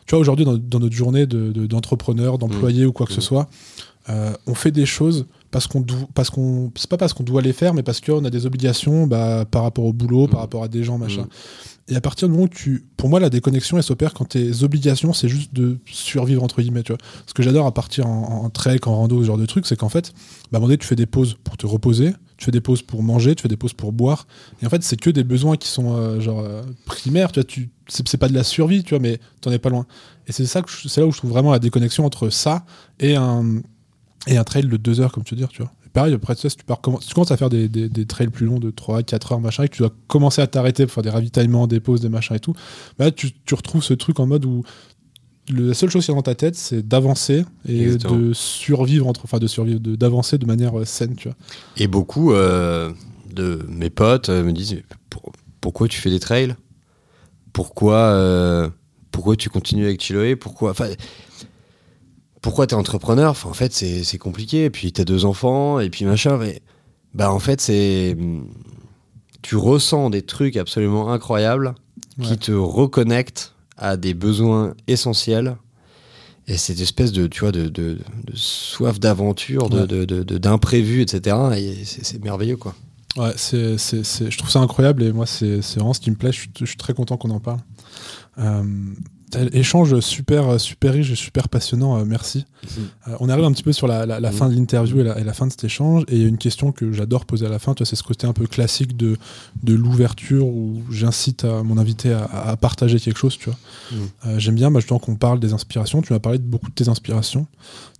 tu 0.09 0.15
vois, 0.15 0.21
aujourd'hui, 0.21 0.47
dans, 0.47 0.81
notre 0.81 0.95
journée 0.97 1.27
d'entrepreneur, 1.27 2.39
de, 2.39 2.41
d'employé 2.41 2.85
mm. 2.85 2.89
ou 2.89 2.93
quoi 2.93 3.07
que 3.07 3.13
ce 3.13 3.19
mm. 3.21 3.23
soit, 3.23 3.49
euh, 4.09 4.33
on 4.47 4.55
fait 4.55 4.71
des 4.71 4.87
choses 4.87 5.27
parce 5.51 5.67
qu'on 5.67 5.85
parce 6.15 6.31
qu'on 6.31 6.73
c'est 6.77 6.89
pas 6.89 6.97
parce 6.97 7.13
qu'on 7.13 7.25
doit 7.25 7.43
les 7.43 7.53
faire 7.53 7.75
mais 7.75 7.83
parce 7.83 8.01
qu'on 8.01 8.25
a 8.25 8.31
des 8.31 8.47
obligations 8.47 9.07
bah, 9.07 9.45
par 9.45 9.63
rapport 9.63 9.85
au 9.85 9.93
boulot 9.93 10.27
par 10.27 10.41
rapport 10.41 10.63
à 10.63 10.69
des 10.69 10.83
gens 10.83 10.99
machin 10.99 11.27
et 11.89 11.97
à 11.97 12.01
partir 12.01 12.29
du 12.29 12.33
moment 12.33 12.45
où 12.45 12.49
tu. 12.49 12.85
Pour 12.97 13.09
moi, 13.09 13.19
la 13.19 13.31
déconnexion, 13.31 13.79
elle 13.79 13.83
s'opère 13.83 14.13
quand 14.13 14.27
tes 14.27 14.63
obligations, 14.63 15.13
c'est 15.13 15.29
juste 15.29 15.55
de 15.55 15.79
survivre, 15.87 16.43
entre 16.43 16.61
guillemets. 16.61 16.83
Tu 16.83 16.93
vois. 16.93 16.99
Ce 17.27 17.33
que 17.33 17.43
j'adore 17.43 17.67
à 17.67 17.73
partir 17.73 18.07
en, 18.07 18.51
trek, 18.51 18.81
en 18.87 18.97
rando, 18.97 19.23
ce 19.23 19.27
genre 19.27 19.39
de 19.39 19.47
truc, 19.47 19.67
c'est 19.67 19.77
qu'en 19.77 19.89
fait, 19.89 20.13
bah, 20.13 20.19
à 20.55 20.57
un 20.57 20.61
moment 20.61 20.67
donné, 20.69 20.79
tu 20.79 20.87
fais 20.87 20.97
des 20.97 21.07
pauses 21.07 21.37
pour 21.43 21.57
te 21.57 21.67
reposer, 21.67 22.13
tu 22.37 22.45
fais 22.45 22.51
des 22.51 22.61
pauses 22.61 22.83
pour 22.83 23.03
manger, 23.03 23.35
tu 23.35 23.43
fais 23.43 23.49
des 23.49 23.57
pauses 23.57 23.73
pour 23.73 23.93
boire. 23.93 24.27
Et 24.63 24.67
en 24.67 24.71
fait, 24.71 24.83
c'est 24.83 25.01
que 25.01 25.09
des 25.09 25.25
besoins 25.25 25.57
qui 25.57 25.69
sont 25.69 25.97
euh, 25.97 26.21
genre 26.21 26.41
euh, 26.41 26.63
primaires. 26.85 27.33
Tu 27.33 27.41
vois, 27.41 27.45
tu, 27.45 27.71
c'est, 27.87 28.19
pas 28.19 28.29
de 28.29 28.35
la 28.35 28.45
survie, 28.45 28.83
tu 28.85 28.91
vois, 28.91 29.01
mais 29.01 29.19
t'en 29.41 29.51
es 29.51 29.59
pas 29.59 29.71
loin. 29.71 29.87
Et 30.27 30.33
c'est 30.33 30.45
c'est 30.45 31.01
là 31.01 31.07
où 31.07 31.13
je 31.13 31.19
trouve 31.19 31.31
vraiment 31.31 31.53
la 31.53 31.59
déconnexion 31.59 32.05
entre 32.05 32.29
ça 32.29 32.67
et 33.01 33.17
un 33.17 33.63
et 34.27 34.37
un 34.37 34.45
trail 34.45 34.67
de 34.67 34.77
deux 34.77 35.01
heures, 35.01 35.13
comme 35.13 35.25
tu 35.25 35.35
veux 35.35 35.39
dire, 35.39 35.49
tu 35.49 35.63
vois 35.63 35.73
pareil, 35.99 36.15
après 36.15 36.35
ça, 36.35 36.49
si 36.49 36.57
tu, 36.57 36.65
pars, 36.65 36.81
tu 36.81 37.15
commences 37.15 37.31
à 37.31 37.37
faire 37.37 37.51
des, 37.51 37.69
des, 37.69 38.07
trails 38.07 38.29
plus 38.29 38.47
longs 38.47 38.59
de 38.59 38.71
3, 38.71 39.03
4 39.03 39.33
heures, 39.33 39.41
machin, 39.41 39.65
et 39.65 39.69
que 39.69 39.75
tu 39.75 39.83
dois 39.83 39.93
commencer 40.07 40.41
à 40.41 40.47
t'arrêter 40.47 40.87
pour 40.87 40.95
faire 40.95 41.03
des 41.03 41.11
ravitaillements, 41.11 41.67
des 41.67 41.81
pauses, 41.81 42.01
des 42.01 42.09
machins 42.09 42.37
et 42.37 42.41
tout, 42.41 42.55
bah 42.99 43.11
tu, 43.11 43.33
tu, 43.45 43.55
retrouves 43.55 43.83
ce 43.83 43.95
truc 43.95 44.21
en 44.21 44.27
mode 44.27 44.45
où 44.45 44.63
la 45.51 45.75
seule 45.75 45.91
chose 45.91 46.05
qui 46.05 46.11
est 46.11 46.15
dans 46.15 46.23
ta 46.23 46.35
tête, 46.35 46.55
c'est 46.55 46.87
d'avancer 46.87 47.45
et 47.67 47.97
de 47.97 48.33
survivre, 48.33 49.07
entre, 49.07 49.23
enfin 49.25 49.39
de 49.39 49.47
survivre, 49.47 49.81
d'avancer 49.81 50.39
de, 50.39 50.47
manière 50.47 50.79
euh, 50.79 50.85
saine, 50.85 51.17
tu 51.17 51.29
vois. 51.29 51.37
Et 51.77 51.87
beaucoup 51.87 52.33
euh, 52.33 52.93
de 53.33 53.65
mes 53.69 53.91
potes 53.91 54.29
euh, 54.29 54.45
me 54.45 54.53
disent 54.53 54.81
pourquoi 55.61 55.89
tu 55.89 56.01
fais 56.01 56.11
des 56.11 56.21
trails? 56.21 56.55
Pourquoi 57.53 58.71
pourquoi 59.11 59.35
tu 59.35 59.49
continues 59.51 59.87
avec 59.87 60.01
Chiloé? 60.01 60.37
Pourquoi 60.37 60.71
enfin, 60.71 60.91
pourquoi 62.49 62.67
t'es 62.67 62.75
entrepreneur? 62.75 63.37
En 63.45 63.53
fait, 63.53 63.75
c'est 63.75 64.17
compliqué. 64.17 64.65
Et 64.65 64.71
puis 64.71 64.91
t'as 64.91 65.05
deux 65.05 65.27
enfants, 65.27 65.81
et 65.81 65.91
puis 65.91 66.07
machin. 66.07 66.39
Mais 66.39 66.63
bah 67.13 67.31
en 67.31 67.39
fait, 67.41 67.61
c'est 67.61 68.17
tu 69.43 69.57
ressens 69.57 70.09
des 70.09 70.23
trucs 70.23 70.57
absolument 70.57 71.13
incroyables 71.13 71.75
qui 72.23 72.39
te 72.39 72.53
reconnectent 72.53 73.55
à 73.77 73.99
des 73.99 74.15
besoins 74.15 74.73
essentiels. 74.87 75.59
Et 76.47 76.57
cette 76.57 76.81
espèce 76.81 77.13
de, 77.13 77.27
tu 77.27 77.41
vois, 77.41 77.53
de, 77.53 77.69
de, 77.69 77.99
soif 78.33 78.99
d'aventure, 78.99 79.69
d'imprévu, 79.69 81.03
etc. 81.03 81.37
Et 81.55 81.85
c'est 81.85 82.25
merveilleux, 82.25 82.57
quoi. 82.57 82.75
Ouais, 83.19 83.33
c'est, 83.37 83.77
je 83.77 84.39
trouve 84.39 84.51
ça 84.51 84.61
incroyable 84.61 85.03
et 85.03 85.13
moi, 85.13 85.27
c'est 85.27 85.61
vraiment 85.77 85.93
ce 85.93 86.01
qui 86.01 86.11
me 86.11 86.17
plaît. 86.17 86.33
Je 86.33 86.41
suis, 86.41 86.51
je 86.59 86.65
suis 86.65 86.79
très 86.79 86.95
content 86.95 87.19
qu'on 87.19 87.31
en 87.31 87.41
parle. 87.41 87.61
Euh, 88.39 88.63
Échange 89.53 90.01
super, 90.01 90.59
super 90.61 90.95
riche 90.95 91.11
et 91.11 91.15
super 91.15 91.49
passionnant, 91.49 91.99
euh, 91.99 92.05
merci. 92.05 92.47
Mhm. 92.65 92.85
Euh, 93.09 93.17
on 93.21 93.29
arrive 93.29 93.45
un 93.45 93.53
petit 93.53 93.63
peu 93.63 93.73
sur 93.73 93.87
la, 93.87 94.07
mhm. 94.07 94.33
fin 94.33 94.49
de 94.49 94.55
l'interview 94.55 95.01
et, 95.01 95.05
la, 95.05 95.33
fin 95.33 95.47
de 95.47 95.51
cet 95.51 95.65
échange. 95.65 96.05
Et 96.09 96.17
il 96.17 96.23
y 96.23 96.25
a 96.25 96.29
une 96.29 96.39
question 96.39 96.73
que 96.73 96.93
j'adore 96.93 97.27
poser 97.27 97.47
à 97.47 97.49
la 97.49 97.59
fin, 97.59 97.75
c'est 97.79 97.97
ce 97.97 98.03
côté 98.03 98.27
un 98.27 98.33
peu 98.33 98.47
classique 98.47 98.97
de, 98.97 99.17
de 99.63 99.75
l'ouverture 99.75 100.47
où 100.47 100.83
j'incite 100.91 101.45
mon 101.45 101.79
invité 101.79 102.13
à, 102.13 102.57
partager 102.57 102.99
quelque 102.99 103.19
chose. 103.19 103.37
Tu 103.37 103.51
vois. 103.51 103.59
Mhm. 103.93 103.99
Euh, 104.27 104.39
j'aime 104.39 104.55
bien 104.55 104.71
bah, 104.71 104.81
justement 104.81 104.99
qu'on 104.99 105.17
parle 105.17 105.41
des 105.41 105.53
inspirations. 105.53 106.01
Tu 106.01 106.13
m'as 106.13 106.21
parlé 106.21 106.39
de 106.39 106.45
beaucoup 106.45 106.69
de 106.69 106.75
tes 106.75 106.89
inspirations. 106.89 107.47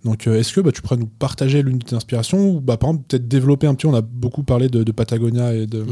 Donc 0.05 0.27
est-ce 0.27 0.53
que 0.53 0.61
bah, 0.61 0.71
tu 0.71 0.81
pourrais 0.81 0.97
nous 0.97 1.07
partager 1.07 1.61
l'une 1.61 1.77
de 1.77 1.85
tes 1.85 1.95
inspirations 1.95 2.49
ou 2.49 2.59
bah, 2.59 2.77
par 2.77 2.89
exemple 2.89 3.05
peut-être 3.07 3.27
développer 3.27 3.67
un 3.67 3.75
petit 3.75 3.85
On 3.85 3.93
a 3.93 4.01
beaucoup 4.01 4.43
parlé 4.43 4.69
de, 4.69 4.83
de 4.83 4.91
Patagonia 4.91 5.53
et 5.53 5.67
de 5.67 5.85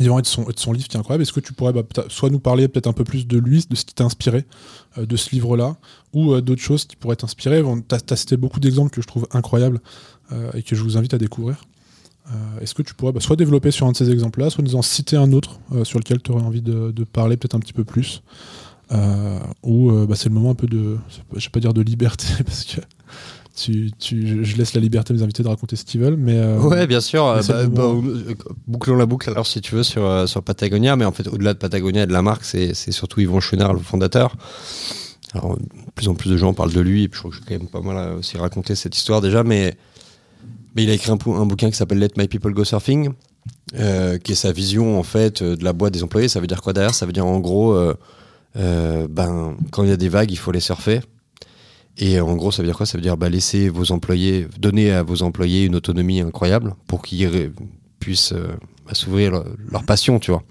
et 0.00 0.04
de 0.04 0.26
son, 0.26 0.44
de 0.44 0.58
son 0.58 0.72
livre 0.72 0.88
qui 0.88 0.96
est 0.96 1.00
incroyable. 1.00 1.22
Est-ce 1.22 1.32
que 1.32 1.40
tu 1.40 1.52
pourrais 1.52 1.72
bah, 1.72 1.82
soit 2.08 2.30
nous 2.30 2.38
parler 2.38 2.68
peut-être 2.68 2.86
un 2.86 2.92
peu 2.92 3.04
plus 3.04 3.26
de 3.26 3.38
lui, 3.38 3.64
de 3.68 3.76
ce 3.76 3.84
qui 3.84 3.94
t'a 3.94 4.04
inspiré 4.04 4.44
euh, 4.98 5.06
de 5.06 5.16
ce 5.16 5.30
livre-là, 5.30 5.76
ou 6.12 6.32
euh, 6.32 6.40
d'autres 6.40 6.62
choses 6.62 6.84
qui 6.84 6.96
pourraient 6.96 7.16
t'inspirer? 7.16 7.62
Tu 7.62 7.94
as, 8.12 8.16
cité 8.16 8.36
beaucoup 8.36 8.60
d'exemples 8.60 8.90
que 8.90 9.02
je 9.02 9.06
trouve 9.06 9.26
incroyables 9.32 9.80
euh, 10.32 10.50
et 10.54 10.62
que 10.62 10.74
je 10.76 10.82
vous 10.82 10.96
invite 10.96 11.14
à 11.14 11.18
découvrir. 11.18 11.64
Est-ce 12.60 12.74
que 12.74 12.82
tu 12.82 12.92
pourrais 12.92 13.12
bah, 13.12 13.20
soit 13.20 13.36
développer 13.36 13.70
sur 13.70 13.86
un 13.86 13.92
de 13.92 13.96
ces 13.96 14.10
exemples-là, 14.10 14.50
soit 14.50 14.64
nous 14.64 14.74
en 14.74 14.82
citer 14.82 15.16
un 15.16 15.30
autre 15.30 15.60
sur 15.84 16.00
lequel 16.00 16.20
tu 16.20 16.32
aurais 16.32 16.42
envie 16.42 16.60
de, 16.60 16.92
parler 17.04 17.36
peut-être 17.36 17.54
un 17.54 17.60
petit 17.60 17.72
peu 17.72 17.84
plus 17.84 18.24
Ou 19.62 19.92
bah, 19.92 20.16
c'est 20.16 20.28
le 20.28 20.34
moment 20.34 20.50
un 20.50 20.56
peu 20.56 20.66
de, 20.66 20.98
pas 21.52 21.60
dire 21.60 21.72
de 21.72 21.82
liberté, 21.82 22.26
parce 22.44 22.64
que 22.64 22.80
tu, 23.56 23.90
tu, 23.98 24.44
je 24.44 24.56
laisse 24.56 24.74
la 24.74 24.80
liberté 24.80 25.12
à 25.12 25.16
mes 25.16 25.22
invités 25.22 25.42
de 25.42 25.48
raconter 25.48 25.76
ce 25.76 25.84
qu'ils 25.84 26.00
veulent. 26.00 26.16
Mais, 26.16 26.36
euh, 26.36 26.58
ouais, 26.60 26.86
bien 26.86 27.00
sûr. 27.00 27.24
Bah, 27.24 27.66
bah, 27.66 27.82
euh, 27.82 28.34
bouclons 28.66 28.96
la 28.96 29.06
boucle 29.06 29.30
alors 29.30 29.46
si 29.46 29.60
tu 29.60 29.74
veux 29.74 29.82
sur, 29.82 30.04
euh, 30.04 30.26
sur 30.26 30.42
Patagonia. 30.42 30.94
Mais 30.96 31.04
en 31.04 31.12
fait, 31.12 31.26
au-delà 31.26 31.54
de 31.54 31.58
Patagonia 31.58 32.02
et 32.02 32.06
de 32.06 32.12
la 32.12 32.22
marque, 32.22 32.44
c'est 32.44 32.74
surtout 32.92 33.20
Yvon 33.20 33.40
Chouinard, 33.40 33.72
le 33.72 33.80
fondateur. 33.80 34.36
Alors, 35.32 35.56
de 35.56 35.62
plus 35.94 36.08
en 36.08 36.14
plus 36.14 36.30
de 36.30 36.36
gens 36.36 36.52
parlent 36.54 36.72
de 36.72 36.80
lui. 36.80 37.04
Et 37.04 37.08
puis, 37.08 37.16
je 37.16 37.20
crois 37.20 37.30
que 37.30 37.36
j'ai 37.38 37.42
quand 37.44 37.58
même 37.58 37.68
pas 37.68 37.80
mal 37.80 38.18
aussi 38.18 38.36
raconté 38.36 38.74
cette 38.74 38.96
histoire 38.96 39.20
déjà. 39.20 39.42
Mais, 39.42 39.76
mais 40.74 40.84
il 40.84 40.90
a 40.90 40.92
écrit 40.92 41.10
un, 41.10 41.18
un 41.32 41.46
bouquin 41.46 41.70
qui 41.70 41.76
s'appelle 41.76 41.98
Let 41.98 42.10
My 42.18 42.28
People 42.28 42.52
Go 42.52 42.64
Surfing, 42.64 43.10
qui 43.72 44.32
est 44.32 44.36
sa 44.36 44.52
vision 44.52 44.98
en 44.98 45.02
fait 45.02 45.42
de 45.42 45.64
la 45.64 45.72
boîte 45.72 45.94
des 45.94 46.02
employés. 46.02 46.28
Ça 46.28 46.40
veut 46.40 46.46
dire 46.46 46.60
quoi 46.60 46.74
derrière? 46.74 46.94
Ça 46.94 47.06
veut 47.06 47.12
dire 47.12 47.26
en 47.26 47.40
gros, 47.40 47.74
ben, 48.54 49.56
quand 49.70 49.82
il 49.82 49.88
y 49.88 49.92
a 49.92 49.96
des 49.96 50.10
vagues, 50.10 50.30
il 50.30 50.38
faut 50.38 50.52
les 50.52 50.60
surfer. 50.60 51.00
Et 51.98 52.20
en 52.20 52.34
gros, 52.34 52.52
ça 52.52 52.62
veut 52.62 52.68
dire 52.68 52.76
quoi? 52.76 52.86
Ça 52.86 52.98
veut 52.98 53.02
dire 53.02 53.16
bah, 53.16 53.28
laisser 53.28 53.68
vos 53.68 53.92
employés, 53.92 54.46
donner 54.58 54.92
à 54.92 55.02
vos 55.02 55.22
employés 55.22 55.64
une 55.64 55.74
autonomie 55.74 56.20
incroyable 56.20 56.74
pour 56.86 57.02
qu'ils 57.02 57.52
puissent 58.00 58.32
euh, 58.32 58.48
bah, 58.86 58.92
s'ouvrir 58.94 59.42
leur, 59.70 59.84
passion, 59.84 60.18
tu 60.18 60.30
vois. 60.30 60.42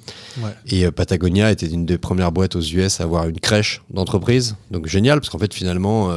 Et 0.68 0.86
euh, 0.86 0.92
Patagonia 0.92 1.52
était 1.52 1.68
une 1.68 1.86
des 1.86 1.98
premières 1.98 2.32
boîtes 2.32 2.56
aux 2.56 2.62
US 2.62 3.00
à 3.00 3.04
avoir 3.04 3.28
une 3.30 3.40
crèche 3.40 3.84
d'entreprise. 3.92 4.56
Donc 4.72 4.88
génial, 4.88 5.20
parce 5.20 5.30
qu'en 5.30 5.38
fait, 5.38 5.54
finalement, 5.54 6.10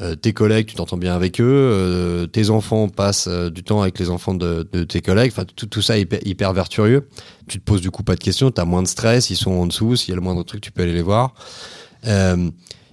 euh, 0.00 0.16
tes 0.16 0.32
collègues, 0.32 0.66
tu 0.66 0.74
t'entends 0.74 0.98
bien 0.98 1.14
avec 1.14 1.40
eux, 1.40 2.28
tes 2.32 2.50
enfants 2.50 2.88
passent 2.88 3.28
du 3.28 3.62
temps 3.62 3.82
avec 3.82 3.98
les 4.00 4.10
enfants 4.10 4.34
de, 4.34 4.62
tes 4.62 5.00
collègues, 5.00 5.30
enfin 5.32 5.44
tout, 5.44 5.66
tout, 5.66 5.80
ça 5.80 5.96
est 5.96 6.02
hyper, 6.02 6.18
hyper, 6.26 6.52
vertueux. 6.52 7.08
Tu 7.46 7.60
te 7.60 7.64
poses 7.64 7.80
du 7.80 7.90
coup 7.90 8.02
pas 8.02 8.16
de 8.16 8.20
questions, 8.20 8.50
tu 8.50 8.60
as 8.60 8.64
moins 8.64 8.82
de 8.82 8.88
stress, 8.88 9.30
ils 9.30 9.36
sont 9.36 9.52
en 9.52 9.66
dessous, 9.66 9.96
s'il 9.96 10.10
y 10.10 10.12
a 10.12 10.16
le 10.16 10.22
moindre 10.22 10.42
truc, 10.42 10.60
tu 10.60 10.72
peux 10.72 10.82
aller 10.82 10.92
les 10.92 11.02
voir. 11.02 11.34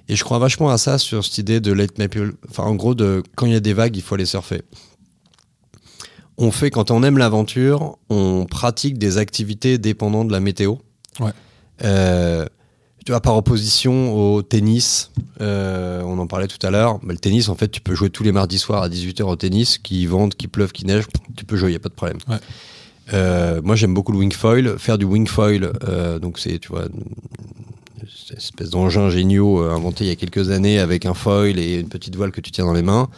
Et 0.09 0.15
je 0.15 0.23
crois 0.23 0.39
vachement 0.39 0.69
à 0.69 0.77
ça 0.77 0.97
sur 0.97 1.23
cette 1.23 1.37
idée 1.37 1.59
de 1.59 1.71
let 1.71 1.87
my 1.97 2.07
people. 2.07 2.33
Enfin, 2.49 2.63
en 2.63 2.75
gros, 2.75 2.95
de 2.95 3.23
quand 3.35 3.45
il 3.45 3.53
y 3.53 3.55
a 3.55 3.61
des 3.61 3.73
vagues, 3.73 3.95
il 3.95 4.01
faut 4.01 4.15
aller 4.15 4.25
surfer. 4.25 4.61
On 6.37 6.51
fait, 6.51 6.71
quand 6.71 6.91
on 6.91 7.03
aime 7.03 7.17
l'aventure, 7.17 7.97
on 8.09 8.45
pratique 8.45 8.97
des 8.97 9.17
activités 9.17 9.77
dépendantes 9.77 10.27
de 10.27 10.33
la 10.33 10.39
météo. 10.39 10.75
Ouais. 11.19 11.31
Euh, 11.83 12.45
tu 13.05 13.11
vois, 13.11 13.21
par 13.21 13.35
opposition 13.35 14.15
au 14.15 14.41
tennis, 14.41 15.11
euh, 15.41 16.01
on 16.03 16.17
en 16.19 16.25
parlait 16.25 16.47
tout 16.47 16.65
à 16.65 16.71
l'heure, 16.71 16.99
mais 17.03 17.13
le 17.13 17.19
tennis, 17.19 17.49
en 17.49 17.55
fait, 17.55 17.67
tu 17.67 17.81
peux 17.81 17.93
jouer 17.93 18.09
tous 18.09 18.23
les 18.23 18.31
mardis 18.31 18.57
soirs 18.57 18.81
à 18.81 18.89
18h 18.89 19.23
au 19.23 19.35
tennis, 19.35 19.77
qu'il 19.77 20.07
vente, 20.07 20.35
qu'il 20.35 20.49
pleuve, 20.49 20.71
qu'il 20.71 20.87
neige, 20.87 21.05
tu 21.35 21.45
peux 21.45 21.55
jouer, 21.55 21.69
il 21.69 21.73
n'y 21.73 21.77
a 21.77 21.81
pas 21.81 21.89
de 21.89 21.93
problème. 21.93 22.17
Ouais. 22.27 22.37
Euh, 23.13 23.61
moi, 23.61 23.75
j'aime 23.75 23.93
beaucoup 23.93 24.13
le 24.13 24.17
wing 24.17 24.31
foil. 24.31 24.79
Faire 24.79 24.97
du 24.97 25.05
wing 25.05 25.27
foil, 25.27 25.71
donc 26.19 26.39
c'est, 26.39 26.59
tu 26.59 26.69
vois, 26.69 26.87
espèce 28.35 28.69
d'engin 28.69 29.09
géniaux 29.09 29.61
euh, 29.63 29.71
inventé 29.71 30.03
il 30.05 30.07
y 30.07 30.11
a 30.11 30.15
quelques 30.15 30.49
années 30.49 30.79
avec 30.79 31.05
un 31.05 31.13
foil 31.13 31.59
et 31.59 31.79
une 31.79 31.89
petite 31.89 32.15
voile 32.15 32.31
que 32.31 32.41
tu 32.41 32.51
tiens 32.51 32.65
dans 32.65 32.73
les 32.73 32.81
mains. 32.81 33.09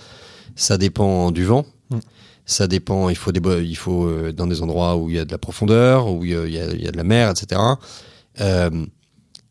Ça 0.55 0.77
dépend 0.77 1.31
du 1.31 1.43
vent. 1.45 1.65
Mm. 1.89 1.99
Ça 2.45 2.67
dépend, 2.67 3.09
il 3.09 3.15
faut, 3.15 3.31
des, 3.31 3.41
il 3.63 3.75
faut 3.75 4.05
euh, 4.05 4.31
dans 4.31 4.45
des 4.47 4.61
endroits 4.61 4.95
où 4.97 5.09
il 5.09 5.15
y 5.15 5.19
a 5.19 5.25
de 5.25 5.31
la 5.31 5.38
profondeur, 5.39 6.11
où 6.11 6.23
il 6.23 6.31
y 6.31 6.36
a, 6.36 6.45
il 6.45 6.53
y 6.53 6.59
a- 6.59 6.73
il 6.73 6.83
y 6.83 6.88
a 6.88 6.91
de 6.91 6.97
la 6.97 7.03
mer, 7.03 7.31
etc. 7.31 7.59
Euh, 8.41 8.69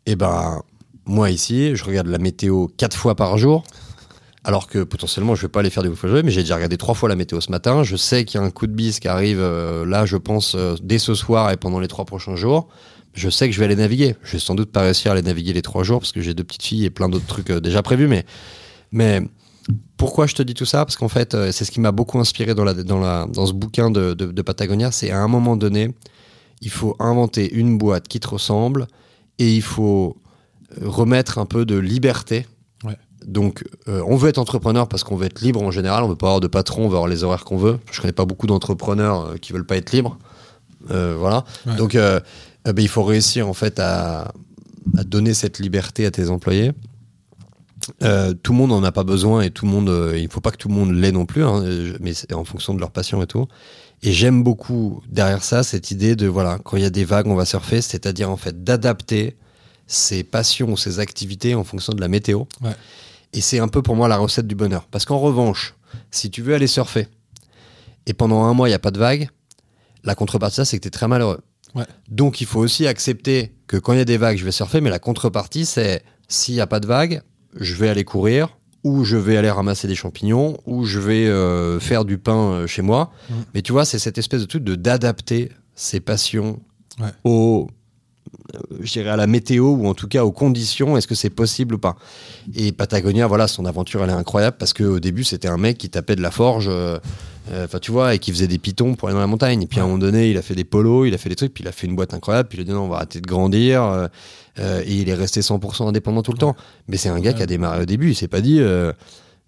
et 0.06 0.16
ben, 0.16 0.62
moi 1.04 1.30
ici, 1.30 1.74
je 1.74 1.84
regarde 1.84 2.06
la 2.06 2.18
météo 2.18 2.68
quatre 2.76 2.96
fois 2.96 3.14
par 3.14 3.36
jour. 3.36 3.64
Alors 4.46 4.66
que 4.68 4.84
potentiellement, 4.84 5.34
je 5.34 5.42
vais 5.42 5.48
pas 5.48 5.60
aller 5.60 5.70
faire 5.70 5.82
des 5.82 5.90
fois 5.94 6.22
mais 6.22 6.30
j'ai 6.30 6.42
déjà 6.42 6.56
regardé 6.56 6.76
trois 6.76 6.94
fois 6.94 7.08
la 7.08 7.16
météo 7.16 7.40
ce 7.40 7.50
matin. 7.50 7.82
Je 7.82 7.96
sais 7.96 8.26
qu'il 8.26 8.38
y 8.38 8.44
a 8.44 8.46
un 8.46 8.50
coup 8.50 8.66
de 8.66 8.72
bise 8.72 9.00
qui 9.00 9.08
arrive 9.08 9.40
euh, 9.40 9.86
là, 9.86 10.04
je 10.04 10.18
pense, 10.18 10.54
dès 10.82 10.98
ce 10.98 11.14
soir 11.14 11.50
et 11.50 11.56
pendant 11.56 11.80
les 11.80 11.88
trois 11.88 12.04
prochains 12.04 12.36
jours. 12.36 12.68
Je 13.14 13.30
sais 13.30 13.48
que 13.48 13.54
je 13.54 13.60
vais 13.60 13.64
aller 13.64 13.76
naviguer. 13.76 14.16
Je 14.22 14.32
vais 14.32 14.38
sans 14.38 14.54
doute 14.54 14.70
pas 14.70 14.82
réussir 14.82 15.10
à 15.10 15.14
aller 15.14 15.22
naviguer 15.22 15.52
les 15.52 15.62
trois 15.62 15.84
jours 15.84 16.00
parce 16.00 16.12
que 16.12 16.20
j'ai 16.20 16.34
deux 16.34 16.44
petites 16.44 16.64
filles 16.64 16.84
et 16.84 16.90
plein 16.90 17.08
d'autres 17.08 17.26
trucs 17.26 17.50
euh, 17.50 17.60
déjà 17.60 17.82
prévus. 17.82 18.08
Mais, 18.08 18.26
mais 18.92 19.22
pourquoi 19.96 20.26
je 20.26 20.34
te 20.34 20.42
dis 20.42 20.54
tout 20.54 20.64
ça? 20.64 20.84
Parce 20.84 20.96
qu'en 20.96 21.08
fait, 21.08 21.34
euh, 21.34 21.52
c'est 21.52 21.64
ce 21.64 21.70
qui 21.70 21.80
m'a 21.80 21.92
beaucoup 21.92 22.18
inspiré 22.18 22.54
dans, 22.54 22.64
la, 22.64 22.74
dans, 22.74 22.98
la, 22.98 23.26
dans 23.26 23.46
ce 23.46 23.52
bouquin 23.52 23.90
de, 23.90 24.14
de, 24.14 24.26
de 24.26 24.42
Patagonia. 24.42 24.90
C'est 24.90 25.10
à 25.10 25.20
un 25.20 25.28
moment 25.28 25.56
donné, 25.56 25.94
il 26.60 26.70
faut 26.70 26.96
inventer 26.98 27.52
une 27.54 27.78
boîte 27.78 28.08
qui 28.08 28.20
te 28.20 28.28
ressemble 28.28 28.88
et 29.38 29.54
il 29.54 29.62
faut 29.62 30.16
euh, 30.82 30.88
remettre 30.88 31.38
un 31.38 31.46
peu 31.46 31.64
de 31.64 31.76
liberté. 31.76 32.46
Ouais. 32.82 32.98
Donc, 33.24 33.64
euh, 33.88 34.02
on 34.06 34.16
veut 34.16 34.28
être 34.28 34.38
entrepreneur 34.38 34.88
parce 34.88 35.04
qu'on 35.04 35.16
veut 35.16 35.26
être 35.26 35.40
libre 35.40 35.62
en 35.62 35.70
général. 35.70 36.02
On 36.04 36.08
veut 36.08 36.16
pas 36.16 36.26
avoir 36.26 36.40
de 36.40 36.48
patron, 36.48 36.86
on 36.86 36.88
veut 36.88 36.96
avoir 36.96 37.08
les 37.08 37.24
horaires 37.24 37.44
qu'on 37.44 37.56
veut. 37.56 37.78
Je 37.92 38.00
connais 38.00 38.12
pas 38.12 38.26
beaucoup 38.26 38.46
d'entrepreneurs 38.46 39.36
qui 39.40 39.52
veulent 39.52 39.66
pas 39.66 39.76
être 39.76 39.92
libres. 39.92 40.18
Euh, 40.90 41.16
voilà. 41.18 41.44
Ouais. 41.66 41.76
Donc, 41.76 41.94
euh, 41.94 42.20
euh, 42.66 42.72
ben, 42.72 42.82
il 42.82 42.88
faut 42.88 43.04
réussir 43.04 43.48
en 43.48 43.54
fait 43.54 43.78
à, 43.78 44.32
à 44.96 45.04
donner 45.04 45.34
cette 45.34 45.58
liberté 45.58 46.06
à 46.06 46.10
tes 46.10 46.28
employés. 46.30 46.72
Euh, 48.02 48.32
tout 48.32 48.52
le 48.52 48.58
monde 48.58 48.70
n'en 48.70 48.82
a 48.82 48.92
pas 48.92 49.04
besoin 49.04 49.42
et 49.42 49.50
tout 49.50 49.66
le 49.66 49.70
monde, 49.70 49.90
euh, 49.90 50.18
il 50.18 50.28
faut 50.30 50.40
pas 50.40 50.50
que 50.50 50.56
tout 50.56 50.68
le 50.68 50.74
monde 50.74 50.92
l'ait 50.92 51.12
non 51.12 51.26
plus, 51.26 51.44
hein, 51.44 51.62
mais 52.00 52.14
c'est 52.14 52.32
en 52.32 52.44
fonction 52.44 52.72
de 52.72 52.80
leur 52.80 52.90
passion 52.90 53.22
et 53.22 53.26
tout. 53.26 53.46
Et 54.02 54.12
j'aime 54.12 54.42
beaucoup 54.42 55.02
derrière 55.08 55.42
ça 55.42 55.62
cette 55.62 55.90
idée 55.90 56.16
de 56.16 56.26
voilà, 56.26 56.58
quand 56.64 56.76
il 56.76 56.82
y 56.82 56.86
a 56.86 56.90
des 56.90 57.04
vagues, 57.04 57.26
on 57.26 57.34
va 57.34 57.44
surfer, 57.44 57.82
c'est-à-dire 57.82 58.30
en 58.30 58.36
fait 58.36 58.64
d'adapter 58.64 59.36
ses 59.86 60.24
passions 60.24 60.72
ou 60.72 60.76
ses 60.76 60.98
activités 60.98 61.54
en 61.54 61.64
fonction 61.64 61.92
de 61.92 62.00
la 62.00 62.08
météo. 62.08 62.44
Ouais. 62.62 62.74
Et 63.34 63.40
c'est 63.40 63.58
un 63.58 63.68
peu 63.68 63.82
pour 63.82 63.96
moi 63.96 64.08
la 64.08 64.16
recette 64.16 64.46
du 64.46 64.54
bonheur. 64.54 64.86
Parce 64.90 65.04
qu'en 65.04 65.18
revanche, 65.18 65.74
si 66.10 66.30
tu 66.30 66.40
veux 66.40 66.54
aller 66.54 66.66
surfer 66.66 67.08
et 68.06 68.14
pendant 68.14 68.44
un 68.44 68.54
mois 68.54 68.68
il 68.68 68.70
n'y 68.70 68.76
a 68.76 68.80
pas 68.80 68.90
de 68.90 68.98
vagues, 68.98 69.28
la 70.04 70.14
contrepartie 70.14 70.56
ça 70.56 70.64
c'est 70.64 70.78
que 70.78 70.82
tu 70.82 70.88
es 70.88 70.90
très 70.90 71.08
malheureux. 71.08 71.40
Ouais. 71.74 71.84
Donc 72.08 72.40
il 72.40 72.46
faut 72.46 72.60
aussi 72.60 72.86
accepter 72.86 73.52
que 73.66 73.76
quand 73.76 73.92
il 73.92 73.98
y 73.98 74.02
a 74.02 74.04
des 74.04 74.16
vagues, 74.16 74.36
je 74.36 74.44
vais 74.44 74.52
surfer, 74.52 74.80
mais 74.80 74.90
la 74.90 74.98
contrepartie 74.98 75.66
c'est 75.66 76.02
s'il 76.28 76.54
n'y 76.54 76.60
a 76.60 76.66
pas 76.66 76.80
de 76.80 76.86
vagues, 76.86 77.22
je 77.58 77.74
vais 77.74 77.88
aller 77.88 78.04
courir 78.04 78.56
ou 78.84 79.04
je 79.04 79.16
vais 79.16 79.36
aller 79.36 79.50
ramasser 79.50 79.88
des 79.88 79.94
champignons 79.94 80.58
ou 80.66 80.84
je 80.84 80.98
vais 80.98 81.26
euh, 81.26 81.80
faire 81.80 82.04
du 82.04 82.18
pain 82.18 82.36
euh, 82.52 82.66
chez 82.66 82.82
moi. 82.82 83.10
Mm. 83.30 83.34
Mais 83.54 83.62
tu 83.62 83.72
vois, 83.72 83.84
c'est 83.84 83.98
cette 83.98 84.18
espèce 84.18 84.42
de 84.42 84.46
truc 84.46 84.62
de 84.62 84.74
d'adapter 84.74 85.50
ses 85.74 86.00
passions 86.00 86.60
Ouais. 87.00 87.08
au 87.24 87.66
euh, 88.54 88.58
je 88.80 88.92
dirais 88.92 89.10
à 89.10 89.16
la 89.16 89.26
météo 89.26 89.64
ou 89.64 89.88
en 89.88 89.94
tout 89.94 90.06
cas 90.06 90.24
aux 90.24 90.30
conditions, 90.30 90.96
est-ce 90.96 91.08
que 91.08 91.14
c'est 91.16 91.30
possible 91.30 91.74
ou 91.74 91.78
pas? 91.78 91.96
Et 92.54 92.70
Patagonia, 92.70 93.26
voilà, 93.26 93.48
son 93.48 93.64
aventure 93.64 94.04
elle 94.04 94.10
est 94.10 94.14
incroyable 94.14 94.56
parce 94.58 94.72
qu'au 94.72 95.00
début 95.00 95.24
c'était 95.24 95.48
un 95.48 95.56
mec 95.56 95.76
qui 95.78 95.90
tapait 95.90 96.14
de 96.14 96.22
la 96.22 96.30
forge, 96.30 96.68
euh, 96.68 96.98
euh, 97.52 97.64
enfin 97.66 97.78
tu 97.78 97.90
vois, 97.92 98.14
et 98.14 98.18
qui 98.18 98.32
faisait 98.32 98.46
des 98.48 98.58
pitons 98.58 98.94
pour 98.94 99.08
aller 99.08 99.14
dans 99.14 99.20
la 99.20 99.26
montagne. 99.26 99.62
Et 99.62 99.66
puis 99.66 99.78
à 99.80 99.82
un 99.82 99.86
moment 99.86 99.98
donné, 99.98 100.30
il 100.30 100.36
a 100.38 100.42
fait 100.42 100.54
des 100.54 100.64
polos, 100.64 101.06
il 101.06 101.14
a 101.14 101.18
fait 101.18 101.28
des 101.28 101.36
trucs, 101.36 101.52
puis 101.52 101.62
il 101.64 101.68
a 101.68 101.72
fait 101.72 101.86
une 101.86 101.96
boîte 101.96 102.14
incroyable, 102.14 102.48
puis 102.48 102.58
il 102.58 102.62
a 102.62 102.64
dit 102.64 102.70
non, 102.72 102.82
on 102.84 102.88
va 102.88 102.96
arrêter 102.96 103.20
de 103.20 103.26
grandir. 103.26 103.82
euh, 103.82 104.06
euh, 104.60 104.82
et 104.86 104.92
il 104.94 105.08
est 105.08 105.14
resté 105.14 105.40
100% 105.40 105.88
indépendant 105.88 106.22
tout 106.22 106.32
le 106.32 106.38
temps. 106.38 106.54
Mais 106.88 106.96
c'est 106.96 107.08
un 107.08 107.18
gars 107.20 107.32
qui 107.32 107.42
a 107.42 107.46
démarré 107.46 107.82
au 107.82 107.86
début, 107.86 108.10
il 108.10 108.14
s'est 108.14 108.28
pas 108.28 108.40
dit. 108.40 108.60
euh, 108.60 108.92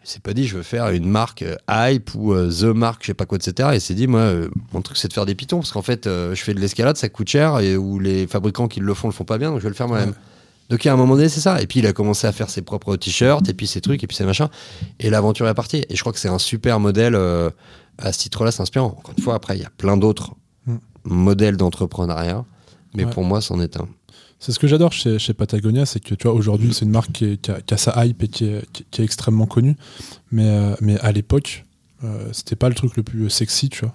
il 0.05 0.09
s'est 0.09 0.21
pas 0.21 0.35
dit 0.35 0.47
je 0.47 0.57
veux 0.59 0.63
faire 0.63 0.91
une 0.91 1.09
marque 1.09 1.45
hype 1.69 2.15
ou 2.15 2.33
the 2.33 2.63
marque 2.63 3.03
je 3.03 3.09
sais 3.09 3.15
pas 3.15 3.27
quoi 3.27 3.39
etc 3.39 3.71
il 3.75 3.81
s'est 3.81 3.95
dit 3.95 4.07
moi 4.07 4.35
mon 4.73 4.81
truc 4.81 4.97
c'est 4.99 5.09
de 5.09 5.13
faire 5.13 5.27
des 5.27 5.35
pitons 5.35 5.57
parce 5.59 5.73
qu'en 5.73 5.83
fait 5.83 6.05
je 6.07 6.35
fais 6.41 6.55
de 6.55 6.61
l'escalade 6.61 6.97
ça 6.97 7.09
coûte 7.09 7.29
cher 7.29 7.59
et 7.59 7.77
où 7.77 7.99
les 7.99 8.29
fabricants 8.29 8.69
qui 8.69 8.79
le 8.79 8.95
font 8.95 9.09
le 9.09 9.13
font 9.13 9.25
pas 9.25 9.37
bien 9.37 9.51
donc 9.51 9.59
je 9.59 9.65
vais 9.65 9.69
le 9.71 9.75
faire 9.75 9.89
moi-même 9.89 10.11
Ouais. 10.11 10.15
donc 10.71 10.87
à 10.87 10.93
un 10.93 10.97
moment 10.97 11.17
donné 11.17 11.29
c'est 11.29 11.41
ça 11.41 11.61
et 11.61 11.67
puis 11.67 11.81
il 11.81 11.87
a 11.89 11.93
commencé 11.93 12.25
à 12.29 12.31
faire 12.31 12.51
ses 12.51 12.63
propres 12.63 12.95
t-shirts 12.95 13.49
et 13.49 13.53
puis 13.53 13.67
ses 13.67 13.81
trucs 13.81 14.05
et 14.05 14.07
puis 14.07 14.17
ses 14.17 14.23
machins 14.25 14.47
et 15.01 15.11
l'aventure 15.11 15.49
est 15.49 15.55
partie 15.55 15.85
et 15.89 15.97
je 15.97 16.01
crois 16.03 16.13
que 16.13 16.21
c'est 16.21 16.29
un 16.29 16.39
super 16.39 16.79
modèle 16.79 17.17
euh, 17.17 17.51
à 17.99 18.13
ce 18.13 18.19
titre 18.19 18.45
là 18.45 18.51
c'est 18.53 18.63
inspirant 18.63 18.89
encore 18.89 19.15
une 19.17 19.23
fois 19.23 19.35
après 19.35 19.57
il 19.57 19.63
y 19.63 19.67
a 19.67 19.71
plein 19.77 19.97
d'autres 19.97 20.33
Mm. 20.67 20.77
modèles 21.05 21.57
d'entrepreneuriat 21.57 22.45
mais 22.95 23.05
Ouais. 23.05 23.11
pour 23.11 23.23
moi 23.25 23.41
c'en 23.41 23.61
est 23.61 23.77
un 23.77 23.87
C'est 24.39 24.53
ce 24.53 24.59
que 24.59 24.67
j'adore 24.67 24.93
chez, 24.93 25.19
chez 25.19 25.33
Patagonia, 25.33 25.87
c'est 25.87 25.99
que 25.99 26.15
tu 26.15 26.27
vois, 26.29 26.37
aujourd'hui, 26.37 26.75
c'est 26.75 26.85
une 26.85 26.91
marque 26.91 27.11
qui, 27.13 27.25
est- 27.25 27.37
qui 27.41 27.51
a, 27.51 27.61
qui 27.63 27.73
a 27.73 27.77
sa 27.79 28.05
hype 28.05 28.23
et 28.23 28.29
qui 28.29 28.45
est, 28.45 28.71
qui- 28.71 28.85
qui 28.91 29.01
est 29.01 29.05
extrêmement 29.05 29.47
connue. 29.47 29.77
Mais, 30.31 30.47
euh, 30.47 30.75
mais 30.83 30.99
à 31.01 31.11
l'époque, 31.11 31.65
euh, 32.05 32.29
c'était 32.33 32.55
pas 32.55 32.69
le 32.69 32.75
truc 32.75 32.97
le 32.99 33.03
plus 33.03 33.31
sexy, 33.31 33.71
tu 33.71 33.81
vois. 33.87 33.95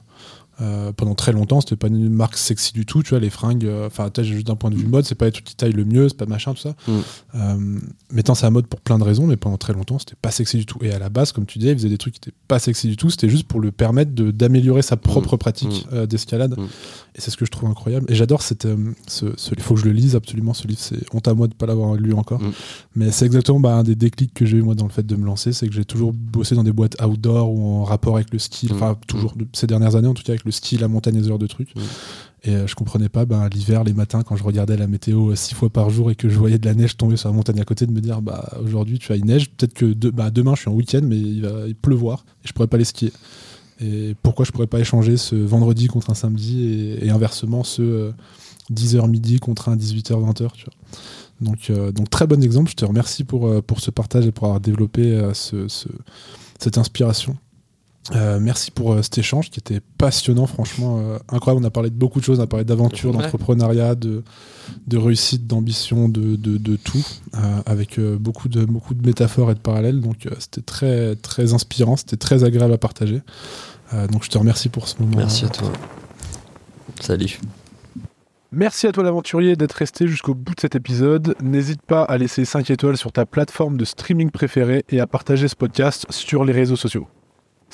Euh, 0.62 0.91
pendant 0.91 1.16
très 1.16 1.32
longtemps, 1.32 1.59
c'était 1.59 1.76
pas 1.76 1.88
une 1.88 2.07
marque 2.09 2.38
sexy 2.38 2.72
du 2.74 2.86
tout, 2.86 3.01
tu 3.01 3.09
vois, 3.09 3.20
les 3.20 3.30
fringues. 3.32 3.66
euh, 3.66 3.88
Enfin, 3.88 4.09
peut-être 4.09 4.28
juste 4.28 4.45
d'un 4.45 4.55
point 4.55 4.70
de 4.70 4.76
vue 4.76 4.86
mode, 4.86 5.05
c'est 5.05 5.16
pas 5.16 5.26
les 5.26 5.32
trucs 5.32 5.45
qui 5.45 5.55
taillent 5.55 5.72
le 5.74 5.86
mieux, 5.86 6.07
c'est 6.09 6.18
pas 6.18 6.26
machin, 6.28 6.53
tout 6.53 6.62
ça. 6.62 6.76
Mm. 6.88 6.91
Euh, 7.36 7.80
mettant 8.12 8.36
ça 8.36 8.47
à 8.47 8.49
mode 8.51 8.68
pour 8.68 8.80
plein 8.80 8.99
de 8.99 9.03
raisons, 9.03 9.26
mais 9.26 9.38
pendant 9.38 9.57
très 9.57 9.74
longtemps, 9.74 9.97
c'était 9.97 10.16
pas 10.22 10.30
sexy 10.32 10.57
du 10.57 10.66
tout. 10.66 10.78
Et 10.82 10.91
à 10.91 10.99
la 10.99 11.09
base, 11.09 11.32
comme 11.32 11.45
tu 11.45 11.57
disais, 11.57 11.72
il 11.72 11.78
faisait 11.78 11.89
des 11.89 11.97
trucs 11.97 12.14
qui 12.14 12.20
étaient 12.30 12.38
pas 12.47 12.59
sexy 12.59 12.88
du 12.88 12.95
tout, 12.97 13.09
c'était 13.09 13.30
juste 13.30 13.47
pour 13.47 13.59
le 13.59 13.72
permettre 13.72 14.14
de- 14.14 14.30
d'améliorer 14.32 14.82
sa 14.84 14.97
propre 14.97 15.36
pratique 15.38 15.88
euh, 15.93 16.05
d'escalade. 16.05 16.55
Mm. 16.57 16.64
Et 17.16 17.22
c'est 17.22 17.32
ce 17.32 17.38
que 17.38 17.45
je 17.45 17.51
trouve 17.51 17.70
incroyable. 17.70 18.05
Et 18.09 18.16
j'adore 18.16 18.41
cette. 18.41 18.66
euh, 18.66 18.78
ce, 19.07 19.26
ce- 19.38 19.51
il 19.55 19.62
faut 19.62 19.74
que 19.74 19.80
je 19.82 19.86
le 19.86 19.91
lise 19.91 20.16
absolument, 20.16 20.53
ce 20.53 20.68
livre. 20.68 20.80
C'est 20.80 20.99
honte 21.14 21.28
à 21.28 21.34
moi 21.34 21.47
de 21.47 21.53
pas 21.53 21.66
l'avoir 21.66 21.95
lu 21.95 22.14
encore. 22.14 22.41
Mm. 22.41 22.51
Mais 22.95 23.12
c'est 23.12 23.26
exactement 23.26 23.59
bah, 23.59 23.76
un 23.76 23.84
des 23.84 23.95
déclics 23.95 24.34
que 24.34 24.45
j'ai 24.45 24.57
eu 24.57 24.62
moi 24.62 24.76
dans 24.76 24.86
le 24.86 24.91
fait 24.91 25.05
de 25.05 25.16
me 25.16 25.26
lancer. 25.26 25.53
C'est 25.53 25.68
que 25.68 25.74
j'ai 25.74 25.86
toujours 25.86 26.14
bossé 26.14 26.55
dans 26.55 26.64
des 26.64 26.72
boîtes 26.72 27.01
outdoor 27.01 27.51
ou 27.51 27.66
en 27.82 27.84
rapport 27.84 28.16
avec 28.16 28.32
le 28.32 28.39
style. 28.39 28.72
Mm. 28.74 28.76
Enfin, 28.76 28.97
toujours 29.07 29.34
de- 29.36 29.47
ces 29.53 29.66
dernières 29.68 29.95
années, 29.95 30.07
en 30.07 30.14
tout 30.14 30.24
cas, 30.24 30.34
avec 30.34 30.45
le 30.45 30.50
style, 30.51 30.81
la 30.81 30.87
montagne 30.87 31.21
ce 31.23 31.27
genre 31.27 31.39
de 31.39 31.47
trucs. 31.47 31.75
Mm. 31.75 31.79
Et 32.43 32.55
euh, 32.55 32.65
je 32.67 32.73
comprenais 32.75 33.09
pas 33.09 33.25
ben, 33.25 33.47
l'hiver, 33.49 33.83
les 33.83 33.93
matins, 33.93 34.23
quand 34.23 34.35
je 34.35 34.43
regardais 34.43 34.75
la 34.77 34.87
météo 34.87 35.29
euh, 35.31 35.35
six 35.35 35.53
fois 35.53 35.69
par 35.69 35.89
jour 35.91 36.09
et 36.11 36.15
que 36.15 36.27
je 36.29 36.37
voyais 36.39 36.57
de 36.57 36.65
la 36.65 36.73
neige 36.73 36.97
tomber 36.97 37.15
sur 37.17 37.29
la 37.29 37.35
montagne 37.35 37.59
à 37.59 37.65
côté, 37.65 37.85
de 37.85 37.91
me 37.91 38.01
dire 38.01 38.21
bah 38.21 38.49
aujourd'hui 38.63 38.97
tu 38.99 39.11
as 39.11 39.15
une 39.15 39.25
neige, 39.25 39.49
peut-être 39.51 39.73
que 39.73 39.85
de- 39.85 40.09
bah, 40.09 40.31
demain 40.31 40.55
je 40.55 40.61
suis 40.61 40.69
en 40.69 40.73
week-end, 40.73 41.01
mais 41.03 41.17
il 41.19 41.41
va 41.43 41.67
il 41.67 41.75
pleuvoir 41.75 42.25
et 42.43 42.47
je 42.47 42.53
pourrais 42.53 42.67
pas 42.67 42.77
aller 42.77 42.85
skier. 42.85 43.11
Et 43.79 44.15
pourquoi 44.23 44.45
je 44.45 44.51
pourrais 44.51 44.67
pas 44.67 44.79
échanger 44.79 45.17
ce 45.17 45.35
vendredi 45.35 45.87
contre 45.87 46.09
un 46.09 46.13
samedi 46.15 46.63
et, 46.63 47.05
et 47.05 47.09
inversement 47.11 47.63
ce 47.63 47.81
euh, 47.81 48.11
10h 48.73 49.09
midi 49.09 49.39
contre 49.39 49.69
un 49.69 49.75
18h 49.75 50.13
20h, 50.13 50.51
tu 50.53 50.65
vois. 50.65 50.73
Donc, 51.41 51.69
euh, 51.71 51.91
donc 51.91 52.09
très 52.09 52.25
bon 52.27 52.43
exemple. 52.43 52.69
Je 52.71 52.75
te 52.75 52.85
remercie 52.85 53.23
pour, 53.23 53.47
euh, 53.47 53.61
pour 53.61 53.79
ce 53.81 53.89
partage 53.91 54.25
et 54.27 54.31
pour 54.31 54.45
avoir 54.45 54.59
développé 54.61 55.13
euh, 55.15 55.33
ce- 55.33 55.67
ce- 55.67 55.89
cette 56.59 56.77
inspiration. 56.77 57.37
Euh, 58.15 58.39
merci 58.41 58.71
pour 58.71 58.93
euh, 58.93 59.01
cet 59.03 59.19
échange 59.19 59.51
qui 59.51 59.59
était 59.59 59.79
passionnant, 59.99 60.47
franchement 60.47 60.97
euh, 60.99 61.19
incroyable. 61.29 61.63
On 61.63 61.67
a 61.67 61.71
parlé 61.71 61.91
de 61.91 61.95
beaucoup 61.95 62.19
de 62.19 62.25
choses, 62.25 62.39
on 62.39 62.43
a 62.43 62.47
parlé 62.47 62.65
d'aventure, 62.65 63.15
Ouais. 63.15 63.21
d'entrepreneuriat, 63.21 63.93
de, 63.93 64.23
de 64.87 64.97
réussite, 64.97 65.45
d'ambition, 65.45 66.09
de, 66.09 66.35
de, 66.35 66.57
de 66.57 66.75
tout, 66.77 67.05
euh, 67.35 67.61
avec 67.67 67.99
euh, 67.99 68.17
beaucoup, 68.17 68.49
de, 68.49 68.65
beaucoup 68.65 68.95
de 68.95 69.05
métaphores 69.05 69.51
et 69.51 69.53
de 69.53 69.59
parallèles. 69.59 70.01
Donc 70.01 70.25
euh, 70.25 70.31
c'était 70.39 70.61
très, 70.61 71.15
très 71.15 71.53
inspirant, 71.53 71.95
c'était 71.95 72.17
très 72.17 72.43
agréable 72.43 72.73
à 72.73 72.79
partager. 72.79 73.21
Euh, 73.93 74.07
donc 74.07 74.23
je 74.23 74.29
te 74.29 74.37
remercie 74.37 74.69
pour 74.69 74.87
ce 74.87 74.95
moment. 75.01 75.17
merci 75.17 75.45
à 75.45 75.49
toi 75.49 75.71
salut 76.99 77.39
Merci 78.53 78.87
à 78.87 78.91
toi 78.91 79.03
l'aventurier 79.03 79.55
d'être 79.55 79.73
resté 79.73 80.07
jusqu'au 80.07 80.33
bout 80.33 80.55
de 80.55 80.59
cet 80.59 80.75
épisode. 80.75 81.35
N'hésite 81.41 81.81
pas 81.83 82.03
à 82.03 82.17
laisser 82.17 82.43
5 82.45 82.69
étoiles 82.69 82.97
sur 82.97 83.11
ta 83.13 83.25
plateforme 83.25 83.77
de 83.77 83.85
streaming 83.85 84.29
préférée 84.29 84.83
et 84.89 84.99
à 84.99 85.07
partager 85.07 85.47
ce 85.47 85.55
podcast 85.55 86.05
sur 86.09 86.43
les 86.43 86.51
réseaux 86.51 86.75
sociaux. 86.75 87.07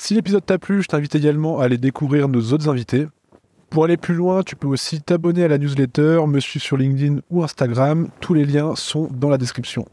Si 0.00 0.14
l'épisode 0.14 0.46
t'a 0.46 0.58
plu, 0.58 0.80
je 0.80 0.86
t'invite 0.86 1.16
également 1.16 1.58
à 1.58 1.64
aller 1.64 1.76
découvrir 1.76 2.28
nos 2.28 2.52
autres 2.52 2.68
invités. 2.68 3.08
Pour 3.68 3.84
aller 3.84 3.96
plus 3.96 4.14
loin, 4.14 4.44
tu 4.44 4.54
peux 4.54 4.68
aussi 4.68 5.02
t'abonner 5.02 5.42
à 5.42 5.48
la 5.48 5.58
newsletter, 5.58 6.20
me 6.28 6.38
suivre 6.38 6.64
sur 6.64 6.76
LinkedIn 6.76 7.18
ou 7.30 7.42
Instagram. 7.42 8.08
Tous 8.20 8.32
les 8.32 8.44
liens 8.44 8.76
sont 8.76 9.08
dans 9.10 9.28
la 9.28 9.38
description. 9.38 9.84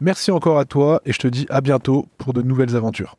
Merci 0.00 0.30
encore 0.30 0.58
à 0.58 0.66
toi 0.66 1.00
et 1.06 1.12
je 1.12 1.18
te 1.18 1.26
dis 1.26 1.46
à 1.48 1.62
bientôt 1.62 2.06
pour 2.18 2.34
de 2.34 2.42
nouvelles 2.42 2.76
aventures. 2.76 3.16